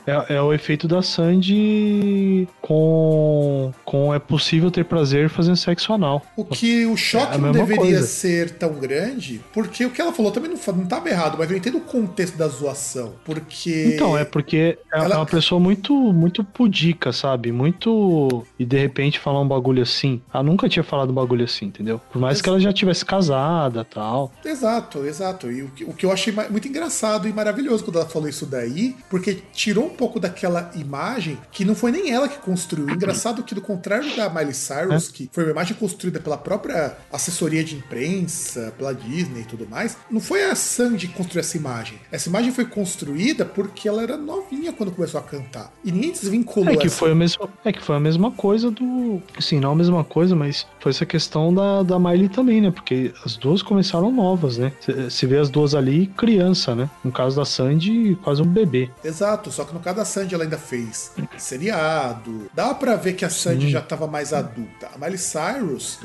É, 0.07 0.37
é 0.37 0.43
o 0.43 0.53
efeito 0.53 0.87
da 0.89 1.03
Sandy 1.03 2.49
com. 2.61 3.72
com 3.84 4.14
é 4.14 4.18
possível 4.18 4.70
ter 4.70 4.84
prazer 4.84 5.26
fazendo 5.29 5.57
sexo 5.57 5.93
anal. 5.93 6.22
O 6.37 6.45
que 6.45 6.87
o 6.87 6.97
choque 6.97 7.35
é 7.35 7.39
não 7.39 7.53
deveria 7.53 7.77
coisa. 7.77 8.07
ser 8.07 8.51
tão 8.53 8.74
grande, 8.74 9.41
porque 9.53 9.85
o 9.85 9.91
que 9.91 10.01
ela 10.01 10.12
falou 10.12 10.33
também 10.33 10.51
não, 10.51 10.74
não 10.74 10.87
tava 10.87 11.09
errado, 11.09 11.37
mas 11.39 11.51
eu 11.51 11.57
entendo 11.57 11.79
o 11.79 11.81
contexto 11.81 12.37
da 12.37 12.49
zoação. 12.49 13.14
Porque. 13.24 13.93
Então, 13.95 14.16
é 14.16 14.24
porque 14.24 14.79
é 14.93 14.99
ela... 14.99 15.16
uma 15.16 15.27
pessoa 15.27 15.61
muito, 15.61 15.95
muito 15.95 16.45
pudica, 16.45 17.12
sabe? 17.12 17.53
Muito. 17.53 18.45
E 18.59 18.64
de 18.64 18.79
repente 18.79 19.18
falar 19.18 19.41
um 19.41 19.49
bagulho 19.49 19.83
assim. 19.83 20.20
Ela 20.33 20.43
nunca 20.43 20.68
tinha 20.68 20.83
falado 20.83 21.11
um 21.11 21.14
bagulho 21.14 21.45
assim, 21.45 21.66
entendeu? 21.66 22.01
Por 22.12 22.20
mais 22.20 22.41
que 22.41 22.49
ela 22.49 22.61
já 22.61 22.72
tivesse 22.72 23.05
casada 23.05 23.85
tal. 23.85 24.33
Exato, 24.45 25.05
exato. 25.05 25.51
E 25.51 25.62
o 25.62 25.68
que, 25.68 25.85
o 25.85 25.93
que 25.93 26.07
eu 26.07 26.12
achei 26.12 26.33
muito 26.51 26.68
engraçado 26.68 27.29
e 27.29 27.33
maravilhoso 27.33 27.85
quando 27.85 27.99
ela 27.99 28.09
falou 28.09 28.29
isso 28.29 28.47
daí, 28.47 28.97
porque 29.09 29.39
tirou 29.53 29.87
um 29.87 29.91
pouco 29.91 30.18
daquela 30.20 30.70
imagem 30.74 31.39
que 31.51 31.64
não 31.64 31.74
foi 31.74 31.91
nem 31.91 32.11
ela 32.11 32.29
que 32.29 32.39
construiu. 32.39 32.91
Engraçado 32.91 33.43
que, 33.43 33.55
do 33.55 33.61
contrário 33.61 34.14
da 34.16 34.29
Miley 34.29 34.55
Cyrus, 34.55 35.09
é? 35.09 35.12
Que 35.17 35.31
foi 35.33 35.45
uma 35.45 35.53
imagem 35.53 35.75
construída 35.75 36.21
pela 36.21 36.37
própria 36.37 36.95
assessoria 37.11 37.64
de 37.64 37.75
imprensa, 37.75 38.75
pela 38.77 38.93
Disney 38.93 39.41
e 39.41 39.45
tudo 39.45 39.67
mais, 39.67 39.97
não 40.11 40.21
foi 40.21 40.45
a 40.45 40.55
Sandy 40.55 41.09
que 41.09 41.14
construiu 41.14 41.41
essa 41.41 41.57
imagem. 41.57 41.99
Essa 42.12 42.29
imagem 42.29 42.53
foi 42.53 42.67
construída 42.67 43.47
porque 43.47 43.89
ela 43.89 44.03
era 44.03 44.19
novinha 44.19 44.75
quando 44.75 44.93
começou 44.93 45.19
a 45.19 45.23
cantar. 45.23 45.73
E 45.83 45.91
ninguém 45.91 46.12
desvinculou 46.12 46.75
é 46.75 46.77
que 46.77 46.89
essa... 46.89 46.97
foi 46.97 47.12
a 47.12 47.14
mesma 47.14 47.49
É 47.64 47.73
que 47.73 47.83
foi 47.83 47.97
a 47.97 48.01
mesma 48.01 48.31
coisa 48.31 48.71
do. 48.71 49.23
Assim, 49.39 49.59
não 49.59 49.73
a 49.73 49.75
mesma 49.75 50.05
coisa, 50.05 50.37
mas 50.37 50.67
foi 50.81 50.91
essa 50.91 51.07
questão 51.07 51.55
da, 51.55 51.83
da 51.83 51.99
Miley 51.99 52.29
também, 52.29 52.61
né? 52.61 52.71
Porque 52.71 53.14
as 53.25 53.37
duas 53.37 53.62
começaram 53.62 54.12
novas, 54.12 54.59
né? 54.59 54.73
Se 55.09 55.27
vê 55.27 55.39
as 55.39 55.49
duas 55.49 55.75
ali 55.75 56.09
criança, 56.09 56.75
né? 56.75 56.91
No 57.03 57.11
caso 57.11 57.37
da 57.37 57.45
Sandy, 57.47 58.19
quase 58.23 58.43
um 58.43 58.47
bebê. 58.47 58.91
Exato, 59.03 59.51
só 59.51 59.64
que 59.64 59.73
no 59.73 59.81
caso 59.81 59.97
da 59.97 60.05
Sandy 60.05 60.35
ela 60.35 60.45
ainda 60.45 60.59
fez 60.59 61.12
seriado. 61.39 62.51
Dá 62.53 62.75
para 62.75 62.97
ver 62.97 63.14
que 63.14 63.25
a 63.25 63.31
Sandy 63.31 63.67
hum. 63.67 63.71
já 63.71 63.79
estava 63.79 64.07
mais 64.07 64.35
adulta. 64.35 64.91
A 64.95 64.99
Miley 65.07 65.18
Cyrus, 65.18 65.98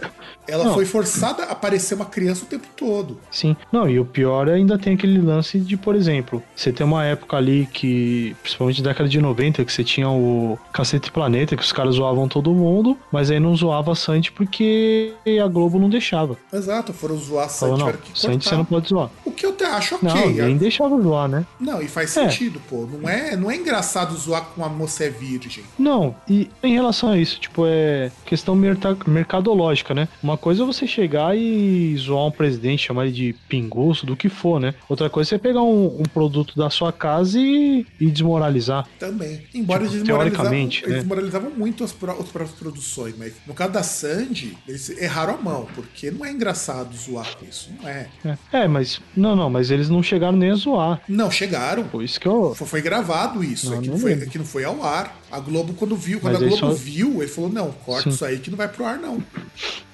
ela 0.47 0.65
não. 0.65 0.73
foi 0.73 0.85
forçada 0.85 1.43
a 1.43 1.55
parecer 1.55 1.95
uma 1.95 2.05
criança 2.05 2.43
o 2.43 2.47
tempo 2.47 2.67
todo. 2.75 3.17
Sim. 3.31 3.55
Não, 3.71 3.89
e 3.89 3.99
o 3.99 4.05
pior 4.05 4.47
ainda 4.47 4.77
tem 4.77 4.93
aquele 4.93 5.19
lance 5.19 5.59
de, 5.59 5.75
por 5.75 5.95
exemplo, 5.95 6.41
você 6.55 6.71
tem 6.71 6.85
uma 6.85 7.03
época 7.03 7.35
ali 7.35 7.67
que, 7.73 8.35
principalmente 8.41 8.81
na 8.81 8.89
década 8.89 9.09
de 9.09 9.19
90, 9.19 9.65
que 9.65 9.73
você 9.73 9.83
tinha 9.83 10.09
o 10.09 10.57
Cacete 10.71 11.11
Planeta, 11.11 11.55
que 11.55 11.63
os 11.63 11.71
caras 11.71 11.95
zoavam 11.95 12.27
todo 12.27 12.53
mundo, 12.53 12.97
mas 13.11 13.31
aí 13.31 13.39
não 13.39 13.55
zoava 13.55 13.91
a 13.91 13.95
Sandy 13.95 14.31
porque 14.31 15.13
a 15.41 15.47
Globo 15.47 15.79
não 15.79 15.89
deixava. 15.89 16.37
Exato, 16.53 16.93
foram 16.93 17.17
zoar 17.17 17.45
a 17.45 17.49
Sandy. 17.49 17.79
Falou, 17.79 17.93
não, 17.93 17.99
Sandy 18.13 18.45
você 18.45 18.55
não 18.55 18.65
pode 18.65 18.89
zoar. 18.89 19.09
O 19.31 19.33
que 19.33 19.45
eu 19.45 19.51
até 19.51 19.65
acho 19.65 19.95
ok. 19.95 20.09
Não, 20.09 20.45
nem 20.45 20.57
deixava 20.57 21.01
zoar, 21.01 21.29
né? 21.29 21.45
Não, 21.57 21.81
e 21.81 21.87
faz 21.87 22.15
é. 22.17 22.23
sentido, 22.23 22.61
pô. 22.69 22.85
Não 22.85 23.07
é, 23.07 23.35
não 23.37 23.49
é 23.49 23.55
engraçado 23.55 24.15
zoar 24.17 24.43
com 24.43 24.61
uma 24.61 24.69
moça 24.69 25.05
é 25.05 25.09
virgem. 25.09 25.63
Não, 25.79 26.13
e 26.29 26.49
em 26.61 26.73
relação 26.73 27.09
a 27.09 27.17
isso, 27.17 27.39
tipo, 27.39 27.63
é 27.65 28.11
questão 28.25 28.55
mercadológica, 28.55 29.93
né? 29.93 30.09
Uma 30.21 30.37
coisa 30.37 30.63
é 30.63 30.65
você 30.65 30.85
chegar 30.85 31.35
e 31.37 31.95
zoar 31.97 32.25
um 32.25 32.31
presidente, 32.31 32.87
chamar 32.87 33.05
ele 33.05 33.13
de 33.13 33.35
pinguço, 33.47 34.05
do 34.05 34.17
que 34.17 34.27
for, 34.27 34.59
né? 34.59 34.73
Outra 34.89 35.09
coisa 35.09 35.29
é 35.29 35.31
você 35.31 35.39
pegar 35.39 35.61
um, 35.61 36.01
um 36.01 36.03
produto 36.03 36.57
da 36.57 36.69
sua 36.69 36.91
casa 36.91 37.39
e, 37.39 37.85
e 37.99 38.07
desmoralizar. 38.07 38.85
Também. 38.99 39.43
Embora 39.53 39.83
tipo, 39.83 39.93
eles, 39.93 40.03
desmoralizavam, 40.03 40.51
né? 40.51 40.63
eles 40.63 40.81
desmoralizavam 40.81 41.51
muito 41.51 41.83
as, 41.85 41.91
as 41.91 41.97
próprias 42.29 42.51
produções, 42.51 43.15
mas 43.17 43.33
no 43.47 43.53
caso 43.53 43.71
da 43.71 43.83
Sandy, 43.83 44.57
eles 44.67 44.89
erraram 44.89 45.35
a 45.35 45.37
mão, 45.37 45.67
porque 45.73 46.11
não 46.11 46.25
é 46.25 46.31
engraçado 46.31 46.93
zoar 46.95 47.37
com 47.37 47.45
isso, 47.45 47.69
não 47.79 47.87
é. 47.87 48.09
É, 48.25 48.37
é 48.51 48.67
mas. 48.67 48.99
Não, 49.21 49.35
não, 49.35 49.49
mas 49.51 49.69
eles 49.69 49.87
não 49.87 50.01
chegaram 50.01 50.35
nem 50.35 50.49
a 50.49 50.55
zoar. 50.55 50.99
Não, 51.07 51.29
chegaram. 51.29 51.83
Por 51.83 52.03
isso 52.03 52.19
que 52.19 52.27
eu. 52.27 52.55
Foi, 52.55 52.67
foi 52.67 52.81
gravado 52.81 53.43
isso, 53.43 53.69
não, 53.69 53.77
é, 53.77 53.81
que 53.81 53.89
não 53.89 53.97
foi, 53.99 54.13
é 54.13 54.25
que 54.25 54.37
não 54.39 54.45
foi 54.45 54.63
ao 54.65 54.83
ar. 54.83 55.20
A 55.31 55.39
Globo, 55.39 55.73
quando 55.73 55.95
viu, 55.95 56.19
quando 56.19 56.33
mas 56.33 56.43
a 56.43 56.45
Globo 56.45 56.57
só... 56.57 56.71
viu, 56.71 57.21
ele 57.21 57.31
falou: 57.31 57.49
não, 57.49 57.71
corta 57.71 58.03
Sim. 58.03 58.09
isso 58.09 58.25
aí 58.25 58.39
que 58.39 58.49
não 58.49 58.57
vai 58.57 58.67
pro 58.67 58.85
ar, 58.85 58.97
não. 58.97 59.23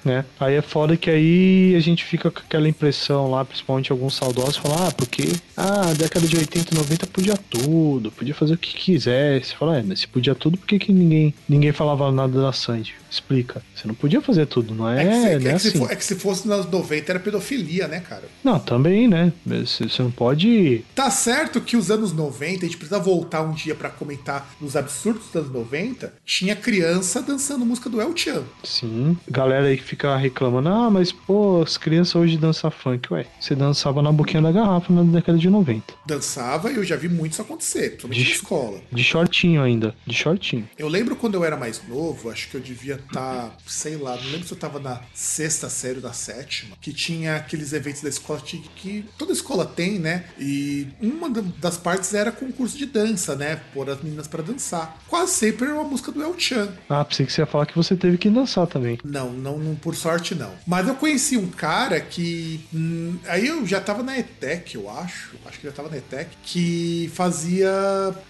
Né? 0.04 0.24
Aí 0.38 0.54
é 0.54 0.62
foda 0.62 0.96
que 0.96 1.10
aí 1.10 1.74
a 1.76 1.80
gente 1.80 2.04
fica 2.04 2.30
com 2.30 2.38
aquela 2.38 2.68
impressão 2.68 3.30
lá, 3.30 3.44
principalmente 3.44 3.92
alguns 3.92 4.14
saudosos, 4.16 4.56
falar, 4.56 4.88
ah, 4.88 4.92
porque 4.92 5.32
ah, 5.56 5.92
década 5.96 6.26
de 6.26 6.36
80 6.36 6.74
e 6.74 6.76
90 6.76 7.06
podia 7.08 7.36
tudo, 7.36 8.10
podia 8.12 8.34
fazer 8.34 8.54
o 8.54 8.58
que 8.58 8.74
quisesse. 8.74 9.54
Falar, 9.54 9.78
é, 9.78 9.82
mas 9.82 10.00
se 10.00 10.08
podia 10.08 10.34
tudo, 10.34 10.56
por 10.56 10.66
que, 10.66 10.78
que 10.78 10.92
ninguém, 10.92 11.34
ninguém 11.48 11.72
falava 11.72 12.10
nada 12.10 12.40
da 12.40 12.52
Sandy? 12.52 12.94
Explica. 13.10 13.62
Você 13.74 13.86
não 13.86 13.94
podia 13.94 14.20
fazer 14.20 14.46
tudo, 14.46 14.74
não 14.74 14.88
é? 14.88 15.02
É 15.02 15.06
que, 15.06 15.14
se, 15.14 15.26
é, 15.26 15.50
é 15.50 15.54
assim. 15.54 15.70
se, 15.70 15.78
for, 15.78 15.90
é 15.90 15.96
que 15.96 16.04
se 16.04 16.14
fosse 16.14 16.46
nos 16.46 16.58
anos 16.58 16.70
90 16.70 17.12
era 17.12 17.20
pedofilia, 17.20 17.88
né, 17.88 18.00
cara? 18.00 18.24
Não, 18.44 18.58
também, 18.58 19.08
né? 19.08 19.32
Você 19.46 20.02
não 20.02 20.10
pode. 20.10 20.84
Tá 20.94 21.10
certo 21.10 21.60
que 21.60 21.76
os 21.76 21.90
anos 21.90 22.12
90, 22.12 22.64
a 22.64 22.68
gente 22.68 22.76
precisa 22.76 22.98
voltar 22.98 23.42
um 23.42 23.52
dia 23.52 23.74
para 23.74 23.88
comentar 23.88 24.54
nos 24.60 24.76
absurdos 24.76 25.27
dos 25.28 25.42
anos 25.42 25.52
90, 25.52 26.14
tinha 26.24 26.56
criança 26.56 27.22
dançando 27.22 27.64
música 27.64 27.88
do 27.88 28.00
El 28.00 28.16
Chan. 28.16 28.42
Sim. 28.64 29.16
Galera 29.28 29.66
aí 29.66 29.76
que 29.76 29.84
fica 29.84 30.16
reclamando, 30.16 30.68
ah, 30.68 30.90
mas 30.90 31.12
pô, 31.12 31.62
as 31.62 31.76
crianças 31.76 32.14
hoje 32.14 32.36
dançam 32.36 32.70
funk. 32.70 33.12
Ué, 33.12 33.26
você 33.40 33.54
dançava 33.54 34.02
na 34.02 34.12
boquinha 34.12 34.42
da 34.42 34.52
garrafa 34.52 34.92
na 34.92 35.02
década 35.02 35.38
de 35.38 35.48
90. 35.48 35.94
Dançava 36.06 36.70
e 36.70 36.76
eu 36.76 36.84
já 36.84 36.96
vi 36.96 37.08
muito 37.08 37.32
isso 37.32 37.42
acontecer, 37.42 37.90
principalmente 37.90 38.22
de, 38.22 38.28
na 38.28 38.34
escola. 38.34 38.80
De 38.90 39.04
shortinho 39.04 39.62
ainda, 39.62 39.94
de 40.06 40.14
shortinho. 40.14 40.68
Eu 40.78 40.88
lembro 40.88 41.16
quando 41.16 41.34
eu 41.34 41.44
era 41.44 41.56
mais 41.56 41.86
novo, 41.86 42.30
acho 42.30 42.48
que 42.48 42.56
eu 42.56 42.60
devia 42.60 42.94
estar, 42.96 43.48
tá, 43.48 43.56
sei 43.66 43.96
lá, 43.96 44.16
não 44.16 44.30
lembro 44.30 44.46
se 44.46 44.52
eu 44.52 44.58
tava 44.58 44.78
na 44.78 45.00
sexta 45.14 45.68
série 45.68 46.00
da 46.00 46.12
sétima, 46.12 46.76
que 46.80 46.92
tinha 46.92 47.36
aqueles 47.36 47.72
eventos 47.72 48.02
da 48.02 48.08
escola 48.08 48.40
que 48.40 49.04
toda 49.16 49.32
escola 49.32 49.64
tem, 49.64 49.98
né? 49.98 50.24
E 50.38 50.86
uma 51.00 51.28
das 51.30 51.76
partes 51.76 52.14
era 52.14 52.30
concurso 52.30 52.76
de 52.76 52.86
dança, 52.86 53.34
né? 53.34 53.60
Pôr 53.74 53.88
as 53.90 54.02
meninas 54.02 54.26
para 54.26 54.42
dançar. 54.42 54.98
Quase 55.08 55.17
sempre 55.26 55.66
era 55.66 55.74
uma 55.74 55.84
música 55.84 56.12
do 56.12 56.22
El 56.22 56.38
Chan. 56.38 56.68
Ah, 56.88 57.04
pensei 57.04 57.26
que 57.26 57.32
você 57.32 57.42
ia 57.42 57.46
falar 57.46 57.66
que 57.66 57.74
você 57.74 57.96
teve 57.96 58.18
que 58.18 58.30
dançar 58.30 58.66
também. 58.66 58.98
Não, 59.04 59.32
não, 59.32 59.58
não 59.58 59.74
por 59.74 59.94
sorte 59.94 60.34
não. 60.34 60.52
Mas 60.66 60.86
eu 60.88 60.94
conheci 60.94 61.36
um 61.36 61.48
cara 61.48 62.00
que. 62.00 62.60
Hum, 62.74 63.16
aí 63.26 63.46
eu 63.46 63.66
já 63.66 63.80
tava 63.80 64.02
na 64.02 64.18
ETEC, 64.18 64.74
eu 64.76 64.90
acho. 64.90 65.36
Acho 65.46 65.58
que 65.58 65.66
já 65.66 65.72
tava 65.72 65.88
na 65.88 65.96
ETEC, 65.96 66.30
que 66.42 67.10
fazia 67.14 67.70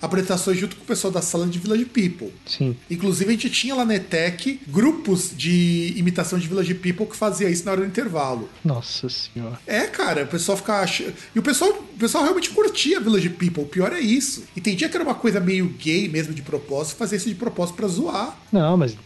apresentações 0.01 0.59
junto 0.59 0.76
com 0.76 0.82
o 0.82 0.86
pessoal 0.86 1.12
da 1.12 1.22
sala 1.22 1.47
de 1.47 1.59
Village 1.59 1.84
People. 1.86 2.32
Sim. 2.47 2.76
Inclusive, 2.91 3.28
a 3.28 3.32
gente 3.32 3.51
tinha 3.51 3.74
lá 3.74 3.84
na 3.84 3.97
ETEC 3.97 4.61
grupos 4.66 5.32
de 5.36 5.95
imitação 5.97 6.39
de 6.39 6.49
Village 6.49 6.74
People 6.74 7.07
que 7.07 7.16
fazia 7.16 7.49
isso 7.49 7.64
na 7.64 7.72
hora 7.72 7.80
do 7.80 7.86
intervalo. 7.86 8.49
Nossa 8.64 9.09
senhora. 9.09 9.59
É, 9.66 9.82
cara, 9.86 10.24
o 10.24 10.26
pessoal 10.26 10.57
ficava. 10.57 10.89
E 11.34 11.39
o 11.39 11.43
pessoal, 11.43 11.70
o 11.70 11.99
pessoal 11.99 12.24
realmente 12.24 12.51
curtia 12.51 13.01
Village 13.01 13.30
People. 13.30 13.64
O 13.64 13.66
pior 13.66 13.93
é 13.93 14.01
isso. 14.01 14.45
E 14.55 14.61
tem 14.61 14.76
dia 14.76 14.89
que 14.89 14.97
era 14.97 15.05
uma 15.05 15.14
coisa 15.14 15.41
meio 15.41 15.68
gay 15.78 16.09
mesmo 16.09 16.32
de 16.32 16.43
propósito, 16.43 16.77
fazer 16.84 17.16
isso 17.16 17.28
de 17.28 17.34
propósito 17.34 17.76
pra 17.76 17.88
zoar. 17.88 18.36
Não, 18.52 18.76
mas 18.76 18.96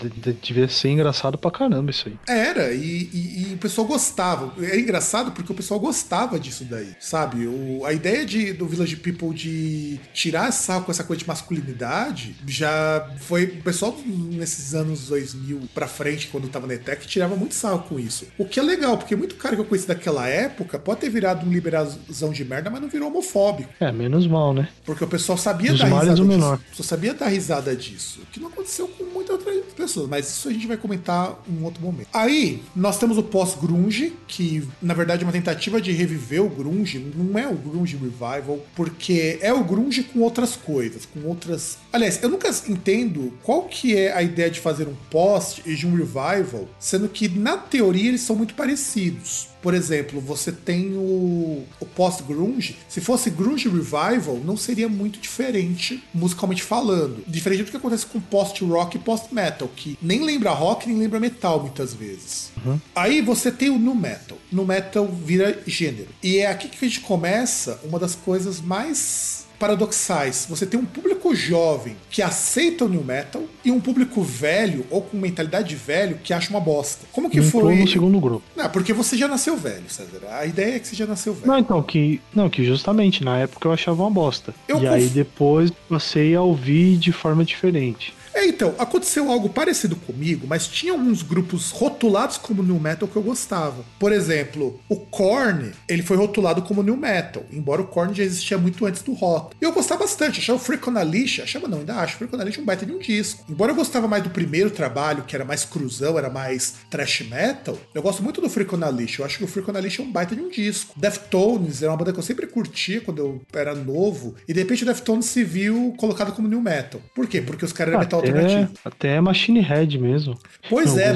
devia 0.43 0.69
ser 0.69 0.91
engraçado 0.91 1.37
pra 1.37 1.51
caramba 1.51 1.91
isso 1.91 2.09
aí. 2.09 2.17
Era, 2.29 2.73
e, 2.73 3.09
e, 3.13 3.51
e 3.51 3.55
o 3.55 3.59
pessoal 3.59 3.87
gostava. 3.87 4.53
É 4.65 4.79
engraçado 4.79 5.33
porque 5.33 5.53
o 5.53 5.55
pessoal 5.55 5.81
gostava 5.81 6.39
disso 6.39 6.65
daí, 6.65 6.95
sabe? 7.01 7.47
O, 7.47 7.85
a 7.85 7.93
ideia 7.93 8.25
de, 8.25 8.53
do 8.53 8.67
Village 8.67 8.97
People 8.97 9.35
de 9.35 10.01
tirar 10.13 10.49
essa 10.49 10.81
com 10.81 10.91
essa 10.91 11.05
coisa 11.05 11.21
de 11.21 11.29
masculinidade 11.29 12.37
já 12.47 13.11
foi. 13.21 13.45
O 13.45 13.63
pessoal 13.63 13.97
nesses 14.07 14.75
anos 14.75 15.09
2000 15.09 15.63
pra 15.75 15.87
frente, 15.87 16.29
quando 16.29 16.49
tava 16.49 16.67
na 16.67 16.75
ETEC, 16.75 17.07
tirava 17.07 17.37
muito 17.37 17.55
sal 17.55 17.81
com 17.81 17.99
isso. 17.99 18.27
O 18.39 18.45
que 18.45 18.61
é 18.61 18.63
legal, 18.63 18.97
porque 18.97 19.17
muito 19.17 19.35
cara 19.37 19.55
que 19.55 19.61
eu 19.61 19.67
conheci 19.67 19.87
daquela 19.87 20.29
época 20.29 20.79
pode 20.79 21.01
ter 21.01 21.11
virado 21.11 21.47
um 21.47 21.53
liberazão 21.53 22.31
de 22.31 22.45
merda, 22.45 22.71
mas 22.71 22.81
não 22.81 22.89
virou 22.89 23.09
homofóbico. 23.09 23.71
É, 23.81 23.91
menos 23.93 24.27
mal, 24.27 24.55
né? 24.55 24.69
Porque 24.85 25.05
o 25.05 25.09
pessoal 25.09 25.37
sabia 25.37 25.71
Dos 25.71 25.81
dar 25.81 25.87
risada. 25.87 26.23
Menor. 26.23 26.57
O 26.57 26.71
pessoal 26.71 26.87
sabia 26.87 27.15
dar 27.15 27.29
risada 27.29 27.52
disso. 27.61 28.21
O 28.23 28.27
que 28.27 28.41
não 28.41 28.49
aconteceu 28.49 28.89
com 28.89 29.05
muitas 29.05 29.37
outras 29.37 29.65
pessoas, 29.75 30.09
mas 30.09 30.29
isso 30.29 30.49
a 30.49 30.53
gente 30.53 30.67
vai 30.67 30.77
comentar 30.77 31.39
em 31.49 31.59
um 31.61 31.65
outro 31.65 31.83
momento. 31.83 32.09
Aí, 32.13 32.63
nós 32.75 32.99
temos 32.99 33.19
o 33.19 33.23
pós-grunge, 33.23 34.15
que 34.27 34.67
na 34.81 34.95
verdade 34.95 35.23
é 35.23 35.27
uma 35.27 35.33
tentativa 35.33 35.81
de 35.81 35.93
reviver 35.93 36.43
o 36.43 36.49
grunge, 36.49 36.99
não 36.99 37.39
é 37.39 37.47
o 37.47 37.55
grunge 37.55 37.97
revival, 37.97 38.65
porque 38.75 39.39
é 39.41 39.53
o 39.53 39.65
grunge 39.65 40.03
com 40.03 40.21
outras 40.21 40.57
coisas, 40.57 41.07
com 41.07 41.27
outras... 41.29 41.79
Aliás, 41.93 42.23
eu 42.23 42.29
nunca 42.29 42.49
entendo 42.69 43.33
qual 43.43 43.63
que 43.65 43.97
é 43.97 44.13
a 44.13 44.23
ideia 44.23 44.51
de 44.51 44.61
fazer 44.61 44.89
um 44.89 44.95
post 45.11 45.63
e 45.67 45.75
de 45.75 45.87
um 45.87 45.95
revival, 45.95 46.69
sendo 46.79 47.09
que 47.09 47.29
na 47.29 47.57
teoria 47.57 48.09
eles 48.09 48.23
são 48.23 48.37
muito 48.37 48.55
parecidos. 48.55 49.52
Por 49.63 49.75
exemplo, 49.75 50.21
você 50.21 50.51
tem 50.51 50.95
o, 50.95 51.65
o 51.81 51.87
post-grunge. 51.87 52.77
Se 52.89 53.01
fosse 53.01 53.31
grunge 53.31 53.69
revival, 53.69 54.41
não 54.45 54.57
seria 54.57 54.89
muito 54.89 55.21
diferente 55.21 56.03
musicalmente 56.13 56.63
falando. 56.63 57.23
Diferente 57.27 57.63
do 57.63 57.71
que 57.71 57.77
acontece 57.77 58.05
com 58.07 58.21
post-rock 58.21 58.97
e 58.97 59.01
post-metal, 59.01 59.71
que 59.75 59.97
nem 60.03 60.25
lembra 60.25 60.51
rock, 60.51 60.89
nem 60.89 60.99
lembra 60.99 61.21
metal 61.21 61.61
muitas 61.61 61.95
vezes. 61.95 62.51
Uhum. 62.65 62.81
Aí 62.95 63.21
você 63.23 63.51
tem 63.51 63.71
o 63.71 63.79
nu 63.79 63.95
metal. 63.95 64.37
No 64.51 64.67
metal 64.67 65.07
vira 65.07 65.63
gênero. 65.67 66.09
E 66.23 66.39
é 66.39 66.47
aqui 66.47 66.69
que 66.69 66.85
a 66.85 66.89
gente 66.89 67.01
começa 67.01 67.81
uma 67.85 67.99
das 67.99 68.15
coisas 68.15 68.61
mais 68.61 69.42
paradoxais. 69.63 70.45
Você 70.51 70.67
tem 70.67 70.79
um 70.81 70.85
público 70.85 71.33
jovem 71.37 71.95
que 72.11 72.21
aceita 72.21 72.85
o 72.85 72.89
new 72.89 73.05
metal 73.05 73.45
e 73.65 73.71
um 73.71 73.81
público 73.81 74.21
velho 74.21 74.85
ou 74.91 75.03
com 75.03 75.17
mentalidade 75.17 75.69
de 75.69 75.77
velho 75.77 76.19
que 76.25 76.35
acha 76.35 76.51
uma 76.51 76.59
bosta. 76.59 77.07
Como 77.13 77.31
que 77.31 77.41
foi? 77.41 77.77
no 77.77 77.87
segundo 77.87 78.19
grupo. 78.19 78.43
Não, 78.57 78.69
porque 78.69 78.93
você 78.93 79.17
já 79.17 79.29
nasceu 79.29 79.57
velho, 79.57 79.85
César. 79.87 80.21
A 80.33 80.45
ideia 80.45 80.75
é 80.75 80.79
que 80.81 80.89
você 80.89 80.97
já 80.97 81.07
nasceu 81.07 81.33
velho. 81.33 81.47
Não, 81.47 81.59
então 81.59 81.81
que 81.81 82.21
não 82.35 82.51
que 82.51 82.65
justamente 82.65 83.23
na 83.23 83.39
época 83.39 83.69
eu 83.69 83.73
achava 83.73 84.03
uma 84.03 84.11
bosta. 84.11 84.53
Eu 84.67 84.79
e 84.79 84.81
conf... 84.81 84.93
aí 84.93 85.07
depois 85.07 85.71
passei 85.89 86.35
a 86.35 86.43
ouvir 86.43 86.97
de 86.97 87.13
forma 87.13 87.45
diferente. 87.45 88.13
É, 88.53 88.55
então, 88.55 88.75
aconteceu 88.79 89.31
algo 89.31 89.49
parecido 89.49 89.97
comigo, 89.97 90.47
mas 90.47 90.67
tinha 90.67 90.93
alguns 90.93 91.23
grupos 91.23 91.71
rotulados 91.71 92.37
como 92.37 92.63
new 92.63 92.79
metal 92.79 93.09
que 93.09 93.17
eu 93.17 93.23
gostava. 93.23 93.83
Por 93.99 94.13
exemplo, 94.13 94.79
o 94.89 94.97
Korn, 94.97 95.73
ele 95.89 96.03
foi 96.03 96.17
rotulado 96.17 96.63
como 96.63 96.83
new 96.83 96.97
metal, 96.97 97.45
embora 97.51 97.81
o 97.81 97.87
Korn 97.87 98.15
já 98.15 98.23
existia 98.23 98.59
muito 98.59 98.85
antes 98.85 99.03
do 99.03 99.15
rock. 99.15 99.57
E 99.61 99.65
eu 99.65 99.73
gostava 99.73 100.01
bastante, 100.01 100.41
achava 100.41 100.59
o 100.59 100.63
Freak 100.63 100.89
on 100.89 100.97
a 100.97 101.03
Leash, 101.03 101.41
achava 101.41 101.67
não, 101.67 101.79
ainda 101.79 101.97
acho 101.97 102.15
o 102.15 102.19
Freak 102.19 102.37
on 102.37 102.41
a 102.41 102.45
Leash 102.45 102.59
um 102.59 102.65
baita 102.65 102.85
de 102.85 102.93
um 102.93 102.99
disco. 102.99 103.45
Embora 103.49 103.73
eu 103.73 103.77
gostava 103.77 104.07
mais 104.07 104.23
do 104.23 104.31
primeiro 104.31 104.71
trabalho, 104.71 105.23
que 105.23 105.35
era 105.35 105.45
mais 105.45 105.65
cruzão, 105.65 106.19
era 106.19 106.29
mais 106.29 106.75
thrash 106.91 107.23
metal, 107.23 107.79
eu 107.95 108.03
gosto 108.03 108.23
muito 108.23 108.41
do 108.41 108.51
Freak 108.51 108.75
on 108.75 108.85
a 108.85 108.89
Leash, 108.89 109.19
eu 109.19 109.25
acho 109.25 109.39
que 109.39 109.45
o 109.45 109.49
Freak 109.49 109.71
on 109.71 109.77
a 109.77 109.81
Leash 109.81 110.01
é 110.01 110.03
um 110.03 110.11
baita 110.11 110.37
de 110.37 110.43
um 110.43 110.51
disco. 110.51 110.95
Deftones 110.97 111.83
era 111.83 111.91
uma 111.91 111.97
banda 111.97 112.13
que 112.13 112.19
eu 112.19 112.23
sempre 112.23 112.47
curtia 112.47 113.01
quando 113.01 113.19
eu 113.19 113.43
era 113.53 113.75
novo, 113.75 114.35
e 114.47 114.53
de 114.53 114.61
repente 114.61 114.83
o 114.83 114.87
Deftones 114.87 115.27
se 115.27 115.45
viu 115.45 115.95
colocado 115.97 116.33
como 116.33 116.49
new 116.49 116.61
metal. 116.61 117.01
Por 117.15 117.27
quê? 117.27 117.41
Porque 117.41 117.65
os 117.65 117.73
caras 117.73 117.93
eram 117.93 118.01
metal 118.01 118.21
alternativo. 118.43 118.79
Até 118.85 119.21
Machine 119.21 119.61
Head 119.61 119.99
mesmo. 119.99 120.39
Pois 120.69 120.97
é. 120.97 121.13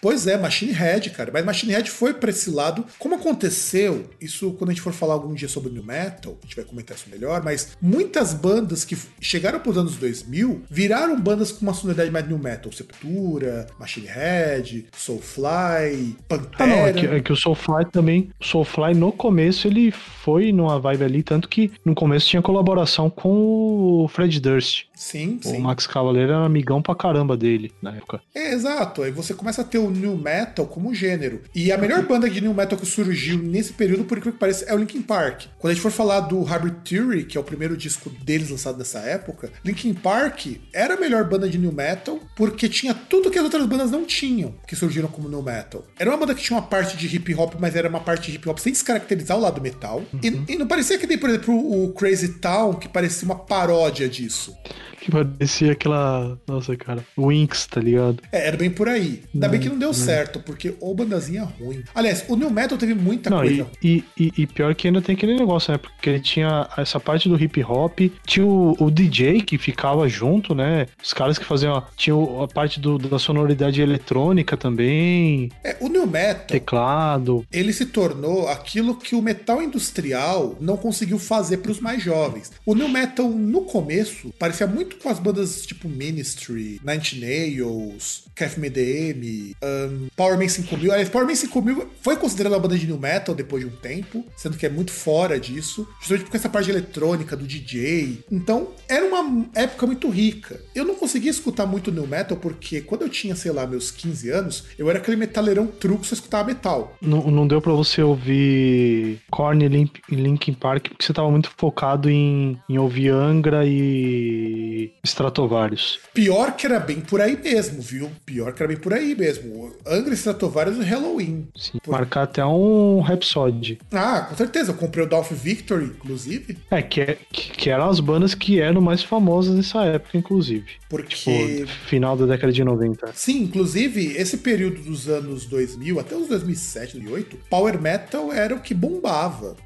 Pois 0.00 0.26
é, 0.26 0.36
Machine 0.36 0.72
Head, 0.72 1.10
cara. 1.10 1.30
Mas 1.32 1.44
Machine 1.44 1.72
Head 1.72 1.90
foi 1.90 2.14
pra 2.14 2.30
esse 2.30 2.50
lado. 2.50 2.84
Como 2.98 3.14
aconteceu, 3.14 4.08
isso 4.20 4.52
quando 4.52 4.70
a 4.70 4.72
gente 4.72 4.82
for 4.82 4.92
falar 4.92 5.14
algum 5.14 5.34
dia 5.34 5.48
sobre 5.48 5.70
New 5.70 5.84
Metal, 5.84 6.36
a 6.42 6.46
gente 6.46 6.56
vai 6.56 6.64
comentar 6.64 6.96
isso 6.96 7.08
melhor, 7.10 7.42
mas 7.42 7.76
muitas 7.80 8.34
bandas 8.34 8.84
que 8.84 8.96
chegaram 9.20 9.60
pros 9.60 9.76
anos 9.76 9.96
2000 9.96 10.62
viraram 10.70 11.18
bandas 11.20 11.52
com 11.52 11.62
uma 11.62 11.74
sonoridade 11.74 12.10
mais 12.10 12.26
New 12.26 12.38
Metal. 12.38 12.70
Sepultura, 12.72 13.66
Machine 13.78 14.06
Head, 14.06 14.86
Soulfly, 14.96 16.16
Pantera. 16.28 16.56
Ah, 16.58 16.66
não, 16.66 16.86
é 16.86 16.92
que, 16.92 17.06
é 17.06 17.20
que 17.20 17.32
o 17.32 17.36
Soulfly 17.36 17.86
também, 17.90 18.30
o 18.40 18.44
Soulfly 18.44 18.94
no 18.94 19.12
começo 19.12 19.66
ele 19.66 19.90
foi 19.90 20.52
numa 20.52 20.78
vibe 20.78 21.04
ali, 21.04 21.22
tanto 21.22 21.48
que 21.48 21.70
no 21.84 21.94
começo 21.94 22.28
tinha 22.28 22.42
colaboração 22.42 23.10
com 23.10 24.04
o 24.04 24.08
Fred 24.08 24.40
Durst. 24.40 24.87
Sim, 24.98 25.38
o 25.44 25.48
sim. 25.48 25.58
Max 25.58 25.86
Cavaleiro 25.86 26.32
era 26.32 26.44
amigão 26.44 26.82
pra 26.82 26.92
caramba 26.92 27.36
dele 27.36 27.72
na 27.80 27.94
época. 27.94 28.20
É, 28.34 28.52
exato. 28.52 29.02
Aí 29.02 29.12
você 29.12 29.32
começa 29.32 29.62
a 29.62 29.64
ter 29.64 29.78
o 29.78 29.90
New 29.90 30.18
Metal 30.18 30.66
como 30.66 30.92
gênero. 30.92 31.42
E 31.54 31.70
a 31.70 31.78
melhor 31.78 32.04
banda 32.04 32.28
de 32.28 32.40
New 32.40 32.52
Metal 32.52 32.76
que 32.76 32.84
surgiu 32.84 33.38
nesse 33.38 33.72
período, 33.72 34.04
por 34.04 34.18
incrível 34.18 34.32
que 34.32 34.40
pareça, 34.40 34.64
é 34.64 34.74
o 34.74 34.78
Linkin 34.78 35.02
Park. 35.02 35.44
Quando 35.56 35.70
a 35.70 35.74
gente 35.74 35.82
for 35.82 35.92
falar 35.92 36.20
do 36.20 36.42
Hybrid 36.42 36.74
Theory, 36.84 37.24
que 37.24 37.38
é 37.38 37.40
o 37.40 37.44
primeiro 37.44 37.76
disco 37.76 38.10
deles 38.10 38.50
lançado 38.50 38.76
nessa 38.76 38.98
época, 38.98 39.52
Linkin 39.64 39.94
Park 39.94 40.46
era 40.72 40.94
a 40.94 40.96
melhor 40.96 41.22
banda 41.28 41.48
de 41.48 41.58
New 41.58 41.72
Metal 41.72 42.18
porque 42.34 42.68
tinha 42.68 42.92
tudo 42.92 43.30
que 43.30 43.38
as 43.38 43.44
outras 43.44 43.64
bandas 43.66 43.92
não 43.92 44.04
tinham, 44.04 44.52
que 44.66 44.74
surgiram 44.74 45.08
como 45.08 45.28
New 45.28 45.42
Metal. 45.42 45.84
Era 45.96 46.10
uma 46.10 46.16
banda 46.16 46.34
que 46.34 46.42
tinha 46.42 46.58
uma 46.58 46.66
parte 46.66 46.96
de 46.96 47.14
hip 47.14 47.32
hop, 47.36 47.54
mas 47.60 47.76
era 47.76 47.88
uma 47.88 48.00
parte 48.00 48.32
de 48.32 48.36
hip 48.36 48.48
hop 48.48 48.58
sem 48.58 48.72
descaracterizar 48.72 49.36
o 49.36 49.40
lado 49.40 49.60
metal. 49.60 50.02
Uhum. 50.12 50.20
E, 50.22 50.54
e, 50.54 50.58
não 50.58 50.66
parecia 50.66 50.98
que 50.98 51.06
nem, 51.06 51.18
por 51.18 51.30
exemplo, 51.30 51.54
o 51.54 51.92
Crazy 51.92 52.40
Town, 52.40 52.74
que 52.74 52.88
parecia 52.88 53.24
uma 53.24 53.38
paródia 53.38 54.08
disso. 54.08 54.56
Que 55.00 55.10
parecia 55.10 55.72
aquela. 55.72 56.38
Nossa, 56.46 56.76
cara. 56.76 57.04
Winx, 57.16 57.66
tá 57.66 57.80
ligado? 57.80 58.22
É, 58.32 58.48
era 58.48 58.56
bem 58.56 58.70
por 58.70 58.88
aí. 58.88 59.22
Ainda 59.32 59.46
não, 59.46 59.50
bem 59.50 59.60
que 59.60 59.68
não 59.68 59.78
deu 59.78 59.88
não. 59.88 59.94
certo, 59.94 60.40
porque 60.40 60.74
o 60.80 60.94
bandazinha 60.94 61.44
ruim. 61.44 61.82
Aliás, 61.94 62.24
o 62.28 62.36
New 62.36 62.50
Metal 62.50 62.76
teve 62.76 62.94
muita 62.94 63.30
não, 63.30 63.38
coisa. 63.38 63.66
E, 63.82 64.04
e, 64.18 64.32
e, 64.36 64.46
pior 64.46 64.74
que 64.74 64.88
ainda 64.88 65.00
tem 65.00 65.14
aquele 65.14 65.36
negócio, 65.36 65.72
né? 65.72 65.78
Porque 65.78 66.10
ele 66.10 66.20
tinha 66.20 66.68
essa 66.76 66.98
parte 66.98 67.28
do 67.28 67.40
hip 67.42 67.62
hop, 67.62 67.98
tinha 68.26 68.44
o, 68.44 68.76
o 68.78 68.90
DJ 68.90 69.42
que 69.42 69.58
ficava 69.58 70.08
junto, 70.08 70.54
né? 70.54 70.86
Os 71.02 71.12
caras 71.12 71.38
que 71.38 71.44
faziam. 71.44 71.82
Tinha 71.96 72.16
a 72.42 72.48
parte 72.48 72.80
do, 72.80 72.98
da 72.98 73.18
sonoridade 73.18 73.80
eletrônica 73.80 74.56
também. 74.56 75.50
É, 75.62 75.76
o 75.80 75.88
New 75.88 76.06
Metal. 76.06 76.46
Teclado. 76.46 77.44
Ele 77.52 77.72
se 77.72 77.86
tornou 77.86 78.48
aquilo 78.48 78.96
que 78.96 79.14
o 79.14 79.22
metal 79.22 79.62
industrial 79.62 80.56
não 80.60 80.76
conseguiu 80.76 81.18
fazer 81.18 81.58
para 81.58 81.70
os 81.70 81.80
mais 81.80 82.02
jovens. 82.02 82.52
O 82.64 82.74
New 82.74 82.88
Metal, 82.88 83.28
no 83.28 83.62
começo, 83.62 84.32
parecia 84.38 84.66
muito 84.66 84.87
com 84.96 85.08
as 85.08 85.18
bandas 85.18 85.66
tipo 85.66 85.88
Ministry, 85.88 86.80
Nine 86.84 87.20
Nails, 87.20 88.24
KFMDM, 88.34 89.54
um, 89.62 90.08
Power 90.16 90.38
Man 90.38 90.48
5000. 90.48 90.92
Aliás, 90.92 91.08
Power 91.08 91.26
Man 91.26 91.34
5000 91.34 91.88
foi 92.00 92.16
considerada 92.16 92.56
uma 92.56 92.62
banda 92.62 92.78
de 92.78 92.86
new 92.86 92.98
metal 92.98 93.34
depois 93.34 93.64
de 93.64 93.68
um 93.68 93.76
tempo, 93.76 94.24
sendo 94.36 94.56
que 94.56 94.66
é 94.66 94.68
muito 94.68 94.92
fora 94.92 95.38
disso, 95.38 95.88
justamente 95.98 96.24
porque 96.24 96.36
essa 96.36 96.48
parte 96.48 96.70
eletrônica 96.70 97.36
do 97.36 97.46
DJ. 97.46 98.24
Então, 98.30 98.68
era 98.88 99.04
uma 99.04 99.46
época 99.54 99.86
muito 99.86 100.08
rica. 100.08 100.60
Eu 100.74 100.84
não 100.84 100.94
conseguia 100.94 101.30
escutar 101.30 101.66
muito 101.66 101.90
new 101.90 102.06
metal 102.06 102.36
porque 102.36 102.80
quando 102.80 103.02
eu 103.02 103.08
tinha, 103.08 103.34
sei 103.34 103.52
lá, 103.52 103.66
meus 103.66 103.90
15 103.90 104.30
anos, 104.30 104.64
eu 104.78 104.88
era 104.88 104.98
aquele 104.98 105.16
metaleirão 105.16 105.66
truco 105.66 106.04
só 106.04 106.14
escutava 106.14 106.48
metal. 106.48 106.96
Não, 107.00 107.30
não 107.30 107.46
deu 107.46 107.60
para 107.60 107.72
você 107.72 108.02
ouvir 108.02 109.20
Korn 109.30 109.64
e 109.64 110.14
Linkin 110.14 110.54
Park 110.54 110.88
porque 110.88 111.04
você 111.04 111.12
tava 111.12 111.30
muito 111.30 111.50
focado 111.56 112.10
em, 112.10 112.58
em 112.68 112.78
ouvir 112.78 113.10
Angra 113.10 113.64
e 113.66 114.77
Stratovarius. 115.04 115.98
Pior 116.12 116.56
que 116.56 116.66
era 116.66 116.78
bem 116.78 117.00
por 117.00 117.20
aí 117.20 117.36
mesmo, 117.36 117.80
viu? 117.80 118.10
Pior 118.24 118.52
que 118.52 118.62
era 118.62 118.68
bem 118.68 118.80
por 118.80 118.92
aí 118.92 119.14
mesmo. 119.14 119.72
Angra, 119.86 120.14
Stratovarius 120.14 120.78
e 120.78 120.82
Halloween. 120.82 121.48
Sim, 121.56 121.78
por... 121.82 121.92
marcar 121.92 122.22
até 122.22 122.44
um 122.44 123.00
Rhapsody. 123.00 123.78
Ah, 123.92 124.26
com 124.28 124.36
certeza. 124.36 124.72
Eu 124.72 124.76
comprei 124.76 125.04
o 125.04 125.08
Dolph 125.08 125.30
Victory, 125.32 125.86
inclusive. 125.86 126.58
É, 126.70 126.82
que, 126.82 127.00
é, 127.00 127.18
que, 127.32 127.50
que 127.50 127.70
eram 127.70 127.88
as 127.88 128.00
bandas 128.00 128.34
que 128.34 128.60
eram 128.60 128.80
mais 128.80 129.02
famosas 129.02 129.54
nessa 129.54 129.84
época, 129.84 130.16
inclusive. 130.16 130.66
Porque... 130.88 131.14
Tipo, 131.16 131.66
final 131.86 132.16
da 132.16 132.26
década 132.26 132.52
de 132.52 132.64
90. 132.64 133.10
Sim, 133.14 133.42
inclusive, 133.42 134.16
esse 134.16 134.38
período 134.38 134.80
dos 134.82 135.08
anos 135.08 135.46
2000 135.46 136.00
até 136.00 136.16
os 136.16 136.28
2007, 136.28 136.98
2008, 136.98 137.38
Power 137.50 137.80
Metal 137.80 138.32
era 138.32 138.54
o 138.54 138.60
que 138.60 138.74
bombava. 138.74 139.56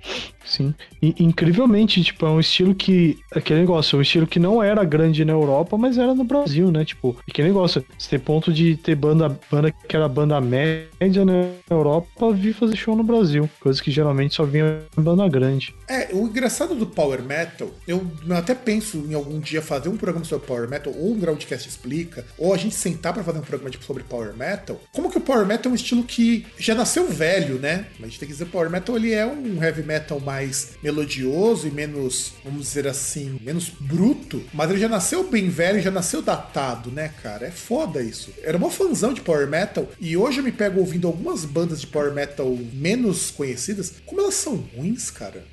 Sim. 0.44 0.74
E, 1.00 1.14
incrivelmente, 1.18 2.02
tipo, 2.02 2.26
é 2.26 2.30
um 2.30 2.40
estilo 2.40 2.74
que. 2.74 3.18
Aquele 3.34 3.60
negócio, 3.60 3.96
é 3.96 3.98
um 3.98 4.02
estilo 4.02 4.26
que 4.26 4.38
não 4.38 4.62
era 4.62 4.84
grande 4.84 5.01
na 5.24 5.32
Europa, 5.32 5.76
mas 5.76 5.98
era 5.98 6.14
no 6.14 6.24
Brasil, 6.24 6.70
né? 6.70 6.84
Tipo, 6.84 7.16
aquele 7.28 7.48
negócio, 7.48 7.84
você 7.98 8.18
ponto 8.18 8.52
de 8.52 8.76
ter 8.76 8.94
banda, 8.94 9.36
banda 9.50 9.70
que 9.70 9.96
era 9.96 10.08
banda 10.08 10.40
média 10.40 11.24
na 11.24 11.46
Europa, 11.70 12.32
vir 12.32 12.52
fazer 12.52 12.76
show 12.76 12.96
no 12.96 13.02
Brasil. 13.02 13.48
Coisa 13.60 13.82
que 13.82 13.90
geralmente 13.90 14.34
só 14.34 14.44
vinha 14.44 14.82
banda 14.96 15.28
grande. 15.28 15.74
É, 15.92 16.08
o 16.10 16.26
engraçado 16.26 16.74
do 16.74 16.86
Power 16.86 17.22
Metal, 17.22 17.70
eu 17.86 18.10
até 18.30 18.54
penso 18.54 19.04
em 19.06 19.12
algum 19.12 19.38
dia 19.38 19.60
fazer 19.60 19.90
um 19.90 19.96
programa 19.98 20.24
sobre 20.24 20.46
Power 20.46 20.66
Metal, 20.66 20.90
ou 20.96 21.12
um 21.12 21.18
Groundcast 21.18 21.68
explica, 21.68 22.24
ou 22.38 22.54
a 22.54 22.56
gente 22.56 22.74
sentar 22.74 23.12
para 23.12 23.22
fazer 23.22 23.40
um 23.40 23.42
programa 23.42 23.68
tipo, 23.68 23.84
sobre 23.84 24.02
Power 24.02 24.34
Metal. 24.34 24.80
Como 24.90 25.10
que 25.10 25.18
o 25.18 25.20
Power 25.20 25.44
Metal 25.44 25.70
é 25.70 25.72
um 25.72 25.76
estilo 25.76 26.02
que 26.02 26.46
já 26.58 26.74
nasceu 26.74 27.06
velho, 27.08 27.58
né? 27.58 27.88
A 28.00 28.04
gente 28.04 28.18
tem 28.18 28.26
que 28.26 28.32
dizer 28.32 28.46
Power 28.46 28.70
Metal 28.70 28.96
ele 28.96 29.12
é 29.12 29.26
um 29.26 29.62
heavy 29.62 29.82
metal 29.82 30.18
mais 30.18 30.78
melodioso 30.82 31.68
e 31.68 31.70
menos, 31.70 32.32
vamos 32.42 32.62
dizer 32.62 32.88
assim, 32.88 33.38
menos 33.42 33.68
bruto, 33.68 34.42
mas 34.54 34.70
ele 34.70 34.80
já 34.80 34.88
nasceu 34.88 35.28
bem 35.28 35.50
velho, 35.50 35.82
já 35.82 35.90
nasceu 35.90 36.22
datado, 36.22 36.90
né, 36.90 37.12
cara? 37.22 37.48
É 37.48 37.50
foda 37.50 38.00
isso. 38.00 38.32
Era 38.42 38.56
uma 38.56 38.70
fanzão 38.70 39.12
de 39.12 39.20
power 39.20 39.46
metal 39.46 39.86
e 40.00 40.16
hoje 40.16 40.38
eu 40.38 40.44
me 40.44 40.52
pego 40.52 40.80
ouvindo 40.80 41.06
algumas 41.06 41.44
bandas 41.44 41.82
de 41.82 41.86
power 41.86 42.14
metal 42.14 42.48
menos 42.72 43.30
conhecidas, 43.30 43.92
como 44.06 44.22
elas 44.22 44.36
são 44.36 44.56
ruins, 44.74 45.10
cara. 45.10 45.44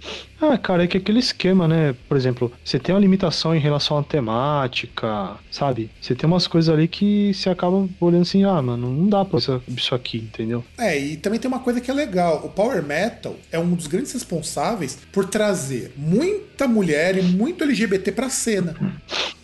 Ah, 0.41 0.57
cara, 0.57 0.83
é 0.83 0.87
que 0.87 0.97
aquele 0.97 1.19
esquema, 1.19 1.67
né? 1.67 1.95
Por 2.07 2.15
exemplo, 2.15 2.51
você 2.63 2.79
tem 2.79 2.95
uma 2.95 3.01
limitação 3.01 3.53
em 3.53 3.59
relação 3.59 3.97
à 3.97 4.03
temática, 4.03 5.35
sabe? 5.51 5.89
Você 6.01 6.15
tem 6.15 6.27
umas 6.27 6.47
coisas 6.47 6.73
ali 6.73 6.87
que 6.87 7.33
você 7.33 7.49
acaba 7.49 7.87
olhando 7.99 8.21
assim, 8.21 8.43
ah, 8.43 8.61
mano, 8.61 8.89
não 8.89 9.07
dá 9.07 9.25
pra 9.25 9.39
isso 9.67 9.93
aqui, 9.93 10.17
entendeu? 10.17 10.63
É, 10.77 10.97
e 10.97 11.17
também 11.17 11.39
tem 11.39 11.49
uma 11.49 11.59
coisa 11.59 11.81
que 11.81 11.91
é 11.91 11.93
legal. 11.93 12.45
O 12.45 12.49
Power 12.49 12.81
Metal 12.83 13.35
é 13.51 13.59
um 13.59 13.73
dos 13.73 13.87
grandes 13.87 14.13
responsáveis 14.13 14.97
por 15.11 15.25
trazer 15.25 15.93
muita 15.97 16.67
mulher 16.67 17.17
e 17.17 17.21
muito 17.21 17.63
LGBT 17.63 18.11
pra 18.11 18.29
cena. 18.29 18.75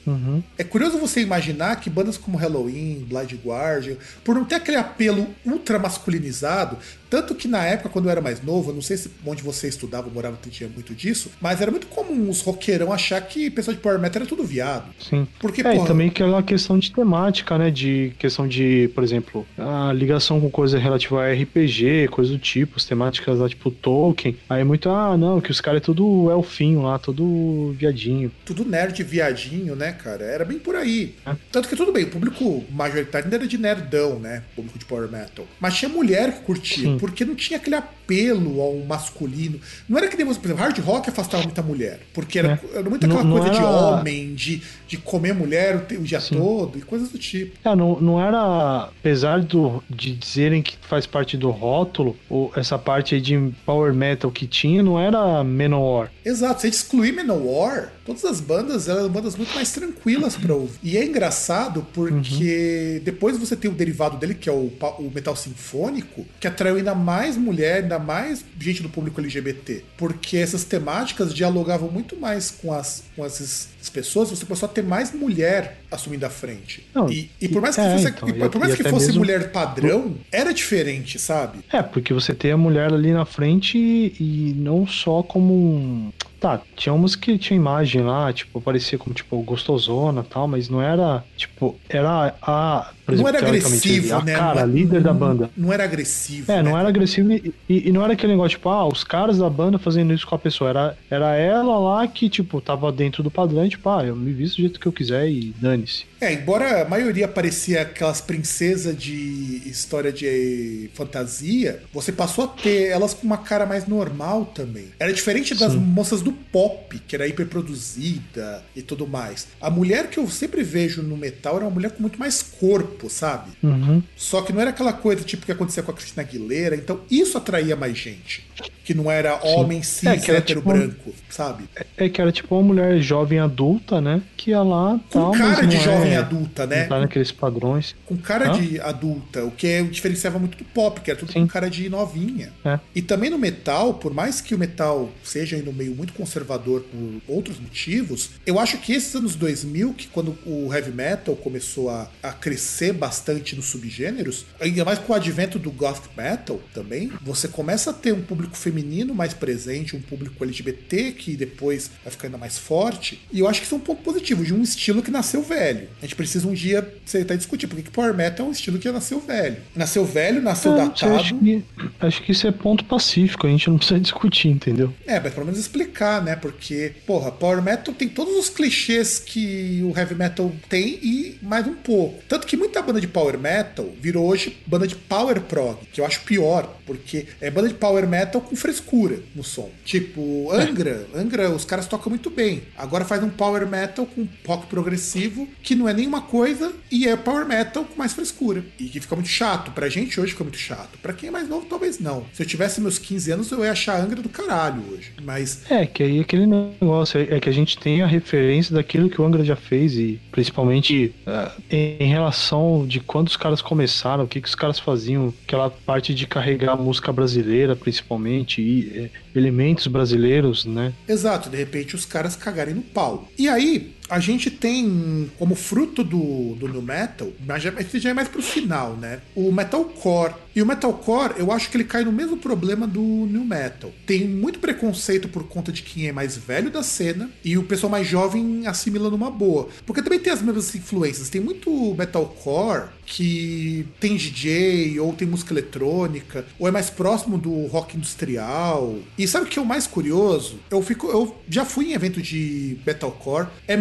Uhum. 0.05 0.43
É 0.57 0.63
curioso 0.63 0.99
você 0.99 1.21
imaginar 1.21 1.79
que 1.79 1.89
bandas 1.89 2.17
como 2.17 2.37
Halloween, 2.37 3.05
Blind 3.09 3.33
Guardian, 3.43 3.95
por 4.23 4.35
não 4.35 4.45
ter 4.45 4.55
aquele 4.55 4.77
apelo 4.77 5.27
ultra 5.43 5.79
masculinizado, 5.79 6.77
tanto 7.09 7.33
que 7.33 7.47
na 7.47 7.65
época, 7.65 7.89
quando 7.89 8.05
eu 8.05 8.11
era 8.11 8.21
mais 8.21 8.41
novo, 8.43 8.69
eu 8.69 8.75
não 8.75 8.81
sei 8.81 8.97
se 8.97 9.09
onde 9.25 9.41
você 9.41 9.67
estudava, 9.67 10.09
morava, 10.09 10.37
tinha 10.49 10.69
muito 10.69 10.84
disso, 10.93 11.31
mas 11.41 11.61
era 11.61 11.71
muito 11.71 11.87
comum 11.87 12.29
os 12.29 12.41
roqueirão 12.41 12.91
achar 12.91 13.19
que 13.21 13.49
pessoal 13.49 13.75
de 13.75 13.81
Power 13.81 13.99
Metal 13.99 14.21
era 14.21 14.29
tudo 14.29 14.43
viado. 14.43 14.85
Sim. 14.99 15.27
Porque, 15.39 15.61
é, 15.61 15.63
porra... 15.63 15.83
e 15.83 15.87
também 15.87 16.09
que 16.09 16.21
é 16.21 16.25
uma 16.25 16.43
questão 16.43 16.77
de 16.77 16.91
temática, 16.91 17.57
né? 17.57 17.71
De 17.71 18.13
questão 18.19 18.47
de, 18.47 18.89
por 18.93 19.03
exemplo, 19.03 19.45
a 19.57 19.91
ligação 19.93 20.39
com 20.39 20.49
coisa 20.49 20.77
relativa 20.77 21.23
a 21.23 21.33
RPG, 21.33 22.09
coisa 22.09 22.31
do 22.31 22.39
tipo, 22.39 22.77
as 22.77 22.85
temáticas 22.85 23.39
lá, 23.39 23.49
tipo 23.49 23.71
Tolkien. 23.71 24.37
Aí 24.49 24.63
muito, 24.63 24.89
ah, 24.89 25.17
não, 25.17 25.39
que 25.39 25.51
os 25.51 25.61
caras 25.61 25.81
é 25.81 25.85
tudo 25.85 26.29
elfinho 26.31 26.81
lá, 26.81 26.99
tudo 26.99 27.73
viadinho. 27.77 28.31
Tudo 28.43 28.65
nerd 28.65 29.01
viadinho, 29.03 29.75
né, 29.75 29.91
cara? 29.91 30.23
Era 30.23 30.45
bem 30.45 30.59
por 30.59 30.75
aí. 30.75 31.15
É. 31.25 31.35
Tanto 31.51 31.69
que 31.69 31.75
tudo 31.75 31.91
bem, 31.91 32.03
o 32.03 32.09
público 32.09 32.63
majoritário 32.69 33.25
ainda 33.25 33.37
era 33.37 33.47
de 33.47 33.57
nerdão, 33.57 34.19
né? 34.19 34.43
O 34.53 34.55
público 34.57 34.79
de 34.79 34.85
Power 34.85 35.09
Metal. 35.09 35.45
Mas 35.59 35.75
tinha 35.75 35.89
mulher 35.89 36.33
que 36.33 36.41
curtia, 36.41 36.83
Sim. 36.83 36.97
porque 36.97 37.23
não 37.23 37.35
tinha 37.35 37.57
aquele 37.57 37.75
apelo 38.05 38.61
ao 38.61 38.77
masculino. 38.77 39.59
Não 39.89 39.97
era 39.97 40.07
que 40.07 40.15
nem 40.15 40.25
você, 40.25 40.39
por 40.39 40.47
exemplo, 40.47 40.63
hard 40.63 40.77
rock 40.79 41.09
afastava 41.09 41.43
muita 41.43 41.61
mulher. 41.61 41.99
Porque 42.13 42.39
era, 42.39 42.59
é. 42.73 42.77
era 42.77 42.89
muito 42.89 43.05
aquela 43.05 43.23
não, 43.23 43.37
coisa 43.37 43.47
não 43.47 43.55
era... 43.55 43.67
de 43.67 43.99
homem, 43.99 44.35
de, 44.35 44.61
de 44.87 44.97
comer 44.97 45.33
mulher 45.33 45.75
o, 45.75 45.99
o 45.99 46.03
dia 46.03 46.19
Sim. 46.19 46.37
todo 46.37 46.77
e 46.77 46.81
coisas 46.81 47.09
do 47.09 47.17
tipo. 47.17 47.57
É, 47.63 47.75
não, 47.75 47.99
não 47.99 48.21
era, 48.21 48.89
apesar 48.99 49.41
do, 49.41 49.83
de 49.89 50.15
dizerem 50.15 50.61
que 50.61 50.77
faz 50.87 51.05
parte 51.05 51.35
do 51.35 51.49
rótulo, 51.49 52.15
ou 52.29 52.51
essa 52.55 52.77
parte 52.77 53.15
aí 53.15 53.21
de 53.21 53.51
power 53.65 53.93
metal 53.93 54.31
que 54.31 54.47
tinha, 54.47 54.83
não 54.83 54.99
era 54.99 55.43
Menor. 55.43 56.09
Exato, 56.23 56.61
se 56.61 56.67
a 56.67 56.69
gente 56.69 56.79
excluir 56.79 57.11
Menor, 57.11 57.89
todas 58.05 58.23
as 58.25 58.39
bandas 58.39 58.87
eram 58.87 59.09
bandas 59.09 59.35
muito 59.35 59.53
mais 59.55 59.71
tranquilas 59.71 60.35
para 60.35 60.53
ouvir. 60.53 60.77
E 60.83 60.97
é 60.97 61.03
engraçado 61.03 61.85
porque 61.93 62.97
uhum. 62.97 63.03
depois 63.03 63.37
você 63.37 63.55
tem 63.55 63.69
o 63.69 63.73
derivado 63.73 64.17
dele, 64.17 64.35
que 64.35 64.49
é 64.49 64.51
o, 64.51 64.71
o 64.99 65.11
metal 65.13 65.35
sinfônico, 65.35 66.25
que 66.39 66.47
atraiu 66.47 66.75
ainda 66.75 66.93
mais 66.93 67.35
mulher, 67.37 67.83
ainda 67.83 67.94
mais 67.99 68.43
gente 68.59 68.81
do 68.81 68.89
público 68.89 69.19
LGBT. 69.19 69.83
Porque 69.97 70.37
essas 70.37 70.63
temáticas 70.63 71.33
dialogavam 71.33 71.89
muito 71.89 72.15
mais 72.17 72.51
com 72.51 72.73
as, 72.73 73.03
com 73.15 73.23
as 73.23 73.89
pessoas, 73.91 74.29
você 74.29 74.45
começou 74.45 74.67
a 74.67 74.71
ter 74.71 74.83
mais 74.83 75.13
mulher 75.13 75.81
assumindo 75.95 76.25
a 76.25 76.29
frente. 76.29 76.85
Não, 76.93 77.09
e, 77.09 77.29
e, 77.41 77.47
por 77.47 77.61
mais 77.61 77.75
que 77.75 77.81
é, 77.81 77.91
fosse, 77.91 78.07
então, 78.07 78.29
e, 78.29 78.49
por 78.49 78.59
mais 78.59 78.75
que 78.75 78.83
fosse 78.83 79.07
mesmo... 79.07 79.19
mulher 79.19 79.51
padrão, 79.51 80.15
era 80.31 80.53
diferente, 80.53 81.17
sabe? 81.17 81.59
É, 81.71 81.81
porque 81.81 82.13
você 82.13 82.33
tem 82.33 82.51
a 82.51 82.57
mulher 82.57 82.93
ali 82.93 83.11
na 83.11 83.25
frente 83.25 83.77
e, 83.77 84.15
e 84.19 84.53
não 84.55 84.85
só 84.85 85.23
como 85.23 85.53
um 85.53 86.11
Tá, 86.45 86.61
tinha 86.75 86.93
umas 86.93 87.15
que 87.15 87.39
tinha 87.39 87.57
imagem 87.57 88.03
lá, 88.03 88.31
tipo, 88.31 88.61
parecia 88.61 88.99
como, 88.99 89.15
tipo, 89.15 89.41
gostosona 89.41 90.21
e 90.21 90.23
tal, 90.31 90.47
mas 90.47 90.69
não 90.69 90.79
era, 90.79 91.23
tipo, 91.35 91.75
era 91.89 92.35
a. 92.39 92.91
Exemplo, 93.07 93.23
não 93.23 93.27
era 93.27 93.47
agressivo, 93.47 94.15
a 94.15 94.23
né? 94.23 94.35
cara, 94.35 94.65
não, 94.67 94.73
líder 94.75 95.01
da 95.01 95.13
banda. 95.13 95.49
Não 95.55 95.71
era 95.71 95.83
agressivo. 95.83 96.51
É, 96.51 96.57
né? 96.57 96.63
não 96.63 96.77
era 96.77 96.89
agressivo 96.89 97.31
e, 97.31 97.53
e, 97.69 97.89
e, 97.89 97.91
não 97.91 98.03
era 98.03 98.13
aquele 98.13 98.33
negócio, 98.33 98.57
tipo, 98.57 98.67
ah, 98.69 98.85
os 98.87 99.03
caras 99.03 99.37
da 99.37 99.49
banda 99.49 99.79
fazendo 99.79 100.13
isso 100.13 100.27
com 100.27 100.35
a 100.35 100.39
pessoa. 100.39 100.69
Era, 100.69 100.97
era 101.09 101.35
ela 101.35 101.79
lá 101.79 102.07
que, 102.07 102.29
tipo, 102.29 102.61
tava 102.61 102.91
dentro 102.91 103.23
do 103.23 103.31
padrão, 103.31 103.67
tipo, 103.67 103.87
ah, 103.89 104.03
eu 104.03 104.15
me 104.15 104.31
visto 104.31 104.57
do 104.57 104.61
jeito 104.61 104.79
que 104.79 104.87
eu 104.87 104.93
quiser 104.93 105.27
e 105.27 105.53
Peace. 105.85 106.14
É, 106.25 106.33
embora 106.33 106.81
a 106.81 106.85
maioria 106.85 107.27
parecia 107.27 107.83
aquelas 107.83 108.19
princesas 108.19 108.97
de 108.97 109.61
história 109.63 110.11
de 110.11 110.89
fantasia, 110.95 111.83
você 111.93 112.11
passou 112.11 112.45
a 112.45 112.47
ter 112.47 112.87
elas 112.87 113.13
com 113.13 113.27
uma 113.27 113.37
cara 113.37 113.63
mais 113.63 113.85
normal 113.85 114.45
também. 114.45 114.87
Era 114.99 115.13
diferente 115.13 115.53
das 115.53 115.73
Sim. 115.73 115.77
moças 115.77 116.23
do 116.23 116.31
pop, 116.31 116.97
que 117.07 117.15
era 117.15 117.27
hiperproduzida 117.27 118.63
e 118.75 118.81
tudo 118.81 119.05
mais. 119.05 119.49
A 119.61 119.69
mulher 119.69 120.09
que 120.09 120.17
eu 120.17 120.27
sempre 120.27 120.63
vejo 120.63 121.03
no 121.03 121.15
metal 121.15 121.57
era 121.57 121.65
uma 121.65 121.71
mulher 121.71 121.91
com 121.91 122.01
muito 122.01 122.17
mais 122.17 122.41
corpo, 122.41 123.07
sabe? 123.07 123.51
Uhum. 123.61 124.01
Só 124.15 124.41
que 124.41 124.51
não 124.51 124.61
era 124.61 124.71
aquela 124.71 124.93
coisa 124.93 125.23
tipo 125.23 125.45
que 125.45 125.51
acontecia 125.51 125.83
com 125.83 125.91
a 125.91 125.93
Cristina 125.93 126.23
Aguilera, 126.23 126.75
então 126.75 127.01
isso 127.11 127.37
atraía 127.37 127.75
mais 127.75 127.95
gente 127.95 128.47
que 128.85 128.93
não 128.93 129.09
era 129.09 129.39
Sim. 129.39 129.47
homem 129.47 129.81
cis, 129.81 130.05
é, 130.05 130.37
hétero 130.37 130.61
tipo, 130.61 130.61
branco, 130.61 131.13
sabe? 131.27 131.63
É, 131.75 132.05
é, 132.05 132.09
que 132.09 132.21
era 132.21 132.31
tipo 132.31 132.55
uma 132.55 132.63
mulher 132.63 132.99
jovem 132.99 133.39
adulta, 133.39 133.99
né? 133.99 134.21
Que 134.37 134.51
ia 134.51 134.61
lá. 134.61 134.99
Com 135.11 135.19
tal, 135.19 135.31
cara 135.31 135.65
de 135.65 135.77
jovem 135.77 136.14
é, 136.15 136.19
adulta, 136.19 136.65
né? 136.65 136.87
Naqueles 136.87 137.31
padrões. 137.31 137.95
Com 138.05 138.17
cara 138.17 138.51
Hã? 138.51 138.59
de 138.59 138.79
adulta, 138.79 139.43
o 139.43 139.51
que 139.51 139.83
diferenciava 139.83 140.39
muito 140.39 140.57
do 140.57 140.63
pop, 140.65 141.01
que 141.01 141.11
era 141.11 141.19
tudo 141.19 141.31
Sim. 141.31 141.41
com 141.41 141.47
cara 141.47 141.69
de 141.69 141.89
novinha. 141.89 142.51
É. 142.63 142.79
E 142.93 143.01
também 143.01 143.29
no 143.29 143.37
metal, 143.37 143.95
por 143.95 144.13
mais 144.13 144.41
que 144.41 144.55
o 144.55 144.57
metal 144.57 145.11
seja 145.23 145.57
no 145.57 145.73
meio 145.73 145.95
muito 145.95 146.13
conservador 146.13 146.81
por 146.81 147.21
outros 147.27 147.59
motivos, 147.59 148.31
eu 148.45 148.59
acho 148.59 148.77
que 148.77 148.93
esses 148.93 149.13
anos 149.15 149.35
2000, 149.35 149.93
que 149.93 150.07
quando 150.07 150.37
o 150.45 150.73
heavy 150.73 150.91
metal 150.91 151.35
começou 151.35 151.89
a, 151.89 152.09
a 152.21 152.31
crescer 152.31 152.93
bastante 152.93 153.55
nos 153.55 153.65
subgêneros, 153.65 154.45
ainda 154.59 154.85
mais 154.85 154.99
com 154.99 155.13
o 155.13 155.15
advento 155.15 155.59
do 155.59 155.71
goth 155.71 156.03
metal 156.15 156.59
também, 156.73 157.11
você 157.21 157.47
começa 157.47 157.91
a 157.91 157.93
ter 157.93 158.13
um 158.13 158.21
público 158.21 158.55
feminino 158.55 159.13
mais 159.13 159.33
presente, 159.33 159.95
um 159.95 160.01
público 160.01 160.43
LGBT 160.43 161.11
que 161.11 161.35
depois 161.35 161.89
vai 162.03 162.11
ficar 162.11 162.27
ainda 162.27 162.37
mais 162.37 162.57
forte. 162.57 163.21
E 163.31 163.39
eu 163.39 163.47
acho 163.47 163.59
que 163.59 163.65
isso 163.65 163.75
é 163.75 163.77
um 163.77 163.81
ponto 163.81 164.01
positivo 164.01 164.43
de 164.43 164.53
um 164.53 164.61
estilo 164.61 165.01
que 165.01 165.11
nasceu 165.11 165.41
velho. 165.41 165.87
A 166.01 166.05
gente 166.05 166.15
precisa 166.15 166.47
um 166.47 166.53
dia 166.53 166.87
sentar 167.05 167.35
e 167.35 167.37
discutir 167.37 167.67
por 167.67 167.81
que 167.81 167.89
Power 167.89 168.13
Metal 168.13 168.45
é 168.45 168.49
um 168.49 168.51
estilo 168.51 168.77
que 168.77 168.91
nasceu 168.91 169.19
velho. 169.19 169.57
Nasceu 169.75 170.05
velho, 170.05 170.41
nasceu 170.41 170.73
é, 170.73 170.77
datado. 170.77 171.15
Acho 171.15 171.35
que, 171.35 171.63
acho 171.99 172.23
que 172.23 172.31
isso 172.31 172.47
é 172.47 172.51
ponto 172.51 172.85
pacífico, 172.85 173.47
a 173.47 173.49
gente 173.49 173.69
não 173.69 173.77
precisa 173.77 173.99
discutir, 174.01 174.49
entendeu? 174.49 174.93
É, 175.05 175.19
mas 175.19 175.33
pelo 175.33 175.45
menos 175.45 175.59
explicar, 175.59 176.21
né? 176.21 176.35
Porque, 176.35 176.93
porra, 177.05 177.31
Power 177.31 177.61
Metal 177.61 177.93
tem 177.93 178.07
todos 178.07 178.35
os 178.35 178.49
clichês 178.49 179.19
que 179.19 179.81
o 179.83 179.97
Heavy 179.97 180.15
Metal 180.15 180.51
tem 180.69 180.99
e 181.01 181.37
mais 181.41 181.65
um 181.67 181.73
pouco. 181.73 182.23
Tanto 182.27 182.45
que 182.45 182.57
muita 182.57 182.81
banda 182.81 183.01
de 183.01 183.07
Power 183.07 183.37
Metal 183.39 183.87
virou 183.99 184.27
hoje 184.27 184.57
banda 184.65 184.87
de 184.87 184.95
Power 184.95 185.41
Prog, 185.41 185.79
que 185.91 186.01
eu 186.01 186.05
acho 186.05 186.21
pior, 186.21 186.77
porque 186.85 187.25
é 187.41 187.49
banda 187.49 187.67
de 187.67 187.73
Power 187.73 188.07
Metal 188.07 188.41
com 188.41 188.55
frescura 188.55 189.19
no 189.35 189.43
som. 189.43 189.69
Tipo, 189.83 190.51
Angra, 190.51 191.07
Angra, 191.15 191.49
os 191.49 191.65
caras 191.65 191.87
tocam 191.87 192.09
muito 192.09 192.29
bem. 192.29 192.63
Agora 192.77 193.05
faz 193.05 193.23
um 193.23 193.29
power 193.29 193.67
metal 193.67 194.05
com 194.05 194.27
rock 194.45 194.67
progressivo, 194.67 195.47
que 195.61 195.75
não 195.75 195.84
é 195.87 195.93
nenhuma 195.93 196.21
coisa, 196.21 196.73
e 196.91 197.07
é 197.07 197.15
power 197.15 197.45
metal 197.45 197.83
com 197.85 197.97
mais 197.97 198.13
frescura. 198.13 198.63
E 198.79 198.85
que 198.85 198.99
fica 198.99 199.15
muito 199.15 199.29
chato. 199.29 199.71
Pra 199.71 199.89
gente 199.89 200.19
hoje 200.19 200.31
fica 200.31 200.43
muito 200.43 200.57
chato. 200.57 200.97
Pra 201.01 201.13
quem 201.13 201.29
é 201.29 201.31
mais 201.31 201.47
novo, 201.47 201.65
talvez 201.65 201.99
não. 201.99 202.25
Se 202.33 202.43
eu 202.43 202.47
tivesse 202.47 202.81
meus 202.81 202.97
15 202.97 203.31
anos, 203.31 203.51
eu 203.51 203.63
ia 203.63 203.71
achar 203.71 203.99
Angra 203.99 204.21
do 204.21 204.29
caralho 204.29 204.81
hoje. 204.91 205.11
Mas. 205.23 205.69
É, 205.69 205.85
que 205.85 206.03
aí 206.03 206.19
aquele 206.19 206.45
negócio 206.45 207.19
é 207.19 207.39
que 207.39 207.49
a 207.49 207.51
gente 207.51 207.77
tem 207.77 208.01
a 208.01 208.07
referência 208.07 208.73
daquilo 208.73 209.09
que 209.09 209.21
o 209.21 209.25
Angra 209.25 209.43
já 209.43 209.55
fez, 209.55 209.93
e 209.93 210.19
principalmente 210.31 211.13
uh, 211.25 211.61
em 211.69 212.07
relação 212.07 212.85
de 212.87 212.99
quando 212.99 213.27
os 213.27 213.37
caras 213.37 213.61
começaram, 213.61 214.23
o 214.23 214.27
que, 214.27 214.41
que 214.41 214.47
os 214.47 214.55
caras 214.55 214.79
faziam, 214.79 215.33
aquela 215.45 215.69
parte 215.69 216.13
de 216.13 216.27
carregar 216.27 216.73
a 216.73 216.75
música 216.75 217.11
brasileira, 217.11 217.75
principalmente 217.75 218.61
e 218.61 218.91
é, 218.95 219.09
elementos 219.37 219.87
brasileiros, 219.87 220.65
né? 220.65 220.93
Exato, 221.07 221.49
de 221.49 221.57
repente 221.57 221.95
os 221.95 222.05
caras 222.05 222.35
cagarem 222.35 222.73
no 222.73 222.81
pau. 222.81 223.29
E 223.37 223.47
aí, 223.47 223.94
a 224.09 224.19
gente 224.19 224.49
tem 224.51 225.31
como 225.37 225.55
fruto 225.55 226.03
do, 226.03 226.55
do 226.55 226.67
New 226.67 226.81
Metal, 226.81 227.31
mas 227.45 227.63
já, 227.63 227.71
já 227.93 228.09
é 228.09 228.13
mais 228.13 228.27
pro 228.27 228.41
final, 228.41 228.95
né? 228.95 229.21
O 229.35 229.51
Metalcore. 229.51 230.33
E 230.55 230.61
o 230.61 230.65
Metalcore, 230.65 231.33
eu 231.37 231.51
acho 231.51 231.69
que 231.69 231.75
ele 231.75 231.83
cai 231.83 232.05
no 232.05 232.11
mesmo 232.11 232.37
problema 232.37 232.87
do 232.87 233.01
New 233.01 233.43
Metal. 233.43 233.91
Tem 234.05 234.25
muito 234.25 234.59
preconceito 234.59 235.27
por 235.27 235.43
conta 235.47 235.71
de 235.71 235.81
quem 235.81 236.07
é 236.07 236.11
mais 236.13 236.37
velho 236.37 236.71
da 236.71 236.81
cena 236.81 237.29
e 237.43 237.57
o 237.57 237.63
pessoal 237.63 237.89
mais 237.89 238.07
jovem 238.07 238.65
assimila 238.65 239.09
numa 239.09 239.29
boa. 239.29 239.67
Porque 239.85 240.01
também 240.01 240.19
tem 240.19 240.31
as 240.31 240.41
mesmas 240.41 240.73
influências. 240.73 241.29
Tem 241.29 241.41
muito 241.41 241.93
Metalcore 241.95 242.89
que 243.05 243.85
tem 243.99 244.15
DJ 244.15 244.99
ou 244.99 245.13
tem 245.13 245.27
música 245.27 245.53
eletrônica, 245.53 246.45
ou 246.57 246.67
é 246.67 246.71
mais 246.71 246.89
próximo 246.89 247.37
do 247.37 247.67
rock 247.67 247.95
industrial. 247.95 248.97
E 249.17 249.27
sabe 249.27 249.45
o 249.45 249.49
que 249.49 249.59
é 249.59 249.61
o 249.61 249.65
mais 249.65 249.85
curioso? 249.85 250.59
Eu 250.69 250.81
fico 250.81 251.07
eu 251.07 251.35
já 251.47 251.63
fui 251.63 251.91
em 251.91 251.93
evento 251.93 252.21
de 252.21 252.77
metalcore, 252.85 253.47
é 253.67 253.77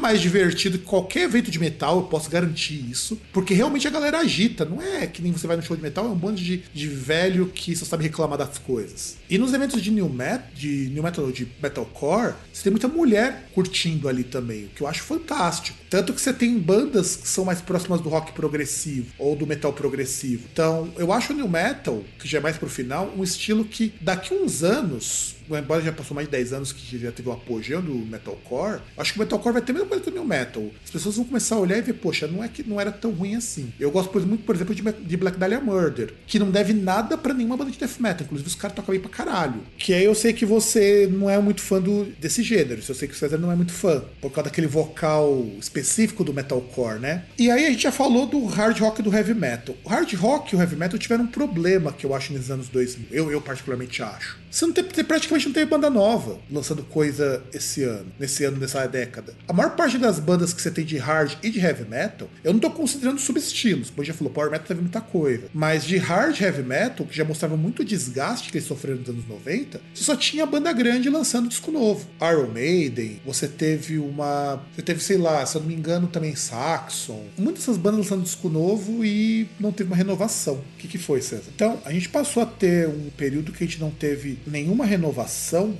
mais 0.00 0.20
divertido 0.20 0.78
que 0.78 0.84
qualquer 0.84 1.24
evento 1.24 1.50
de 1.50 1.58
metal, 1.58 1.98
eu 1.98 2.02
posso 2.04 2.30
garantir 2.30 2.90
isso, 2.90 3.20
porque 3.32 3.54
realmente 3.54 3.86
a 3.86 3.90
galera 3.90 4.18
agita, 4.18 4.64
não 4.64 4.82
é 4.82 5.06
que 5.06 5.22
nem 5.22 5.30
você 5.30 5.46
vai 5.46 5.56
no 5.56 5.62
show 5.62 5.76
de 5.76 5.82
metal, 5.82 6.06
é 6.06 6.08
um 6.08 6.16
bando 6.16 6.40
de, 6.40 6.64
de 6.72 6.88
velho 6.88 7.46
que 7.46 7.76
só 7.76 7.84
sabe 7.84 8.02
reclamar 8.02 8.38
das 8.38 8.58
coisas. 8.58 9.16
E 9.28 9.38
nos 9.38 9.52
eventos 9.52 9.80
de 9.80 9.90
new 9.90 10.08
metal, 10.08 10.48
de 10.54 10.90
new 10.92 11.02
metal, 11.02 11.30
de 11.30 11.46
metalcore, 11.62 12.34
você 12.52 12.64
tem 12.64 12.72
muita 12.72 12.88
mulher 12.88 13.48
curtindo 13.54 14.08
ali 14.08 14.24
também, 14.24 14.64
o 14.64 14.68
que 14.68 14.82
eu 14.82 14.86
acho 14.88 15.02
fantástico. 15.02 15.78
Tanto 15.88 16.12
que 16.12 16.20
você 16.20 16.32
tem 16.32 16.58
bandas 16.58 17.16
que 17.16 17.28
são 17.28 17.44
mais 17.44 17.60
próximas 17.60 18.00
do 18.00 18.08
rock 18.08 18.32
progressivo 18.32 19.06
ou 19.18 19.36
do 19.36 19.46
metal 19.46 19.72
progressivo. 19.72 20.44
Então, 20.52 20.92
eu 20.96 21.12
acho 21.12 21.32
o 21.32 21.36
new 21.36 21.48
metal, 21.48 22.02
que 22.18 22.28
já 22.28 22.38
é 22.38 22.40
mais 22.40 22.56
pro 22.56 22.68
final, 22.68 23.12
um 23.16 23.22
estilo 23.22 23.64
que 23.64 23.92
daqui 24.00 24.34
uns 24.34 24.62
anos 24.62 25.39
embora 25.58 25.82
já 25.82 25.92
passou 25.92 26.14
mais 26.14 26.26
de 26.26 26.32
10 26.32 26.52
anos 26.52 26.72
que 26.72 26.98
já 26.98 27.12
teve 27.12 27.28
um 27.28 27.32
apogeu 27.32 27.82
do 27.82 27.94
metalcore, 27.94 28.80
acho 28.96 29.12
que 29.12 29.18
o 29.18 29.22
metalcore 29.22 29.52
vai 29.52 29.62
ter 29.62 29.72
a 29.72 29.74
mesma 29.74 29.88
coisa 29.88 30.04
que 30.04 30.10
o 30.10 30.12
new 30.12 30.24
metal. 30.24 30.64
As 30.84 30.90
pessoas 30.90 31.16
vão 31.16 31.24
começar 31.24 31.56
a 31.56 31.58
olhar 31.58 31.78
e 31.78 31.82
ver, 31.82 31.94
poxa, 31.94 32.26
não 32.26 32.42
é 32.42 32.48
que 32.48 32.62
não 32.62 32.80
era 32.80 32.92
tão 32.92 33.10
ruim 33.10 33.34
assim. 33.34 33.72
Eu 33.78 33.90
gosto 33.90 34.18
muito, 34.20 34.44
por 34.44 34.54
exemplo, 34.54 34.74
de, 34.74 35.16
Black 35.16 35.38
Dahlia 35.38 35.60
Murder, 35.60 36.14
que 36.26 36.38
não 36.38 36.50
deve 36.50 36.72
nada 36.72 37.16
para 37.16 37.34
nenhuma 37.34 37.56
banda 37.56 37.70
de 37.70 37.78
death 37.78 37.98
metal. 37.98 38.24
Inclusive, 38.24 38.48
os 38.48 38.54
caras 38.54 38.76
tocam 38.76 38.92
bem 38.92 39.00
pra 39.00 39.10
caralho. 39.10 39.62
Que 39.78 39.92
aí 39.92 40.04
eu 40.04 40.14
sei 40.14 40.32
que 40.32 40.46
você 40.46 41.08
não 41.10 41.28
é 41.28 41.38
muito 41.38 41.60
fã 41.60 41.80
do, 41.80 42.04
desse 42.18 42.42
gênero. 42.42 42.80
Eu 42.86 42.94
sei 42.94 43.08
que 43.08 43.14
o 43.14 43.16
César 43.16 43.38
não 43.38 43.50
é 43.50 43.56
muito 43.56 43.72
fã, 43.72 44.02
por 44.20 44.30
causa 44.30 44.50
daquele 44.50 44.66
vocal 44.66 45.46
específico 45.58 46.24
do 46.24 46.32
metalcore, 46.32 46.98
né? 46.98 47.24
E 47.38 47.50
aí 47.50 47.66
a 47.66 47.70
gente 47.70 47.82
já 47.82 47.92
falou 47.92 48.26
do 48.26 48.44
hard 48.46 48.78
rock 48.78 49.00
e 49.00 49.02
do 49.02 49.14
heavy 49.14 49.34
metal. 49.34 49.74
O 49.84 49.88
hard 49.88 50.12
rock 50.14 50.54
e 50.54 50.56
o 50.56 50.60
heavy 50.60 50.76
metal 50.76 50.98
tiveram 50.98 51.24
um 51.24 51.28
problema 51.28 51.92
que 51.92 52.04
eu 52.04 52.14
acho 52.14 52.32
nos 52.32 52.50
anos 52.50 52.68
2000. 52.68 53.08
Eu, 53.10 53.30
eu 53.30 53.40
particularmente 53.40 54.02
acho. 54.02 54.38
Você 54.50 54.66
não 54.66 54.72
tem, 54.72 54.84
você 54.84 55.04
praticamente 55.04 55.39
não 55.46 55.54
teve 55.54 55.66
banda 55.66 55.88
nova 55.88 56.38
lançando 56.50 56.82
coisa 56.82 57.42
esse 57.52 57.82
ano, 57.82 58.12
nesse 58.18 58.44
ano, 58.44 58.58
nessa 58.58 58.86
década. 58.86 59.34
A 59.48 59.52
maior 59.52 59.76
parte 59.76 59.98
das 59.98 60.18
bandas 60.18 60.52
que 60.52 60.60
você 60.60 60.70
tem 60.70 60.84
de 60.84 60.96
hard 60.96 61.36
e 61.42 61.50
de 61.50 61.60
heavy 61.60 61.88
metal, 61.88 62.28
eu 62.42 62.52
não 62.52 62.60
tô 62.60 62.70
considerando 62.70 63.20
subestilos, 63.20 63.90
como 63.90 64.04
já 64.04 64.12
falou, 64.14 64.32
power 64.32 64.50
metal 64.50 64.66
teve 64.66 64.80
muita 64.80 65.00
coisa. 65.00 65.48
Mas 65.52 65.84
de 65.84 65.96
hard 65.96 66.40
heavy 66.40 66.62
metal, 66.62 67.06
que 67.06 67.16
já 67.16 67.24
mostrava 67.24 67.56
muito 67.56 67.84
desgaste 67.84 68.50
que 68.50 68.58
eles 68.58 68.68
sofreram 68.68 68.98
nos 68.98 69.08
anos 69.08 69.28
90, 69.28 69.80
você 69.94 70.04
só 70.04 70.16
tinha 70.16 70.44
banda 70.46 70.72
grande 70.72 71.08
lançando 71.08 71.48
disco 71.48 71.70
novo. 71.70 72.06
Iron 72.20 72.48
Maiden, 72.48 73.20
você 73.24 73.48
teve 73.48 73.98
uma. 73.98 74.62
Você 74.74 74.82
teve, 74.82 75.00
sei 75.00 75.16
lá, 75.16 75.44
se 75.46 75.56
eu 75.56 75.60
não 75.60 75.68
me 75.68 75.74
engano, 75.74 76.06
também 76.06 76.34
Saxon. 76.34 77.24
Muitas 77.38 77.60
dessas 77.60 77.76
bandas 77.76 78.00
lançando 78.00 78.22
disco 78.22 78.48
novo 78.48 79.04
e 79.04 79.48
não 79.58 79.72
teve 79.72 79.90
uma 79.90 79.96
renovação. 79.96 80.54
O 80.54 80.78
que, 80.78 80.88
que 80.88 80.98
foi, 80.98 81.20
César? 81.20 81.50
Então, 81.54 81.80
a 81.84 81.92
gente 81.92 82.08
passou 82.08 82.42
a 82.42 82.46
ter 82.46 82.88
um 82.88 83.10
período 83.16 83.52
que 83.52 83.62
a 83.62 83.66
gente 83.66 83.80
não 83.80 83.90
teve 83.90 84.38
nenhuma 84.46 84.84
renovação 84.84 85.29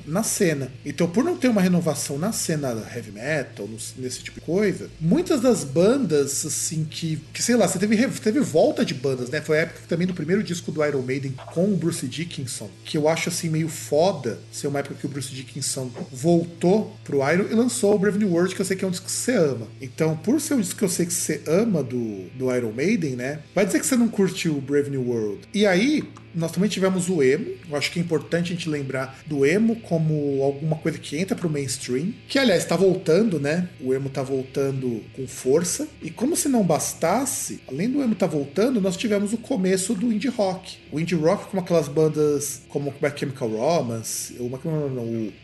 na 0.06 0.22
cena. 0.22 0.70
Então, 0.84 1.08
por 1.08 1.24
não 1.24 1.36
ter 1.36 1.48
uma 1.48 1.60
renovação 1.60 2.18
na 2.18 2.32
cena 2.32 2.68
heavy 2.94 3.12
metal, 3.12 3.68
nesse 3.96 4.22
tipo 4.22 4.40
de 4.40 4.46
coisa, 4.46 4.90
muitas 5.00 5.40
das 5.40 5.64
bandas, 5.64 6.44
assim, 6.44 6.84
que, 6.84 7.18
que 7.32 7.42
sei 7.42 7.56
lá, 7.56 7.66
você 7.66 7.78
teve, 7.78 8.08
teve 8.08 8.40
volta 8.40 8.84
de 8.84 8.94
bandas, 8.94 9.30
né? 9.30 9.40
Foi 9.40 9.58
a 9.58 9.62
época 9.62 9.80
também 9.88 10.06
do 10.06 10.14
primeiro 10.14 10.42
disco 10.42 10.70
do 10.72 10.84
Iron 10.84 11.02
Maiden 11.02 11.34
com 11.52 11.64
o 11.64 11.76
Bruce 11.76 12.06
Dickinson, 12.06 12.70
que 12.84 12.96
eu 12.96 13.08
acho, 13.08 13.28
assim, 13.28 13.48
meio 13.48 13.68
foda 13.68 14.38
ser 14.52 14.66
uma 14.66 14.78
época 14.78 14.94
que 14.94 15.06
o 15.06 15.08
Bruce 15.08 15.32
Dickinson 15.32 15.90
voltou 16.12 16.96
pro 17.04 17.18
Iron 17.30 17.46
e 17.50 17.54
lançou 17.54 17.94
o 17.94 17.98
Brave 17.98 18.18
New 18.18 18.32
World, 18.32 18.54
que 18.54 18.60
eu 18.60 18.64
sei 18.64 18.76
que 18.76 18.84
é 18.84 18.88
um 18.88 18.90
disco 18.90 19.06
que 19.06 19.12
você 19.12 19.32
ama. 19.32 19.66
Então, 19.80 20.16
por 20.16 20.40
ser 20.40 20.54
um 20.54 20.60
disco 20.60 20.78
que 20.78 20.84
eu 20.84 20.88
sei 20.88 21.06
que 21.06 21.12
você 21.12 21.42
ama 21.46 21.82
do, 21.82 22.28
do 22.36 22.54
Iron 22.54 22.72
Maiden, 22.72 23.16
né? 23.16 23.40
Vai 23.54 23.66
dizer 23.66 23.80
que 23.80 23.86
você 23.86 23.96
não 23.96 24.08
curte 24.08 24.48
o 24.48 24.60
Brave 24.60 24.90
New 24.90 25.08
World. 25.08 25.40
E 25.52 25.66
aí, 25.66 26.04
nós 26.34 26.52
também 26.52 26.68
tivemos 26.68 27.08
o 27.08 27.22
emo. 27.22 27.46
Eu 27.68 27.76
acho 27.76 27.90
que 27.90 27.98
é 27.98 28.02
importante 28.02 28.52
a 28.52 28.56
gente 28.56 28.68
lembrar 28.68 29.20
do 29.26 29.44
emo 29.44 29.76
como 29.76 30.42
alguma 30.42 30.76
coisa 30.76 30.98
que 30.98 31.16
entra 31.16 31.36
pro 31.36 31.50
mainstream. 31.50 32.12
Que, 32.28 32.38
aliás, 32.38 32.64
tá 32.64 32.76
voltando, 32.76 33.38
né? 33.38 33.68
O 33.80 33.94
emo 33.94 34.08
tá 34.08 34.22
voltando 34.22 35.02
com 35.14 35.26
força. 35.26 35.88
E 36.02 36.10
como 36.10 36.36
se 36.36 36.48
não 36.48 36.62
bastasse, 36.62 37.60
além 37.68 37.90
do 37.90 38.02
emo 38.02 38.14
tá 38.14 38.26
voltando, 38.26 38.80
nós 38.80 38.96
tivemos 38.96 39.32
o 39.32 39.38
começo 39.38 39.94
do 39.94 40.12
indie 40.12 40.28
rock. 40.28 40.78
O 40.92 41.00
indie 41.00 41.14
rock 41.14 41.50
com 41.50 41.58
aquelas 41.58 41.88
bandas 41.88 42.62
como 42.68 42.90
o 42.90 43.18
Chemical 43.18 43.48
Romance, 43.48 44.34
o, 44.38 44.50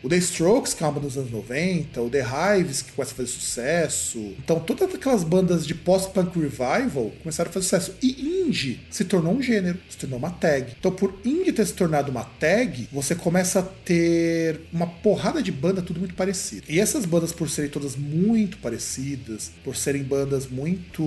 o 0.03 0.09
The 0.09 0.17
Strokes, 0.17 0.73
que 0.73 0.83
é 0.83 0.87
uma 0.87 0.93
banda 0.93 1.07
dos 1.07 1.17
anos 1.17 1.31
90, 1.31 2.01
o 2.01 2.09
The 2.09 2.23
Hives, 2.23 2.81
que 2.81 2.91
começa 2.93 3.13
a 3.13 3.15
fazer 3.15 3.29
sucesso. 3.29 4.19
Então, 4.39 4.59
todas 4.59 4.93
aquelas 4.93 5.23
bandas 5.23 5.65
de 5.65 5.75
post-punk 5.75 6.37
revival 6.39 7.11
começaram 7.21 7.49
a 7.49 7.53
fazer 7.53 7.65
sucesso. 7.65 7.95
E 8.01 8.43
indie 8.47 8.79
se 8.89 9.05
tornou 9.05 9.33
um 9.33 9.41
gênero, 9.41 9.77
se 9.89 9.97
tornou 9.97 10.17
uma 10.19 10.29
tag. 10.29 10.76
Então, 10.79 10.91
por 10.91 11.13
indie 11.25 11.51
ter 11.51 11.65
se 11.65 11.73
tornado 11.73 12.11
uma 12.11 12.23
tag, 12.23 12.87
você 12.91 13.15
começa 13.15 13.59
a 13.59 13.63
ter 13.63 14.61
uma 14.71 14.87
porrada 14.87 15.41
de 15.41 15.51
banda 15.51 15.81
tudo 15.81 15.99
muito 15.99 16.15
parecida. 16.15 16.63
E 16.69 16.79
essas 16.79 17.05
bandas, 17.05 17.31
por 17.31 17.49
serem 17.49 17.69
todas 17.69 17.95
muito 17.95 18.57
parecidas, 18.57 19.51
por 19.63 19.75
serem 19.75 20.03
bandas 20.03 20.47
muito, 20.47 21.03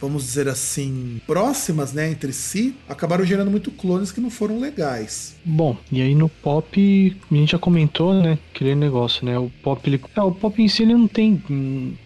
vamos 0.00 0.24
dizer 0.24 0.48
assim, 0.48 1.20
próximas, 1.26 1.92
né, 1.92 2.10
entre 2.10 2.32
si, 2.32 2.74
acabaram 2.88 3.24
gerando 3.24 3.50
muito 3.50 3.70
clones 3.70 4.12
que 4.12 4.20
não 4.20 4.30
foram 4.30 4.60
legais. 4.60 5.34
Bom, 5.44 5.76
e 5.90 6.00
aí 6.00 6.14
no 6.14 6.28
pop, 6.28 7.16
a 7.30 7.34
gente 7.34 7.52
já 7.52 7.58
comentou, 7.58 8.14
né, 8.14 8.38
aquele 8.54 8.74
negócio, 8.74 9.24
né, 9.24 9.38
o 9.38 9.50
pop, 9.62 9.88
ele, 9.88 10.00
é, 10.16 10.20
o 10.22 10.32
pop 10.32 10.62
em 10.62 10.68
si 10.68 10.82
ele 10.82 10.94
não 10.94 11.08
tem, 11.08 11.42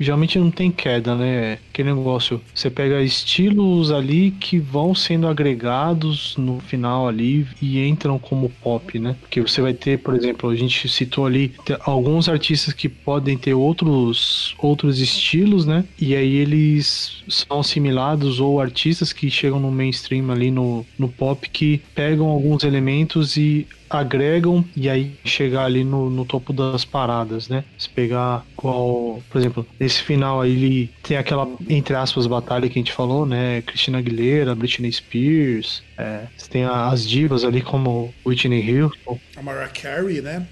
geralmente 0.00 0.38
não 0.38 0.50
tem 0.50 0.70
queda, 0.70 1.14
né, 1.14 1.58
aquele 1.70 1.92
negócio, 1.92 2.40
você 2.54 2.70
pega 2.70 3.02
estilos 3.02 3.90
ali 3.90 4.30
que 4.30 4.58
vão 4.58 4.94
sendo 4.94 5.26
agregados 5.26 6.36
no 6.36 6.58
final 6.60 6.85
ali 7.08 7.46
e 7.60 7.86
entram 7.86 8.18
como 8.18 8.50
pop, 8.62 8.98
né, 8.98 9.16
porque 9.20 9.40
você 9.40 9.60
vai 9.60 9.74
ter, 9.74 9.98
por 9.98 10.14
exemplo, 10.14 10.50
a 10.50 10.56
gente 10.56 10.88
citou 10.88 11.26
ali 11.26 11.52
alguns 11.80 12.28
artistas 12.28 12.72
que 12.72 12.88
podem 12.88 13.36
ter 13.36 13.54
outros, 13.54 14.54
outros 14.58 15.00
estilos, 15.00 15.66
né, 15.66 15.84
e 16.00 16.14
aí 16.14 16.36
eles 16.36 17.22
são 17.28 17.60
assimilados 17.60 18.40
ou 18.40 18.60
artistas 18.60 19.12
que 19.12 19.30
chegam 19.30 19.58
no 19.58 19.70
mainstream 19.70 20.30
ali 20.30 20.50
no, 20.50 20.84
no 20.98 21.08
pop 21.08 21.48
que 21.50 21.80
pegam 21.94 22.26
alguns 22.26 22.64
elementos 22.64 23.36
e 23.36 23.66
agregam 23.88 24.64
e 24.76 24.88
aí 24.88 25.14
chegar 25.24 25.64
ali 25.64 25.84
no, 25.84 26.10
no 26.10 26.24
topo 26.24 26.52
das 26.52 26.84
paradas, 26.84 27.48
né? 27.48 27.64
Se 27.78 27.88
pegar 27.88 28.44
qual, 28.56 29.22
por 29.30 29.38
exemplo, 29.38 29.66
nesse 29.78 30.02
final 30.02 30.40
aí 30.40 30.52
ele 30.52 30.90
tem 31.02 31.16
aquela, 31.16 31.48
entre 31.68 31.94
aspas, 31.94 32.26
batalha 32.26 32.68
que 32.68 32.78
a 32.78 32.80
gente 32.80 32.92
falou, 32.92 33.26
né? 33.26 33.62
Christina 33.62 33.98
Aguilera, 33.98 34.54
Britney 34.54 34.92
Spears, 34.92 35.82
é, 35.98 36.26
você 36.36 36.48
tem 36.50 36.64
as 36.64 37.06
divas 37.06 37.44
ali 37.44 37.62
como 37.62 38.12
Whitney 38.24 38.82
Houston. 38.82 39.18
A 39.36 39.42
Mariah 39.42 39.68
Carey, 39.68 40.20
né? 40.20 40.46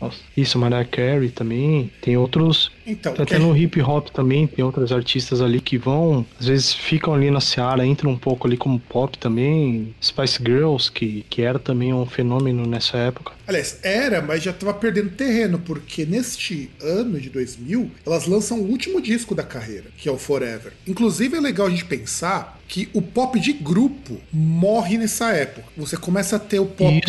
Nossa, 0.00 0.18
isso, 0.36 0.58
Mariah 0.58 0.84
Carey 0.84 1.28
também. 1.30 1.90
Tem 2.00 2.16
outros. 2.16 2.72
Então, 2.84 3.14
até 3.16 3.38
no 3.38 3.56
hip 3.56 3.80
hop 3.80 4.08
também 4.08 4.46
tem 4.46 4.64
outros 4.64 4.90
artistas 4.90 5.40
ali 5.40 5.60
que 5.60 5.78
vão, 5.78 6.26
às 6.40 6.46
vezes 6.46 6.74
ficam 6.74 7.14
ali 7.14 7.30
na 7.30 7.40
seara, 7.40 7.86
entram 7.86 8.10
um 8.10 8.18
pouco 8.18 8.48
ali 8.48 8.56
como 8.56 8.80
pop 8.80 9.16
também. 9.16 9.94
Spice 10.02 10.38
Girls, 10.44 10.90
que, 10.90 11.24
que 11.30 11.42
era 11.42 11.60
também 11.60 11.94
um 11.94 12.04
fenômeno 12.04 12.66
nessa 12.66 12.98
época. 12.98 13.32
Aliás, 13.46 13.78
era, 13.82 14.20
mas 14.20 14.42
já 14.42 14.50
estava 14.50 14.74
perdendo 14.74 15.10
terreno, 15.10 15.58
porque 15.60 16.04
neste 16.04 16.70
ano 16.80 17.20
de 17.20 17.28
2000, 17.32 17.90
elas 18.06 18.26
lançam 18.26 18.60
o 18.60 18.68
último 18.68 19.00
disco 19.00 19.34
da 19.34 19.42
carreira, 19.42 19.90
que 19.96 20.08
é 20.08 20.12
o 20.12 20.18
Forever. 20.18 20.72
Inclusive, 20.86 21.36
é 21.36 21.40
legal 21.40 21.66
a 21.66 21.70
gente 21.70 21.84
pensar 21.84 22.61
que 22.68 22.88
o 22.92 23.02
pop 23.02 23.38
de 23.38 23.52
grupo 23.52 24.18
morre 24.32 24.96
nessa 24.96 25.32
época. 25.32 25.66
Você 25.76 25.96
começa 25.96 26.36
a 26.36 26.38
ter 26.38 26.58
o 26.58 26.66
pop 26.66 27.00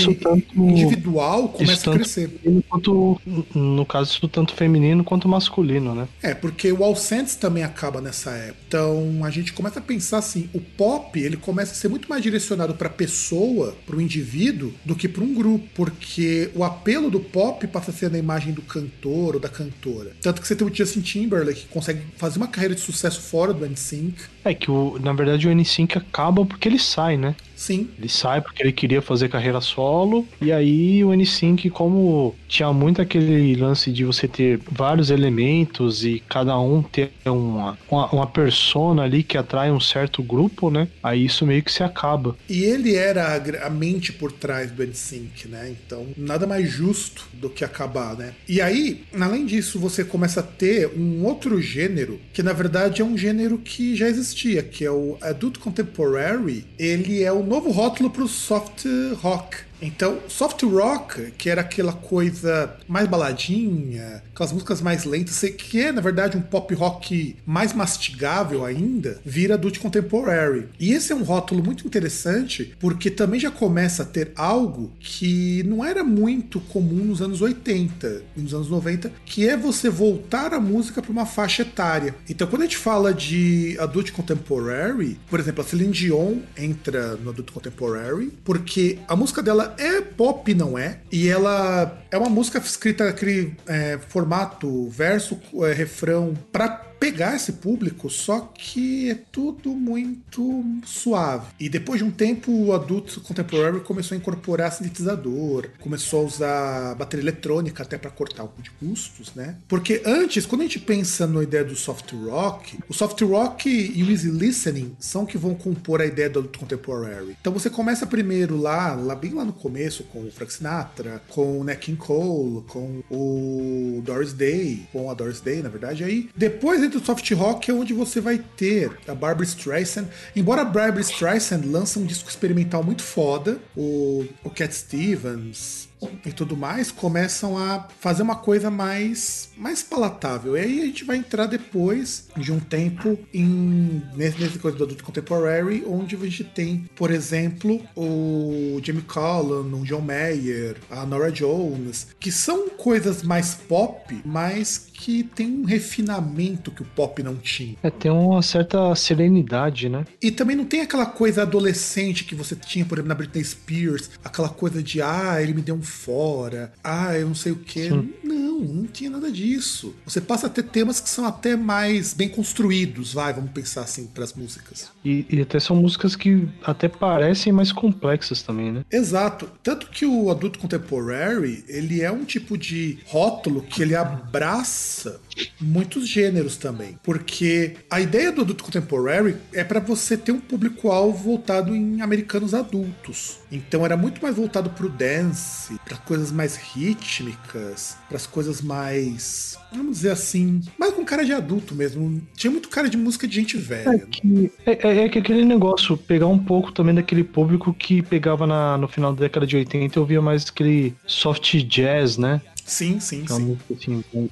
individual, 0.56 1.50
começa 1.50 1.90
a 1.90 1.94
crescer. 1.94 2.30
Quanto, 2.70 3.20
no 3.56 3.86
caso, 3.86 4.12
isso 4.12 4.28
tanto 4.28 4.54
feminino 4.54 5.04
quanto 5.04 5.28
masculino, 5.28 5.96
né? 5.96 6.08
É, 6.22 6.34
porque 6.34 6.72
o 6.72 6.84
All 6.84 6.96
Saints 6.96 7.36
também 7.36 7.64
acaba 7.64 8.02
nessa 8.02 8.32
época. 8.32 8.58
Então 8.68 9.22
a 9.24 9.30
gente 9.30 9.54
começa 9.54 9.80
a 9.80 9.82
pensar 9.82 10.18
assim: 10.18 10.50
o 10.54 10.60
pop 10.60 11.20
ele 11.20 11.38
começa 11.38 11.72
a 11.72 11.76
ser 11.76 11.88
muito 11.88 12.10
mais 12.10 12.22
direcionado 12.22 12.74
para 12.74 12.88
a 12.88 12.92
pessoa, 12.92 13.76
para 13.86 13.96
o 13.96 14.02
indivíduo, 14.02 14.74
do 14.84 14.96
que 14.96 15.08
para 15.08 15.24
um 15.24 15.34
grupo. 15.34 15.66
Porque 15.74 16.52
o 16.56 16.64
apelo 16.64 17.10
do 17.10 17.20
pop 17.20 17.66
passa 17.68 17.92
a 17.92 17.94
ser 17.94 18.12
na 18.12 18.18
imagem 18.18 18.54
do 18.54 18.62
cantor 18.62 19.36
ou 19.36 19.40
da 19.40 19.50
cantora. 19.50 20.12
Tanto 20.22 20.42
que 20.42 20.48
você 20.48 20.56
tem 20.56 20.68
o 20.68 20.74
Justin 20.74 21.02
Timberlake 21.02 21.62
que 21.62 21.68
consegue 21.68 22.02
fazer 22.18 22.38
uma 22.38 22.48
carreira 22.48 22.76
de 22.76 22.82
sucesso 22.82 23.22
fora 23.22 23.54
do 23.54 23.66
NSYNC. 23.66 24.32
É 24.45 24.53
que, 24.53 24.70
o, 24.70 24.99
na 24.99 25.14
verdade, 25.14 25.48
o 25.48 25.52
N5 25.52 25.98
acaba 25.98 26.45
porque 26.45 26.68
ele 26.68 26.80
sai, 26.80 27.18
né? 27.18 27.36
Sim. 27.64 27.90
Ele 27.98 28.10
sai 28.10 28.41
porque 28.41 28.61
ele 28.61 28.73
queria 28.73 29.02
fazer 29.02 29.30
carreira 29.30 29.61
solo. 29.61 30.27
E 30.41 30.52
aí 30.52 31.02
o 31.02 31.11
N5, 31.11 31.69
como 31.72 32.35
tinha 32.45 32.73
muito 32.73 33.02
aquele 33.02 33.56
lance 33.56 33.90
de 33.90 34.03
você 34.03 34.27
ter 34.27 34.60
vários 34.69 35.10
elementos 35.10 36.03
e 36.03 36.22
cada 36.27 36.60
um 36.60 36.84
ter 36.84 37.14
uma, 37.26 37.77
uma, 37.90 38.11
uma 38.11 38.27
persona 38.27 39.03
ali 39.03 39.23
que 39.23 39.38
atrai 39.38 39.72
um 39.72 39.80
certo 39.80 40.22
grupo, 40.22 40.69
né? 40.69 40.90
Aí 41.02 41.23
isso 41.23 41.45
meio 41.45 41.64
que 41.64 41.72
se 41.72 41.84
acaba. 41.84 42.35
E 42.49 42.65
ele 42.65 42.95
era 42.95 43.27
a, 43.30 43.68
a 43.68 43.69
mente 43.69 44.11
por 44.11 44.34
trás 44.34 44.69
do 44.69 44.84
N5, 44.84 45.48
né? 45.48 45.73
Então 45.85 46.07
nada 46.18 46.45
mais 46.45 46.69
justo 46.69 47.30
do 47.31 47.49
que 47.49 47.64
acabar, 47.64 48.18
né? 48.18 48.34
E 48.45 48.60
aí, 48.61 49.06
além 49.18 49.45
disso, 49.45 49.80
você 49.80 50.03
começa 50.03 50.41
a 50.41 50.44
ter 50.44 50.91
um 50.98 51.23
outro 51.23 51.61
gênero 51.61 52.19
que 52.34 52.44
na 52.44 52.52
verdade 52.52 53.02
é 53.02 53.06
um 53.06 53.18
gênero 53.18 53.57
que 53.57 53.95
já 53.95 54.10
existia, 54.10 54.61
que 54.61 54.84
é 54.84 54.91
o 54.91 55.18
Adult 55.22 55.60
Contemporary. 55.60 56.65
Ele 56.77 57.23
é 57.23 57.31
o 57.31 57.53
novo 57.54 57.72
rótulo 57.72 58.10
para 58.10 58.24
o 58.24 58.28
soft 58.28 58.86
rock. 59.24 59.73
Então, 59.84 60.19
soft 60.30 60.64
rock, 60.64 61.31
que 61.38 61.49
era 61.49 61.60
aquela 61.60 61.91
coisa 61.91 62.73
mais 62.88 63.05
baladinha, 63.05 64.23
aquelas 64.34 64.53
músicas 64.53 64.81
mais 64.81 65.03
lentas, 65.03 65.41
que 65.57 65.81
é, 65.81 65.91
na 65.91 65.99
verdade, 65.99 66.38
um 66.38 66.41
pop 66.41 66.73
rock 66.73 67.35
mais 67.45 67.73
mastigável 67.73 68.64
ainda, 68.64 69.19
vira 69.26 69.55
adult 69.55 69.80
contemporary. 69.80 70.69
E 70.80 70.93
esse 70.93 71.11
é 71.11 71.15
um 71.15 71.23
rótulo 71.23 71.61
muito 71.61 71.85
interessante, 71.85 72.73
porque 72.80 73.11
também 73.11 73.41
já 73.41 73.51
começa 73.51 74.03
a 74.03 74.05
ter 74.05 74.31
algo 74.38 74.89
que 75.01 75.61
não 75.64 75.84
era 75.84 76.01
muito 76.01 76.61
comum 76.61 77.03
nos 77.03 77.22
anos 77.22 77.41
80 77.41 78.23
e 78.38 78.41
nos 78.41 78.53
anos 78.53 78.69
90, 78.69 79.11
que 79.26 79.49
é 79.49 79.57
você 79.57 79.89
voltar 79.89 80.53
a 80.53 80.61
música 80.61 81.01
para 81.01 81.11
uma 81.11 81.26
faixa 81.26 81.64
etária. 81.64 82.15
Então, 82.30 82.47
quando 82.47 82.61
a 82.61 82.65
gente 82.65 82.77
fala 82.77 83.14
de 83.14 83.76
adult 83.81 84.11
contemporary, 84.11 85.19
por 85.30 85.41
exemplo, 85.41 85.61
a 85.61 85.68
Celine 85.68 85.91
Dion 85.91 86.38
entra 86.57 87.18
no 87.18 87.31
adult 87.31 87.51
contemporary, 87.51 88.31
porque 88.45 88.99
a 89.10 89.15
música 89.18 89.43
dela 89.43 89.73
é 89.78 90.02
pop, 90.02 90.54
não 90.54 90.78
é? 90.78 90.98
E 91.12 91.30
ela 91.30 92.03
é 92.14 92.18
uma 92.18 92.30
música 92.30 92.60
escrita 92.60 93.06
naquele 93.06 93.56
é, 93.65 93.98
formato 94.07 94.88
verso, 94.88 95.40
é, 95.64 95.73
refrão, 95.73 96.35
pra 96.52 96.94
pegar 97.03 97.35
esse 97.35 97.52
público, 97.52 98.10
só 98.10 98.40
que 98.40 99.10
é 99.10 99.15
tudo 99.30 99.72
muito 99.72 100.64
suave. 100.85 101.48
E 101.60 101.68
depois 101.68 101.99
de 101.99 102.06
um 102.06 102.11
tempo, 102.11 102.49
o 102.49 102.72
adulto 102.72 103.19
contemporâneo 103.19 103.81
começou 103.81 104.15
a 104.15 104.18
incorporar 104.18 104.72
sintetizador, 104.72 105.68
começou 105.81 106.22
a 106.22 106.23
usar 106.23 106.95
bateria 106.95 107.26
eletrônica 107.26 107.84
até 107.84 107.98
para 107.98 108.10
cortar 108.10 108.45
um 108.45 108.61
de 108.61 108.72
custos, 108.72 109.34
né? 109.35 109.57
Porque 109.68 110.02
antes, 110.06 110.45
quando 110.45 110.61
a 110.61 110.64
gente 110.64 110.80
pensa 110.80 111.27
na 111.27 111.44
ideia 111.44 111.65
do 111.65 111.76
soft 111.76 112.14
rock, 112.14 112.80
o 112.88 112.94
soft 112.94 113.19
rock 113.22 113.69
e 113.69 114.02
o 114.02 114.10
easy 114.10 114.30
listening 114.30 114.95
são 114.98 115.26
que 115.26 115.38
vão 115.38 115.56
compor 115.56 115.99
a 115.99 116.06
ideia 116.06 116.30
do 116.30 116.40
adulto 116.40 116.60
contemporary. 116.60 117.35
Então 117.41 117.52
você 117.52 117.69
começa 117.69 118.07
primeiro 118.07 118.56
lá, 118.56 118.95
lá 118.95 119.14
bem 119.14 119.34
lá 119.34 119.44
no 119.44 119.52
começo, 119.52 120.06
com 120.06 120.19
o 120.26 120.31
Frank 120.31 120.53
Sinatra, 120.53 121.22
com 121.27 121.60
o 121.60 121.65
Nat 121.65 121.80
King 121.80 121.98
Cole, 122.06 122.64
com 122.68 123.02
o 123.10 124.02
Doris 124.04 124.34
Day, 124.34 124.86
com 124.92 125.10
a 125.10 125.14
Doris 125.14 125.40
Day, 125.40 125.62
na 125.62 125.70
verdade, 125.70 126.04
aí 126.04 126.30
depois 126.36 126.82
dentro 126.82 127.00
do 127.00 127.06
soft 127.06 127.32
rock 127.32 127.72
é 127.72 127.74
onde 127.74 127.94
você 127.94 128.20
vai 128.20 128.40
ter 128.58 128.92
a 129.08 129.16
Barbara 129.16 129.46
Streisand. 129.46 130.08
Embora 130.36 130.64
a 130.64 130.66
Barbara 130.66 131.02
Streisand 131.02 131.62
lance 131.66 131.98
um 131.98 132.06
disco 132.06 132.30
experimental 132.30 132.84
muito 132.84 133.04
foda, 133.04 133.58
o, 133.76 134.26
o 134.44 134.50
Cat 134.50 134.76
Stevens, 134.76 135.88
e 136.26 136.32
tudo 136.32 136.56
mais 136.56 136.92
começam 136.92 137.58
a 137.58 137.88
fazer 138.00 138.24
uma 138.24 138.36
coisa 138.36 138.70
mais 138.70 139.50
mais 139.58 139.84
palatável. 139.84 140.58
E 140.58 140.62
aí 140.62 140.82
a 140.82 140.86
gente 140.86 141.04
vai 141.04 141.18
entrar 141.18 141.46
depois 141.46 142.28
de 142.38 142.52
um 142.52 142.60
tempo 142.60 143.18
em 143.34 144.02
nesse, 144.16 144.40
nesse 144.40 144.60
coisa 144.60 144.78
do 144.78 144.84
adulto 144.84 145.04
contemporary, 145.04 145.84
onde 145.86 146.16
a 146.16 146.20
gente 146.20 146.44
tem, 146.44 146.86
por 146.96 147.12
exemplo, 147.12 147.82
o 147.96 148.80
Jamie 148.84 149.04
Collin, 149.04 149.74
o 149.74 149.84
John 149.84 150.02
Mayer, 150.02 150.78
a 150.90 151.06
Nora 151.06 151.32
Jones, 151.32 152.08
que 152.20 152.32
são 152.32 152.70
coisas 152.70 153.24
mais 153.24 153.56
pop, 153.56 154.22
mas 154.26 154.90
que 154.94 155.24
tem 155.24 155.48
um 155.48 155.66
refinamento 155.66 156.72
que 156.72 156.82
o 156.82 156.86
pop 156.86 157.22
não 157.22 157.36
tinha. 157.36 157.76
É, 157.84 157.90
tem 157.90 158.12
uma 158.12 158.42
certa 158.42 158.94
serenidade, 158.96 159.90
né? 159.90 160.06
E 160.22 160.32
também 160.32 160.56
não 160.56 160.66
tem 160.66 160.82
aquela 160.82 161.06
coisa 161.06 161.42
adolescente 161.42 162.24
que 162.24 162.36
você 162.36 162.56
tinha, 162.56 162.86
por 162.86 162.96
exemplo, 162.96 163.10
na 163.10 163.16
Britney 163.16 163.44
Spears, 163.44 164.10
aquela 164.24 164.50
coisa 164.50 164.82
de, 164.82 165.02
ah, 165.02 165.42
ele 165.42 165.54
me 165.54 165.62
deu 165.62 165.76
um 165.76 165.82
fora, 165.94 166.74
ah, 166.84 167.18
eu 167.18 167.28
não 167.28 167.36
sei 167.36 167.52
o 167.52 167.57
quê. 167.57 167.90
Sim. 167.90 168.14
Não, 168.24 168.60
não 168.60 168.88
tinha 168.88 169.10
nada 169.10 169.32
disso. 169.32 169.95
Você 170.06 170.20
passa 170.20 170.48
a 170.48 170.49
ter 170.49 170.64
temas 170.64 170.99
que 170.99 171.10
são 171.10 171.26
até 171.26 171.56
mais 171.56 172.14
bem 172.14 172.28
construídos, 172.28 173.14
vai, 173.14 173.34
vamos 173.34 173.52
pensar 173.52 173.82
assim, 173.82 174.07
para 174.07 174.24
as 174.24 174.34
músicas. 174.34 174.91
E, 175.06 175.26
e, 175.30 175.41
até 175.41 175.60
são 175.60 175.76
músicas 175.76 176.15
que 176.15 176.48
até 176.64 176.88
parecem 176.88 177.53
mais 177.53 177.72
complexas 177.72 178.41
também, 178.41 178.72
né? 178.72 178.86
Exato. 178.91 179.49
Tanto 179.61 179.90
que 179.90 180.06
o 180.06 180.30
adulto 180.30 180.60
contemporary, 180.60 181.64
ele 181.68 182.02
é 182.02 182.11
um 182.11 182.26
tipo 182.26 182.57
de 182.57 182.99
rótulo 183.06 183.61
que 183.61 183.82
ele 183.82 183.95
abraça 183.95 185.20
muitos 185.60 186.07
gêneros 186.07 186.57
também. 186.57 186.98
Porque 187.03 187.76
a 187.90 187.99
ideia 187.99 188.32
do 188.32 188.41
adulto 188.41 188.64
contemporary 188.64 189.36
é 189.52 189.64
para 189.64 189.80
você 189.80 190.18
ter 190.18 190.32
um 190.32 190.40
público-alvo 190.40 191.24
voltado 191.24 191.76
em 191.76 192.02
americanos 192.02 192.53
adultos. 192.53 193.40
Então 193.52 193.86
era 193.86 193.95
muito 193.95 194.22
mais 194.22 194.36
voltado 194.36 194.70
para 194.70 194.86
o 194.86 194.90
dance, 194.90 195.78
para 195.85 195.97
coisas 195.97 196.31
mais 196.31 196.55
rítmicas, 196.55 197.97
para 198.07 198.18
as 198.18 198.26
coisas 198.26 198.61
mais. 198.61 199.57
Vamos 199.72 199.97
dizer 199.97 200.11
assim. 200.11 200.61
Mais 200.77 200.93
com 200.93 201.03
cara 201.03 201.26
de 201.26 201.34
adulto 201.34 201.76
mesmo. 201.76 202.22
Tinha 202.35 202.51
muito 202.51 202.69
cara 202.69 202.89
de 202.89 202.97
música 202.97 203.27
de 203.27 203.35
gente 203.35 203.57
velha. 203.57 203.89
É 203.89 203.99
que, 203.99 204.51
é, 204.65 204.88
é, 204.88 205.05
é 205.05 205.10
que 205.10 205.19
aquele 205.19 205.43
negócio, 205.43 205.97
pegar 205.97 206.27
um 206.27 206.39
pouco 206.39 206.72
também 206.72 206.95
daquele 206.95 207.23
público 207.23 207.73
que 207.73 208.01
pegava 208.01 208.47
na, 208.47 208.77
no 208.77 208.88
final 208.88 209.14
da 209.14 209.22
década 209.22 209.45
de 209.45 209.55
80 209.57 209.97
e 209.97 209.99
ouvia 209.99 210.22
mais 210.22 210.47
aquele 210.47 210.95
soft 211.05 211.55
jazz, 211.64 212.18
né? 212.18 212.41
Sim, 212.65 212.99
sim, 212.99 213.26
sim. 213.27 213.57
Assim, 213.72 214.03
um... 214.14 214.30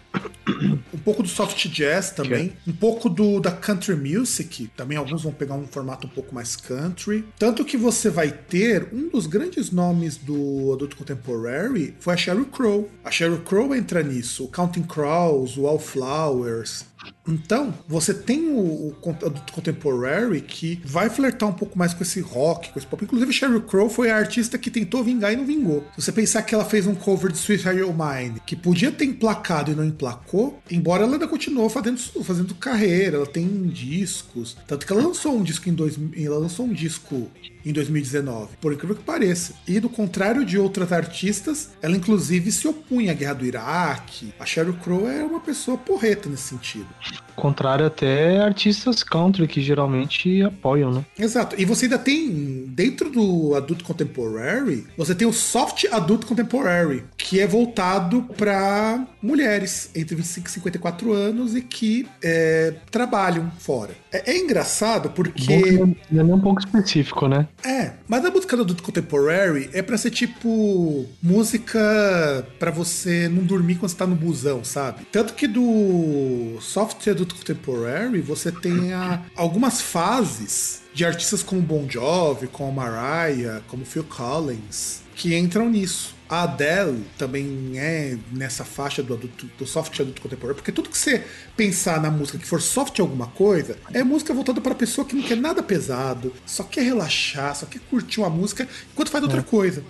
um 0.93 0.97
pouco 1.03 1.21
do 1.23 1.29
soft 1.29 1.67
jazz 1.67 2.11
também, 2.11 2.53
é. 2.67 2.69
um 2.69 2.73
pouco 2.73 3.09
do 3.09 3.39
da 3.39 3.51
country 3.51 3.95
music, 3.95 4.67
também 4.75 4.97
alguns 4.97 5.23
vão 5.23 5.33
pegar 5.33 5.55
um 5.55 5.67
formato 5.67 6.07
um 6.07 6.09
pouco 6.09 6.33
mais 6.33 6.55
country. 6.55 7.25
Tanto 7.37 7.65
que 7.65 7.77
você 7.77 8.09
vai 8.09 8.31
ter 8.31 8.89
um 8.93 9.09
dos 9.09 9.27
grandes 9.27 9.71
nomes 9.71 10.17
do 10.17 10.73
adulto 10.73 10.95
contemporary 10.95 11.95
foi 11.99 12.13
a 12.13 12.17
Sheryl 12.17 12.45
Crow. 12.45 12.89
A 13.03 13.11
Sheryl 13.11 13.41
Crow 13.41 13.75
entra 13.75 14.01
nisso, 14.03 14.45
o 14.45 14.47
Counting 14.47 14.83
Crows, 14.83 15.57
o 15.57 15.63
Wallflowers, 15.63 16.85
então, 17.27 17.73
você 17.87 18.13
tem 18.13 18.49
o, 18.49 18.59
o 18.59 19.09
adulto 19.09 19.53
contemporary 19.53 20.41
que 20.41 20.81
vai 20.83 21.09
flertar 21.09 21.47
um 21.47 21.53
pouco 21.53 21.77
mais 21.77 21.93
com 21.93 22.03
esse 22.03 22.19
rock, 22.19 22.71
com 22.71 22.79
esse 22.79 22.87
pop. 22.87 23.03
Inclusive, 23.03 23.31
Sheryl 23.31 23.61
Crow 23.61 23.89
foi 23.89 24.09
a 24.09 24.17
artista 24.17 24.57
que 24.57 24.71
tentou 24.71 25.03
vingar 25.03 25.31
e 25.31 25.35
não 25.35 25.45
vingou. 25.45 25.83
Se 25.95 26.01
você 26.01 26.11
pensar 26.11 26.41
que 26.43 26.53
ela 26.53 26.65
fez 26.65 26.87
um 26.87 26.95
cover 26.95 27.31
de 27.31 27.37
Sweet 27.37 27.63
High 27.63 27.75
Mine, 27.75 28.41
que 28.45 28.55
podia 28.55 28.91
ter 28.91 29.05
emplacado 29.05 29.71
e 29.71 29.75
não 29.75 29.85
emplacou, 29.85 30.59
embora 30.69 31.03
ela 31.03 31.13
ainda 31.13 31.27
continuou 31.27 31.69
fazendo, 31.69 31.99
fazendo 32.23 32.55
carreira, 32.55 33.17
ela 33.17 33.27
tem 33.27 33.47
discos. 33.67 34.57
Tanto 34.67 34.85
que 34.85 34.91
ela 34.91 35.01
lançou 35.01 35.37
um 35.37 35.43
disco 35.43 35.69
em 35.69 35.73
dois, 35.73 35.97
ela 36.17 36.37
lançou 36.37 36.65
um 36.65 36.73
disco 36.73 37.29
em 37.65 37.71
2019, 37.71 38.57
por 38.59 38.73
incrível 38.73 38.95
que 38.95 39.03
pareça. 39.03 39.53
E 39.67 39.79
do 39.79 39.89
contrário 39.89 40.45
de 40.45 40.57
outras 40.57 40.91
artistas, 40.91 41.71
ela 41.81 41.95
inclusive 41.95 42.51
se 42.51 42.67
opunha 42.67 43.11
à 43.11 43.15
guerra 43.15 43.33
do 43.33 43.45
Iraque. 43.45 44.33
A 44.39 44.45
Sheryl 44.45 44.73
Crow 44.75 45.07
é 45.07 45.23
uma 45.23 45.39
pessoa 45.39 45.77
porreta 45.77 46.29
nesse 46.29 46.43
sentido. 46.43 46.87
Contrário 47.41 47.87
até 47.87 48.39
artistas 48.39 49.01
country 49.01 49.47
que 49.47 49.61
geralmente 49.61 50.43
apoiam, 50.43 50.91
né? 50.91 51.03
Exato. 51.17 51.55
E 51.59 51.65
você 51.65 51.85
ainda 51.85 51.97
tem, 51.97 52.65
dentro 52.67 53.09
do 53.09 53.55
adulto 53.55 53.83
contemporary, 53.83 54.85
você 54.95 55.15
tem 55.15 55.27
o 55.27 55.33
soft 55.33 55.85
adulto 55.91 56.27
contemporary, 56.27 57.03
que 57.17 57.39
é 57.39 57.47
voltado 57.47 58.27
para 58.37 59.07
mulheres 59.19 59.89
entre 59.95 60.15
25 60.15 60.47
e 60.47 60.51
54 60.51 61.13
anos 61.13 61.55
e 61.55 61.61
que 61.61 62.07
é, 62.23 62.75
trabalham 62.91 63.51
fora. 63.57 63.95
É, 64.11 64.33
é 64.33 64.37
engraçado 64.37 65.09
porque. 65.09 65.51
É, 65.51 66.19
é 66.19 66.23
um 66.23 66.39
pouco 66.39 66.59
específico, 66.59 67.27
né? 67.27 67.47
É, 67.65 67.93
mas 68.07 68.23
a 68.23 68.29
música 68.29 68.55
do 68.55 68.61
adulto 68.61 68.83
contemporary 68.83 69.67
é 69.73 69.81
para 69.81 69.97
ser 69.97 70.11
tipo 70.11 71.07
música 71.23 71.79
para 72.59 72.69
você 72.69 73.27
não 73.27 73.43
dormir 73.43 73.75
quando 73.75 73.89
você 73.89 73.97
tá 73.97 74.05
no 74.05 74.15
busão, 74.15 74.63
sabe? 74.63 75.07
Tanto 75.11 75.33
que 75.33 75.47
do 75.47 76.59
soft 76.61 77.07
adulto 77.07 77.30
contemporary 77.33 78.21
você 78.21 78.51
tem 78.51 78.93
a, 78.93 79.23
algumas 79.35 79.81
fases 79.81 80.81
de 80.93 81.05
artistas 81.05 81.41
como 81.41 81.61
Bon 81.61 81.87
Jovi, 81.89 82.47
como 82.47 82.71
Mariah, 82.71 83.61
como 83.67 83.85
Phil 83.85 84.03
Collins, 84.03 85.01
que 85.15 85.35
entram 85.35 85.69
nisso. 85.69 86.15
A 86.27 86.43
Adele 86.43 87.05
também 87.17 87.73
é 87.75 88.17
nessa 88.31 88.63
faixa 88.63 89.03
do, 89.03 89.15
adulto, 89.15 89.49
do 89.57 89.65
soft 89.65 89.99
adulto 89.99 90.21
contemporâneo, 90.21 90.55
porque 90.55 90.71
tudo 90.71 90.89
que 90.89 90.97
você 90.97 91.25
pensar 91.55 92.01
na 92.01 92.09
música 92.09 92.37
que 92.37 92.45
for 92.45 92.61
soft 92.61 92.99
alguma 92.99 93.27
coisa, 93.27 93.77
é 93.93 94.03
música 94.03 94.33
voltada 94.33 94.61
para 94.61 94.75
pessoa 94.75 95.05
que 95.05 95.15
não 95.15 95.23
quer 95.23 95.37
nada 95.37 95.61
pesado, 95.61 96.33
só 96.45 96.63
quer 96.63 96.81
relaxar, 96.81 97.55
só 97.55 97.65
quer 97.65 97.79
curtir 97.89 98.19
uma 98.19 98.29
música 98.29 98.67
enquanto 98.91 99.09
faz 99.09 99.23
outra 99.23 99.39
é. 99.39 99.43
coisa. 99.43 99.83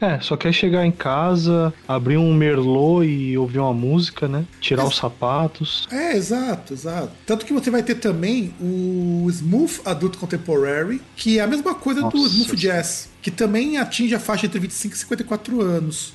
É, 0.00 0.18
só 0.20 0.36
quer 0.36 0.52
chegar 0.52 0.84
em 0.86 0.92
casa, 0.92 1.72
abrir 1.86 2.16
um 2.16 2.34
merlot 2.34 3.06
e 3.06 3.36
ouvir 3.36 3.58
uma 3.58 3.74
música, 3.74 4.26
né? 4.26 4.44
Tirar 4.60 4.84
é. 4.84 4.86
os 4.86 4.96
sapatos. 4.96 5.86
É, 5.90 6.16
exato, 6.16 6.72
exato. 6.72 7.12
Tanto 7.26 7.44
que 7.44 7.52
você 7.52 7.70
vai 7.70 7.82
ter 7.82 7.96
também 7.96 8.54
o 8.60 9.26
Smooth 9.28 9.80
Adult 9.84 10.16
Contemporary, 10.16 11.02
que 11.16 11.38
é 11.38 11.42
a 11.42 11.46
mesma 11.46 11.74
coisa 11.74 12.00
Nossa. 12.00 12.16
do 12.16 12.26
Smooth 12.26 12.56
Jazz 12.56 13.10
que 13.22 13.30
também 13.30 13.76
atinge 13.76 14.14
a 14.14 14.20
faixa 14.20 14.46
entre 14.46 14.58
25 14.58 14.94
e 14.94 14.98
54 14.98 15.60
anos. 15.60 16.14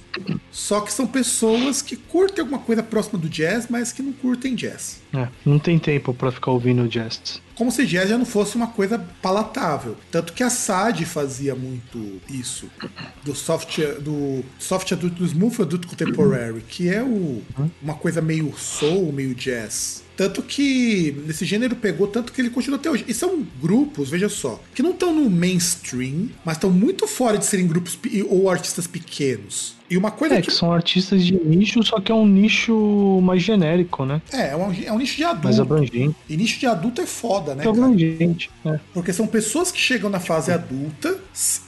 Só 0.51 0.81
que 0.81 0.91
são 0.91 1.05
pessoas 1.05 1.81
que 1.81 1.95
curtem 1.95 2.41
alguma 2.41 2.59
coisa 2.59 2.81
próxima 2.81 3.19
do 3.19 3.29
jazz, 3.29 3.67
mas 3.69 3.91
que 3.91 4.01
não 4.01 4.13
curtem 4.13 4.55
jazz. 4.55 4.84
É, 5.13 5.27
não 5.45 5.57
tem 5.57 5.79
tempo 5.79 6.13
para 6.13 6.31
ficar 6.31 6.51
ouvindo 6.51 6.87
jazz. 6.87 7.41
Como 7.55 7.71
se 7.71 7.85
jazz 7.85 8.09
já 8.09 8.17
não 8.17 8.25
fosse 8.25 8.55
uma 8.55 8.67
coisa 8.67 8.99
palatável. 9.21 9.95
Tanto 10.11 10.33
que 10.33 10.43
a 10.43 10.49
SAD 10.49 11.05
fazia 11.05 11.55
muito 11.55 12.21
isso. 12.29 12.69
Do 13.23 13.33
soft, 13.33 13.79
do 14.01 14.43
soft 14.59 14.91
adulto, 14.91 15.15
do 15.15 15.25
smooth 15.25 15.61
adulto 15.61 15.87
contemporary, 15.87 16.61
que 16.67 16.89
é 16.89 17.01
o, 17.01 17.41
uma 17.81 17.93
coisa 17.93 18.21
meio 18.21 18.53
soul, 18.57 19.11
meio 19.13 19.33
jazz. 19.33 20.04
Tanto 20.15 20.41
que 20.41 21.15
nesse 21.25 21.45
gênero 21.45 21.75
pegou 21.75 22.07
tanto 22.07 22.31
que 22.31 22.41
ele 22.41 22.49
continua 22.49 22.79
até 22.79 22.89
hoje. 22.89 23.05
E 23.07 23.13
são 23.13 23.45
grupos, 23.61 24.09
veja 24.09 24.29
só, 24.29 24.61
que 24.73 24.81
não 24.81 24.91
estão 24.91 25.13
no 25.13 25.29
mainstream, 25.29 26.29
mas 26.43 26.57
estão 26.57 26.71
muito 26.71 27.07
fora 27.07 27.37
de 27.37 27.45
serem 27.45 27.67
grupos 27.67 27.97
ou 28.29 28.49
artistas 28.49 28.87
pequenos. 28.87 29.75
E 29.89 29.97
uma 29.97 30.09
coisa 30.09 30.35
é, 30.35 30.41
que... 30.41 30.47
que... 30.47 30.53
são 30.53 30.71
artistas 30.71 31.23
de 31.23 31.33
nicho, 31.33 31.83
só 31.83 31.99
que 31.99 32.11
é 32.11 32.15
um 32.15 32.25
nicho 32.25 33.19
mais 33.21 33.43
genérico, 33.43 34.03
né? 34.05 34.21
É, 34.31 34.49
é 34.49 34.55
um, 34.55 34.73
é 34.85 34.91
um 34.91 34.97
nicho 34.97 35.17
de 35.17 35.23
adulto. 35.23 35.43
Mais 35.43 35.59
abrangente. 35.59 36.15
E 36.27 36.37
nicho 36.37 36.59
de 36.59 36.65
adulto 36.65 37.01
é 37.01 37.05
foda, 37.05 37.53
né? 37.53 37.63
É 37.63 37.67
abrangente, 37.67 38.49
é. 38.65 38.79
Porque 38.93 39.13
são 39.13 39.27
pessoas 39.27 39.71
que 39.71 39.79
chegam 39.79 40.09
na 40.09 40.19
fase 40.19 40.51
adulta, 40.51 41.19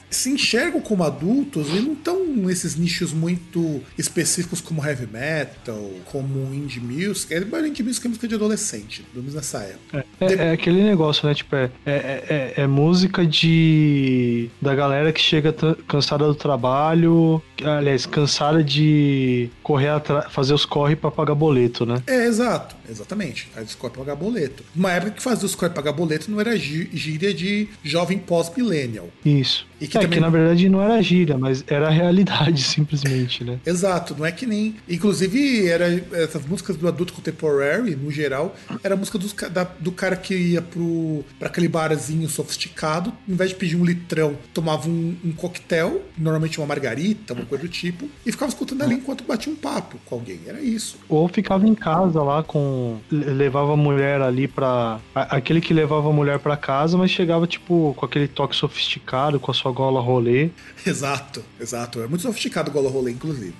se 0.09 0.29
enxergam 0.29 0.81
como 0.81 1.03
adultos 1.03 1.69
e 1.69 1.81
não 1.81 1.93
estão 1.93 2.25
nesses 2.25 2.75
nichos 2.75 3.13
muito 3.13 3.81
específicos 3.97 4.61
como 4.61 4.85
heavy 4.85 5.07
metal, 5.07 5.91
como 6.05 6.53
indie 6.53 6.79
music. 6.79 7.33
É, 7.33 7.39
indie 7.39 7.83
music 7.83 8.05
é 8.05 8.09
música 8.09 8.27
de 8.27 8.35
adolescente, 8.35 9.03
pelo 9.11 9.23
menos 9.23 9.35
nessa 9.35 9.59
época. 9.59 10.05
É, 10.19 10.25
é, 10.25 10.33
é, 10.33 10.51
aquele 10.51 10.83
negócio, 10.83 11.27
né? 11.27 11.33
Tipo, 11.33 11.55
é, 11.55 11.71
é, 11.85 12.25
é, 12.29 12.53
é 12.57 12.67
música 12.67 13.25
de 13.25 14.49
da 14.61 14.73
galera 14.73 15.11
que 15.11 15.21
chega 15.21 15.53
cansada 15.87 16.25
do 16.25 16.35
trabalho, 16.35 17.41
aliás, 17.63 18.05
cansada 18.05 18.63
de 18.63 19.49
correr 19.63 19.89
atrás, 19.89 20.31
fazer 20.31 20.53
os 20.53 20.65
corre 20.65 20.95
para 20.95 21.11
pagar 21.11 21.35
boleto, 21.35 21.85
né? 21.85 22.01
É, 22.07 22.25
exato, 22.25 22.75
exatamente. 22.89 23.49
Faz 23.53 23.69
os 23.69 23.75
corre 23.75 23.93
pra 23.93 24.03
pagar 24.03 24.15
boleto. 24.15 24.63
Uma 24.75 24.91
época 24.91 25.11
que 25.11 25.21
fazia 25.21 25.45
os 25.45 25.55
corre 25.55 25.71
pra 25.71 25.81
pagar 25.81 25.95
boleto 25.95 26.29
não 26.29 26.39
era 26.39 26.55
gíria 26.57 27.33
de 27.33 27.67
jovem 27.83 28.17
pós-millennial. 28.17 29.09
Isso. 29.25 29.65
E 29.79 29.87
que 29.87 29.97
é 29.97 30.01
também... 30.01 30.17
que 30.17 30.21
na 30.21 30.29
verdade 30.29 30.69
não 30.69 30.81
era 30.81 31.01
gíria, 31.01 31.37
mas 31.37 31.63
era 31.67 31.87
a 31.87 31.91
realidade, 31.91 32.61
simplesmente, 32.63 33.43
né? 33.43 33.59
Exato, 33.65 34.15
não 34.17 34.25
é 34.25 34.31
que 34.31 34.45
nem. 34.45 34.75
Inclusive, 34.89 35.67
era 35.67 35.87
essas 36.13 36.45
músicas 36.45 36.75
do 36.75 36.87
adulto 36.87 37.13
contemporary, 37.13 37.95
no 37.95 38.11
geral, 38.11 38.55
era 38.83 38.95
a 38.95 38.97
música 38.97 39.17
dos, 39.17 39.33
da, 39.33 39.63
do 39.63 39.91
cara 39.91 40.15
que 40.15 40.35
ia 40.35 40.61
pro, 40.61 41.23
pra 41.39 41.47
aquele 41.47 41.67
barzinho 41.67 42.27
sofisticado, 42.27 43.13
em 43.27 43.35
vez 43.35 43.51
de 43.51 43.55
pedir 43.55 43.75
um 43.75 43.85
litrão, 43.85 44.37
tomava 44.53 44.89
um, 44.89 45.15
um 45.23 45.31
coquetel, 45.31 46.01
normalmente 46.17 46.59
uma 46.59 46.67
margarita, 46.67 47.33
uma 47.33 47.45
coisa 47.45 47.63
do 47.63 47.69
tipo, 47.69 48.09
e 48.25 48.31
ficava 48.31 48.49
escutando 48.49 48.81
ali 48.81 48.95
enquanto 48.95 49.23
batia 49.23 49.51
um 49.51 49.55
papo 49.55 49.97
com 50.05 50.15
alguém. 50.15 50.39
Era 50.47 50.61
isso. 50.61 50.97
Ou 51.07 51.27
ficava 51.27 51.67
em 51.67 51.75
casa 51.75 52.21
lá 52.21 52.43
com. 52.43 52.97
levava 53.11 53.73
a 53.73 53.77
mulher 53.77 54.21
ali 54.21 54.47
pra. 54.47 54.99
aquele 55.13 55.61
que 55.61 55.73
levava 55.73 56.09
a 56.09 56.13
mulher 56.13 56.39
pra 56.39 56.57
casa, 56.57 56.97
mas 56.97 57.11
chegava, 57.11 57.45
tipo, 57.47 57.93
com 57.95 58.05
aquele 58.05 58.27
toque 58.27 58.55
sofisticado, 58.55 59.39
com 59.39 59.51
a 59.51 59.53
sua 59.53 59.66
gola 59.71 59.99
rolê. 59.99 60.49
Exato, 60.85 61.43
exato. 61.59 62.01
É 62.01 62.07
muito 62.07 62.21
sofisticado 62.21 62.69
o 62.69 62.73
gola 62.73 62.89
rolê, 62.89 63.11
inclusive. 63.11 63.53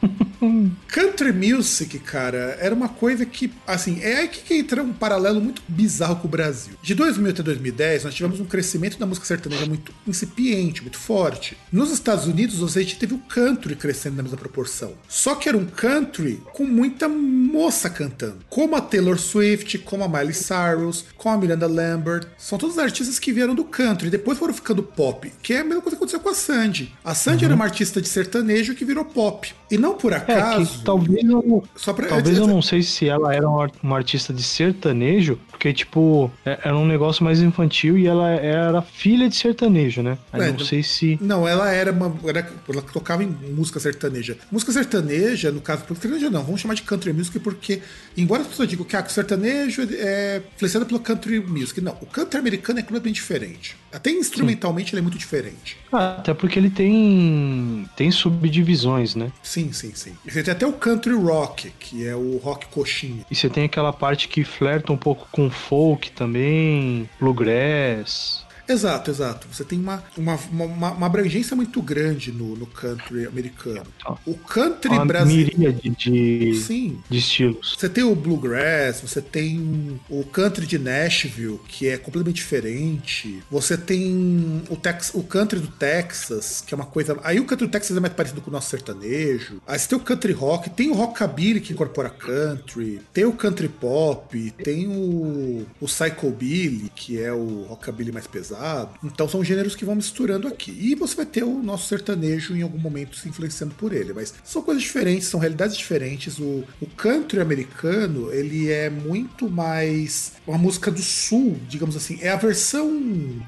Country 0.88 1.32
music, 1.32 1.98
cara, 1.98 2.56
era 2.60 2.74
uma 2.74 2.88
coisa 2.88 3.26
que, 3.26 3.52
assim, 3.66 4.00
é 4.00 4.18
aí 4.18 4.28
que 4.28 4.54
entra 4.54 4.82
um 4.82 4.92
paralelo 4.92 5.40
muito 5.40 5.62
bizarro 5.68 6.16
com 6.16 6.28
o 6.28 6.30
Brasil. 6.30 6.74
De 6.82 6.94
2000 6.94 7.30
até 7.32 7.42
2010, 7.42 8.04
nós 8.04 8.14
tivemos 8.14 8.40
um 8.40 8.44
crescimento 8.44 8.98
da 8.98 9.06
música 9.06 9.26
sertaneja 9.26 9.66
muito 9.66 9.92
incipiente, 10.06 10.80
muito 10.82 10.96
forte. 10.96 11.56
Nos 11.72 11.90
Estados 11.90 12.26
Unidos, 12.26 12.62
gente 12.80 12.98
teve 12.98 13.14
o 13.14 13.18
country 13.18 13.74
crescendo 13.76 14.16
na 14.16 14.22
mesma 14.22 14.38
proporção. 14.38 14.92
Só 15.08 15.34
que 15.34 15.48
era 15.48 15.58
um 15.58 15.66
country 15.66 16.42
com 16.52 16.64
muita 16.64 17.08
moça 17.08 17.90
cantando. 17.90 18.38
Como 18.48 18.76
a 18.76 18.80
Taylor 18.80 19.18
Swift, 19.18 19.78
como 19.78 20.04
a 20.04 20.08
Miley 20.08 20.34
Cyrus, 20.34 21.04
como 21.16 21.34
a 21.34 21.38
Miranda 21.38 21.66
Lambert. 21.66 22.26
São 22.38 22.58
todos 22.58 22.78
artistas 22.78 23.18
que 23.18 23.32
vieram 23.32 23.54
do 23.54 23.64
country 23.64 24.08
e 24.08 24.10
depois 24.10 24.38
foram 24.38 24.54
ficando 24.54 24.82
pop, 24.82 25.30
que 25.42 25.52
é 25.52 25.60
a 25.60 25.64
mesma 25.64 25.82
coisa 25.82 25.96
que 25.96 25.98
aconteceu 25.98 26.20
com 26.20 26.28
a 26.28 26.34
Sandy. 26.34 26.94
A 27.04 27.14
Sandy 27.14 27.44
uhum. 27.44 27.46
era 27.46 27.54
uma 27.54 27.64
artista 27.64 28.00
de 28.00 28.08
sertanejo 28.08 28.74
que 28.74 28.84
virou 28.84 29.04
pop. 29.04 29.54
E 29.70 29.76
não 29.76 29.87
por 29.94 30.12
acaso. 30.12 30.80
É, 30.80 30.84
talvez 30.84 31.24
eu, 31.24 31.64
Só 31.76 31.92
pra, 31.92 32.08
talvez 32.08 32.38
eu 32.38 32.46
não 32.46 32.62
sei 32.62 32.82
se 32.82 33.08
ela 33.08 33.34
era 33.34 33.48
uma 33.48 33.96
artista 33.96 34.32
de 34.32 34.42
sertanejo, 34.42 35.38
porque, 35.58 35.72
tipo, 35.72 36.30
é, 36.46 36.60
era 36.62 36.76
um 36.76 36.86
negócio 36.86 37.24
mais 37.24 37.40
infantil 37.40 37.98
e 37.98 38.06
ela 38.06 38.30
era 38.30 38.80
filha 38.80 39.28
de 39.28 39.34
sertanejo, 39.34 40.02
né? 40.02 40.16
É, 40.32 40.52
não 40.52 40.60
sei 40.60 40.84
se. 40.84 41.18
Não, 41.20 41.48
ela 41.48 41.68
era 41.68 41.90
uma. 41.90 42.16
Era, 42.24 42.48
ela 42.68 42.80
tocava 42.80 43.24
em 43.24 43.26
música 43.26 43.80
sertaneja. 43.80 44.38
Música 44.52 44.70
sertaneja, 44.70 45.50
no 45.50 45.60
caso, 45.60 45.82
sertaneja 45.88 46.30
não, 46.30 46.44
vamos 46.44 46.60
chamar 46.60 46.74
de 46.74 46.82
country 46.82 47.12
music, 47.12 47.40
porque, 47.40 47.82
embora 48.16 48.42
as 48.42 48.46
pessoas 48.46 48.68
digam 48.68 48.84
que 48.86 48.94
ah, 48.94 49.04
o 49.04 49.10
sertanejo 49.10 49.82
é 49.98 50.40
influenciado 50.54 50.86
pelo 50.86 51.00
country 51.00 51.40
music, 51.40 51.80
não, 51.80 51.96
o 52.00 52.06
country 52.06 52.38
americano 52.38 52.78
é 52.78 52.82
completamente 52.82 53.16
diferente. 53.16 53.76
Até 53.92 54.10
instrumentalmente 54.12 54.90
Sim. 54.90 54.96
ele 54.96 55.00
é 55.00 55.02
muito 55.02 55.18
diferente. 55.18 55.76
Ah, 55.90 56.18
até 56.18 56.32
porque 56.34 56.56
ele 56.56 56.70
tem 56.70 57.84
tem 57.96 58.12
subdivisões, 58.12 59.16
né? 59.16 59.32
Sim, 59.42 59.72
sim, 59.72 59.92
sim. 59.92 60.12
Você 60.24 60.40
tem 60.44 60.52
até 60.52 60.66
o 60.66 60.72
country 60.72 61.14
rock, 61.14 61.72
que 61.80 62.06
é 62.06 62.14
o 62.14 62.36
rock 62.36 62.66
coxinha. 62.66 63.26
E 63.28 63.34
você 63.34 63.48
tem 63.48 63.64
aquela 63.64 63.92
parte 63.92 64.28
que 64.28 64.44
flerta 64.44 64.92
um 64.92 64.96
pouco 64.96 65.26
com 65.32 65.47
folk 65.50 66.10
também, 66.12 67.08
bluegrass. 67.20 68.46
Exato, 68.68 69.10
exato. 69.10 69.48
Você 69.50 69.64
tem 69.64 69.80
uma, 69.80 70.04
uma, 70.16 70.38
uma, 70.50 70.90
uma 70.92 71.06
abrangência 71.06 71.56
muito 71.56 71.80
grande 71.80 72.30
no, 72.30 72.54
no 72.54 72.66
country 72.66 73.26
americano. 73.26 73.86
O 74.26 74.34
country 74.34 74.98
brasileiro. 75.06 75.72
De, 75.72 75.90
de, 75.90 76.54
Sim. 76.54 77.00
de 77.08 77.18
estilos. 77.18 77.76
Você 77.78 77.88
tem 77.88 78.04
o 78.04 78.14
bluegrass, 78.14 79.00
você 79.00 79.22
tem 79.22 79.98
o 80.10 80.22
country 80.24 80.66
de 80.66 80.78
Nashville, 80.78 81.58
que 81.66 81.88
é 81.88 81.96
completamente 81.96 82.36
diferente. 82.36 83.42
Você 83.50 83.78
tem 83.78 84.62
o, 84.68 84.76
tex, 84.76 85.12
o 85.14 85.22
country 85.22 85.60
do 85.60 85.68
Texas, 85.68 86.62
que 86.66 86.74
é 86.74 86.76
uma 86.76 86.86
coisa. 86.86 87.18
Aí 87.22 87.40
o 87.40 87.46
country 87.46 87.66
do 87.66 87.70
Texas 87.70 87.96
é 87.96 88.00
mais 88.00 88.12
parecido 88.12 88.42
com 88.42 88.50
o 88.50 88.52
nosso 88.52 88.68
sertanejo. 88.68 89.62
Aí 89.66 89.78
você 89.78 89.88
tem 89.88 89.96
o 89.96 90.02
country 90.02 90.32
rock, 90.32 90.68
tem 90.68 90.90
o 90.90 90.94
rockabilly 90.94 91.60
que 91.60 91.72
incorpora 91.72 92.10
country, 92.10 93.00
tem 93.14 93.24
o 93.24 93.32
country 93.32 93.68
pop, 93.68 94.50
tem 94.62 94.86
o, 94.86 95.66
o 95.80 95.86
psychobilly, 95.86 96.92
que 96.94 97.18
é 97.18 97.32
o 97.32 97.62
rockabilly 97.62 98.12
mais 98.12 98.26
pesado 98.26 98.57
pesado. 98.58 98.90
Então 99.04 99.28
são 99.28 99.44
gêneros 99.44 99.74
que 99.74 99.84
vão 99.84 99.94
misturando 99.94 100.48
aqui. 100.48 100.76
E 100.78 100.94
você 100.94 101.14
vai 101.14 101.26
ter 101.26 101.44
o 101.44 101.62
nosso 101.62 101.86
sertanejo 101.86 102.56
em 102.56 102.62
algum 102.62 102.78
momento 102.78 103.16
se 103.16 103.28
influenciando 103.28 103.74
por 103.74 103.92
ele. 103.92 104.12
Mas 104.12 104.34
são 104.44 104.60
coisas 104.60 104.82
diferentes, 104.82 105.28
são 105.28 105.40
realidades 105.40 105.76
diferentes. 105.76 106.38
O, 106.38 106.64
o 106.80 106.86
country 106.96 107.40
americano, 107.40 108.32
ele 108.32 108.70
é 108.70 108.90
muito 108.90 109.48
mais 109.48 110.32
uma 110.46 110.58
música 110.58 110.90
do 110.90 111.00
sul, 111.00 111.56
digamos 111.68 111.96
assim. 111.96 112.18
É 112.20 112.30
a 112.30 112.36
versão 112.36 112.88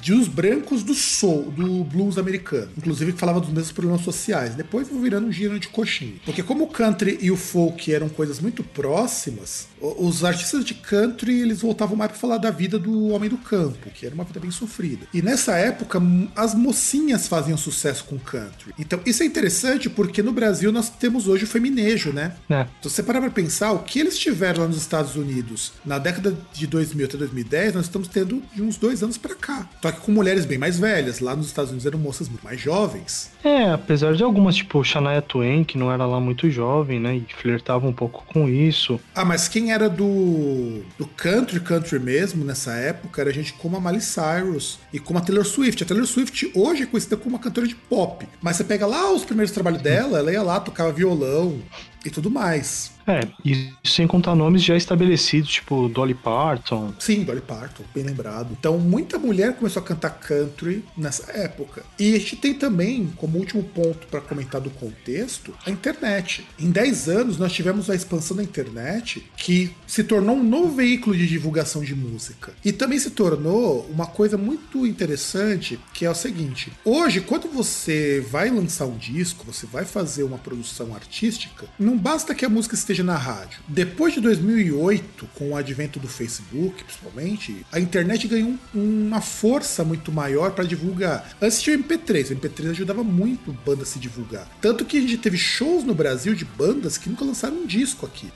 de 0.00 0.12
os 0.12 0.28
brancos 0.28 0.82
do 0.82 0.94
soul, 0.94 1.50
do 1.50 1.84
blues 1.84 2.16
americano. 2.16 2.70
Inclusive 2.76 3.12
que 3.12 3.18
falava 3.18 3.40
dos 3.40 3.50
mesmos 3.50 3.72
problemas 3.72 4.02
sociais. 4.02 4.54
Depois 4.54 4.88
vão 4.88 5.00
virando 5.00 5.26
um 5.26 5.32
gênero 5.32 5.58
de 5.58 5.68
coxinha. 5.68 6.14
Porque 6.24 6.42
como 6.42 6.64
o 6.64 6.68
country 6.68 7.18
e 7.20 7.30
o 7.30 7.36
folk 7.36 7.92
eram 7.92 8.08
coisas 8.08 8.40
muito 8.40 8.62
próximas, 8.62 9.68
os 9.80 10.24
artistas 10.24 10.64
de 10.64 10.74
country 10.74 11.40
eles 11.40 11.60
voltavam 11.60 11.96
mais 11.96 12.10
para 12.10 12.20
falar 12.20 12.38
da 12.38 12.50
vida 12.50 12.78
do 12.78 13.08
homem 13.08 13.28
do 13.28 13.38
campo, 13.38 13.90
que 13.90 14.06
era 14.06 14.14
uma 14.14 14.24
vida 14.24 14.38
bem 14.38 14.50
sofrida. 14.50 14.99
E 15.12 15.22
nessa 15.22 15.56
época, 15.56 16.00
as 16.34 16.54
mocinhas 16.54 17.28
faziam 17.28 17.56
sucesso 17.56 18.04
com 18.04 18.18
country. 18.18 18.74
Então, 18.78 19.00
isso 19.04 19.22
é 19.22 19.26
interessante 19.26 19.88
porque 19.88 20.22
no 20.22 20.32
Brasil 20.32 20.72
nós 20.72 20.88
temos 20.88 21.28
hoje 21.28 21.44
o 21.44 21.46
feminejo, 21.46 22.12
né? 22.12 22.34
É. 22.48 22.66
Então, 22.78 22.90
você 22.90 23.02
parar 23.02 23.20
pra 23.20 23.30
pensar, 23.30 23.72
o 23.72 23.80
que 23.80 23.98
eles 23.98 24.18
tiveram 24.18 24.62
lá 24.62 24.68
nos 24.68 24.78
Estados 24.78 25.16
Unidos 25.16 25.72
na 25.84 25.98
década 25.98 26.36
de 26.52 26.66
2000 26.66 27.06
até 27.06 27.16
2010, 27.16 27.74
nós 27.74 27.84
estamos 27.86 28.08
tendo 28.08 28.42
de 28.54 28.62
uns 28.62 28.76
dois 28.76 29.02
anos 29.02 29.18
para 29.18 29.34
cá. 29.34 29.68
Só 29.82 29.92
que 29.92 30.00
com 30.00 30.12
mulheres 30.12 30.44
bem 30.44 30.58
mais 30.58 30.78
velhas. 30.78 31.20
Lá 31.20 31.34
nos 31.36 31.46
Estados 31.46 31.70
Unidos 31.70 31.86
eram 31.86 31.98
moças 31.98 32.28
muito 32.28 32.42
mais 32.42 32.60
jovens. 32.60 33.30
É, 33.42 33.70
apesar 33.70 34.14
de 34.14 34.22
algumas, 34.22 34.56
tipo 34.56 34.82
Shania 34.84 35.22
Twain, 35.22 35.64
que 35.64 35.78
não 35.78 35.92
era 35.92 36.06
lá 36.06 36.20
muito 36.20 36.50
jovem, 36.50 37.00
né? 37.00 37.16
E 37.16 37.26
flertava 37.40 37.86
um 37.86 37.92
pouco 37.92 38.24
com 38.26 38.48
isso. 38.48 39.00
Ah, 39.14 39.24
mas 39.24 39.48
quem 39.48 39.72
era 39.72 39.88
do, 39.88 40.82
do 40.98 41.06
country, 41.06 41.60
country 41.60 41.98
mesmo, 41.98 42.44
nessa 42.44 42.72
época, 42.72 43.20
era 43.20 43.32
gente 43.32 43.52
como 43.54 43.76
a 43.76 43.80
Miley 43.80 44.00
Cyrus 44.00 44.78
e 44.92 44.98
como 44.98 45.18
a 45.18 45.22
Taylor 45.22 45.44
Swift. 45.44 45.82
A 45.82 45.86
Taylor 45.86 46.06
Swift 46.06 46.50
hoje 46.54 46.82
é 46.82 46.86
conhecida 46.86 47.16
como 47.16 47.36
uma 47.36 47.42
cantora 47.42 47.66
de 47.66 47.74
pop, 47.74 48.26
mas 48.40 48.56
você 48.56 48.64
pega 48.64 48.86
lá 48.86 49.12
os 49.12 49.24
primeiros 49.24 49.52
trabalhos 49.52 49.82
dela, 49.82 50.18
ela 50.18 50.32
ia 50.32 50.42
lá, 50.42 50.60
tocava 50.60 50.92
violão 50.92 51.60
e 52.04 52.10
tudo 52.10 52.30
mais. 52.30 52.92
É, 53.06 53.26
e 53.44 53.72
sem 53.84 54.06
contar 54.06 54.36
nomes 54.36 54.62
já 54.62 54.76
estabelecidos, 54.76 55.50
tipo 55.50 55.88
Dolly 55.88 56.14
Parton. 56.14 56.94
Sim, 56.98 57.24
Dolly 57.24 57.40
Parton, 57.40 57.82
bem 57.92 58.04
lembrado. 58.04 58.56
Então, 58.58 58.78
muita 58.78 59.18
mulher 59.18 59.56
começou 59.56 59.82
a 59.82 59.84
cantar 59.84 60.10
country 60.10 60.84
nessa 60.96 61.32
época. 61.32 61.82
E 61.98 62.14
a 62.14 62.18
gente 62.18 62.36
tem 62.36 62.54
também, 62.54 63.12
como 63.16 63.38
último 63.38 63.64
ponto 63.64 64.06
para 64.06 64.20
comentar 64.20 64.60
do 64.60 64.70
contexto, 64.70 65.52
a 65.66 65.70
internet. 65.70 66.46
Em 66.58 66.70
10 66.70 67.08
anos, 67.08 67.38
nós 67.38 67.52
tivemos 67.52 67.90
a 67.90 67.94
expansão 67.96 68.36
da 68.36 68.44
internet, 68.44 69.28
que 69.36 69.74
se 69.86 70.04
tornou 70.04 70.36
um 70.36 70.44
novo 70.44 70.76
veículo 70.76 71.16
de 71.16 71.26
divulgação 71.26 71.82
de 71.82 71.94
música. 71.96 72.52
E 72.64 72.70
também 72.70 72.98
se 72.98 73.10
tornou 73.10 73.88
uma 73.90 74.06
coisa 74.06 74.36
muito 74.36 74.86
interessante, 74.86 75.80
que 75.92 76.04
é 76.04 76.10
o 76.10 76.14
seguinte: 76.14 76.72
hoje, 76.84 77.20
quando 77.20 77.48
você 77.48 78.24
vai 78.30 78.50
lançar 78.50 78.86
um 78.86 78.96
disco, 78.96 79.44
você 79.44 79.66
vai 79.66 79.84
fazer 79.84 80.22
uma 80.22 80.38
produção 80.38 80.94
artística, 80.94 81.66
não 81.90 81.98
basta 81.98 82.36
que 82.36 82.44
a 82.44 82.48
música 82.48 82.76
esteja 82.76 83.02
na 83.02 83.16
rádio. 83.16 83.58
Depois 83.66 84.14
de 84.14 84.20
2008, 84.20 85.28
com 85.34 85.50
o 85.50 85.56
advento 85.56 85.98
do 85.98 86.06
Facebook, 86.06 86.84
principalmente, 86.84 87.66
a 87.72 87.80
internet 87.80 88.28
ganhou 88.28 88.54
uma 88.72 89.20
força 89.20 89.82
muito 89.82 90.12
maior 90.12 90.52
para 90.52 90.64
divulgar. 90.64 91.36
Antes 91.42 91.60
tinha 91.60 91.76
o 91.76 91.82
MP3, 91.82 92.30
o 92.30 92.36
MP3 92.36 92.70
ajudava 92.70 93.02
muito 93.02 93.52
banda 93.52 93.82
a 93.82 93.86
se 93.86 93.98
divulgar. 93.98 94.48
Tanto 94.60 94.84
que 94.84 94.98
a 94.98 95.00
gente 95.00 95.18
teve 95.18 95.36
shows 95.36 95.82
no 95.82 95.92
Brasil 95.92 96.32
de 96.32 96.44
bandas 96.44 96.96
que 96.96 97.10
nunca 97.10 97.24
lançaram 97.24 97.56
um 97.56 97.66
disco 97.66 98.06
aqui. 98.06 98.30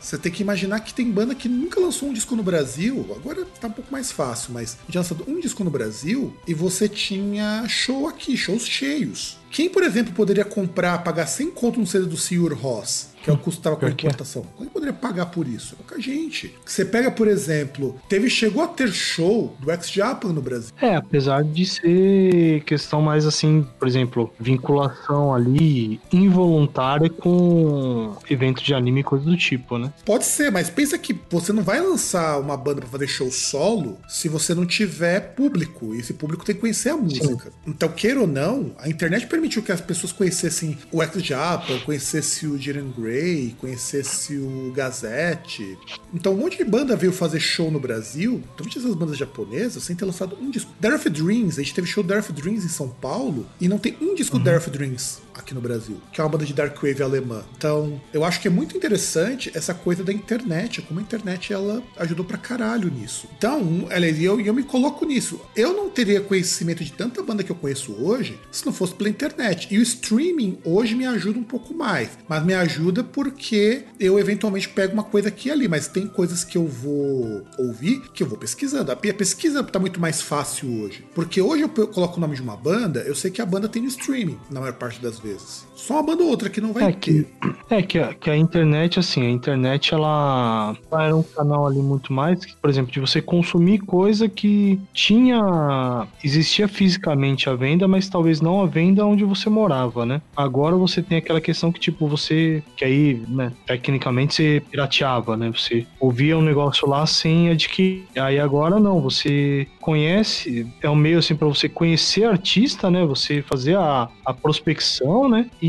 Você 0.00 0.16
tem 0.16 0.30
que 0.30 0.42
imaginar 0.42 0.80
que 0.80 0.94
tem 0.94 1.10
banda 1.10 1.34
que 1.34 1.48
nunca 1.48 1.80
lançou 1.80 2.08
um 2.08 2.12
disco 2.12 2.36
no 2.36 2.42
Brasil. 2.42 3.04
Agora 3.16 3.44
tá 3.60 3.68
um 3.68 3.72
pouco 3.72 3.90
mais 3.90 4.12
fácil, 4.12 4.52
mas 4.52 4.78
tinha 4.88 5.00
lançado 5.00 5.24
um 5.26 5.40
disco 5.40 5.64
no 5.64 5.70
Brasil 5.70 6.34
e 6.46 6.54
você 6.54 6.88
tinha 6.88 7.66
show 7.68 8.06
aqui, 8.08 8.36
shows 8.36 8.66
cheios. 8.66 9.36
Quem, 9.50 9.68
por 9.68 9.82
exemplo, 9.82 10.12
poderia 10.12 10.44
comprar, 10.44 10.98
pagar 10.98 11.26
100 11.26 11.50
conto 11.50 11.80
no 11.80 11.86
CD 11.86 12.06
do 12.06 12.16
Sr. 12.16 12.52
Ross? 12.52 13.08
Que 13.28 13.30
é 13.30 13.34
o 13.34 13.38
custo 13.38 13.76
com 13.76 13.84
a 13.84 13.90
importação. 13.90 14.46
Quem 14.56 14.66
poderia 14.66 14.94
pagar 14.94 15.26
por 15.26 15.46
isso? 15.46 15.76
Pouca 15.76 16.00
gente. 16.00 16.54
Você 16.64 16.84
pega, 16.84 17.10
por 17.10 17.28
exemplo, 17.28 18.00
teve 18.08 18.30
chegou 18.30 18.62
a 18.62 18.68
ter 18.68 18.90
show 18.90 19.54
do 19.60 19.70
ex-Japan 19.70 20.32
no 20.32 20.40
Brasil. 20.40 20.72
É, 20.80 20.96
apesar 20.96 21.44
de 21.44 21.66
ser 21.66 22.62
questão 22.64 23.02
mais 23.02 23.26
assim, 23.26 23.66
por 23.78 23.86
exemplo, 23.86 24.32
vinculação 24.40 25.34
ali 25.34 26.00
involuntária 26.10 27.10
com 27.10 28.16
evento 28.30 28.62
de 28.62 28.72
anime 28.72 29.00
e 29.00 29.04
coisa 29.04 29.24
do 29.24 29.36
tipo, 29.36 29.76
né? 29.76 29.92
Pode 30.06 30.24
ser, 30.24 30.50
mas 30.50 30.70
pensa 30.70 30.96
que 30.96 31.14
você 31.28 31.52
não 31.52 31.62
vai 31.62 31.80
lançar 31.80 32.40
uma 32.40 32.56
banda 32.56 32.80
para 32.80 32.88
fazer 32.88 33.08
show 33.08 33.30
solo 33.30 33.98
se 34.08 34.28
você 34.28 34.54
não 34.54 34.64
tiver 34.64 35.34
público. 35.34 35.94
E 35.94 35.98
esse 35.98 36.14
público 36.14 36.44
tem 36.44 36.54
que 36.54 36.62
conhecer 36.62 36.90
a 36.90 36.96
música. 36.96 37.50
Sim. 37.50 37.50
Então, 37.66 37.88
queira 37.90 38.20
ou 38.20 38.26
não, 38.26 38.72
a 38.78 38.88
internet 38.88 39.26
permitiu 39.26 39.62
que 39.62 39.72
as 39.72 39.80
pessoas 39.80 40.12
conhecessem 40.12 40.78
o 40.90 41.02
ex-Japan, 41.02 41.78
conhecessem 41.80 42.48
o 42.48 42.56
Jiren 42.56 42.90
Grey, 42.96 43.17
Conhecesse 43.60 44.36
o 44.36 44.72
Gazette. 44.74 45.78
Então 46.12 46.34
um 46.34 46.38
monte 46.38 46.58
de 46.58 46.64
banda 46.64 46.96
veio 46.96 47.12
fazer 47.12 47.40
show 47.40 47.70
no 47.70 47.80
Brasil, 47.80 48.42
principalmente 48.56 48.78
essas 48.78 48.94
bandas 48.94 49.16
japonesas, 49.16 49.82
sem 49.82 49.96
ter 49.96 50.04
lançado 50.04 50.36
um 50.40 50.50
disco. 50.50 50.70
Dare 50.80 50.94
of 50.94 51.10
Dreams, 51.10 51.58
a 51.58 51.62
gente 51.62 51.74
teve 51.74 51.86
show 51.86 52.02
Dare 52.02 52.20
of 52.20 52.32
Dreams 52.32 52.64
em 52.64 52.68
São 52.68 52.88
Paulo 52.88 53.46
e 53.60 53.68
não 53.68 53.78
tem 53.78 53.96
um 54.00 54.14
disco 54.14 54.36
uhum. 54.36 54.42
Dare 54.42 54.58
of 54.58 54.70
Dreams 54.70 55.27
aqui 55.40 55.54
no 55.54 55.60
Brasil, 55.60 56.00
que 56.12 56.20
é 56.20 56.24
uma 56.24 56.30
banda 56.30 56.44
de 56.44 56.52
dark 56.52 56.76
wave 56.82 57.02
alemã. 57.02 57.44
Então, 57.56 58.00
eu 58.12 58.24
acho 58.24 58.40
que 58.40 58.48
é 58.48 58.50
muito 58.50 58.76
interessante 58.76 59.50
essa 59.54 59.74
coisa 59.74 60.02
da 60.02 60.12
internet, 60.12 60.82
como 60.82 61.00
a 61.00 61.02
internet 61.02 61.52
ela 61.52 61.82
ajudou 61.96 62.24
pra 62.24 62.38
caralho 62.38 62.90
nisso. 62.90 63.28
Então, 63.36 63.86
e 64.18 64.24
eu, 64.24 64.40
eu 64.40 64.54
me 64.54 64.62
coloco 64.62 65.04
nisso. 65.04 65.40
Eu 65.54 65.72
não 65.74 65.90
teria 65.90 66.20
conhecimento 66.20 66.82
de 66.82 66.92
tanta 66.92 67.22
banda 67.22 67.44
que 67.44 67.52
eu 67.52 67.56
conheço 67.56 67.92
hoje 67.92 68.38
se 68.50 68.64
não 68.64 68.72
fosse 68.72 68.94
pela 68.94 69.08
internet. 69.08 69.68
E 69.70 69.78
o 69.78 69.82
streaming 69.82 70.58
hoje 70.64 70.94
me 70.94 71.06
ajuda 71.06 71.38
um 71.38 71.44
pouco 71.44 71.74
mais, 71.74 72.10
mas 72.28 72.44
me 72.44 72.54
ajuda 72.54 73.04
porque 73.04 73.84
eu 74.00 74.18
eventualmente 74.18 74.68
pego 74.68 74.94
uma 74.94 75.04
coisa 75.04 75.28
aqui 75.28 75.48
e 75.48 75.50
ali, 75.50 75.68
mas 75.68 75.88
tem 75.88 76.06
coisas 76.06 76.42
que 76.42 76.58
eu 76.58 76.66
vou 76.66 77.46
ouvir 77.58 78.00
que 78.12 78.22
eu 78.22 78.26
vou 78.26 78.38
pesquisando. 78.38 78.90
A 78.90 78.96
pesquisa 78.96 79.62
tá 79.62 79.78
muito 79.78 80.00
mais 80.00 80.20
fácil 80.20 80.82
hoje, 80.82 81.04
porque 81.14 81.40
hoje 81.40 81.62
eu 81.62 81.68
coloco 81.68 82.16
o 82.16 82.20
nome 82.20 82.34
de 82.34 82.42
uma 82.42 82.56
banda, 82.56 83.00
eu 83.00 83.14
sei 83.14 83.30
que 83.30 83.40
a 83.40 83.46
banda 83.46 83.68
tem 83.68 83.82
no 83.82 83.88
streaming 83.88 84.38
na 84.50 84.60
maior 84.60 84.74
parte 84.74 85.00
das 85.00 85.18
vezes 85.18 85.27
vezes. 85.28 85.67
Só 85.78 85.94
uma 85.94 86.02
banda 86.02 86.24
ou 86.24 86.30
outra 86.30 86.50
que 86.50 86.60
não 86.60 86.72
vai 86.72 86.84
é 86.84 86.92
que, 86.92 87.26
É 87.70 87.80
que 87.80 87.98
a, 87.98 88.12
que 88.12 88.28
a 88.28 88.36
internet, 88.36 88.98
assim, 88.98 89.22
a 89.22 89.30
internet 89.30 89.94
ela, 89.94 90.76
ela 90.90 91.04
era 91.04 91.16
um 91.16 91.22
canal 91.22 91.66
ali 91.66 91.78
muito 91.78 92.12
mais, 92.12 92.44
por 92.54 92.68
exemplo, 92.68 92.90
de 92.90 92.98
você 92.98 93.22
consumir 93.22 93.78
coisa 93.78 94.28
que 94.28 94.80
tinha. 94.92 96.06
existia 96.22 96.66
fisicamente 96.66 97.48
a 97.48 97.54
venda, 97.54 97.86
mas 97.86 98.08
talvez 98.08 98.40
não 98.40 98.60
a 98.60 98.66
venda 98.66 99.06
onde 99.06 99.24
você 99.24 99.48
morava, 99.48 100.04
né? 100.04 100.20
Agora 100.36 100.74
você 100.76 101.00
tem 101.00 101.18
aquela 101.18 101.40
questão 101.40 101.70
que, 101.70 101.78
tipo, 101.78 102.08
você. 102.08 102.62
que 102.76 102.84
aí, 102.84 103.22
né, 103.28 103.52
tecnicamente 103.66 104.34
você 104.34 104.62
pirateava, 104.70 105.36
né? 105.36 105.50
Você 105.50 105.86
ouvia 106.00 106.36
um 106.36 106.42
negócio 106.42 106.88
lá 106.88 107.06
sem 107.06 107.50
adquirir. 107.50 108.04
Aí 108.16 108.40
agora 108.40 108.80
não, 108.80 109.00
você 109.00 109.66
conhece, 109.80 110.66
é 110.82 110.90
um 110.90 110.96
meio 110.96 111.18
assim 111.18 111.36
para 111.36 111.46
você 111.46 111.68
conhecer 111.68 112.24
artista, 112.24 112.90
né? 112.90 113.04
Você 113.06 113.42
fazer 113.42 113.76
a, 113.76 114.08
a 114.24 114.34
prospecção 114.34 115.28
né? 115.28 115.48
E 115.62 115.67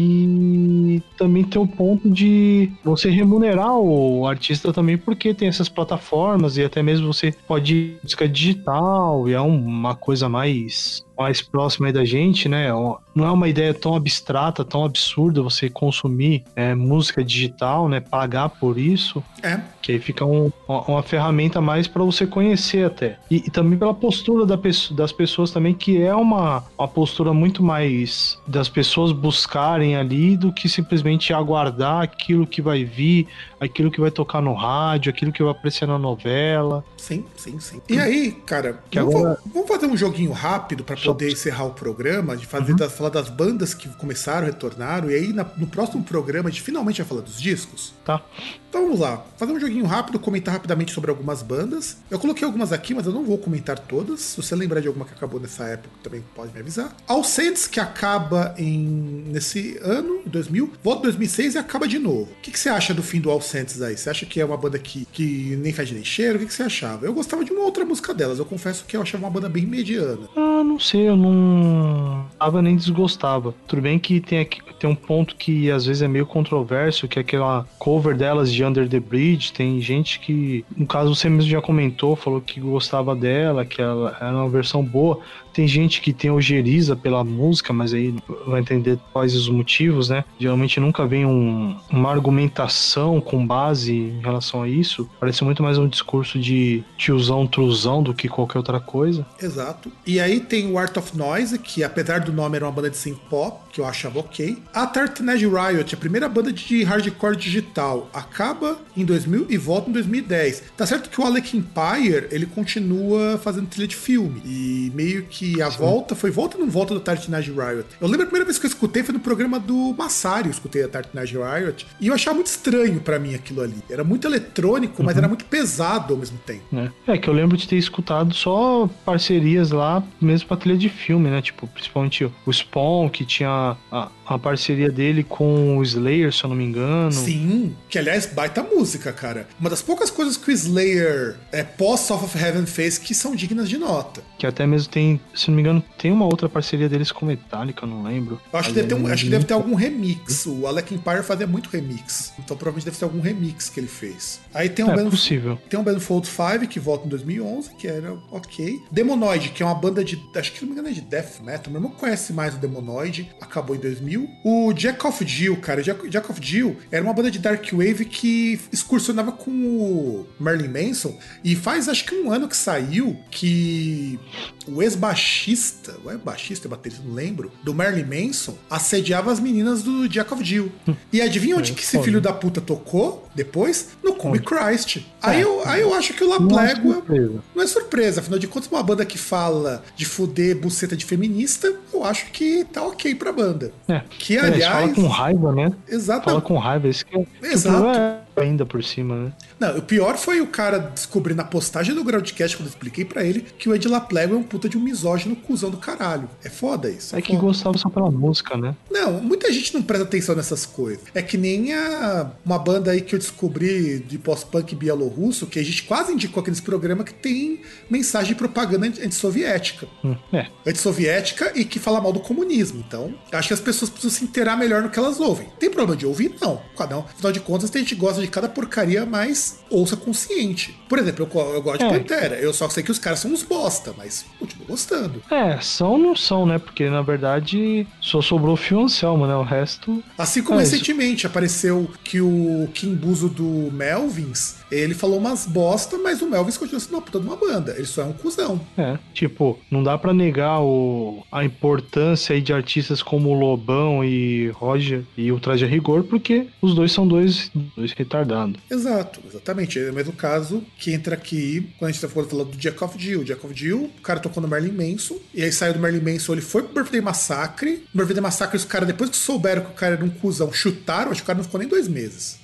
também 1.17 1.43
tem 1.43 1.61
o 1.61 1.67
ponto 1.67 2.09
de 2.09 2.71
você 2.83 3.09
remunerar 3.09 3.77
o 3.77 4.25
artista 4.25 4.71
também, 4.73 4.97
porque 4.97 5.33
tem 5.33 5.47
essas 5.47 5.69
plataformas 5.69 6.57
e 6.57 6.63
até 6.63 6.81
mesmo 6.81 7.13
você 7.13 7.31
pode 7.47 7.75
ir 7.75 7.99
música 8.03 8.27
digital 8.27 9.27
e 9.27 9.33
é 9.33 9.41
uma 9.41 9.95
coisa 9.95 10.29
mais 10.29 11.03
mais 11.19 11.41
próxima 11.41 11.87
aí 11.87 11.93
da 11.93 12.05
gente, 12.05 12.47
né? 12.47 12.69
Não 13.13 13.25
é 13.25 13.31
uma 13.31 13.49
ideia 13.49 13.73
tão 13.73 13.93
abstrata, 13.95 14.63
tão 14.63 14.85
absurda 14.85 15.41
você 15.41 15.69
consumir 15.69 16.45
é, 16.55 16.73
música 16.73 17.21
digital, 17.21 17.89
né? 17.89 17.99
Pagar 17.99 18.47
por 18.47 18.77
isso. 18.77 19.21
É. 19.43 19.59
Que 19.81 19.93
aí 19.93 19.99
fica 19.99 20.23
um, 20.23 20.51
uma 20.67 21.03
ferramenta 21.03 21.59
mais 21.59 21.87
para 21.87 22.03
você 22.03 22.25
conhecer 22.25 22.85
até. 22.85 23.17
E, 23.29 23.37
e 23.37 23.49
também 23.49 23.77
pela 23.77 23.93
postura 23.93 24.45
da, 24.45 24.57
das 24.91 25.11
pessoas 25.11 25.51
também, 25.51 25.73
que 25.73 26.01
é 26.01 26.15
uma, 26.15 26.63
uma 26.77 26.87
postura 26.87 27.33
muito 27.33 27.61
mais 27.61 28.39
das 28.47 28.69
pessoas 28.69 29.11
buscarem 29.11 29.97
ali 29.97 30.37
do 30.37 30.53
que 30.53 30.69
simplesmente 30.69 31.33
aguardar 31.33 32.01
aquilo 32.01 32.47
que 32.47 32.61
vai 32.61 32.85
vir, 32.85 33.27
aquilo 33.59 33.91
que 33.91 33.99
vai 33.99 34.11
tocar 34.11 34.41
no 34.41 34.53
rádio, 34.53 35.09
aquilo 35.09 35.31
que 35.31 35.43
vai 35.43 35.51
aparecer 35.51 35.87
na 35.87 35.97
novela. 35.97 36.83
Sim, 36.95 37.25
sim, 37.35 37.59
sim. 37.59 37.81
E 37.89 37.99
aí, 37.99 38.31
cara, 38.31 38.79
vamos, 38.93 39.15
agora... 39.15 39.37
vamos 39.53 39.67
fazer 39.67 39.87
um 39.87 39.97
joguinho 39.97 40.31
rápido 40.31 40.83
para 40.83 40.95
poder 41.13 41.31
encerrar 41.31 41.65
o 41.65 41.71
programa, 41.71 42.37
de 42.37 42.45
fazer 42.45 42.71
uhum. 42.71 42.77
das, 42.77 42.91
falar 42.91 43.09
das 43.09 43.29
bandas 43.29 43.73
que 43.73 43.89
começaram, 43.89 44.45
retornaram, 44.45 45.09
e 45.09 45.15
aí 45.15 45.33
na, 45.33 45.45
no 45.57 45.65
próximo 45.65 46.03
programa 46.03 46.49
a 46.49 46.51
gente 46.51 46.61
finalmente 46.61 47.01
vai 47.01 47.07
falar 47.07 47.21
dos 47.21 47.41
discos. 47.41 47.93
Tá. 48.05 48.21
Então 48.69 48.83
vamos 48.83 48.99
lá, 48.99 49.25
fazer 49.35 49.51
um 49.51 49.59
joguinho 49.59 49.85
rápido, 49.85 50.19
comentar 50.19 50.53
rapidamente 50.53 50.91
sobre 50.91 51.09
algumas 51.09 51.41
bandas. 51.41 51.97
Eu 52.09 52.19
coloquei 52.19 52.45
algumas 52.45 52.71
aqui, 52.71 52.93
mas 52.93 53.07
eu 53.07 53.11
não 53.11 53.25
vou 53.25 53.37
comentar 53.37 53.79
todas. 53.79 54.19
Se 54.19 54.37
você 54.37 54.55
lembrar 54.55 54.79
de 54.79 54.87
alguma 54.87 55.05
que 55.05 55.13
acabou 55.13 55.39
nessa 55.39 55.63
época, 55.65 55.89
também 56.03 56.23
pode 56.35 56.53
me 56.53 56.59
avisar. 56.59 56.95
Alcentes, 57.07 57.67
que 57.67 57.79
acaba 57.79 58.53
em 58.59 59.23
nesse 59.27 59.79
ano, 59.81 60.21
2000, 60.25 60.71
volta 60.83 61.03
2006 61.03 61.55
e 61.55 61.57
acaba 61.57 61.87
de 61.87 61.97
novo. 61.97 62.31
O 62.31 62.41
que, 62.43 62.51
que 62.51 62.59
você 62.59 62.69
acha 62.69 62.93
do 62.93 63.01
fim 63.01 63.19
do 63.19 63.31
Alcentes 63.31 63.81
aí? 63.81 63.97
Você 63.97 64.09
acha 64.09 64.25
que 64.25 64.39
é 64.39 64.45
uma 64.45 64.57
banda 64.57 64.77
que, 64.77 65.05
que 65.11 65.55
nem 65.55 65.73
faz 65.73 65.91
nem 65.91 66.03
cheiro? 66.03 66.35
O 66.35 66.39
que, 66.39 66.45
que 66.45 66.53
você 66.53 66.63
achava? 66.63 67.05
Eu 67.07 67.13
gostava 67.13 67.43
de 67.43 67.51
uma 67.51 67.63
outra 67.63 67.83
música 67.83 68.13
delas, 68.13 68.37
eu 68.37 68.45
confesso 68.45 68.85
que 68.85 68.95
eu 68.95 69.01
achava 69.01 69.23
uma 69.23 69.31
banda 69.31 69.49
bem 69.49 69.65
mediana. 69.65 70.27
Ah, 70.35 70.63
não 70.63 70.79
sei, 70.79 71.09
eu 71.09 71.17
não 71.17 72.27
tava 72.37 72.61
nem 72.61 72.75
desgostava. 72.75 73.53
Tudo 73.67 73.81
bem 73.81 73.97
que 73.97 74.21
tem, 74.21 74.39
aqui, 74.39 74.61
tem 74.79 74.89
um 74.89 74.95
ponto 74.95 75.35
que 75.35 75.71
às 75.71 75.85
vezes 75.85 76.03
é 76.03 76.07
meio 76.07 76.25
controverso, 76.25 77.07
que 77.07 77.17
é 77.17 77.21
aquela 77.21 77.67
cover 77.79 78.15
delas 78.15 78.51
de 78.51 78.58
de 78.59 78.65
Under 78.65 78.89
the 78.89 78.99
Bridge, 78.99 79.53
tem 79.53 79.79
gente 79.79 80.19
que, 80.19 80.65
no 80.75 80.85
caso 80.85 81.15
você 81.15 81.29
mesmo 81.29 81.49
já 81.49 81.61
comentou, 81.61 82.15
falou 82.15 82.41
que 82.41 82.59
gostava 82.59 83.15
dela, 83.15 83.65
que 83.65 83.81
ela 83.81 84.17
era 84.19 84.35
uma 84.35 84.49
versão 84.49 84.83
boa. 84.83 85.19
Tem 85.53 85.67
gente 85.67 86.01
que 86.01 86.13
tem 86.13 86.31
ojeriza 86.31 86.95
pela 86.95 87.23
música, 87.23 87.73
mas 87.73 87.93
aí 87.93 88.15
vai 88.47 88.61
entender 88.61 88.99
quais 89.11 89.35
os 89.35 89.49
motivos, 89.49 90.09
né? 90.09 90.23
Geralmente 90.39 90.79
nunca 90.79 91.05
vem 91.05 91.25
um, 91.25 91.75
uma 91.89 92.11
argumentação 92.11 93.19
com 93.19 93.45
base 93.45 93.93
em 93.93 94.19
relação 94.21 94.63
a 94.63 94.69
isso. 94.69 95.09
Parece 95.19 95.43
muito 95.43 95.63
mais 95.63 95.77
um 95.77 95.87
discurso 95.87 96.39
de 96.39 96.83
tiozão, 96.97 97.47
truzão 97.47 98.01
do 98.01 98.13
que 98.13 98.27
qualquer 98.27 98.57
outra 98.59 98.79
coisa. 98.79 99.25
Exato. 99.41 99.91
E 100.05 100.19
aí 100.19 100.39
tem 100.39 100.71
o 100.71 100.77
Art 100.77 100.95
of 100.97 101.17
Noise, 101.17 101.59
que 101.59 101.83
apesar 101.83 102.19
do 102.19 102.31
nome 102.31 102.55
era 102.55 102.65
uma 102.65 102.71
banda 102.71 102.89
de 102.89 102.97
synth 102.97 103.19
pop, 103.29 103.61
que 103.71 103.81
eu 103.81 103.85
achava 103.85 104.19
ok. 104.19 104.57
A 104.73 104.85
Tartanage 104.87 105.45
Riot, 105.47 105.93
a 105.93 105.97
primeira 105.97 106.27
banda 106.29 106.51
de 106.51 106.83
hardcore 106.83 107.35
digital, 107.35 108.09
acaba 108.13 108.79
em 108.95 109.05
2000 109.05 109.47
e 109.49 109.57
volta 109.57 109.89
em 109.89 109.93
2010. 109.93 110.63
Tá 110.75 110.85
certo 110.85 111.09
que 111.09 111.19
o 111.19 111.25
Alec 111.25 111.55
Empire, 111.55 112.27
ele 112.31 112.45
continua 112.45 113.37
fazendo 113.37 113.67
trilha 113.67 113.87
de 113.87 113.95
filme. 113.95 114.41
E 114.45 114.91
meio 114.93 115.23
que 115.25 115.38
que 115.39 115.61
a 115.61 115.71
Sim. 115.71 115.77
volta 115.77 116.15
foi 116.15 116.29
volta 116.29 116.57
ou 116.57 116.65
não 116.65 116.69
volta 116.69 116.93
do 116.93 116.99
Tartinage 116.99 117.49
Riot. 117.49 117.85
Eu 118.01 118.07
lembro 118.09 118.23
a 118.23 118.25
primeira 118.25 118.43
vez 118.43 118.59
que 118.59 118.65
eu 118.65 118.67
escutei 118.67 119.03
foi 119.03 119.13
no 119.13 119.21
programa 119.21 119.57
do 119.57 119.95
Massari, 119.97 120.47
eu 120.47 120.51
escutei 120.51 120.83
a 120.83 120.89
Tartinage 120.89 121.37
Riot, 121.37 121.87
e 122.01 122.07
eu 122.07 122.13
achava 122.13 122.35
muito 122.35 122.47
estranho 122.47 122.99
para 122.99 123.17
mim 123.17 123.33
aquilo 123.33 123.61
ali. 123.61 123.77
Era 123.89 124.03
muito 124.03 124.27
eletrônico, 124.27 124.99
uhum. 124.99 125.05
mas 125.05 125.15
era 125.15 125.29
muito 125.29 125.45
pesado 125.45 126.13
ao 126.13 126.19
mesmo 126.19 126.37
tempo. 126.39 126.63
É. 127.07 127.13
é. 127.13 127.17
que 127.17 127.29
eu 127.29 127.33
lembro 127.33 127.55
de 127.55 127.69
ter 127.69 127.77
escutado 127.77 128.33
só 128.33 128.89
parcerias 129.05 129.71
lá, 129.71 130.03
mesmo 130.19 130.45
pra 130.49 130.57
trilha 130.57 130.77
de 130.77 130.89
filme, 130.89 131.29
né? 131.29 131.41
Tipo, 131.41 131.67
principalmente 131.67 132.29
o 132.45 132.51
Spawn, 132.51 133.07
que 133.07 133.23
tinha 133.23 133.77
a, 133.89 134.09
a 134.35 134.39
parceria 134.39 134.91
dele 134.91 135.23
com 135.23 135.77
o 135.77 135.83
Slayer, 135.83 136.33
se 136.33 136.43
eu 136.43 136.49
não 136.49 136.55
me 136.55 136.63
engano. 136.63 137.11
Sim, 137.11 137.75
que 137.89 137.97
aliás, 137.97 138.25
baita 138.25 138.63
música, 138.63 139.11
cara. 139.11 139.47
Uma 139.59 139.69
das 139.69 139.81
poucas 139.81 140.09
coisas 140.09 140.37
que 140.37 140.49
o 140.49 140.53
Slayer 140.53 141.37
é, 141.51 141.63
pós 141.63 142.01
South 142.01 142.23
of 142.23 142.37
Heaven 142.37 142.65
fez 142.65 142.97
que 142.97 143.13
são 143.13 143.35
dignas 143.35 143.69
de 143.69 143.77
nota. 143.77 144.21
Que 144.37 144.45
até 144.45 144.65
mesmo 144.65 144.89
tem 144.89 145.19
se 145.33 145.49
não 145.49 145.55
me 145.55 145.61
engano, 145.61 145.83
tem 145.97 146.11
uma 146.11 146.25
outra 146.25 146.49
parceria 146.49 146.89
deles 146.89 147.11
com 147.11 147.25
Metallica, 147.25 147.85
eu 147.85 147.89
não 147.89 148.03
lembro. 148.03 148.39
Eu 148.51 148.59
acho, 148.59 148.69
que 148.69 148.75
deve, 148.75 148.87
ter 148.87 148.95
um, 148.95 149.07
acho 149.07 149.23
que 149.23 149.29
deve 149.29 149.45
ter 149.45 149.53
algum 149.53 149.75
remix. 149.75 150.45
O 150.45 150.67
Alec 150.67 150.93
Empire 150.93 151.23
fazia 151.23 151.47
muito 151.47 151.69
remix. 151.69 152.33
Então 152.37 152.57
provavelmente 152.57 152.85
deve 152.85 152.97
ter 152.97 153.05
algum 153.05 153.21
remix 153.21 153.69
que 153.69 153.79
ele 153.79 153.87
fez. 153.87 154.41
Aí 154.53 154.69
tem 154.69 154.83
um 154.85 154.91
é 154.91 154.95
Band, 154.95 155.09
possível. 155.09 155.57
Tem 155.69 155.79
um 155.79 155.83
Banfold 155.83 156.27
5 156.27 156.67
que 156.67 156.79
volta 156.79 157.05
em 157.05 157.09
2011, 157.09 157.75
que 157.75 157.87
era 157.87 158.13
ok. 158.31 158.81
Demonoid, 158.91 159.49
que 159.49 159.63
é 159.63 159.65
uma 159.65 159.75
banda 159.75 160.03
de. 160.03 160.21
Acho 160.35 160.51
que 160.51 160.61
não 160.61 160.67
me 160.67 160.73
engano 160.73 160.89
é 160.89 160.91
de 160.91 161.01
death 161.01 161.39
metal. 161.41 161.71
Meu 161.71 161.81
irmão 161.81 161.91
conhece 161.91 162.33
mais 162.33 162.55
o 162.55 162.57
Demonoid, 162.57 163.29
acabou 163.39 163.75
em 163.75 163.79
2000. 163.79 164.18
O 164.43 164.73
Jack 164.73 165.05
of 165.05 165.25
Jill, 165.25 165.57
cara. 165.57 165.81
Jack, 165.81 166.09
Jack 166.09 166.31
of 166.31 166.39
Jill 166.43 166.77
era 166.91 167.03
uma 167.03 167.13
banda 167.13 167.29
de 167.29 167.39
Dark 167.39 167.65
Wave 167.71 168.05
que 168.05 168.59
excursionava 168.71 169.31
com 169.31 169.51
o 169.51 170.27
Merlin 170.39 170.67
Manson. 170.67 171.17
E 171.43 171.55
faz 171.55 171.87
acho 171.87 172.05
que 172.05 172.15
um 172.15 172.31
ano 172.31 172.47
que 172.47 172.57
saiu 172.57 173.17
que 173.29 174.19
o 174.67 174.81
ex-baixista, 174.81 175.95
ou 176.03 176.11
é 176.11 176.17
baixista, 176.17 176.67
é 176.67 176.69
baterista, 176.69 177.03
não 177.05 177.13
lembro, 177.13 177.51
do 177.63 177.73
Marilyn 177.73 178.05
Manson, 178.05 178.57
assediava 178.69 179.31
as 179.31 179.39
meninas 179.39 179.83
do 179.83 180.07
Jack 180.07 180.33
of 180.33 180.43
Jill. 180.43 180.71
E 181.11 181.21
adivinha 181.21 181.57
onde 181.57 181.71
é, 181.71 181.75
que 181.75 181.81
esse 181.81 182.01
filho 182.03 182.21
da 182.21 182.33
puta 182.33 182.61
tocou 182.61 183.28
depois? 183.39 183.89
No 184.03 184.13
Come 184.15 184.39
Christ. 184.39 184.97
Aí, 185.21 185.39
é. 185.39 185.43
eu, 185.43 185.61
aí 185.65 185.81
eu 185.81 185.93
acho 185.93 186.13
que 186.13 186.23
o 186.23 186.29
La 186.29 186.39
Plégua 186.39 187.03
não, 187.07 187.43
não 187.55 187.63
é 187.63 187.67
surpresa. 187.67 188.19
Afinal 188.19 188.37
de 188.37 188.47
contas, 188.47 188.69
uma 188.69 188.83
banda 188.83 189.05
que 189.05 189.17
fala 189.17 189.81
de 189.95 190.05
fuder 190.05 190.57
buceta 190.57 190.95
de 190.95 191.05
feminista, 191.05 191.73
eu 191.93 192.03
acho 192.03 192.25
que 192.31 192.65
tá 192.65 192.83
ok 192.83 193.15
pra 193.15 193.31
banda. 193.31 193.71
É. 193.87 194.01
Que, 194.09 194.37
aliás... 194.37 194.61
É, 194.61 194.69
fala 194.69 194.93
com 194.93 195.07
raiva, 195.07 195.51
né? 195.53 195.71
Exato. 195.87 196.25
Fala 196.25 196.41
com 196.41 196.57
raiva, 196.57 196.87
isso 196.87 197.05
que 197.05 197.17
é... 197.17 197.25
Exato. 197.41 198.28
Ainda 198.41 198.65
por 198.65 198.83
cima, 198.83 199.15
né? 199.15 199.33
Não, 199.59 199.77
o 199.77 199.81
pior 199.81 200.17
foi 200.17 200.41
o 200.41 200.47
cara 200.47 200.79
descobrir 200.79 201.33
na 201.33 201.43
postagem 201.43 201.93
do 201.93 202.03
Groundcast, 202.03 202.57
quando 202.57 202.67
eu 202.67 202.71
expliquei 202.71 203.05
para 203.05 203.23
ele, 203.23 203.41
que 203.57 203.69
o 203.69 203.75
Ed 203.75 203.87
Laplego 203.87 204.35
é 204.35 204.37
um 204.37 204.43
puta 204.43 204.69
de 204.69 204.77
um 204.77 204.81
misógino 204.81 205.35
cuzão 205.35 205.69
do 205.69 205.77
caralho. 205.77 206.29
É 206.43 206.49
foda 206.49 206.89
isso. 206.89 207.15
É, 207.15 207.19
é 207.19 207.21
que 207.21 207.35
gostava 207.35 207.77
só 207.77 207.89
pela 207.89 208.09
música, 208.11 208.57
né? 208.57 208.75
Não, 208.89 209.13
muita 209.21 209.51
gente 209.51 209.73
não 209.73 209.81
presta 209.81 210.05
atenção 210.05 210.35
nessas 210.35 210.65
coisas. 210.65 211.03
É 211.13 211.21
que 211.21 211.37
nem 211.37 211.73
a, 211.73 212.31
uma 212.45 212.57
banda 212.57 212.91
aí 212.91 213.01
que 213.01 213.15
eu 213.15 213.19
descobri 213.19 213.99
de 213.99 214.17
pós-punk 214.17 214.75
bielorrusso, 214.75 215.47
que 215.47 215.59
a 215.59 215.63
gente 215.63 215.83
quase 215.83 216.13
indicou 216.13 216.41
aqui 216.41 216.49
nesse 216.49 216.61
programa, 216.61 217.03
que 217.03 217.13
tem 217.13 217.61
mensagem 217.89 218.29
de 218.29 218.35
propaganda 218.35 218.85
antissoviética. 218.87 219.87
Hum, 220.03 220.15
é. 220.33 220.47
Antissoviética 220.65 221.51
e 221.55 221.65
que 221.65 221.79
fala 221.79 221.99
mal 222.01 222.13
do 222.13 222.19
comunismo. 222.19 222.83
Então, 222.87 223.13
acho 223.31 223.47
que 223.47 223.53
as 223.53 223.59
pessoas 223.59 223.89
precisam 223.89 224.17
se 224.17 224.23
inteirar 224.23 224.55
melhor 224.55 224.81
no 224.81 224.89
que 224.89 224.97
elas 224.97 225.19
ouvem. 225.19 225.47
Tem 225.59 225.69
problema 225.69 225.95
de 225.95 226.05
ouvir? 226.05 226.35
Não. 226.41 226.61
Cada 226.77 226.97
um. 226.97 227.01
Afinal 227.01 227.31
de 227.31 227.39
contas, 227.39 227.71
a 227.73 227.77
gente 227.77 227.95
gosta 227.95 228.21
de 228.21 228.27
cada 228.29 228.49
porcaria, 228.49 229.05
mas 229.05 229.59
ouça 229.69 229.95
consciente. 229.95 230.79
Por 230.87 230.99
exemplo, 230.99 231.27
eu, 231.31 231.53
eu 231.53 231.61
gosto 231.61 231.83
é. 231.83 231.87
de 231.87 231.99
Pantera. 231.99 232.35
Eu 232.35 232.53
só 232.53 232.69
sei 232.69 232.83
que 232.83 232.91
os 232.91 232.99
caras 232.99 233.19
são 233.19 233.31
uns 233.31 233.43
bosta, 233.43 233.93
mas 233.97 234.25
continuo 234.37 234.67
gostando. 234.67 235.21
É, 235.29 235.59
são 235.61 235.97
não 235.97 236.15
são, 236.15 236.45
né? 236.45 236.57
Porque 236.59 236.89
na 236.89 237.01
verdade 237.01 237.87
só 238.01 238.21
sobrou 238.21 238.53
o 238.53 238.57
Fio 238.57 238.81
Anselmo, 238.81 239.25
né? 239.27 239.35
O 239.35 239.43
resto. 239.43 240.03
Assim 240.17 240.41
como 240.41 240.59
é, 240.59 240.63
recentemente 240.63 241.19
isso. 241.19 241.27
apareceu 241.27 241.89
que 242.03 242.21
o 242.21 242.69
Kim 242.73 242.95
Buzo 242.95 243.29
do 243.29 243.71
Melvins 243.71 244.58
ele 244.71 244.93
falou 244.93 245.17
umas 245.17 245.45
bosta, 245.45 245.97
mas 245.97 246.21
o 246.21 246.29
Melvins 246.29 246.57
continua 246.57 246.79
sendo 246.79 246.93
uma 246.93 247.01
puta 247.01 247.19
de 247.19 247.25
uma 247.25 247.35
banda. 247.35 247.73
Ele 247.75 247.85
só 247.85 248.01
é 248.01 248.05
um 248.05 248.13
cuzão. 248.13 248.59
É, 248.77 248.97
tipo, 249.13 249.59
não 249.69 249.83
dá 249.83 249.97
para 249.97 250.13
negar 250.13 250.61
o, 250.61 251.23
a 251.31 251.43
importância 251.43 252.35
aí 252.35 252.41
de 252.41 252.53
artistas 252.53 253.01
como 253.01 253.33
Lobão 253.33 254.03
e 254.03 254.49
Roger 254.49 255.03
e 255.17 255.31
o 255.31 255.39
Traje 255.39 255.65
a 255.65 255.67
Rigor, 255.67 256.03
porque 256.03 256.47
os 256.61 256.73
dois 256.73 256.91
são 256.91 257.07
dois, 257.07 257.51
dois 257.75 257.91
retardados. 257.93 258.59
Exato, 258.69 259.19
exatamente. 259.27 259.79
É 259.79 259.89
o 259.89 259.93
mesmo 259.93 260.13
caso 260.13 260.63
que 260.77 260.91
entra 260.91 261.15
aqui 261.15 261.69
quando 261.77 261.89
a 261.89 261.91
gente 261.91 262.01
tá 262.01 262.07
falando 262.07 262.45
do 262.45 262.57
Jack 262.57 262.83
of 262.83 262.97
Jill. 262.97 263.23
Jack 263.23 263.45
of 263.45 263.55
Jill, 263.55 263.89
o 263.97 264.01
cara 264.01 264.19
tocou 264.19 264.41
no 264.41 264.47
Merlin 264.47 264.71
Manson, 264.71 265.17
e 265.33 265.43
aí 265.43 265.51
saiu 265.51 265.73
do 265.73 265.79
Merlin 265.79 266.01
Manson, 266.01 266.33
ele 266.33 266.41
foi 266.41 266.63
pro 266.63 266.75
Birthday 266.75 267.01
Massacre. 267.01 267.83
No 267.93 268.03
Birthday 268.03 268.21
Massacre, 268.21 268.57
os 268.57 268.65
caras, 268.65 268.87
depois 268.87 269.09
que 269.09 269.17
souberam 269.17 269.63
que 269.63 269.71
o 269.71 269.73
cara 269.73 269.95
era 269.95 270.05
um 270.05 270.09
cuzão, 270.09 270.51
chutaram, 270.51 271.11
acho 271.11 271.21
que 271.21 271.25
o 271.25 271.27
cara 271.27 271.37
não 271.37 271.43
ficou 271.43 271.59
nem 271.59 271.69
dois 271.69 271.87
meses. 271.87 272.38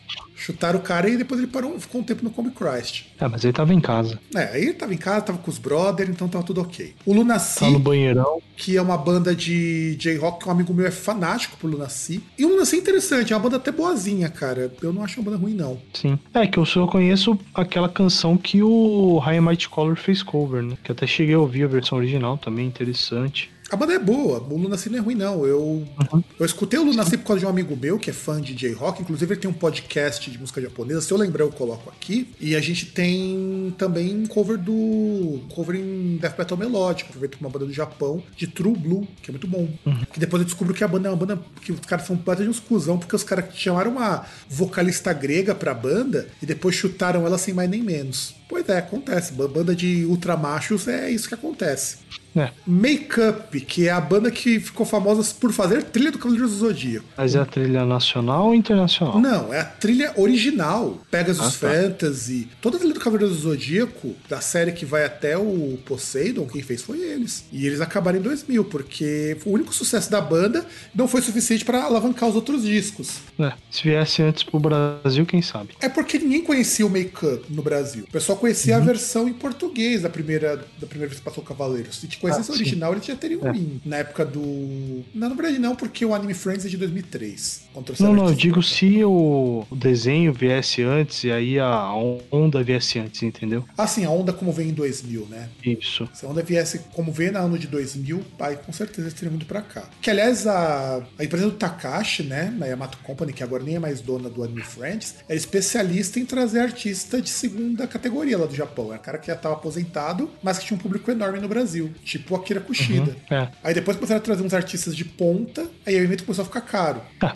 Chutaram 0.45 0.77
o 0.77 0.81
cara 0.84 1.09
e 1.09 1.17
depois 1.17 1.41
ele 1.41 1.49
parou, 1.49 1.80
ficou 1.80 2.01
um 2.01 2.03
tempo 2.03 2.23
no 2.23 2.30
Come 2.30 2.51
Christ. 2.51 3.05
É, 3.19 3.27
mas 3.27 3.43
ele 3.43 3.51
tava 3.51 3.73
em 3.73 3.81
casa. 3.81 4.19
É, 4.35 4.51
aí 4.53 4.61
ele 4.61 4.73
tava 4.73 4.93
em 4.93 4.97
casa, 4.97 5.22
tava 5.22 5.39
com 5.39 5.49
os 5.49 5.57
brothers, 5.57 6.07
então 6.07 6.27
tava 6.27 6.43
tudo 6.43 6.61
ok. 6.61 6.93
O 7.03 7.15
Lunacy. 7.15 7.61
Tá 7.61 7.69
no 7.72 7.80
banheirão. 7.80 8.39
que 8.55 8.77
é 8.77 8.81
uma 8.81 8.95
banda 8.95 9.35
de 9.35 9.95
J-Rock, 9.95 10.43
que 10.43 10.47
um 10.47 10.51
amigo 10.51 10.72
meu 10.72 10.85
é 10.85 10.91
fanático 10.91 11.57
por 11.57 11.67
Lunacy. 11.67 12.23
E 12.38 12.45
o 12.45 12.49
Lunacy 12.49 12.76
é 12.76 12.80
interessante, 12.80 13.34
é 13.34 13.35
uma 13.35 13.41
banda 13.41 13.55
até 13.57 13.72
boazinha, 13.72 14.30
cara. 14.30 14.72
Eu 14.84 14.93
não 14.93 15.03
acho 15.03 15.19
uma 15.19 15.31
banda 15.31 15.41
ruim, 15.41 15.55
não. 15.55 15.80
Sim. 15.91 16.19
É 16.31 16.45
que 16.45 16.59
eu 16.59 16.65
só 16.65 16.85
conheço 16.85 17.39
aquela 17.51 17.89
canção 17.89 18.38
que 18.38 18.61
o 18.61 19.17
High 19.17 19.41
Might 19.41 19.67
Color 19.67 19.95
fez 19.95 20.22
cover, 20.22 20.61
né? 20.61 20.77
Que 20.84 20.91
até 20.91 21.07
cheguei 21.07 21.34
a 21.34 21.39
ouvir 21.39 21.63
a 21.63 21.67
versão 21.67 21.97
original 21.97 22.38
também, 22.38 22.67
interessante. 22.67 23.49
A 23.71 23.75
banda 23.75 23.93
é 23.93 23.99
boa, 23.99 24.39
o 24.39 24.57
Lunacy 24.57 24.89
não 24.89 24.99
é 24.99 25.01
ruim, 25.01 25.15
não. 25.15 25.43
Eu, 25.43 25.59
uhum. 25.59 26.23
eu 26.39 26.45
escutei 26.45 26.79
o 26.79 26.83
Lunacy 26.83 27.17
por 27.17 27.25
causa 27.25 27.39
de 27.39 27.45
um 27.47 27.49
amigo 27.49 27.75
meu 27.75 27.97
que 27.97 28.11
é 28.11 28.13
fã 28.13 28.39
de 28.39 28.53
J-Rock. 28.53 29.01
Inclusive, 29.01 29.33
ele 29.33 29.41
tem 29.41 29.49
um 29.49 29.53
podcast 29.53 30.29
de 30.29 30.37
música 30.37 30.61
japonesa. 30.61 31.01
Se 31.01 31.11
eu 31.11 31.17
lembrar, 31.17 31.43
eu 31.43 31.51
coloco 31.51 31.89
aqui. 31.89 32.29
E 32.39 32.55
a 32.55 32.61
gente 32.61 32.85
tem 32.85 33.73
também 33.75 34.15
um 34.15 34.27
cover 34.27 34.57
do. 34.57 35.41
cover 35.53 35.75
em 35.75 36.17
Death 36.17 36.37
Metal 36.37 36.57
Melódico, 36.57 37.13
feito 37.13 37.39
por 37.39 37.45
uma 37.45 37.49
banda 37.49 37.65
do 37.65 37.73
Japão, 37.73 38.21
de 38.37 38.45
True 38.45 38.77
Blue, 38.77 39.07
que 39.21 39.31
é 39.31 39.33
muito 39.33 39.47
bom. 39.47 39.67
Uhum. 39.83 40.05
Que 40.13 40.19
depois 40.19 40.41
eu 40.41 40.45
descubro 40.45 40.73
que 40.73 40.83
a 40.83 40.87
banda 40.87 41.07
é 41.07 41.11
uma 41.11 41.17
banda. 41.17 41.39
que 41.61 41.71
os 41.71 41.79
caras 41.79 42.05
são 42.05 42.15
banda 42.15 42.43
de 42.43 42.49
uns 42.49 42.59
cuzão, 42.59 42.99
porque 42.99 43.15
os 43.15 43.23
caras 43.23 43.45
chamaram 43.55 43.91
uma 43.91 44.25
vocalista 44.47 45.11
grega 45.11 45.55
pra 45.55 45.73
banda 45.73 46.27
e 46.39 46.45
depois 46.45 46.75
chutaram 46.75 47.25
ela 47.25 47.39
sem 47.39 47.53
mais 47.53 47.69
nem 47.69 47.81
menos. 47.81 48.35
Pois 48.47 48.69
é, 48.69 48.77
acontece. 48.77 49.33
Banda 49.33 49.75
de 49.75 50.05
ultramachos 50.05 50.87
é 50.87 51.09
isso 51.09 51.27
que 51.27 51.33
acontece. 51.33 51.97
É. 52.36 52.49
Makeup, 52.68 53.60
que 53.62 53.88
é 53.88 53.91
a 53.91 54.02
banda 54.02 54.30
que 54.30 54.60
ficou 54.60 54.86
famosa 54.86 55.34
por 55.40 55.53
fazer 55.53 55.84
trilha 55.84 56.12
do 56.12 56.18
Cavaleiro 56.18 56.48
do 56.48 56.53
Zodíaco. 56.53 57.06
Mas 57.18 57.34
é 57.34 57.40
a 57.40 57.45
trilha 57.45 57.86
nacional 57.86 58.48
ou 58.48 58.56
internacional? 58.56 59.20
Não, 59.20 59.53
é 59.53 59.62
a 59.62 59.66
trilha 59.66 60.14
original. 60.18 60.99
Pegasus 61.10 61.41
ah, 61.41 61.68
tá. 61.68 61.74
Fantasy. 61.74 62.49
Toda 62.62 62.76
a 62.76 62.80
trilha 62.80 62.94
do 62.94 62.99
Cavaleiro 62.99 63.34
do 63.34 63.40
Zodíaco, 63.40 64.14
da 64.28 64.41
série 64.41 64.74
que 64.74 64.86
vai 64.86 65.06
até 65.06 65.38
o 65.38 65.78
Poseidon, 65.86 66.45
quem 66.45 66.62
fez 66.62 66.82
foi 66.82 66.99
eles. 66.99 67.45
E 67.52 67.66
eles 67.66 67.80
acabaram 67.80 68.20
em 68.20 68.22
2000, 68.22 68.66
porque 68.66 69.38
o 69.45 69.52
único 69.52 69.74
sucesso 69.74 70.12
da 70.12 70.20
banda 70.20 70.66
não 70.94 71.07
foi 71.07 71.22
suficiente 71.22 71.64
para 71.64 71.84
alavancar 71.84 72.28
os 72.28 72.36
outros 72.36 72.64
discos. 72.64 73.20
É, 73.40 73.53
se 73.72 73.84
viesse 73.84 74.22
antes 74.22 74.44
pro 74.44 74.60
Brasil, 74.60 75.26
quem 75.26 75.41
sabe? 75.41 75.70
É 75.80 75.88
porque 75.88 76.18
ninguém 76.18 76.44
conhecia 76.44 76.86
o 76.86 76.90
Makeup 76.90 77.45
no 77.49 77.62
Brasil. 77.62 78.03
O 78.07 78.12
pessoal 78.12 78.38
conhecia 78.38 78.76
uhum. 78.76 78.82
a 78.82 78.86
versão 78.86 79.30
em 79.30 79.34
português 79.34 80.02
da 80.02 80.10
primeira, 80.10 80.57
da 80.80 80.88
primeira 80.88 81.07
vez 81.07 81.20
que 81.20 81.26
passou 81.26 81.44
o 81.44 81.48
Cavaleiro. 81.48 81.90
Te 82.26 82.31
conhecesse 82.31 82.52
ah, 82.52 82.56
original, 82.56 82.93
ele 82.93 83.02
já 83.03 83.15
teria 83.15 83.39
um 83.39 83.47
é. 83.47 83.53
Na 83.85 83.97
época 83.97 84.26
do. 84.26 85.03
Não, 85.14 85.30
na 85.30 85.35
verdade, 85.35 85.60
não, 85.60 85.76
porque 85.76 86.06
o 86.06 86.14
Anime 86.14 86.34
Friends 86.34 86.65
é 86.65 86.69
de 86.69 86.77
2003. 86.77 87.65
Não, 87.99 88.14
não, 88.14 88.27
eu 88.27 88.35
digo 88.35 88.64
se 88.64 89.03
o 89.03 89.65
desenho 89.72 90.31
viesse 90.31 90.81
antes 90.81 91.23
e 91.26 91.31
aí 91.31 91.60
a 91.60 91.93
onda 92.31 92.64
viesse 92.64 92.97
antes, 92.99 93.22
entendeu? 93.23 93.65
Ah, 93.77 93.85
sim, 93.85 94.06
a 94.06 94.10
onda 94.10 94.31
como 94.31 94.52
vem 94.52 94.69
em 94.69 94.73
2000, 94.73 95.27
né? 95.30 95.49
Isso. 95.64 96.07
Se 96.14 96.26
a 96.26 96.30
onda 96.30 96.41
viesse 96.41 96.80
como 96.93 97.11
vem 97.11 97.31
na 97.31 97.39
ano 97.39 97.60
de 97.60 97.68
2000, 97.68 98.23
aí 98.39 98.56
com 98.56 98.72
certeza 98.72 99.11
teria 99.11 99.30
muito 99.30 99.45
pra 99.45 99.61
cá. 99.61 99.89
Que 100.02 100.10
aliás, 100.10 100.47
a, 100.47 101.06
a 101.18 101.23
empresa 101.23 101.45
do 101.45 101.52
Takashi, 101.53 102.23
né, 102.23 102.53
na 102.57 102.65
Yamato 102.65 102.97
Company, 102.99 103.34
que 103.34 103.43
agora 103.43 103.64
nem 103.64 103.76
é 103.76 103.80
mais 103.80 103.99
dona 103.99 104.30
do 104.30 104.43
Anime 104.43 104.61
Friends, 104.61 105.15
é 105.27 105.35
especialista 105.35 106.19
em 106.19 106.26
trazer 106.26 106.60
artista 106.60 107.22
de 107.22 107.30
segunda 107.30 107.85
categoria 107.88 108.38
lá 108.38 108.45
do 108.45 108.56
Japão. 108.56 108.93
É 108.93 108.95
um 108.95 108.99
cara 108.99 109.18
que 109.18 109.27
já 109.27 109.35
tava 109.35 109.56
aposentado, 109.56 110.30
mas 110.41 110.60
que 110.60 110.65
tinha 110.65 110.77
um 110.77 110.81
público 110.81 111.11
enorme 111.11 111.39
no 111.39 111.47
Brasil. 111.47 111.91
Tipo 112.15 112.35
Akira 112.35 112.61
Kushida. 112.61 113.11
Uhum, 113.29 113.37
é. 113.37 113.49
Aí 113.61 113.73
depois 113.73 113.97
começaram 113.97 114.19
a 114.19 114.23
trazer 114.23 114.41
uns 114.41 114.53
artistas 114.53 114.95
de 114.95 115.03
ponta, 115.03 115.69
aí 115.85 115.95
o 115.95 116.03
evento 116.03 116.23
começou 116.23 116.43
a 116.43 116.45
ficar 116.45 116.61
caro. 116.61 117.01
Tá, 117.19 117.35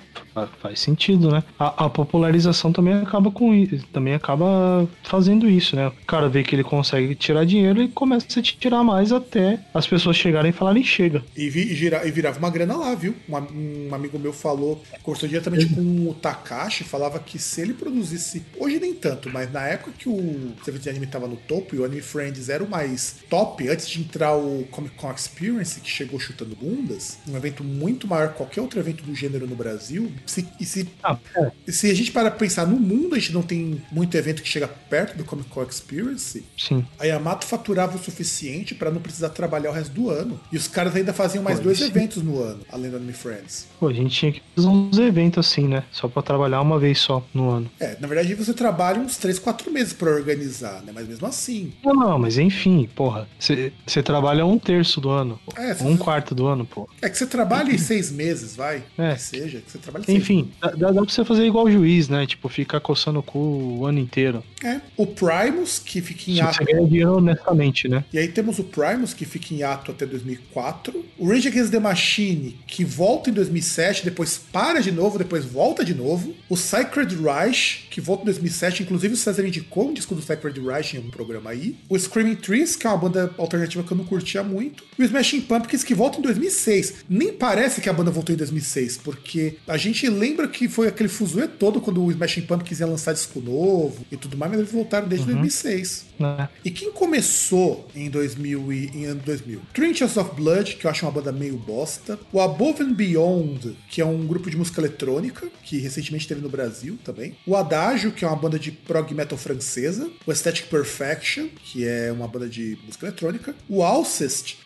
faz 0.62 0.80
sentido, 0.80 1.30
né? 1.30 1.44
A, 1.60 1.86
a, 1.86 1.90
popularização 1.90 2.72
também 2.72 2.94
acaba 2.94 3.30
com 3.30 3.54
isso, 3.54 3.86
também 3.92 4.14
acaba 4.14 4.88
fazendo 5.04 5.50
isso, 5.50 5.76
né? 5.76 5.88
O 5.88 6.06
cara 6.06 6.30
vê 6.30 6.44
que 6.44 6.56
ele 6.56 6.64
consegue 6.64 7.14
tirar 7.16 7.46
dinheiro 7.46 7.82
e 7.82 7.90
começa 7.90 8.40
a 8.40 8.42
te 8.42 8.58
tirar 8.58 8.84
mais 8.84 9.12
até 9.12 9.60
as 9.74 9.86
pessoas 9.86 10.16
chegarem 10.16 10.52
e 10.52 10.54
falarem 10.54 10.84
chega. 10.84 11.24
E, 11.36 11.50
vi, 11.50 11.72
e, 11.72 11.76
gira, 11.76 12.08
e 12.08 12.12
virava 12.12 12.40
uma 12.40 12.50
grana 12.50 12.78
lá, 12.78 12.96
viu? 12.96 13.14
Um, 13.28 13.90
um 13.90 13.96
amigo 13.96 14.18
meu 14.18 14.32
falou, 14.32 14.82
conversou 15.04 15.28
diretamente 15.28 15.66
com 15.68 15.82
o 16.10 16.14
Takashi, 16.14 16.84
falava 16.84 17.20
que 17.20 17.38
se 17.38 17.62
ele 17.62 17.74
produzisse, 17.74 18.44
hoje 18.58 18.80
nem 18.80 18.94
tanto, 18.94 19.30
mas 19.30 19.52
na 19.52 19.68
época 19.68 19.92
que 19.98 20.08
o 20.08 20.54
serviço 20.64 20.84
de 20.84 20.90
anime 20.90 21.08
tava 21.08 21.28
no 21.28 21.36
topo 21.36 21.76
e 21.76 21.80
o 21.80 21.86
Anime 21.86 22.02
Friends 22.02 22.48
era 22.48 22.64
o 22.64 22.70
mais 22.70 23.18
top, 23.30 23.68
antes 23.68 23.90
de 23.90 24.00
entrar 24.00 24.36
o 24.36 24.59
Comic 24.66 24.96
Con 24.96 25.12
Experience, 25.12 25.80
que 25.80 25.90
chegou 25.90 26.20
chutando 26.20 26.56
bundas, 26.56 27.20
um 27.28 27.36
evento 27.36 27.64
muito 27.64 28.08
maior 28.08 28.30
que 28.30 28.36
qualquer 28.36 28.62
outro 28.62 28.80
evento 28.80 29.04
do 29.04 29.14
gênero 29.16 29.48
no 29.48 29.56
Brasil. 29.56 30.12
Se, 30.26 30.48
e 30.60 30.66
se, 30.66 30.88
ah, 31.04 31.18
é. 31.36 31.72
se 31.72 31.90
a 31.90 31.94
gente 31.94 32.12
para 32.12 32.32
pensar 32.32 32.66
no 32.68 32.78
mundo, 32.80 33.16
a 33.16 33.20
gente 33.20 33.34
não 33.34 33.42
tem 33.42 33.82
muito 33.92 34.16
evento 34.16 34.42
que 34.42 34.50
chega 34.50 34.68
perto 34.68 35.18
do 35.18 35.24
Comic 35.24 35.50
Con 35.50 35.64
Experience. 35.64 36.44
Sim. 36.58 36.86
A 37.00 37.06
Yamato 37.06 37.46
faturava 37.46 37.96
o 37.96 38.00
suficiente 38.00 38.74
para 38.76 38.92
não 38.92 39.02
precisar 39.02 39.30
trabalhar 39.30 39.70
o 39.70 39.74
resto 39.74 39.92
do 39.94 40.10
ano. 40.10 40.40
E 40.52 40.58
os 40.58 40.68
caras 40.68 40.96
ainda 40.96 41.14
faziam 41.14 41.44
mais 41.44 41.58
Pô, 41.58 41.66
dois 41.66 41.80
sim. 41.80 41.86
eventos 41.86 42.24
no 42.24 42.42
ano, 42.42 42.62
além 42.72 42.90
do 42.90 42.98
Anime 42.98 43.14
Friends. 43.14 43.68
Pô, 43.80 43.88
a 43.88 43.94
gente 43.94 44.16
tinha 44.16 44.32
que 44.32 44.42
fazer 44.56 44.68
uns 44.68 44.98
eventos 44.98 45.46
assim, 45.46 45.68
né? 45.68 45.84
Só 45.92 46.08
para 46.08 46.22
trabalhar 46.22 46.62
uma 46.62 46.80
vez 46.80 47.00
só 47.00 47.26
no 47.34 47.50
ano. 47.50 47.70
É, 47.80 47.98
na 48.00 48.08
verdade 48.08 48.34
você 48.34 48.54
trabalha 48.54 49.00
uns 49.00 49.18
3, 49.18 49.40
4 49.40 49.72
meses 49.72 49.94
para 49.94 50.12
organizar, 50.12 50.82
né? 50.84 50.92
Mas 50.94 51.08
mesmo 51.08 51.28
assim. 51.28 51.74
Não, 51.84 51.94
não, 51.94 52.20
mas 52.20 52.38
enfim, 52.38 52.90
porra. 52.96 53.28
Você 53.40 54.04
trabalha 54.04 54.46
um 54.46 54.49
terço 54.58 55.00
do 55.00 55.10
ano. 55.10 55.40
É, 55.56 55.76
um 55.84 55.98
quarto 55.98 56.34
do 56.34 56.48
ano, 56.48 56.66
pô. 56.66 56.88
É 57.02 57.10
que 57.10 57.18
você 57.18 57.26
trabalha 57.26 57.72
em 57.72 57.78
seis 57.78 58.12
meses, 58.12 58.56
vai. 58.56 58.84
É. 58.98 59.14
Que 59.14 59.22
seja, 59.22 59.60
que 59.60 59.72
você 59.72 59.78
trabalha 59.78 60.06
Enfim, 60.08 60.52
dá, 60.62 60.72
dá 60.72 60.94
pra 60.94 61.04
você 61.04 61.24
fazer 61.24 61.46
igual 61.46 61.66
o 61.66 61.72
juiz, 61.72 62.10
né? 62.10 62.26
Tipo, 62.26 62.50
ficar 62.50 62.80
coçando 62.80 63.20
o 63.20 63.24
cu 63.24 63.40
o 63.40 63.86
ano 63.86 64.00
inteiro. 64.00 64.44
É. 64.64 64.80
O 64.98 65.06
Primus, 65.06 65.80
que 65.80 66.02
fica 66.02 66.32
em 66.32 66.36
Se 66.36 66.42
ato. 66.42 66.58
Você 66.58 66.66
ganha 66.66 66.88
dinheiro 66.88 67.18
honestamente, 67.18 67.88
né? 67.88 68.04
E 68.12 68.18
aí 68.18 68.28
temos 68.28 68.60
o 68.60 68.64
Primus, 68.64 69.14
que 69.14 69.26
fica 69.26 69.54
em 69.54 69.64
ato 69.64 69.92
até 69.92 70.06
2004. 70.06 71.06
O 71.18 71.30
Rage 71.30 71.48
Against 71.48 71.72
the 71.72 71.80
Machine, 71.80 72.58
que 72.66 72.84
volta 72.84 73.30
em 73.30 73.34
2007, 73.34 74.06
depois 74.06 74.38
para 74.38 74.82
de 74.82 74.92
novo, 74.92 75.18
depois 75.18 75.46
volta 75.46 75.84
de 75.84 75.94
novo. 75.94 76.34
O 76.50 76.56
Sacred 76.56 77.16
Reich, 77.16 77.88
que 77.90 78.02
volta 78.02 78.24
em 78.24 78.26
2007. 78.26 78.84
Inclusive 78.84 79.14
o 79.14 79.18
César 79.18 79.46
indicou 79.46 79.90
um 79.90 79.94
disco 79.94 80.16
do 80.16 80.22
Sacred 80.22 80.60
Reich 80.60 80.96
em 80.96 81.00
um 81.00 81.10
programa 81.10 81.52
aí. 81.52 81.76
O 81.88 81.98
Screaming 81.98 82.36
Trees, 82.36 82.76
que 82.76 82.88
é 82.88 82.90
uma 82.90 82.98
banda 82.98 83.34
alternativa 83.38 83.84
que 83.84 83.92
eu 83.92 83.98
não 83.98 84.06
curtia 84.40 84.44
muito. 84.44 84.84
E 84.98 85.02
o 85.02 85.06
Smashing 85.06 85.42
Pumpkins, 85.42 85.84
que 85.84 85.94
volta 85.94 86.20
em 86.20 86.22
2006. 86.22 87.06
Nem 87.10 87.34
parece 87.34 87.82
que 87.82 87.90
a 87.90 87.94
banda 87.94 88.12
voltou 88.12 88.34
em 88.34 88.38
2006, 88.38 88.98
porque 88.98 89.58
a 89.68 89.78
gente 89.78 90.10
lembra 90.10 90.48
que 90.48 90.68
foi 90.68 90.88
aquele 90.88 91.10
fuzuê 91.10 91.48
todo 91.48 91.80
quando 91.80 92.04
o 92.04 92.12
Smashing 92.12 92.42
Pumpkins 92.42 92.80
ia 92.80 92.86
lançar 92.86 93.14
disco 93.14 93.40
novo 93.40 94.06
e 94.12 94.18
tudo 94.18 94.38
mais, 94.38 94.52
mas 94.52 94.60
eles 94.60 94.72
voltaram 94.72 95.08
desde 95.08 95.28
uhum. 95.28 95.38
2006. 95.38 96.10
É. 96.20 96.48
E 96.66 96.72
quem 96.72 96.92
começou 96.92 97.88
em 97.96 98.10
2000 98.10 98.74
e, 98.74 98.86
em 98.94 99.06
ano 99.06 99.22
2000? 99.26 99.62
Trenches 99.74 100.18
of 100.18 100.36
Blood, 100.36 100.76
que 100.76 100.86
eu 100.86 100.92
acho 100.92 101.06
uma 101.06 101.12
banda 101.12 101.32
meio 101.32 101.58
bosta. 101.58 102.20
O 102.34 102.42
Above 102.42 102.84
and 102.84 102.94
Beyond, 102.94 103.78
que 103.90 104.02
é 104.02 104.06
um 104.06 104.26
grupo 104.28 104.50
de 104.50 104.58
música 104.58 104.82
eletrônica, 104.82 105.48
que 105.64 105.78
recentemente 105.80 106.28
teve 106.28 106.42
no 106.42 106.50
Brasil 106.50 106.98
também. 107.04 107.36
O 107.46 107.56
Adagio, 107.56 108.12
que 108.12 108.26
é 108.26 108.28
uma 108.28 108.36
banda 108.36 108.60
de 108.60 108.72
prog 108.72 109.14
metal 109.14 109.38
francesa. 109.38 110.10
O 110.26 110.32
Aesthetic 110.32 110.68
Perfection, 110.68 111.48
que 111.64 111.88
é 111.88 112.12
uma 112.12 112.28
banda 112.28 112.50
de 112.50 112.78
música 112.86 113.08
eletrônica. 113.08 113.56
O 113.70 113.82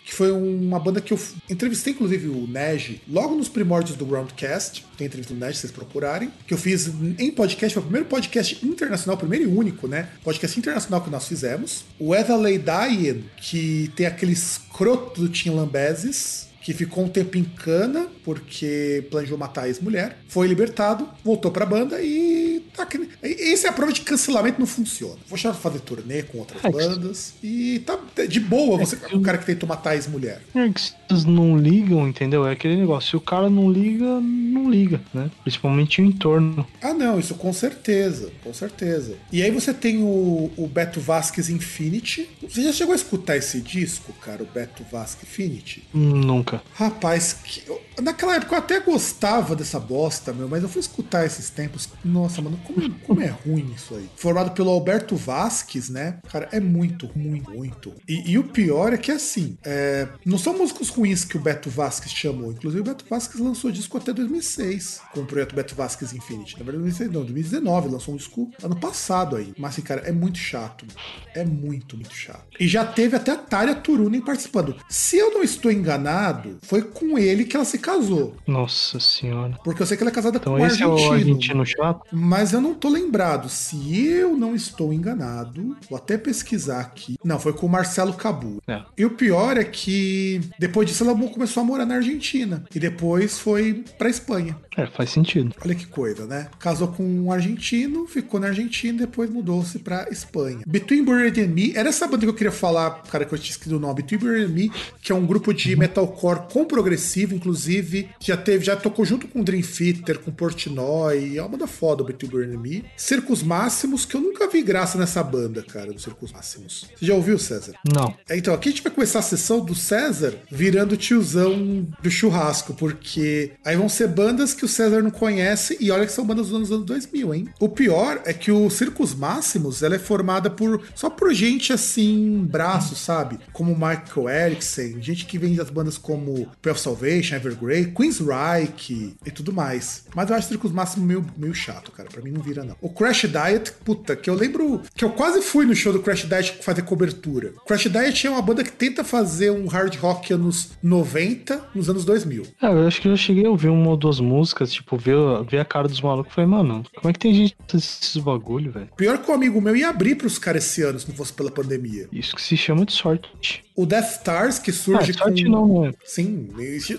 Que 0.06 0.14
foi 0.14 0.32
uma 0.32 0.80
banda 0.80 1.02
que 1.02 1.14
eu 1.14 1.20
entrevistei, 1.50 1.94
inclusive, 1.94 2.28
o 2.28 2.48
Nej, 2.48 3.02
logo 3.08 3.36
nos 3.36 3.50
primórdios 3.50 3.98
do 3.98 4.06
Groundcast. 4.06 4.86
Tem 4.98 5.08
entrevista 5.08 5.34
do 5.34 5.40
Nej, 5.40 5.54
se 5.54 5.62
vocês 5.62 5.72
procurarem. 5.72 6.32
Que 6.46 6.54
eu 6.54 6.58
fiz 6.58 6.92
em 7.18 7.32
podcast, 7.32 7.74
foi 7.74 7.82
o 7.82 7.86
primeiro 7.86 8.08
podcast 8.08 8.66
internacional, 8.66 9.18
primeiro 9.18 9.46
e 9.46 9.48
único, 9.48 9.88
né? 9.88 10.10
Podcast 10.24 10.60
internacional 10.60 11.02
que 11.02 11.10
nós 11.10 11.28
fizemos. 11.28 11.86
O 11.98 12.14
Ethelay 12.14 12.58
Dayan, 12.58 13.22
que 13.38 13.92
tem 13.96 14.06
aquele 14.06 14.34
escroto 14.34 15.22
do 15.22 15.30
Tim 15.30 15.52
Lambesis 15.52 16.54
que 16.64 16.74
ficou 16.74 17.04
um 17.04 17.10
tempo 17.10 17.38
em 17.38 17.44
cana 17.44 18.08
porque 18.24 19.06
planejou 19.12 19.38
matar 19.38 19.64
a 19.64 19.68
ex-mulher, 19.68 20.18
foi 20.30 20.48
libertado, 20.48 21.08
voltou 21.24 21.52
pra 21.52 21.66
banda 21.66 22.02
e 22.02 22.43
tá 22.74 22.84
aqui. 22.84 23.10
Essa 23.22 23.68
é 23.68 23.70
a 23.70 23.74
prova 23.74 23.92
de 23.92 24.02
que 24.02 24.06
cancelamento 24.06 24.60
não 24.60 24.68
funciona. 24.68 25.18
Vou 25.28 25.38
chamar 25.38 25.54
pra 25.54 25.62
fazer 25.64 25.80
turnê 25.80 26.24
com 26.24 26.40
outras 26.40 26.64
é 26.64 26.70
bandas 26.70 27.34
e 27.44 27.80
tá 27.80 28.00
de 28.28 28.40
boa 28.40 28.78
você, 28.78 28.98
é 29.10 29.16
o 29.16 29.22
cara 29.22 29.38
que 29.38 29.46
tentou 29.46 29.68
matar 29.68 29.92
a 29.92 29.96
ex-mulher. 29.96 30.42
É 30.56 30.70
que 30.70 30.82
vocês 30.82 31.26
não 31.26 31.58
ligam, 31.58 32.08
entendeu? 32.08 32.48
É 32.48 32.52
aquele 32.52 32.76
negócio, 32.76 33.12
se 33.12 33.16
o 33.16 33.22
cara 33.22 33.50
não 33.50 33.72
liga, 33.72 34.20
não 34.20 34.70
liga, 34.70 35.02
né? 35.14 35.30
Principalmente 35.42 36.02
o 36.02 36.06
entorno. 36.06 36.66
Ah, 36.82 36.94
não, 36.94 37.20
isso 37.20 37.36
com 37.36 37.52
certeza, 37.54 38.32
com 38.44 38.54
certeza. 38.54 39.16
E 39.32 39.42
aí 39.42 39.52
você 39.52 39.74
tem 39.74 40.02
o, 40.02 40.52
o 40.56 40.68
Beto 40.68 41.00
Vasquez 41.00 41.50
Infinity. 41.50 42.30
Você 42.42 42.64
já 42.64 42.74
chegou 42.74 42.94
a 42.94 42.96
escutar 42.96 43.38
esse 43.38 43.62
disco, 43.62 44.14
cara, 44.14 44.44
o 44.44 44.46
Beto 44.46 44.84
Vasquez 44.92 45.24
Infinity? 45.24 45.88
Nunca. 45.94 46.62
Rapaz, 46.74 47.34
que, 47.34 47.64
Naquela 48.02 48.36
época 48.36 48.56
eu 48.56 48.60
até 48.60 48.80
gostava 48.80 49.56
dessa 49.56 49.80
bosta, 49.80 50.34
meu, 50.34 50.48
mas 50.48 50.64
eu 50.64 50.70
fui 50.70 50.80
escutar 50.80 51.26
esses 51.26 51.50
tempos. 51.50 51.88
Nossa, 52.04 52.42
mano, 52.42 52.60
como, 52.64 52.90
como 53.00 53.22
é 53.22 53.28
ruim 53.28 53.72
isso 53.76 53.96
aí. 53.96 54.10
Formado 54.16 54.52
pelo 54.52 54.70
Alberto 54.70 55.16
Vasques, 55.16 55.90
né? 55.90 56.20
Cara, 56.32 56.50
é 56.52 56.60
muito, 56.60 57.10
muito, 57.16 57.52
muito. 57.52 57.94
E, 58.08 58.32
e 58.32 58.38
o 58.38 58.44
pior 58.44 58.94
é 58.94 58.98
que, 58.98 59.12
assim, 59.12 59.58
é, 59.64 60.08
não 60.26 60.38
são 60.38 60.58
músicos 60.58 60.90
ruins 60.90 61.24
que 61.24 61.38
o 61.38 61.40
Beto 61.40 61.70
Vasques 61.70 62.12
chamou. 62.12 62.52
Inclusive, 62.52 62.82
o 62.82 62.84
Beto 62.84 63.06
Vasques 63.10 63.40
lançou 63.40 63.72
disco 63.72 63.98
até 63.98 64.14
2006 64.14 65.02
com 65.14 65.22
o 65.22 65.26
projeto 65.26 65.56
Beto 65.56 65.76
Vasques 65.76 66.14
Infinity. 66.14 66.58
Na 66.58 66.64
verdade, 66.64 66.84
2006, 66.84 67.12
não, 67.12 67.22
2019, 67.22 67.90
lançou 67.90 68.14
um 68.14 68.18
disco 68.18 68.52
ano 68.62 68.76
passado 68.76 69.36
aí. 69.36 69.54
Mas, 69.58 69.74
assim, 69.74 69.82
cara, 69.82 70.02
é 70.02 70.12
muito 70.12 70.38
chato. 70.38 70.86
É 71.34 71.44
muito, 71.44 71.96
muito 71.96 72.16
chato. 72.16 72.44
E 72.60 72.68
já 72.68 72.86
teve 72.86 73.16
até 73.16 73.32
a 73.32 73.38
Tária 73.38 73.76
Turunen 73.76 74.22
participando. 74.22 74.76
Se 74.90 75.18
eu 75.18 75.32
não 75.32 75.44
estou 75.44 75.72
enganado, 75.72 76.58
foi 76.62 76.82
com 76.82 77.18
ele 77.18 77.46
que 77.46 77.56
ela 77.56 77.66
se 77.66 77.78
casou. 77.78 78.36
Nossa 78.48 79.00
senhora. 79.00 79.58
Porque 79.64 79.82
eu 79.82 79.86
sei 79.86 79.98
que 79.98 80.04
ela 80.04 80.12
é 80.12 80.14
casada 80.14 80.38
então, 80.38 80.54
com 80.54 80.60
um 80.60 80.64
argentino. 80.64 80.98
É 80.98 81.02
o 81.02 81.12
argentino 81.12 81.66
chato? 81.66 82.06
Mas 82.12 82.53
eu 82.54 82.62
não 82.62 82.74
tô 82.74 82.90
lembrado. 82.90 83.50
Se 83.50 83.98
eu 84.06 84.36
não 84.38 84.56
estou 84.56 84.94
enganado, 84.94 85.76
vou 85.90 85.98
até 85.98 86.18
pesquisar 86.18 86.80
aqui. 86.80 87.18
Não, 87.24 87.40
foi 87.40 87.54
com 87.54 87.66
o 87.66 87.70
Marcelo 87.70 88.14
Cabu. 88.14 88.62
É. 88.68 88.82
E 88.98 89.06
o 89.06 89.12
pior 89.12 89.58
é 89.58 89.64
que 89.64 90.42
depois 90.60 90.88
disso 90.88 91.04
ela 91.04 91.18
começou 91.30 91.62
a 91.62 91.66
morar 91.66 91.86
na 91.86 91.96
Argentina. 91.96 92.64
E 92.74 92.80
depois 92.80 93.40
foi 93.40 93.84
pra 93.98 94.10
Espanha. 94.10 94.58
É, 94.76 94.88
faz 94.88 95.12
sentido. 95.12 95.54
Olha 95.64 95.76
que 95.76 95.86
coisa, 95.86 96.26
né? 96.26 96.48
Casou 96.60 96.88
com 96.88 97.04
um 97.04 97.32
argentino, 97.32 98.08
ficou 98.08 98.40
na 98.40 98.48
Argentina, 98.48 99.00
depois 99.00 99.30
mudou-se 99.30 99.80
pra 99.80 100.08
Espanha. 100.10 100.62
Between 100.66 101.04
Buried 101.04 101.42
and 101.42 101.48
Me, 101.48 101.74
era 101.76 101.90
essa 101.90 102.08
banda 102.08 102.22
que 102.22 102.30
eu 102.30 102.34
queria 102.34 102.52
falar, 102.52 103.04
cara, 103.04 103.26
que 103.26 103.34
eu 103.34 103.38
tinha 103.38 103.52
escrito 103.52 103.76
o 103.76 103.80
nome. 103.80 104.02
Between 104.02 104.20
Buried 104.20 104.46
and 104.46 104.54
Me, 104.54 104.72
que 105.02 105.12
é 105.12 105.16
um 105.16 105.26
grupo 105.26 105.54
de 105.54 105.74
uhum. 105.74 105.80
metalcore 105.80 106.48
com 106.52 106.66
progressivo, 106.66 107.36
inclusive, 107.36 108.10
já 108.20 108.36
teve, 108.36 108.66
já 108.66 108.76
tocou 108.76 109.06
junto 109.06 109.28
com 109.28 109.44
Dream 109.44 109.62
Theater, 109.62 110.20
com 110.20 110.32
Portnoy, 110.32 111.38
é 111.38 111.42
uma 111.42 111.50
banda 111.50 111.68
foda 111.68 112.04
o 112.04 112.06
Between 112.06 112.30
Buried 112.30 112.43
and 112.44 112.60
Me. 112.60 112.86
Circos 112.98 113.44
Máximos, 113.44 114.06
que 114.06 114.16
eu 114.16 114.22
nunca 114.22 114.50
vi 114.50 114.62
graça 114.62 114.98
nessa 114.98 115.24
banda, 115.24 115.64
cara, 115.64 115.92
do 115.94 116.00
Circos 116.00 116.32
Máximos. 116.32 116.86
Você 116.96 117.06
já 117.06 117.14
ouviu, 117.14 117.38
César? 117.38 117.74
Não. 117.94 118.16
É, 118.28 118.38
então, 118.38 118.54
aqui 118.54 118.70
a 118.70 118.72
gente 118.72 118.84
vai 118.84 118.92
começar 118.92 119.20
a 119.20 119.24
sessão 119.24 119.64
do 119.64 119.76
César 119.76 120.34
virando 120.52 120.98
tiozão 120.98 121.88
do 122.02 122.12
churrasco, 122.12 122.74
porque 122.74 123.52
aí 123.64 123.76
vão 123.76 123.90
ser 123.90 124.08
bandas 124.08 124.54
que 124.54 124.66
o 124.66 124.68
César 124.68 125.02
não 125.02 125.12
conhece 125.12 125.78
e 125.80 125.92
olha 125.92 126.06
que 126.06 126.12
são 126.12 126.26
bandas 126.26 126.50
dos 126.50 126.72
anos 126.72 126.86
2000, 126.86 127.34
hein? 127.34 127.48
O 127.60 127.70
pior 127.70 128.22
é 128.26 128.34
que 128.34 128.52
o 128.52 128.70
Circus 128.70 129.14
Máximos, 129.14 129.84
ela 129.84 129.96
é 129.96 130.00
formada 130.00 130.50
por 130.50 130.82
só 130.96 131.10
por 131.10 131.34
gente 131.34 131.74
assim, 131.74 132.46
braço, 132.50 132.96
sabe? 132.96 133.40
Como 133.52 133.74
Michael 133.74 134.30
Erickson, 134.30 135.02
gente 135.02 135.26
que 135.26 135.38
vem 135.38 135.56
das 135.56 135.70
bandas 135.70 135.98
como 135.98 136.50
Pearl 136.62 136.78
Salvation, 136.78 137.36
Evergrey, 137.36 137.92
Queensryche 137.92 139.16
e 139.26 139.32
tudo 139.32 139.54
mais. 139.54 140.06
Mas 140.16 140.30
eu 140.30 140.36
acho 140.36 140.48
o 140.48 140.50
Circus 140.50 140.72
Máximo 140.72 141.06
meio, 141.06 141.26
meio 141.38 141.54
chato, 141.54 141.92
cara. 141.92 142.10
Pra 142.10 142.22
mim 142.22 142.33
não 142.34 142.42
vira, 142.42 142.64
não. 142.64 142.76
O 142.82 142.90
Crash 142.90 143.22
Diet, 143.22 143.72
puta, 143.84 144.16
que 144.16 144.30
eu 144.30 144.34
lembro 144.34 144.82
que 144.96 145.06
eu 145.06 145.12
quase 145.12 145.42
fui 145.42 145.66
no 145.66 145.76
show 145.76 145.94
do 145.94 146.02
Crash 146.02 146.26
Diet 146.26 146.58
fazer 146.62 146.82
cobertura. 146.82 147.54
Crash 147.66 147.84
Diet 147.84 148.28
é 148.28 148.30
uma 148.30 148.42
banda 148.42 148.64
que 148.64 148.72
tenta 148.72 149.04
fazer 149.04 149.52
um 149.52 149.68
hard 149.68 149.96
rock 149.96 150.34
anos 150.34 150.72
90, 150.82 151.70
nos 151.74 151.90
anos 151.90 152.06
2000. 152.06 152.44
É, 152.62 152.68
eu 152.68 152.88
acho 152.88 153.02
que 153.02 153.08
eu 153.08 153.16
cheguei 153.16 153.46
a 153.46 153.50
ouvir 153.50 153.70
uma 153.70 153.90
ou 153.90 153.98
duas 153.98 154.20
músicas 154.20 154.72
tipo, 154.72 154.98
ver, 154.98 155.16
ver 155.50 155.60
a 155.60 155.66
cara 155.66 155.88
dos 155.88 156.02
malucos 156.02 156.32
e 156.32 156.36
falei, 156.36 156.50
mano, 156.50 156.84
como 156.96 157.10
é 157.10 157.14
que 157.14 157.20
tem 157.20 157.34
gente 157.34 157.56
esses 157.74 158.18
bagulho, 158.18 158.72
velho? 158.72 158.90
Pior 158.96 159.18
que 159.18 159.30
o 159.30 159.34
amigo 159.34 159.62
meu 159.62 159.76
ia 159.76 159.90
abrir 159.90 160.16
pros 160.16 160.38
caras 160.38 160.66
esse 160.66 160.82
ano 160.82 161.00
se 161.00 161.08
não 161.08 161.16
fosse 161.16 161.34
pela 161.34 161.52
pandemia. 161.52 162.08
Isso 162.12 162.36
que 162.36 162.42
se 162.42 162.58
chama 162.58 162.86
de 162.86 162.94
sorte. 162.94 163.64
O 163.76 163.86
Death 163.86 164.18
Stars, 164.18 164.60
que 164.60 164.72
surge 164.72 165.12
ah, 165.12 165.24
sorte 165.24 165.44
com... 165.46 165.50
não, 165.50 165.82
né? 165.82 165.94
Sim, 166.06 166.50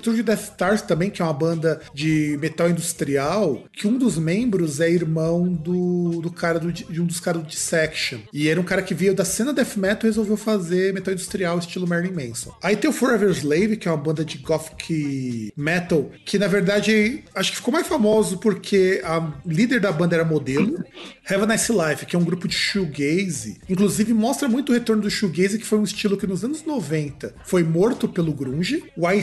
surge 0.02 0.20
o 0.20 0.24
Death 0.24 0.42
Stars 0.42 0.82
também, 0.82 1.08
que 1.08 1.22
é 1.22 1.24
uma 1.24 1.32
banda 1.32 1.80
de 1.92 2.36
metal 2.40 2.68
industrial, 2.68 3.62
que 3.72 3.86
um 3.86 3.96
dos 3.96 4.18
membros 4.18 4.80
é 4.80 4.90
irmão 4.90 5.23
do, 5.32 6.20
do 6.20 6.30
cara 6.30 6.58
do, 6.58 6.72
de 6.72 7.00
um 7.00 7.06
dos 7.06 7.20
caras 7.20 7.42
do 7.42 7.48
Dissection. 7.48 8.20
E 8.32 8.48
era 8.48 8.60
um 8.60 8.64
cara 8.64 8.82
que 8.82 8.94
veio 8.94 9.14
da 9.14 9.24
cena 9.24 9.52
death 9.52 9.76
metal 9.76 10.02
e 10.04 10.06
resolveu 10.06 10.36
fazer 10.36 10.92
metal 10.92 11.12
industrial 11.12 11.58
estilo 11.58 11.86
Marilyn 11.86 12.12
Manson. 12.12 12.54
Aí 12.62 12.76
tem 12.76 12.90
o 12.90 12.92
Forever 12.92 13.30
Slave, 13.30 13.76
que 13.76 13.88
é 13.88 13.90
uma 13.90 13.96
banda 13.96 14.24
de 14.24 14.38
gothic 14.38 15.52
metal, 15.56 16.10
que 16.24 16.38
na 16.38 16.46
verdade 16.46 17.24
acho 17.34 17.50
que 17.50 17.56
ficou 17.56 17.72
mais 17.72 17.86
famoso 17.86 18.38
porque 18.38 19.00
a 19.04 19.32
líder 19.46 19.80
da 19.80 19.92
banda 19.92 20.16
era 20.16 20.24
modelo. 20.24 20.84
Have 21.26 21.42
a 21.42 21.46
Nice 21.46 21.72
Life, 21.72 22.06
que 22.06 22.14
é 22.14 22.18
um 22.18 22.24
grupo 22.24 22.46
de 22.46 22.54
shoegaze. 22.54 23.58
Inclusive 23.68 24.12
mostra 24.12 24.48
muito 24.48 24.70
o 24.70 24.72
retorno 24.72 25.02
do 25.02 25.10
shoegaze, 25.10 25.58
que 25.58 25.66
foi 25.66 25.78
um 25.78 25.84
estilo 25.84 26.16
que 26.16 26.26
nos 26.26 26.44
anos 26.44 26.64
90 26.64 27.34
foi 27.44 27.62
morto 27.62 28.08
pelo 28.08 28.32
grunge. 28.32 28.84
O 28.96 29.08
I 29.10 29.22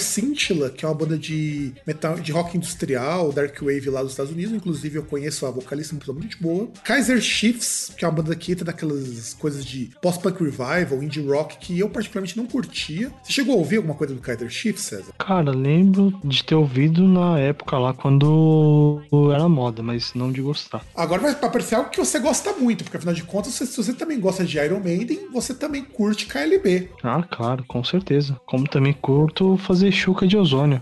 que 0.76 0.86
é 0.86 0.88
uma 0.88 0.96
banda 0.96 1.18
de 1.18 1.74
metal, 1.86 2.16
de 2.16 2.32
rock 2.32 2.58
industrial, 2.58 3.32
dark 3.32 3.60
wave 3.62 3.90
lá 3.90 4.02
dos 4.02 4.12
Estados 4.12 4.32
Unidos. 4.32 4.54
Inclusive 4.54 4.98
eu 4.98 5.04
conheço 5.04 5.46
a 5.46 5.52
vocalista, 5.52 5.91
uma 5.94 6.00
pessoa 6.00 6.18
muito 6.18 6.38
boa. 6.42 6.70
Kaiser 6.84 7.22
Chiefs, 7.22 7.92
que 7.96 8.06
é 8.06 8.08
uma 8.08 8.16
banda 8.16 8.36
que 8.36 8.52
entra 8.52 8.66
naquelas 8.66 9.34
coisas 9.34 9.66
de 9.66 9.92
post-punk 10.02 10.44
revival, 10.44 11.04
indie 11.04 11.22
rock, 11.22 11.58
que 11.58 11.80
eu 11.80 11.90
particularmente 11.90 12.38
não 12.38 12.46
curtia. 12.46 13.12
Você 13.24 13.34
chegou 13.34 13.56
a 13.56 13.58
ouvir 13.58 13.78
alguma 13.78 13.96
coisa 13.96 14.14
do 14.14 14.22
Kaiser 14.22 14.50
Chiefs, 14.50 14.84
César? 14.84 15.14
Cara, 15.18 15.52
lembro 15.52 16.20
de 16.24 16.44
ter 16.44 16.56
ouvido 16.56 17.08
na 17.08 17.40
época 17.40 17.78
lá 17.78 17.94
quando 17.94 19.02
era 19.34 19.48
moda, 19.48 19.82
mas 19.82 20.14
não 20.14 20.32
de 20.32 20.42
gostar. 20.42 20.86
Agora 20.96 21.22
vai 21.22 21.32
aparecer 21.32 21.76
algo 21.76 21.90
que 21.90 22.00
você 22.00 22.20
gosta 22.20 22.54
muito, 22.54 22.84
porque 22.84 22.98
afinal 22.98 23.14
de 23.14 23.24
contas, 23.24 23.54
se 23.54 23.78
você 23.78 23.94
também 23.94 24.20
gosta 24.20 24.44
de 24.44 24.58
Iron 24.58 24.80
Maiden, 24.80 25.28
você 25.32 25.54
também 25.54 25.84
curte 25.84 26.26
KLB. 26.26 26.90
Ah, 27.04 27.24
claro, 27.30 27.64
com 27.68 27.84
certeza. 27.84 28.40
Como 28.46 28.68
também 28.68 28.94
curto 28.94 29.58
fazer 29.58 29.92
chuca 29.92 30.28
de 30.28 30.38
ozônio. 30.38 30.82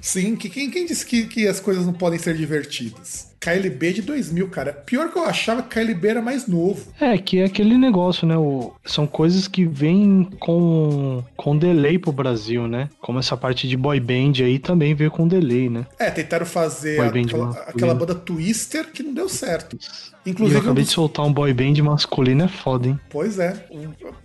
Sim, 0.00 0.36
que, 0.36 0.48
quem, 0.48 0.70
quem 0.70 0.86
disse 0.86 1.04
que, 1.04 1.26
que 1.26 1.48
as 1.48 1.58
coisas 1.58 1.84
não 1.84 1.92
podem 1.92 2.18
ser 2.18 2.36
divertidas? 2.36 3.34
KLB 3.46 3.92
de 3.92 4.02
2000, 4.02 4.48
cara. 4.48 4.72
Pior 4.72 5.12
que 5.12 5.16
eu 5.16 5.24
achava 5.24 5.62
que 5.62 5.68
KLB 5.68 6.08
era 6.08 6.22
mais 6.22 6.48
novo. 6.48 6.92
É, 7.00 7.16
que 7.16 7.38
é 7.38 7.44
aquele 7.44 7.78
negócio, 7.78 8.26
né? 8.26 8.36
O, 8.36 8.72
são 8.84 9.06
coisas 9.06 9.46
que 9.46 9.64
vêm 9.64 10.28
com, 10.40 11.22
com 11.36 11.56
delay 11.56 11.96
pro 11.96 12.10
Brasil, 12.10 12.66
né? 12.66 12.88
Como 13.00 13.20
essa 13.20 13.36
parte 13.36 13.68
de 13.68 13.76
boy 13.76 14.00
band 14.00 14.42
aí 14.42 14.58
também 14.58 14.96
veio 14.96 15.12
com 15.12 15.28
delay, 15.28 15.70
né? 15.70 15.86
É, 15.96 16.10
tentaram 16.10 16.44
fazer 16.44 17.00
aquela, 17.00 17.50
aquela, 17.68 17.94
banda 17.94 18.16
Twister 18.16 18.90
que 18.92 19.04
não 19.04 19.14
deu 19.14 19.28
certo. 19.28 19.78
Inclusive, 20.26 20.58
eu 20.58 20.62
acabei 20.62 20.82
de 20.82 20.90
soltar 20.90 21.24
um 21.24 21.32
boy 21.32 21.54
band 21.54 21.80
masculino, 21.84 22.44
é 22.44 22.48
foda, 22.48 22.88
hein? 22.88 22.98
Pois 23.08 23.38
é. 23.38 23.64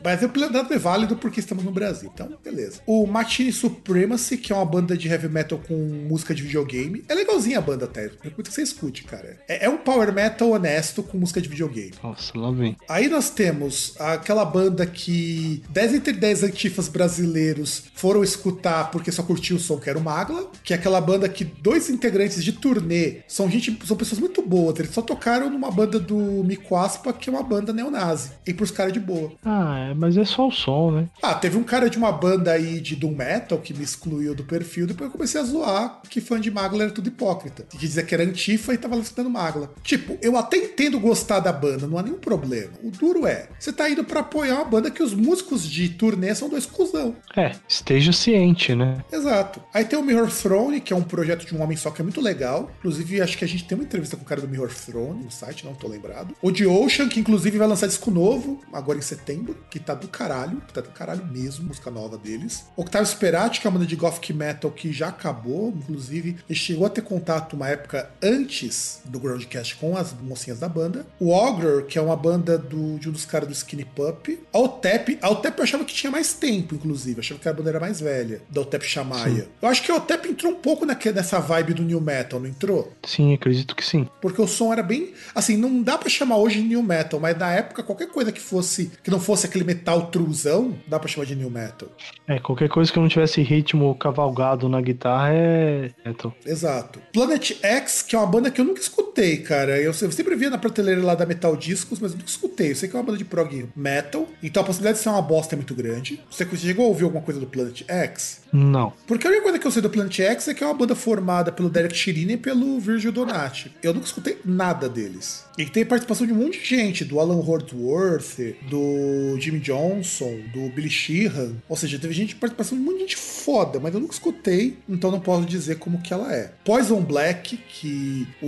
Mas 0.03 0.23
o 0.23 0.29
plano 0.29 0.57
é 0.57 0.77
válido 0.79 1.15
porque 1.15 1.39
estamos 1.39 1.63
no 1.63 1.71
Brasil. 1.71 2.09
Então, 2.11 2.27
beleza. 2.43 2.81
O 2.87 3.05
Machine 3.05 3.51
Supremacy, 3.51 4.37
que 4.37 4.51
é 4.51 4.55
uma 4.55 4.65
banda 4.65 4.97
de 4.97 5.07
heavy 5.07 5.29
metal 5.29 5.59
com 5.59 5.75
música 6.09 6.33
de 6.33 6.41
videogame. 6.41 7.03
É 7.07 7.13
legalzinha 7.13 7.59
a 7.59 7.61
banda 7.61 7.85
até. 7.85 8.09
Recomendo 8.23 8.47
que 8.47 8.53
você 8.53 8.63
escute, 8.63 9.03
cara. 9.11 9.37
É, 9.47 9.65
é, 9.65 9.69
um 9.69 9.77
power 9.77 10.13
metal 10.13 10.49
honesto 10.51 11.03
com 11.03 11.17
música 11.17 11.41
de 11.41 11.49
videogame. 11.49 11.91
Nossa, 12.01 12.31
lá 12.37 12.49
vem. 12.51 12.77
Aí 12.87 13.09
nós 13.09 13.29
temos 13.29 13.93
aquela 13.99 14.45
banda 14.45 14.85
que 14.85 15.61
10 15.69 15.95
entre 15.95 16.13
10 16.13 16.43
antifas 16.43 16.87
brasileiros 16.87 17.83
foram 17.93 18.23
escutar 18.23 18.89
porque 18.89 19.11
só 19.11 19.21
curtiu 19.21 19.57
o 19.57 19.59
som 19.59 19.77
que 19.77 19.89
era 19.89 19.99
o 19.99 20.01
Magla, 20.01 20.49
que 20.63 20.73
é 20.73 20.77
aquela 20.77 21.01
banda 21.01 21.27
que 21.27 21.43
dois 21.43 21.89
integrantes 21.89 22.43
de 22.43 22.53
turnê 22.53 23.17
são 23.27 23.49
gente, 23.49 23.77
são 23.85 23.97
pessoas 23.97 24.19
muito 24.19 24.41
boas. 24.41 24.79
Eles 24.79 24.93
só 24.93 25.01
tocaram 25.01 25.49
numa 25.49 25.71
banda 25.71 25.99
do 25.99 26.15
Mico 26.43 26.75
Aspa, 26.75 27.11
que 27.11 27.29
é 27.29 27.33
uma 27.33 27.43
banda 27.43 27.73
neonazi. 27.73 28.31
E 28.47 28.53
pros 28.53 28.71
caras 28.71 28.93
de 28.93 28.99
boa. 28.99 29.31
Ah, 29.43 29.89
é, 29.89 29.93
mas 29.93 30.15
é 30.15 30.23
só 30.23 30.47
o 30.47 30.51
som, 30.51 30.91
né? 30.91 31.09
Ah, 31.21 31.33
teve 31.33 31.57
um 31.57 31.63
cara 31.63 31.89
de 31.89 31.97
uma 31.97 32.11
banda 32.11 32.51
aí 32.51 32.79
de 32.79 32.95
Doom 32.95 33.15
Metal 33.15 33.57
que 33.57 33.73
me 33.73 33.83
excluiu 33.83 34.33
do 34.33 34.43
perfil, 34.43 34.87
depois 34.87 35.09
eu 35.09 35.11
comecei 35.11 35.41
a 35.41 35.43
zoar 35.43 36.01
que 36.09 36.21
fã 36.21 36.39
de 36.39 36.49
Magla 36.49 36.83
era 36.83 36.91
tudo 36.91 37.07
hipócrita. 37.07 37.63
Que 37.69 37.77
dizia 37.77 38.03
que 38.03 38.13
era 38.13 38.23
antifa 38.23 38.73
e 38.73 38.77
tava 38.77 38.90
lançando 38.95 39.29
Magla. 39.29 39.71
Tipo, 39.83 40.17
eu 40.21 40.37
até 40.37 40.57
entendo 40.57 40.99
gostar 40.99 41.39
da 41.39 41.51
banda, 41.51 41.87
não 41.87 41.97
há 41.97 42.03
nenhum 42.03 42.19
problema. 42.19 42.71
O 42.83 42.91
duro 42.91 43.25
é, 43.25 43.49
você 43.59 43.71
tá 43.71 43.89
indo 43.89 44.03
para 44.03 44.21
apoiar 44.21 44.55
uma 44.55 44.65
banda 44.65 44.91
que 44.91 45.03
os 45.03 45.13
músicos 45.13 45.63
de 45.67 45.89
turnê 45.89 46.33
são 46.33 46.49
dois 46.49 46.65
cuzão. 46.65 47.15
É, 47.35 47.51
esteja 47.67 48.11
ciente, 48.11 48.75
né? 48.75 49.03
Exato. 49.11 49.61
Aí 49.73 49.85
tem 49.85 49.97
o 49.97 50.03
Mirror 50.03 50.29
Throne, 50.31 50.81
que 50.81 50.93
é 50.93 50.95
um 50.95 51.03
projeto 51.03 51.45
de 51.45 51.55
um 51.55 51.61
homem 51.61 51.77
só 51.77 51.91
que 51.91 52.01
é 52.01 52.03
muito 52.03 52.21
legal. 52.21 52.71
Inclusive, 52.79 53.21
acho 53.21 53.37
que 53.37 53.45
a 53.45 53.47
gente 53.47 53.65
tem 53.65 53.77
uma 53.77 53.83
entrevista 53.83 54.15
com 54.15 54.23
o 54.23 54.25
cara 54.25 54.41
do 54.41 54.47
Mirror 54.47 54.73
Throne 54.73 55.23
no 55.23 55.31
site, 55.31 55.65
não 55.65 55.73
tô 55.73 55.87
lembrado. 55.87 56.35
O 56.41 56.51
The 56.51 56.67
Ocean, 56.67 57.07
que 57.07 57.19
inclusive 57.19 57.57
vai 57.57 57.67
lançar 57.67 57.87
disco 57.87 58.11
novo, 58.11 58.61
agora 58.71 58.97
em 58.97 59.01
setembro, 59.01 59.57
que 59.69 59.79
tá 59.79 59.93
do 59.93 60.07
caralho, 60.07 60.61
que 60.61 60.73
tá 60.73 60.81
do 60.81 60.89
caralho 60.89 61.25
mesmo, 61.25 61.67
música 61.67 61.89
nova 61.91 62.17
deles. 62.17 62.65
Octavio 62.75 63.07
Sperati, 63.07 63.61
que 63.61 63.67
é 63.67 63.69
uma 63.69 63.77
banda 63.77 63.87
de 63.87 63.95
gothic 63.95 64.33
metal 64.33 64.71
que 64.71 64.91
já 64.91 65.09
acabou, 65.09 65.69
inclusive, 65.75 66.37
ele 66.49 66.59
chegou 66.59 66.85
a 66.85 66.89
ter 66.89 67.01
contato 67.01 67.55
uma 67.55 67.69
época 67.69 68.09
antes 68.21 68.80
do 69.05 69.19
Groundcast 69.19 69.75
com 69.75 69.95
as 69.97 70.13
mocinhas 70.13 70.59
da 70.59 70.69
banda. 70.69 71.05
O 71.19 71.29
Ogre, 71.31 71.83
que 71.87 71.97
é 71.97 72.01
uma 72.01 72.15
banda 72.15 72.57
do, 72.57 72.97
de 72.99 73.09
um 73.09 73.11
dos 73.11 73.25
caras 73.25 73.47
do 73.47 73.53
Skinny 73.53 73.85
Pup. 73.85 74.39
A 74.53 74.59
Otep, 74.59 75.17
a 75.21 75.29
Otep 75.29 75.57
eu 75.57 75.63
achava 75.63 75.85
que 75.85 75.93
tinha 75.93 76.11
mais 76.11 76.33
tempo, 76.33 76.75
inclusive, 76.75 77.17
eu 77.17 77.21
achava 77.21 77.39
que 77.39 77.49
a 77.49 77.53
banda 77.53 77.69
era 77.69 77.79
mais 77.79 77.99
velha, 77.99 78.41
da 78.49 78.61
Otep 78.61 78.85
Shamaya. 78.85 79.47
Eu 79.61 79.67
acho 79.67 79.83
que 79.83 79.91
a 79.91 79.95
Otep 79.95 80.27
entrou 80.27 80.51
um 80.51 80.55
pouco 80.55 80.85
nessa 80.85 81.39
vibe 81.39 81.73
do 81.73 81.83
new 81.83 82.01
metal, 82.01 82.39
não 82.39 82.47
entrou? 82.47 82.91
Sim, 83.03 83.33
acredito 83.33 83.75
que 83.75 83.85
sim. 83.85 84.07
Porque 84.21 84.41
o 84.41 84.47
som 84.47 84.71
era 84.71 84.83
bem, 84.83 85.13
assim, 85.33 85.57
não 85.57 85.81
dá 85.81 85.97
para 85.97 86.09
chamar 86.09 86.37
hoje 86.37 86.61
de 86.61 86.67
new 86.67 86.83
metal, 86.83 87.19
mas 87.19 87.37
na 87.37 87.51
época 87.51 87.83
qualquer 87.83 88.07
coisa 88.07 88.31
que 88.31 88.39
fosse 88.39 88.91
que 89.03 89.11
não 89.11 89.19
fosse 89.19 89.45
aquele 89.45 89.63
metal 89.63 90.07
truzão, 90.07 90.75
dá 90.87 90.99
para 90.99 91.09
chamar 91.09 91.25
de 91.25 91.35
new 91.35 91.49
metal. 91.49 91.89
É, 92.27 92.39
qualquer 92.39 92.69
coisa 92.69 92.91
que 92.91 92.99
não 92.99 93.07
tivesse 93.07 93.41
ritmo 93.41 93.93
cavalgado 93.95 94.69
na 94.69 94.81
guitarra 94.81 95.33
é 95.33 95.91
metal. 96.05 96.33
Exato. 96.45 97.01
Planet 97.11 97.51
X, 97.61 98.01
que 98.01 98.15
é 98.15 98.19
uma 98.19 98.27
banda 98.27 98.51
que 98.51 98.61
eu 98.61 98.65
nunca 98.71 98.81
escutei, 98.81 99.37
cara. 99.37 99.79
Eu, 99.79 99.93
sempre 99.93 100.35
via 100.35 100.49
na 100.49 100.57
prateleira 100.57 101.03
lá 101.03 101.15
da 101.15 101.25
Metal 101.25 101.55
Discos, 101.55 101.99
mas 101.99 102.11
eu 102.11 102.17
nunca 102.17 102.29
escutei. 102.29 102.71
Eu 102.71 102.75
sei 102.75 102.89
que 102.89 102.95
é 102.95 102.99
uma 102.99 103.05
banda 103.05 103.17
de 103.17 103.25
prog 103.25 103.69
metal, 103.75 104.27
então 104.41 104.63
a 104.63 104.65
possibilidade 104.65 104.97
de 104.97 105.03
ser 105.03 105.09
uma 105.09 105.21
bosta 105.21 105.55
é 105.55 105.57
muito 105.57 105.75
grande. 105.75 106.19
Você 106.29 106.47
chegou 106.57 106.85
a 106.85 106.89
ouvir 106.89 107.03
alguma 107.03 107.23
coisa 107.23 107.39
do 107.39 107.45
Planet 107.45 107.83
X? 107.87 108.41
Não. 108.51 108.93
Porque 109.07 109.25
a 109.25 109.29
única 109.29 109.43
coisa 109.43 109.59
que 109.59 109.67
eu 109.67 109.71
sei 109.71 109.81
do 109.81 109.89
Planet 109.89 110.19
X 110.19 110.47
é 110.47 110.53
que 110.53 110.63
é 110.63 110.67
uma 110.67 110.73
banda 110.73 110.95
formada 110.95 111.51
pelo 111.51 111.69
Derek 111.69 111.95
Chirini 111.95 112.33
e 112.33 112.37
pelo 112.37 112.79
Virgil 112.79 113.11
Donati. 113.11 113.71
Eu 113.81 113.93
nunca 113.93 114.05
escutei 114.05 114.37
nada 114.43 114.89
deles. 114.89 115.45
E 115.57 115.65
tem 115.65 115.85
participação 115.85 116.25
de 116.25 116.33
um 116.33 116.37
monte 116.37 116.59
de 116.59 116.65
gente, 116.65 117.05
do 117.05 117.19
Alan 117.19 117.35
Wordsworth, 117.35 118.55
do 118.69 119.37
Jimmy 119.39 119.59
Johnson, 119.59 120.39
do 120.53 120.69
Billy 120.69 120.89
Sheehan. 120.89 121.55
Ou 121.67 121.75
seja, 121.75 121.99
teve 121.99 122.13
gente 122.13 122.35
participação 122.35 122.77
de 122.77 122.83
um 122.83 122.87
monte 122.87 122.95
de 122.95 123.01
gente 123.01 123.17
foda, 123.17 123.79
mas 123.79 123.93
eu 123.93 123.99
nunca 123.99 124.13
escutei, 124.13 124.77
então 124.87 125.11
não 125.11 125.19
posso 125.19 125.45
dizer 125.45 125.77
como 125.77 126.01
que 126.01 126.13
ela 126.13 126.33
é. 126.33 126.51
Poison 126.63 127.01
Black, 127.01 127.57
que 127.57 128.27
o, 128.41 128.47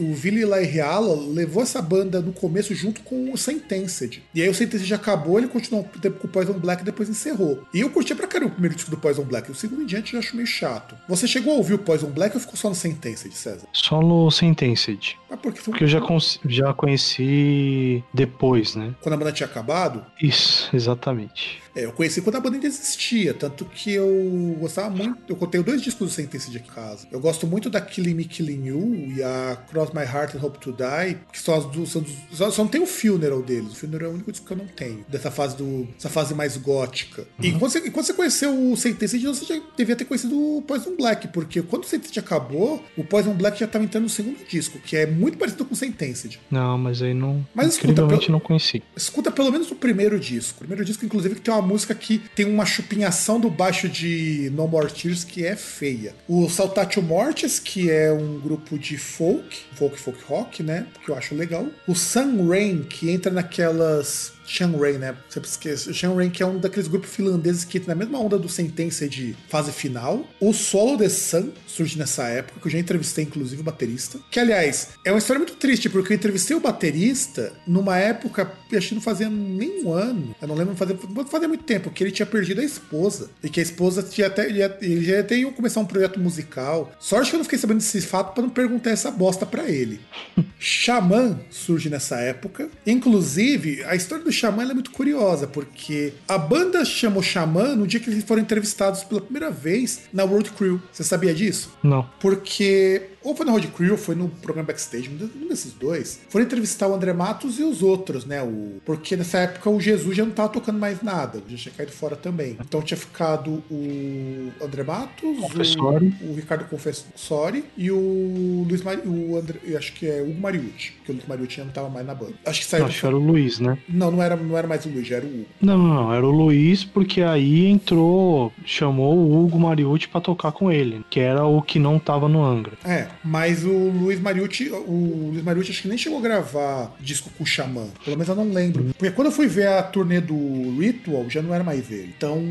o 0.00 0.14
Billy 0.14 0.44
Laireala 0.44 1.14
levou 1.32 1.62
essa 1.62 1.80
banda 1.80 2.20
no 2.20 2.32
começo 2.32 2.74
junto 2.74 3.02
com 3.02 3.32
o 3.32 3.38
Sentenced. 3.38 4.22
E 4.34 4.42
aí 4.42 4.48
o 4.48 4.54
Sentenced 4.54 4.92
acabou, 4.92 5.38
ele 5.38 5.48
continuou 5.48 5.84
com 5.84 6.26
o 6.26 6.30
Poison 6.30 6.54
Black 6.54 6.82
e 6.82 6.84
depois 6.84 7.08
encerrou. 7.08 7.64
E 7.72 7.80
eu 7.80 7.90
curti 7.90 8.14
pra 8.14 8.26
caramba 8.26 8.50
o 8.50 8.54
primeiro 8.54 8.74
disco 8.74 8.90
do 8.90 8.96
Poison 8.96 9.24
Black. 9.24 9.50
O 9.50 9.54
segundo 9.54 9.82
em 9.82 9.86
diante 9.86 10.14
eu 10.14 10.20
acho 10.20 10.36
meio 10.36 10.46
chato. 10.46 10.96
Você 11.08 11.26
chegou 11.26 11.54
a 11.54 11.56
ouvir 11.56 11.74
o 11.74 11.78
Poison 11.78 12.10
Black 12.10 12.36
ou 12.36 12.40
ficou 12.40 12.56
só 12.56 12.68
no 12.68 12.74
Sentenced, 12.74 13.32
César? 13.32 13.66
Só 13.72 14.00
no 14.00 14.30
Sentenced. 14.30 15.16
Ah, 15.30 15.36
porque, 15.36 15.60
foi... 15.60 15.72
porque 15.72 15.84
eu 15.84 15.88
já, 15.88 16.00
já 16.46 16.74
conheci 16.74 18.04
depois, 18.12 18.74
né? 18.74 18.94
Quando 19.00 19.14
a 19.14 19.18
banda 19.18 19.32
tinha 19.32 19.46
acabado? 19.46 20.04
Isso, 20.20 20.68
exatamente. 20.74 21.62
É, 21.74 21.84
eu 21.84 21.92
conheci 21.92 22.20
quando 22.20 22.36
a 22.36 22.40
banda 22.40 22.56
ainda 22.56 22.66
existia, 22.66 23.32
tanto 23.32 23.64
que 23.64 23.92
eu 23.92 24.56
gostava 24.60 24.90
muito. 24.90 25.16
Eu 25.28 25.36
contei 25.36 25.62
dois 25.62 25.80
discos 25.80 26.08
do 26.08 26.14
Sentença 26.14 26.50
de 26.50 26.60
casa. 26.60 27.06
Eu 27.10 27.20
gosto 27.20 27.46
muito 27.46 27.70
da 27.70 27.80
Killing 27.80 28.14
Me 28.14 28.24
Killing 28.24 28.66
You 28.66 28.94
e 29.16 29.22
a 29.22 29.56
Cross 29.70 29.90
My 29.92 30.02
Heart 30.02 30.34
and 30.34 30.44
Hope 30.44 30.58
to 30.58 30.72
Die, 30.72 31.18
que 31.32 31.40
são 31.40 31.54
as 31.54 31.64
duas. 31.66 31.88
São, 31.88 32.04
só, 32.30 32.50
só 32.50 32.62
não 32.62 32.70
tem 32.70 32.82
o 32.82 32.86
funeral 32.86 33.42
deles. 33.42 33.72
O 33.72 33.76
funeral 33.76 34.08
é 34.08 34.10
o 34.10 34.14
único 34.14 34.30
disco 34.30 34.46
que 34.46 34.52
eu 34.52 34.56
não 34.56 34.66
tenho. 34.66 35.04
Dessa 35.08 35.30
fase 35.30 35.56
do. 35.56 35.88
Essa 35.96 36.08
fase 36.08 36.34
mais 36.34 36.56
gótica. 36.56 37.22
Uhum. 37.22 37.44
E 37.44 37.52
quando 37.52 37.70
você, 37.70 37.90
quando 37.90 38.06
você 38.06 38.14
conheceu 38.14 38.72
o 38.72 38.76
Sentença, 38.76 39.18
você 39.18 39.44
já 39.44 39.60
devia 39.76 39.96
ter 39.96 40.04
conhecido 40.04 40.38
o 40.38 40.62
Poison 40.62 40.94
Black, 40.96 41.28
porque 41.28 41.62
quando 41.62 41.84
o 41.84 41.86
Sentença 41.86 42.20
acabou, 42.20 42.82
o 42.96 43.04
Poison 43.04 43.32
Black 43.32 43.58
já 43.58 43.66
estava 43.66 43.84
entrando 43.84 44.04
no 44.04 44.10
segundo 44.10 44.38
disco, 44.46 44.78
que 44.78 44.96
é 44.96 45.06
muito 45.06 45.38
parecido 45.38 45.64
com 45.64 45.74
o 45.74 45.76
Sentenced. 45.76 46.38
Não, 46.50 46.76
mas 46.76 47.00
aí 47.00 47.14
não. 47.14 47.46
Mas 47.54 47.74
escuta, 47.74 48.06
pelo, 48.06 48.28
não 48.28 48.40
conheci. 48.40 48.82
Escuta 48.96 49.30
pelo 49.30 49.50
menos 49.50 49.70
o 49.70 49.74
primeiro 49.74 50.18
disco. 50.20 50.56
O 50.56 50.58
primeiro 50.58 50.84
disco, 50.84 51.04
inclusive, 51.04 51.36
que 51.36 51.40
tem 51.40 51.54
uma 51.54 51.61
música 51.62 51.94
que 51.94 52.18
tem 52.34 52.46
uma 52.46 52.66
chupinhação 52.66 53.40
do 53.40 53.48
baixo 53.48 53.88
de 53.88 54.50
No 54.54 54.68
More 54.68 54.92
Tears 54.92 55.24
que 55.24 55.46
é 55.46 55.56
feia. 55.56 56.14
O 56.28 56.48
Saltatio 56.48 57.02
Mortis, 57.02 57.58
que 57.58 57.90
é 57.90 58.12
um 58.12 58.38
grupo 58.38 58.78
de 58.78 58.96
folk, 58.98 59.56
folk, 59.74 59.98
folk 59.98 60.22
rock, 60.24 60.62
né? 60.62 60.86
Que 61.04 61.10
eu 61.10 61.14
acho 61.14 61.34
legal. 61.34 61.66
O 61.86 61.94
Sun 61.94 62.48
Rain, 62.48 62.82
que 62.82 63.10
entra 63.10 63.32
naquelas 63.32 64.32
Shan 64.46 64.76
Rain, 64.78 64.98
né? 64.98 65.14
Sempre 65.28 65.48
esquece. 65.48 65.90
O 65.90 65.94
Shan 65.94 66.14
Rain, 66.14 66.30
que 66.30 66.42
é 66.42 66.46
um 66.46 66.58
daqueles 66.58 66.88
grupos 66.88 67.10
finlandeses 67.10 67.64
que 67.64 67.80
na 67.86 67.94
mesma 67.94 68.18
onda 68.18 68.38
do 68.38 68.48
Sentença 68.48 69.08
de 69.08 69.34
fase 69.48 69.72
final. 69.72 70.26
O 70.40 70.52
Solo 70.52 70.98
The 70.98 71.08
Sun 71.08 71.50
surge 71.66 71.98
nessa 71.98 72.24
época, 72.24 72.60
que 72.60 72.66
eu 72.66 72.70
já 72.70 72.78
entrevistei, 72.78 73.24
inclusive, 73.24 73.60
o 73.60 73.64
baterista. 73.64 74.18
Que, 74.30 74.40
aliás, 74.40 74.90
é 75.04 75.10
uma 75.10 75.18
história 75.18 75.38
muito 75.38 75.56
triste, 75.56 75.88
porque 75.88 76.12
eu 76.12 76.16
entrevistei 76.16 76.56
o 76.56 76.60
baterista 76.60 77.52
numa 77.66 77.98
época, 77.98 78.52
acho 78.72 78.88
que 78.88 78.94
não 78.94 79.02
fazia 79.02 79.28
nem 79.28 79.84
um 79.84 79.92
ano. 79.92 80.34
Eu 80.40 80.48
não 80.48 80.54
lembro, 80.54 80.74
fazia, 80.74 80.96
fazia 81.30 81.48
muito 81.48 81.64
tempo, 81.64 81.90
que 81.90 82.02
ele 82.02 82.10
tinha 82.10 82.26
perdido 82.26 82.60
a 82.60 82.64
esposa. 82.64 83.30
E 83.42 83.48
que 83.48 83.60
a 83.60 83.62
esposa 83.62 84.02
tinha 84.02 84.26
até. 84.26 84.48
Ele 84.48 85.04
já 85.04 85.20
até 85.20 85.36
ia 85.36 85.50
começar 85.52 85.80
um 85.80 85.86
projeto 85.86 86.18
musical. 86.20 86.92
Sorte 86.98 87.30
que 87.30 87.36
eu 87.36 87.38
não 87.38 87.44
fiquei 87.44 87.58
sabendo 87.58 87.78
desse 87.78 88.00
fato 88.00 88.34
para 88.34 88.42
não 88.42 88.50
perguntar 88.50 88.90
essa 88.90 89.10
bosta 89.10 89.44
para 89.46 89.68
ele. 89.68 90.00
Xamã 90.58 91.38
surge 91.50 91.88
nessa 91.88 92.18
época. 92.20 92.68
Inclusive, 92.86 93.82
a 93.84 93.94
história 93.94 94.24
do 94.24 94.31
Xamã 94.32 94.62
é 94.62 94.74
muito 94.74 94.90
curiosa, 94.90 95.46
porque 95.46 96.12
a 96.26 96.38
banda 96.38 96.84
chamou 96.84 97.22
Xamã 97.22 97.74
no 97.74 97.86
dia 97.86 98.00
que 98.00 98.10
eles 98.10 98.24
foram 98.24 98.42
entrevistados 98.42 99.04
pela 99.04 99.20
primeira 99.20 99.50
vez 99.50 100.02
na 100.12 100.24
World 100.24 100.50
Crew. 100.52 100.80
Você 100.92 101.04
sabia 101.04 101.34
disso? 101.34 101.72
Não. 101.82 102.08
Porque 102.20 103.10
ou 103.24 103.34
foi 103.34 103.46
na 103.46 103.52
Road 103.52 103.68
Crew, 103.68 103.96
foi 103.96 104.14
no 104.14 104.28
programa 104.28 104.66
Backstage, 104.68 105.10
um 105.10 105.48
desses 105.48 105.72
dois, 105.72 106.20
foram 106.28 106.44
entrevistar 106.44 106.88
o 106.88 106.94
André 106.94 107.12
Matos 107.12 107.58
e 107.58 107.62
os 107.62 107.82
outros, 107.82 108.24
né? 108.24 108.42
O, 108.42 108.80
porque 108.84 109.16
nessa 109.16 109.38
época 109.38 109.70
o 109.70 109.80
Jesus 109.80 110.16
já 110.16 110.24
não 110.24 110.32
tava 110.32 110.48
tocando 110.48 110.78
mais 110.78 111.02
nada, 111.02 111.42
já 111.48 111.56
tinha 111.56 111.74
caído 111.74 111.92
fora 111.92 112.16
também. 112.16 112.56
Então 112.60 112.82
tinha 112.82 112.98
ficado 112.98 113.62
o 113.70 114.52
André 114.60 114.82
Matos, 114.82 115.22
o, 115.22 116.30
o, 116.30 116.34
Ricardo 116.34 116.64
Confessori 116.64 117.64
e 117.76 117.90
o 117.90 118.66
Luiz 118.68 118.82
Mari, 118.82 119.02
o 119.06 119.36
André, 119.36 119.58
acho 119.76 119.92
que 119.94 120.06
é 120.06 120.22
Hugo 120.22 120.40
Mariucci, 120.40 120.92
porque 120.92 121.12
o 121.12 121.14
Luiz 121.14 121.26
Mariucci 121.26 121.56
já 121.56 121.64
não 121.64 121.72
tava 121.72 121.88
mais 121.88 122.06
na 122.06 122.14
banda. 122.14 122.34
Acho 122.44 122.60
que 122.60 122.66
saiu. 122.66 122.86
Acho 122.86 123.00
que 123.00 123.06
era 123.06 123.16
o 123.16 123.20
Luiz, 123.20 123.58
né? 123.58 123.78
Não, 123.88 124.10
não 124.10 124.22
era, 124.22 124.36
não 124.36 124.56
era 124.56 124.66
mais 124.66 124.84
o 124.86 124.88
Luiz, 124.88 125.06
já 125.06 125.16
era 125.16 125.26
o 125.26 125.28
Hugo. 125.28 125.46
Não, 125.60 125.78
não, 125.78 125.94
não, 125.94 126.14
era 126.14 126.26
o 126.26 126.30
Luiz, 126.30 126.84
porque 126.84 127.22
aí 127.22 127.66
entrou, 127.66 128.52
chamou 128.64 129.16
o 129.16 129.44
Hugo 129.44 129.58
Mariucci 129.58 130.08
pra 130.08 130.20
tocar 130.20 130.52
com 130.52 130.70
ele, 130.70 131.04
que 131.10 131.20
era 131.20 131.44
o 131.44 131.62
que 131.62 131.78
não 131.78 131.98
tava 131.98 132.28
no 132.28 132.44
Angra. 132.44 132.72
É, 132.84 133.08
mas 133.24 133.64
o 133.64 133.72
Luiz 133.72 134.20
Mariucci, 134.20 134.70
o 134.70 135.30
Luiz 135.32 135.42
Mariucci 135.42 135.70
acho 135.70 135.82
que 135.82 135.88
nem 135.88 135.98
chegou 135.98 136.18
a 136.18 136.22
gravar 136.22 136.96
disco 137.00 137.30
com 137.36 137.44
o 137.44 137.46
Xamã. 137.46 137.86
Pelo 138.04 138.16
menos 138.16 138.28
eu 138.28 138.34
não 138.34 138.52
lembro. 138.52 138.92
Porque 138.98 139.10
quando 139.10 139.28
eu 139.28 139.32
fui 139.32 139.46
ver 139.46 139.68
a 139.68 139.82
turnê 139.82 140.20
do 140.20 140.78
Ritual, 140.78 141.28
já 141.28 141.42
não 141.42 141.54
era 141.54 141.64
mais 141.64 141.90
ele. 141.90 142.12
Então, 142.16 142.42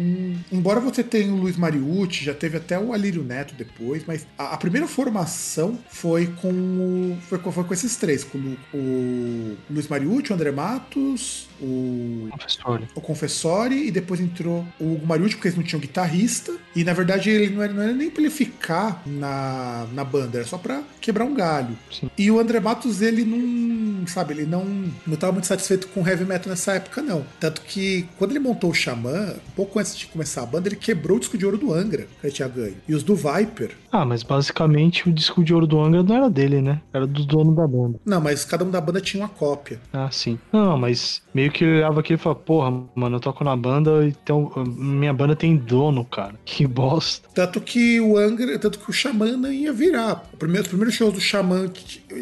embora 0.52 0.80
você 0.80 1.04
tenha 1.04 1.32
o 1.34 1.38
Luiz 1.38 1.58
Mariucci, 1.58 2.24
já 2.24 2.34
teve 2.34 2.58
até 2.58 2.80
o 2.80 2.94
Alírio 2.94 3.24
Neto 3.24 3.54
depois, 3.56 4.04
mas 4.06 4.26
a, 4.38 4.54
a 4.54 4.58
primeira 4.58 4.88
formação 4.88 5.78
foi 5.90 6.28
com 6.28 6.52
o, 6.52 7.18
foi, 7.28 7.40
foi, 7.40 7.64
com 7.64 7.74
esses 7.74 7.96
três, 7.98 8.24
com 8.24 8.38
o, 8.38 8.78
o 8.78 9.58
Luiz 9.70 9.88
Mariucci, 9.88 10.32
o 10.32 10.36
André 10.36 10.52
Matos, 10.52 11.48
o 11.62 12.28
Confessori. 12.32 12.88
o 12.96 13.02
Confessori 13.02 13.88
e 13.88 13.92
depois 13.92 14.20
entrou 14.20 14.66
o 14.80 15.00
Mariucci, 15.06 15.36
porque 15.36 15.48
eles 15.50 15.58
não 15.58 15.64
tinham 15.64 15.80
guitarrista. 15.80 16.54
E 16.76 16.84
na 16.84 16.94
verdade 16.94 17.30
ele 17.30 17.54
não 17.54 17.62
era, 17.62 17.74
não 17.74 17.84
era 17.84 17.94
nem 17.94 18.10
pra 18.10 18.22
ele 18.22 18.32
ficar 18.32 19.02
na, 19.06 19.86
na 19.94 20.04
banda, 20.04 20.40
era 20.40 20.48
só 20.48 20.58
pra 20.58 20.84
quebrar 21.00 21.26
um 21.26 21.34
galho. 21.34 21.78
Sim. 21.92 22.10
E 22.18 22.32
o 22.32 22.40
André 22.40 22.60
Matos, 22.60 23.02
ele 23.02 23.24
não, 23.26 24.08
sabe, 24.08 24.34
ele 24.34 24.46
não, 24.46 24.66
não 25.06 25.18
tava 25.18 25.34
muito 25.34 25.48
satisfeito 25.48 25.88
com 25.90 26.08
heavy 26.08 26.26
metal 26.26 26.50
nessa 26.50 26.74
época, 26.74 27.02
não. 27.02 27.26
Tanto 27.40 27.62
que 27.62 28.08
quando 28.18 28.32
ele 28.32 28.40
montou 28.40 28.70
o 28.70 28.74
Xamã, 28.74 29.36
pouco 29.56 29.80
antes 29.80 29.98
de 29.98 30.08
começar 30.08 30.44
a 30.44 30.46
banda, 30.46 30.70
ele 30.70 30.76
quebrou 30.76 31.18
o 31.18 31.20
disco 31.20 31.38
de 31.38 31.46
ouro 31.46 31.58
do 31.58 31.74
Angra, 31.74 32.08
que 32.20 32.28
ele 32.28 32.34
tinha 32.34 32.48
ganho. 32.48 32.78
E 32.88 32.96
os 32.96 33.04
do 33.04 33.16
Viper. 33.16 33.76
Ah, 33.92 34.06
mas 34.06 34.24
basicamente 34.24 35.10
o 35.10 35.12
disco 35.12 35.44
de 35.44 35.54
ouro 35.54 35.68
do 35.68 35.80
Angra 35.80 36.02
não 36.04 36.16
era 36.16 36.30
dele, 36.30 36.62
né? 36.62 36.82
Era 36.94 37.06
do 37.06 37.26
dono 37.26 37.54
da 37.54 37.68
banda. 37.68 38.00
Não, 38.06 38.22
mas 38.22 38.46
cada 38.46 38.64
um 38.64 38.72
da 38.72 38.80
banda 38.80 39.02
tinha 39.02 39.22
uma 39.22 39.30
cópia. 39.30 39.80
Ah, 39.92 40.10
sim. 40.12 40.40
Não, 40.52 40.78
mas 40.78 41.22
meio 41.34 41.51
que 41.52 41.64
ele 41.64 41.78
olhava 41.78 42.00
aqui 42.00 42.14
e 42.14 42.18
falava, 42.18 42.40
porra, 42.40 42.84
mano, 42.96 43.18
eu 43.18 43.20
toco 43.20 43.44
na 43.44 43.56
banda, 43.56 44.06
então 44.06 44.52
minha 44.66 45.14
banda 45.14 45.36
tem 45.36 45.56
dono, 45.56 46.06
cara. 46.06 46.36
Que 46.46 46.68
bosta. 46.68 47.30
Tanto 47.34 47.62
que 47.62 48.00
o 48.02 48.18
Angra, 48.18 48.60
tanto 48.60 48.78
que 48.78 48.90
o 48.90 48.94
Xamã 48.94 49.38
não 49.38 49.52
ia 49.52 49.72
virar. 49.72 50.30
O 50.34 50.38
primeiro, 50.38 50.64
os 50.64 50.68
primeiros 50.68 50.94
shows 50.94 51.14
do 51.14 51.22
Xamã 51.22 51.72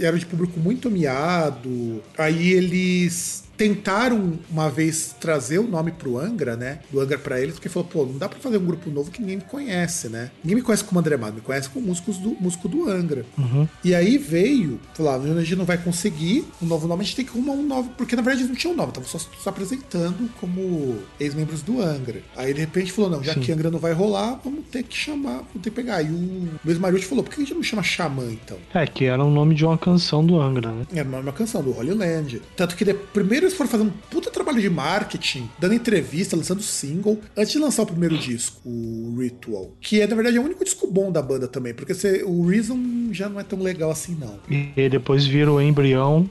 eram 0.01 0.17
de 0.17 0.25
público 0.25 0.59
muito 0.59 0.89
miado. 0.89 2.01
Aí 2.17 2.53
eles 2.53 3.48
tentaram 3.59 4.39
uma 4.49 4.69
vez 4.69 5.13
trazer 5.19 5.59
o 5.59 5.67
nome 5.67 5.91
pro 5.91 6.17
Angra, 6.17 6.55
né? 6.55 6.79
Do 6.89 7.01
Angra 7.01 7.17
para 7.17 7.41
eles, 7.41 7.55
porque 7.55 7.67
falou, 7.67 7.89
pô, 7.89 8.05
não 8.05 8.17
dá 8.17 8.29
para 8.29 8.39
fazer 8.39 8.57
um 8.57 8.65
grupo 8.65 8.89
novo 8.89 9.11
que 9.11 9.19
ninguém 9.19 9.35
me 9.35 9.43
conhece, 9.43 10.07
né? 10.07 10.31
Ninguém 10.41 10.55
me 10.55 10.61
conhece 10.61 10.85
como 10.85 10.97
André 10.97 11.17
Mato, 11.17 11.33
me 11.33 11.41
conhece 11.41 11.69
como 11.69 11.85
músicos 11.85 12.17
do 12.17 12.37
músico 12.39 12.69
do 12.69 12.89
Angra. 12.89 13.25
Uhum. 13.37 13.67
E 13.83 13.93
aí 13.93 14.17
veio, 14.17 14.79
falou, 14.93 15.11
ah, 15.11 15.15
a 15.15 15.41
gente 15.41 15.57
não 15.57 15.65
vai 15.65 15.77
conseguir 15.77 16.45
um 16.61 16.65
novo 16.65 16.87
nome, 16.87 17.01
a 17.01 17.03
gente 17.03 17.17
tem 17.17 17.25
que 17.25 17.31
arrumar 17.31 17.51
um 17.51 17.67
novo, 17.67 17.89
porque 17.97 18.15
na 18.15 18.21
verdade 18.21 18.43
eles 18.43 18.49
não 18.49 18.55
tinham 18.55 18.73
um 18.73 18.77
nome, 18.77 18.91
estavam 18.91 19.09
só 19.09 19.19
se 19.19 19.49
apresentando 19.49 20.29
como 20.39 20.97
ex-membros 21.19 21.61
do 21.61 21.81
Angra. 21.81 22.21
Aí 22.37 22.53
de 22.53 22.61
repente 22.61 22.93
falou, 22.93 23.09
não, 23.11 23.21
já 23.21 23.33
Sim. 23.33 23.41
que 23.41 23.51
Angra 23.51 23.69
não 23.69 23.79
vai 23.79 23.91
rolar, 23.91 24.39
vamos 24.41 24.63
ter 24.71 24.83
que 24.83 24.95
chamar, 24.95 25.39
vamos 25.39 25.61
ter 25.61 25.69
que 25.69 25.71
pegar. 25.71 26.01
E 26.01 26.09
o 26.09 26.47
Luiz 26.63 26.77
Mariucci 26.77 27.05
falou, 27.05 27.25
por 27.25 27.33
que 27.33 27.41
a 27.41 27.43
gente 27.43 27.55
não 27.55 27.63
chama 27.63 27.83
Xamã 27.83 28.23
então? 28.31 28.57
É, 28.73 28.87
que 28.87 29.03
era 29.03 29.21
o 29.21 29.29
nome 29.29 29.53
de 29.53 29.65
uma 29.65 29.77
canção 29.77 30.25
do 30.25 30.39
Angra, 30.39 30.71
né? 30.71 30.85
Era 30.93 31.05
o 31.05 31.11
nome 31.11 31.23
de 31.23 31.29
uma 31.29 31.35
canção, 31.35 31.61
do 31.61 31.77
Holy 31.77 31.91
Land. 31.91 32.41
Tanto 32.55 32.77
que 32.77 32.85
de, 32.85 32.93
primeiro 32.93 33.48
eles 33.49 33.57
foram 33.57 33.69
fazer 33.69 33.83
um 33.83 33.89
puta 33.89 34.31
trabalho 34.31 34.61
de 34.61 34.69
marketing, 34.69 35.49
dando 35.59 35.73
entrevista, 35.73 36.35
lançando 36.35 36.61
single, 36.61 37.19
antes 37.35 37.51
de 37.51 37.59
lançar 37.59 37.83
o 37.83 37.87
primeiro 37.87 38.17
disco, 38.17 38.61
o 38.65 39.17
Ritual. 39.19 39.71
Que 39.81 40.01
é, 40.01 40.07
na 40.07 40.15
verdade, 40.15 40.37
é 40.37 40.39
o 40.39 40.43
único 40.43 40.63
disco 40.63 40.87
bom 40.87 41.11
da 41.11 41.21
banda 41.21 41.47
também, 41.47 41.73
porque 41.73 41.93
o 42.23 42.45
Reason 42.45 43.09
já 43.11 43.27
não 43.27 43.39
é 43.39 43.43
tão 43.43 43.59
legal 43.59 43.91
assim, 43.91 44.15
não. 44.19 44.39
E 44.49 44.89
depois 44.89 45.25
vira 45.25 45.51
o 45.51 45.61
embrião. 45.61 46.29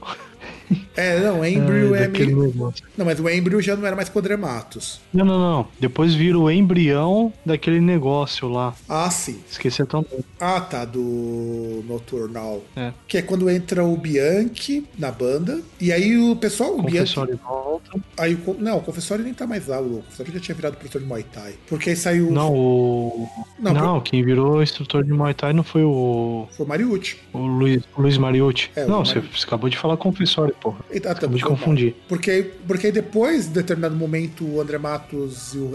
É, 0.95 1.19
não, 1.19 1.43
embryo 1.43 1.95
é, 1.95 2.03
é 2.03 2.07
meio... 2.07 2.73
Não, 2.97 3.05
mas 3.05 3.19
o 3.19 3.29
embryo 3.29 3.61
já 3.61 3.75
não 3.75 3.85
era 3.85 3.95
mais 3.95 4.09
Quadramatos. 4.09 4.99
Não, 5.13 5.25
não, 5.25 5.39
não. 5.39 5.67
Depois 5.79 6.13
vira 6.13 6.37
o 6.37 6.49
embrião 6.49 7.33
daquele 7.45 7.79
negócio 7.79 8.47
lá. 8.47 8.75
Ah, 8.87 9.09
sim. 9.09 9.39
Esqueci 9.49 9.85
tão 9.85 10.05
Ah, 10.39 10.61
tá, 10.61 10.85
do 10.85 11.83
Nocturnal. 11.87 12.61
É. 12.75 12.93
Que 13.07 13.17
é 13.17 13.21
quando 13.21 13.49
entra 13.49 13.83
o 13.83 13.95
Bianchi 13.97 14.85
na 14.97 15.11
banda, 15.11 15.61
e 15.79 15.91
aí 15.91 16.17
o 16.17 16.35
pessoal... 16.35 16.75
O 16.75 16.83
Confessório 16.83 17.35
Bianchi... 17.35 17.47
volta. 17.47 17.99
Aí 18.17 18.35
o... 18.35 18.55
Não, 18.59 18.77
o 18.77 18.81
Confessório 18.81 19.23
nem 19.23 19.33
tá 19.33 19.47
mais 19.47 19.67
lá, 19.67 19.79
o 19.79 20.03
Confessório 20.03 20.33
já 20.33 20.39
tinha 20.39 20.55
virado 20.55 20.75
professor 20.75 21.01
de 21.01 21.07
Muay 21.07 21.23
Thai. 21.23 21.53
Porque 21.67 21.91
aí 21.91 21.95
saiu... 21.95 22.31
Não, 22.31 22.53
o... 22.53 23.29
Não, 23.57 23.73
não 23.73 23.95
por... 23.95 24.03
quem 24.03 24.23
virou 24.23 24.61
instrutor 24.61 25.03
de 25.03 25.11
Muay 25.11 25.33
Thai 25.33 25.53
não 25.53 25.63
foi 25.63 25.83
o... 25.83 26.47
Foi 26.51 26.65
o 26.65 26.69
Mariucci. 26.69 27.17
O 27.33 27.39
Luiz, 27.39 27.83
o 27.97 28.01
Luiz 28.01 28.17
Mariucci. 28.17 28.69
É, 28.75 28.85
não, 28.85 29.03
você, 29.03 29.19
você 29.19 29.45
acabou 29.45 29.69
de 29.69 29.77
falar 29.77 29.97
Confessório, 29.97 30.53
porra. 30.59 30.79
E, 30.91 30.97
acabou 30.97 31.37
de 31.37 31.43
confundir. 31.43 31.95
Porque, 32.07 32.51
porque 32.67 32.91
depois, 32.91 33.47
em 33.47 33.51
determinado 33.51 33.95
momento, 33.95 34.45
o 34.45 34.61
André 34.61 34.77
Matos 34.77 35.53
e 35.53 35.57
o, 35.57 35.71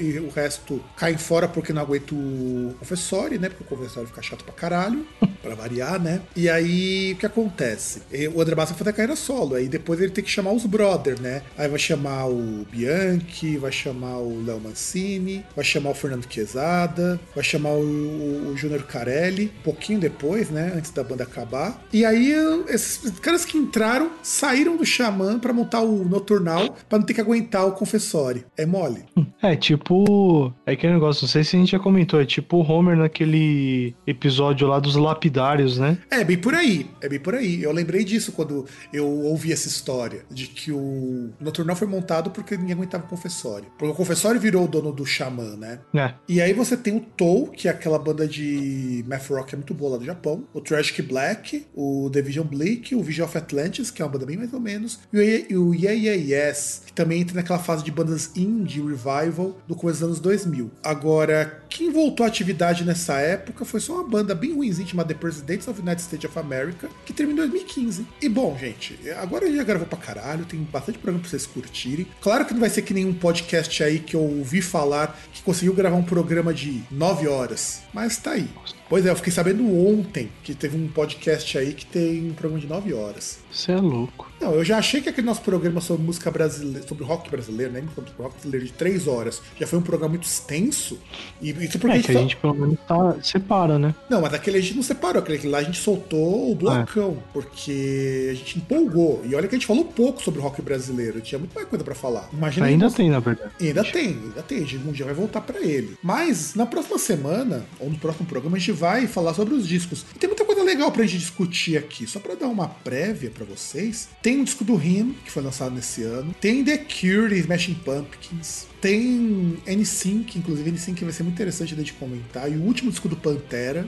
e, 0.00 0.04
e 0.04 0.20
o 0.20 0.30
resto 0.30 0.82
caem 0.96 1.18
fora 1.18 1.48
porque 1.48 1.72
não 1.72 1.82
aguenta 1.82 2.14
o 2.14 2.74
Confessório, 2.78 3.40
né? 3.40 3.48
Porque 3.48 3.64
o 3.64 3.66
Confessório 3.66 4.08
fica 4.08 4.22
chato 4.22 4.44
pra 4.44 4.54
caralho, 4.54 5.06
pra 5.42 5.54
variar, 5.54 6.00
né? 6.00 6.22
E 6.34 6.48
aí, 6.48 7.12
o 7.12 7.16
que 7.16 7.26
acontece? 7.26 8.02
O 8.34 8.40
André 8.40 8.54
Matos 8.54 8.70
vai 8.70 8.78
fazer 8.78 8.90
a 8.90 8.92
carreira 8.92 9.16
solo, 9.16 9.54
aí 9.54 9.68
depois 9.68 10.00
ele 10.00 10.10
tem 10.10 10.24
que 10.24 10.30
chamar 10.30 10.52
os 10.52 10.66
brothers, 10.66 11.20
né? 11.20 11.42
Aí 11.56 11.68
vai 11.68 11.78
chamar 11.78 12.26
o 12.26 12.66
Bianchi, 12.70 13.56
vai 13.56 13.72
chamar 13.72 14.18
o 14.18 14.44
Léo 14.44 14.60
Mancini, 14.60 15.44
vai 15.54 15.64
chamar 15.64 15.90
o 15.90 15.94
Fernando 15.94 16.26
Quezada, 16.26 17.18
vai 17.34 17.44
chamar 17.44 17.70
o, 17.70 17.82
o, 17.82 18.52
o 18.52 18.56
Júnior 18.56 18.82
Carelli, 18.84 19.52
um 19.60 19.62
pouquinho 19.62 19.98
depois, 19.98 20.50
né? 20.50 20.72
Antes 20.76 20.90
da 20.90 21.02
banda 21.02 21.24
acabar. 21.24 21.82
E 21.92 22.04
aí, 22.04 22.32
esses 22.68 23.18
caras 23.20 23.44
que 23.44 23.56
entraram 23.56 24.10
saíram 24.26 24.76
do 24.76 24.84
Xamã 24.84 25.38
para 25.38 25.52
montar 25.52 25.82
o 25.82 26.04
Noturnal 26.04 26.76
para 26.88 26.98
não 26.98 27.06
ter 27.06 27.14
que 27.14 27.20
aguentar 27.20 27.66
o 27.66 27.72
Confessório. 27.72 28.44
É 28.56 28.66
mole. 28.66 29.04
É, 29.40 29.54
tipo. 29.54 30.52
É 30.64 30.72
aquele 30.72 30.94
negócio, 30.94 31.22
não 31.22 31.28
sei 31.28 31.44
se 31.44 31.56
a 31.56 31.58
gente 31.58 31.70
já 31.70 31.78
comentou, 31.78 32.20
é 32.20 32.24
tipo 32.24 32.56
o 32.56 32.62
Homer 32.62 32.96
naquele 32.96 33.94
episódio 34.06 34.66
lá 34.66 34.80
dos 34.80 34.96
lapidários, 34.96 35.78
né? 35.78 35.98
É, 36.10 36.24
bem 36.24 36.38
por 36.38 36.54
aí. 36.54 36.90
É 37.00 37.08
bem 37.08 37.20
por 37.20 37.34
aí. 37.34 37.62
Eu 37.62 37.70
lembrei 37.72 38.02
disso 38.02 38.32
quando 38.32 38.66
eu 38.92 39.06
ouvi 39.06 39.52
essa 39.52 39.68
história. 39.68 40.24
De 40.30 40.46
que 40.48 40.72
o 40.72 41.30
Noturnal 41.40 41.76
foi 41.76 41.86
montado 41.86 42.30
porque 42.30 42.56
ninguém 42.56 42.74
aguentava 42.74 43.04
o 43.04 43.08
Confessório. 43.08 43.66
Porque 43.78 43.92
o 43.92 43.96
Confessório 43.96 44.40
virou 44.40 44.64
o 44.64 44.68
dono 44.68 44.90
do 44.90 45.06
Xamã, 45.06 45.56
né? 45.56 45.80
É. 45.94 46.14
E 46.28 46.40
aí 46.40 46.52
você 46.52 46.76
tem 46.76 46.96
o 46.96 47.00
Tou, 47.00 47.48
que 47.48 47.68
é 47.68 47.70
aquela 47.70 47.98
banda 47.98 48.26
de 48.26 49.04
math 49.06 49.28
rock 49.28 49.54
é 49.54 49.56
muito 49.56 49.74
boa 49.74 49.92
lá 49.92 49.98
do 49.98 50.04
Japão. 50.04 50.44
O 50.52 50.60
Tragic 50.60 51.02
Black, 51.02 51.66
o 51.74 52.10
The 52.12 52.22
Vision 52.22 52.46
Bleak, 52.46 52.94
o 52.94 53.02
Vision 53.02 53.28
of 53.28 53.38
Atlantis, 53.38 53.90
que 53.90 54.02
é 54.02 54.04
uma 54.04 54.15
banda 54.16 54.26
bem 54.26 54.36
mais 54.36 54.52
ou 54.52 54.60
menos. 54.60 54.98
E 55.12 55.56
o 55.56 55.74
Yeah 55.74 55.92
Yeah 55.92 56.48
Yes, 56.50 56.82
que 56.86 56.92
também 56.92 57.20
entra 57.20 57.36
naquela 57.36 57.58
fase 57.58 57.84
de 57.84 57.90
bandas 57.90 58.30
indie 58.36 58.80
revival 58.80 59.56
do 59.66 59.74
começo 59.74 60.00
dos 60.00 60.08
anos 60.08 60.20
2000. 60.20 60.70
Agora, 60.82 61.62
quem 61.68 61.90
voltou 61.90 62.24
à 62.24 62.28
atividade 62.28 62.84
nessa 62.84 63.18
época 63.18 63.64
foi 63.64 63.80
só 63.80 63.94
uma 63.94 64.08
banda 64.08 64.34
bem 64.34 64.54
ruimzinha 64.54 64.86
chamada 64.86 65.12
The 65.12 65.20
Presidents 65.20 65.68
of 65.68 65.80
the 65.80 65.86
United 65.86 66.02
States 66.02 66.30
of 66.30 66.38
America, 66.38 66.88
que 67.04 67.12
terminou 67.12 67.44
em 67.44 67.50
2015. 67.50 68.06
E 68.20 68.28
bom, 68.28 68.56
gente, 68.58 68.98
agora 69.12 69.50
já 69.52 69.62
gravou 69.62 69.86
pra 69.86 69.98
caralho, 69.98 70.44
tem 70.44 70.60
bastante 70.60 70.98
programa 70.98 71.20
pra 71.20 71.30
vocês 71.30 71.46
curtirem. 71.46 72.06
Claro 72.20 72.44
que 72.44 72.52
não 72.52 72.60
vai 72.60 72.70
ser 72.70 72.82
que 72.82 72.94
nenhum 72.94 73.14
podcast 73.14 73.82
aí 73.82 73.98
que 73.98 74.16
eu 74.16 74.22
ouvi 74.22 74.62
falar 74.62 75.18
que 75.32 75.42
conseguiu 75.42 75.74
gravar 75.74 75.96
um 75.96 76.04
programa 76.04 76.52
de 76.52 76.82
9 76.90 77.28
horas, 77.28 77.80
mas 77.92 78.16
tá 78.16 78.32
aí. 78.32 78.48
Pois 78.88 79.04
é, 79.04 79.10
eu 79.10 79.16
fiquei 79.16 79.32
sabendo 79.32 79.64
ontem 79.64 80.30
que 80.44 80.54
teve 80.54 80.76
um 80.76 80.86
podcast 80.86 81.58
aí 81.58 81.72
que 81.72 81.84
tem 81.84 82.30
um 82.30 82.34
programa 82.34 82.60
de 82.60 82.68
9 82.68 82.94
horas. 82.94 83.40
Você 83.50 83.72
é 83.72 83.76
louco. 83.76 84.30
Não, 84.40 84.52
eu 84.54 84.64
já 84.64 84.78
achei 84.78 85.00
que 85.00 85.08
aquele 85.08 85.26
nosso 85.26 85.42
programa 85.42 85.80
sobre 85.80 86.04
música 86.04 86.30
brasileira, 86.30 86.86
sobre 86.86 87.04
rock 87.04 87.30
brasileiro, 87.30 87.72
né? 87.72 87.82
Sobre 87.94 88.10
rock 88.18 88.34
brasileiro 88.34 88.66
de 88.66 88.72
3 88.72 89.06
horas, 89.06 89.42
já 89.58 89.66
foi 89.66 89.78
um 89.78 89.82
programa 89.82 90.10
muito 90.10 90.24
extenso. 90.24 90.98
E 91.40 91.50
isso 91.50 91.78
porque 91.78 91.96
é, 91.96 91.98
a 91.98 92.02
gente, 92.02 92.06
que 92.06 92.16
a 92.16 92.20
gente 92.20 92.36
pelo 92.36 92.54
menos 92.54 92.78
tá, 92.86 93.16
separa, 93.22 93.78
né? 93.78 93.94
Não, 94.08 94.20
mas 94.20 94.34
aquele 94.34 94.58
a 94.58 94.60
gente 94.60 94.74
não 94.74 94.82
separou, 94.82 95.22
aquele 95.22 95.48
lá 95.48 95.58
a 95.58 95.62
gente 95.62 95.78
soltou 95.78 96.50
o 96.50 96.54
blocão, 96.54 97.18
é. 97.18 97.32
porque 97.32 98.28
a 98.30 98.34
gente 98.34 98.58
empolgou. 98.58 99.22
E 99.24 99.34
olha 99.34 99.48
que 99.48 99.54
a 99.54 99.58
gente 99.58 99.66
falou 99.66 99.84
pouco 99.84 100.22
sobre 100.22 100.40
rock 100.40 100.60
brasileiro, 100.62 101.20
tinha 101.20 101.38
muito 101.38 101.54
mais 101.54 101.66
coisa 101.68 101.84
para 101.84 101.94
falar. 101.94 102.28
Imagina 102.32 102.66
ainda 102.66 102.90
tem, 102.90 103.10
na 103.10 103.20
verdade. 103.20 103.50
Ainda 103.60 103.84
tem, 103.84 104.08
ainda 104.08 104.42
tem. 104.42 104.58
A 104.58 104.66
gente 104.66 104.86
um 104.86 104.92
dia 104.92 105.06
vai 105.06 105.14
voltar 105.14 105.40
para 105.40 105.60
ele. 105.60 105.96
Mas 106.02 106.54
na 106.54 106.66
próxima 106.66 106.98
semana, 106.98 107.64
ou 107.80 107.90
no 107.90 107.98
próximo 107.98 108.26
programa, 108.26 108.56
a 108.56 108.60
gente 108.60 108.72
vai 108.72 109.06
falar 109.06 109.34
sobre 109.34 109.54
os 109.54 109.66
discos. 109.66 110.04
E 110.14 110.18
tem 110.18 110.28
muita 110.28 110.44
coisa 110.56 110.62
legal 110.64 110.90
pra 110.90 111.04
gente 111.04 111.18
discutir 111.18 111.76
aqui. 111.76 112.06
Só 112.06 112.18
para 112.18 112.34
dar 112.34 112.48
uma 112.48 112.68
prévia 112.68 113.30
para 113.30 113.44
vocês, 113.44 114.08
tem 114.22 114.40
um 114.40 114.44
disco 114.44 114.64
do 114.64 114.74
Him, 114.74 115.14
que 115.24 115.30
foi 115.30 115.42
lançado 115.42 115.74
nesse 115.74 116.02
ano. 116.02 116.34
Tem 116.40 116.64
The 116.64 116.78
Cure 116.78 117.38
Smashing 117.38 117.74
Pumpkins. 117.74 118.66
Tem 118.80 119.58
N-Sync, 119.66 120.38
inclusive 120.38 120.70
N-Sync 120.70 121.04
vai 121.04 121.12
ser 121.12 121.22
muito 121.24 121.34
interessante 121.34 121.74
de 121.74 121.92
comentar. 121.92 122.50
E 122.50 122.56
o 122.56 122.62
último 122.62 122.90
disco 122.90 123.08
do 123.08 123.16
Pantera. 123.16 123.86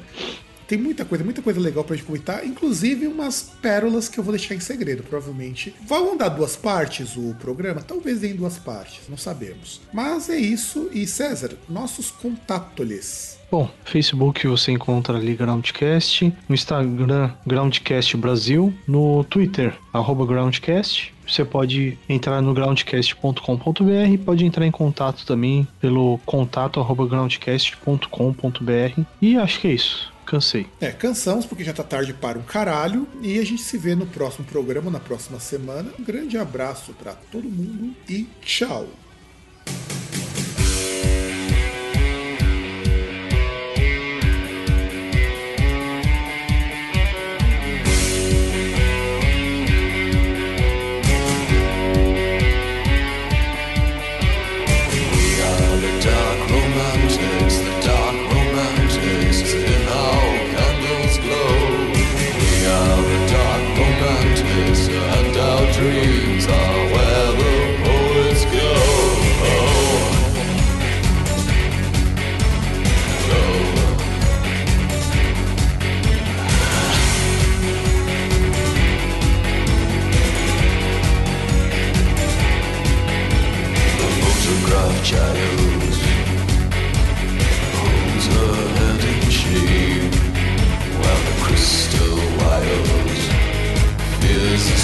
Tem 0.67 0.77
muita 0.77 1.03
coisa, 1.03 1.25
muita 1.25 1.41
coisa 1.41 1.59
legal 1.59 1.83
pra 1.83 1.97
gente 1.97 2.05
comentar, 2.05 2.47
inclusive 2.47 3.07
umas 3.07 3.41
pérolas 3.63 4.07
que 4.07 4.21
eu 4.21 4.25
vou 4.25 4.35
deixar 4.35 4.55
em 4.55 4.61
segredo, 4.61 5.03
provavelmente. 5.03 5.75
Vão 5.87 6.15
dar 6.15 6.29
duas 6.29 6.57
partes 6.57 7.17
o 7.17 7.35
programa? 7.41 7.81
Talvez 7.81 8.23
em 8.23 8.37
duas 8.37 8.59
partes, 8.59 9.09
não 9.09 9.17
sabemos. 9.17 9.81
Mas 9.95 10.29
é 10.29 10.37
isso, 10.37 10.91
e 10.93 11.07
César, 11.07 11.57
nossos 11.71 12.11
contatos. 12.11 13.38
Bom, 13.51 13.71
Facebook 13.85 14.47
você 14.47 14.73
encontra 14.73 15.17
ali 15.17 15.35
Groundcast, 15.35 16.33
no 16.47 16.55
Instagram 16.55 17.31
Groundcast 17.47 18.17
Brasil, 18.17 18.75
no 18.87 19.25
Twitter 19.25 19.75
arroba 19.93 20.27
Groundcast. 20.27 21.15
Você 21.27 21.45
pode 21.45 21.99
entrar 22.09 22.43
no 22.43 22.53
groundcast.com.br, 22.55 24.25
pode 24.25 24.45
entrar 24.45 24.67
em 24.67 24.71
contato 24.71 25.25
também 25.27 25.67
pelo 25.81 26.19
contato 26.25 26.81
arroba 26.81 27.07
groundcast.com.br 27.07 29.03
e 29.21 29.37
acho 29.37 29.61
que 29.61 29.69
é 29.69 29.73
isso. 29.73 30.13
Cansei. 30.27 30.67
É, 30.79 30.91
cansamos 30.91 31.47
porque 31.47 31.65
já 31.65 31.73
tá 31.73 31.83
tarde 31.83 32.13
para 32.13 32.39
um 32.39 32.43
caralho. 32.43 33.09
E 33.23 33.39
a 33.39 33.45
gente 33.47 33.63
se 33.63 33.79
vê 33.79 33.95
no 33.95 34.07
próximo 34.07 34.45
programa, 34.45 34.91
na 34.91 35.01
próxima 35.01 35.41
semana. 35.41 35.91
Um 35.99 36.05
grande 36.05 36.37
abraço 36.37 36.93
para 36.93 37.15
todo 37.15 37.49
mundo 37.49 37.95
e 38.07 38.27
tchau. 38.43 38.87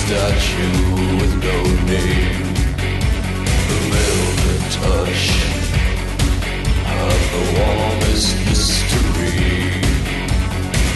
statue 0.06 1.16
with 1.16 1.34
no 1.48 1.58
name. 1.88 2.44
The 3.68 3.78
velvet 3.92 4.62
touch 4.76 5.24
of 7.00 7.20
the 7.32 7.42
warmest 7.56 8.36
mystery 8.44 9.48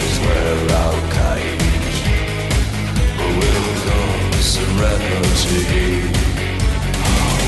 is 0.04 0.14
where 0.24 0.60
our 0.82 0.98
kind 1.20 1.60
will 3.38 3.68
come 3.86 4.32
serenity. 4.44 5.88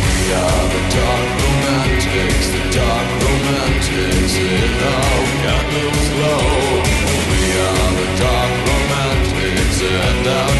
We 0.05 0.19
are 0.41 0.65
the 0.75 0.83
dark 0.97 1.29
romantics, 1.45 2.47
the 2.57 2.65
dark 2.81 3.09
romantics 3.27 4.35
in 4.49 4.73
our 4.97 5.23
candles 5.45 6.09
glow. 6.17 6.45
We 7.31 7.43
are 7.69 7.91
the 8.01 8.09
dark 8.25 8.53
romantics 8.71 9.79
and 9.83 10.27
our 10.27 10.60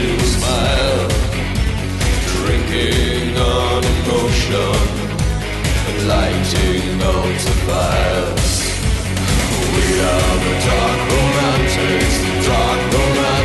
to 0.00 0.20
smile, 0.20 1.08
drinking 2.36 3.36
on 3.36 3.84
emotion 3.84 4.78
and 5.88 6.08
lighting 6.08 7.02
out 7.02 7.36
the 7.46 7.56
fires. 7.66 8.50
We 9.74 9.86
are 10.12 10.36
the 10.44 10.54
dark 10.68 11.00
romantics, 11.12 12.16
the 12.24 12.34
dark 12.48 12.80
romantics. 12.94 13.39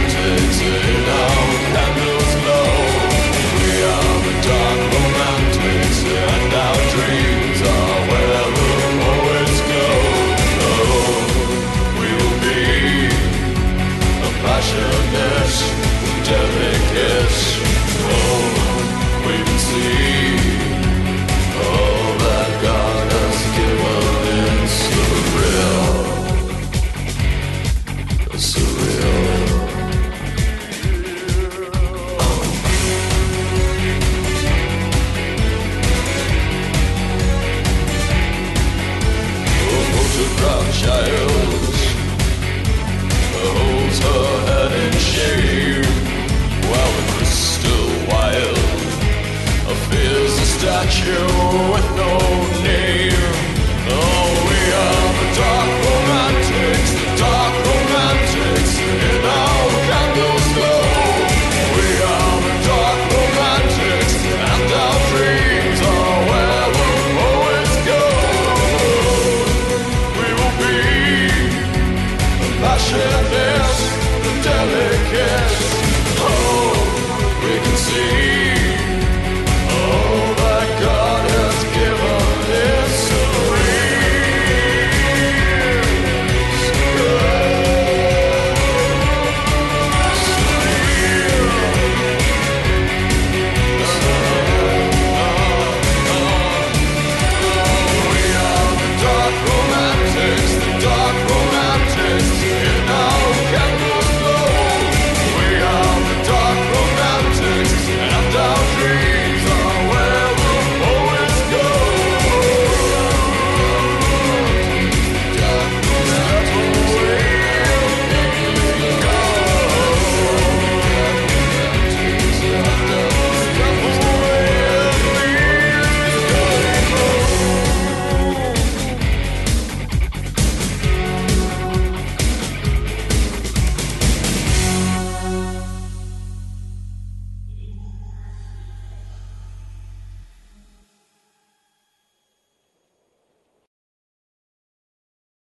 delicacy. 16.26 17.35
you 51.06 51.22
with 51.72 51.96
no 51.96 52.45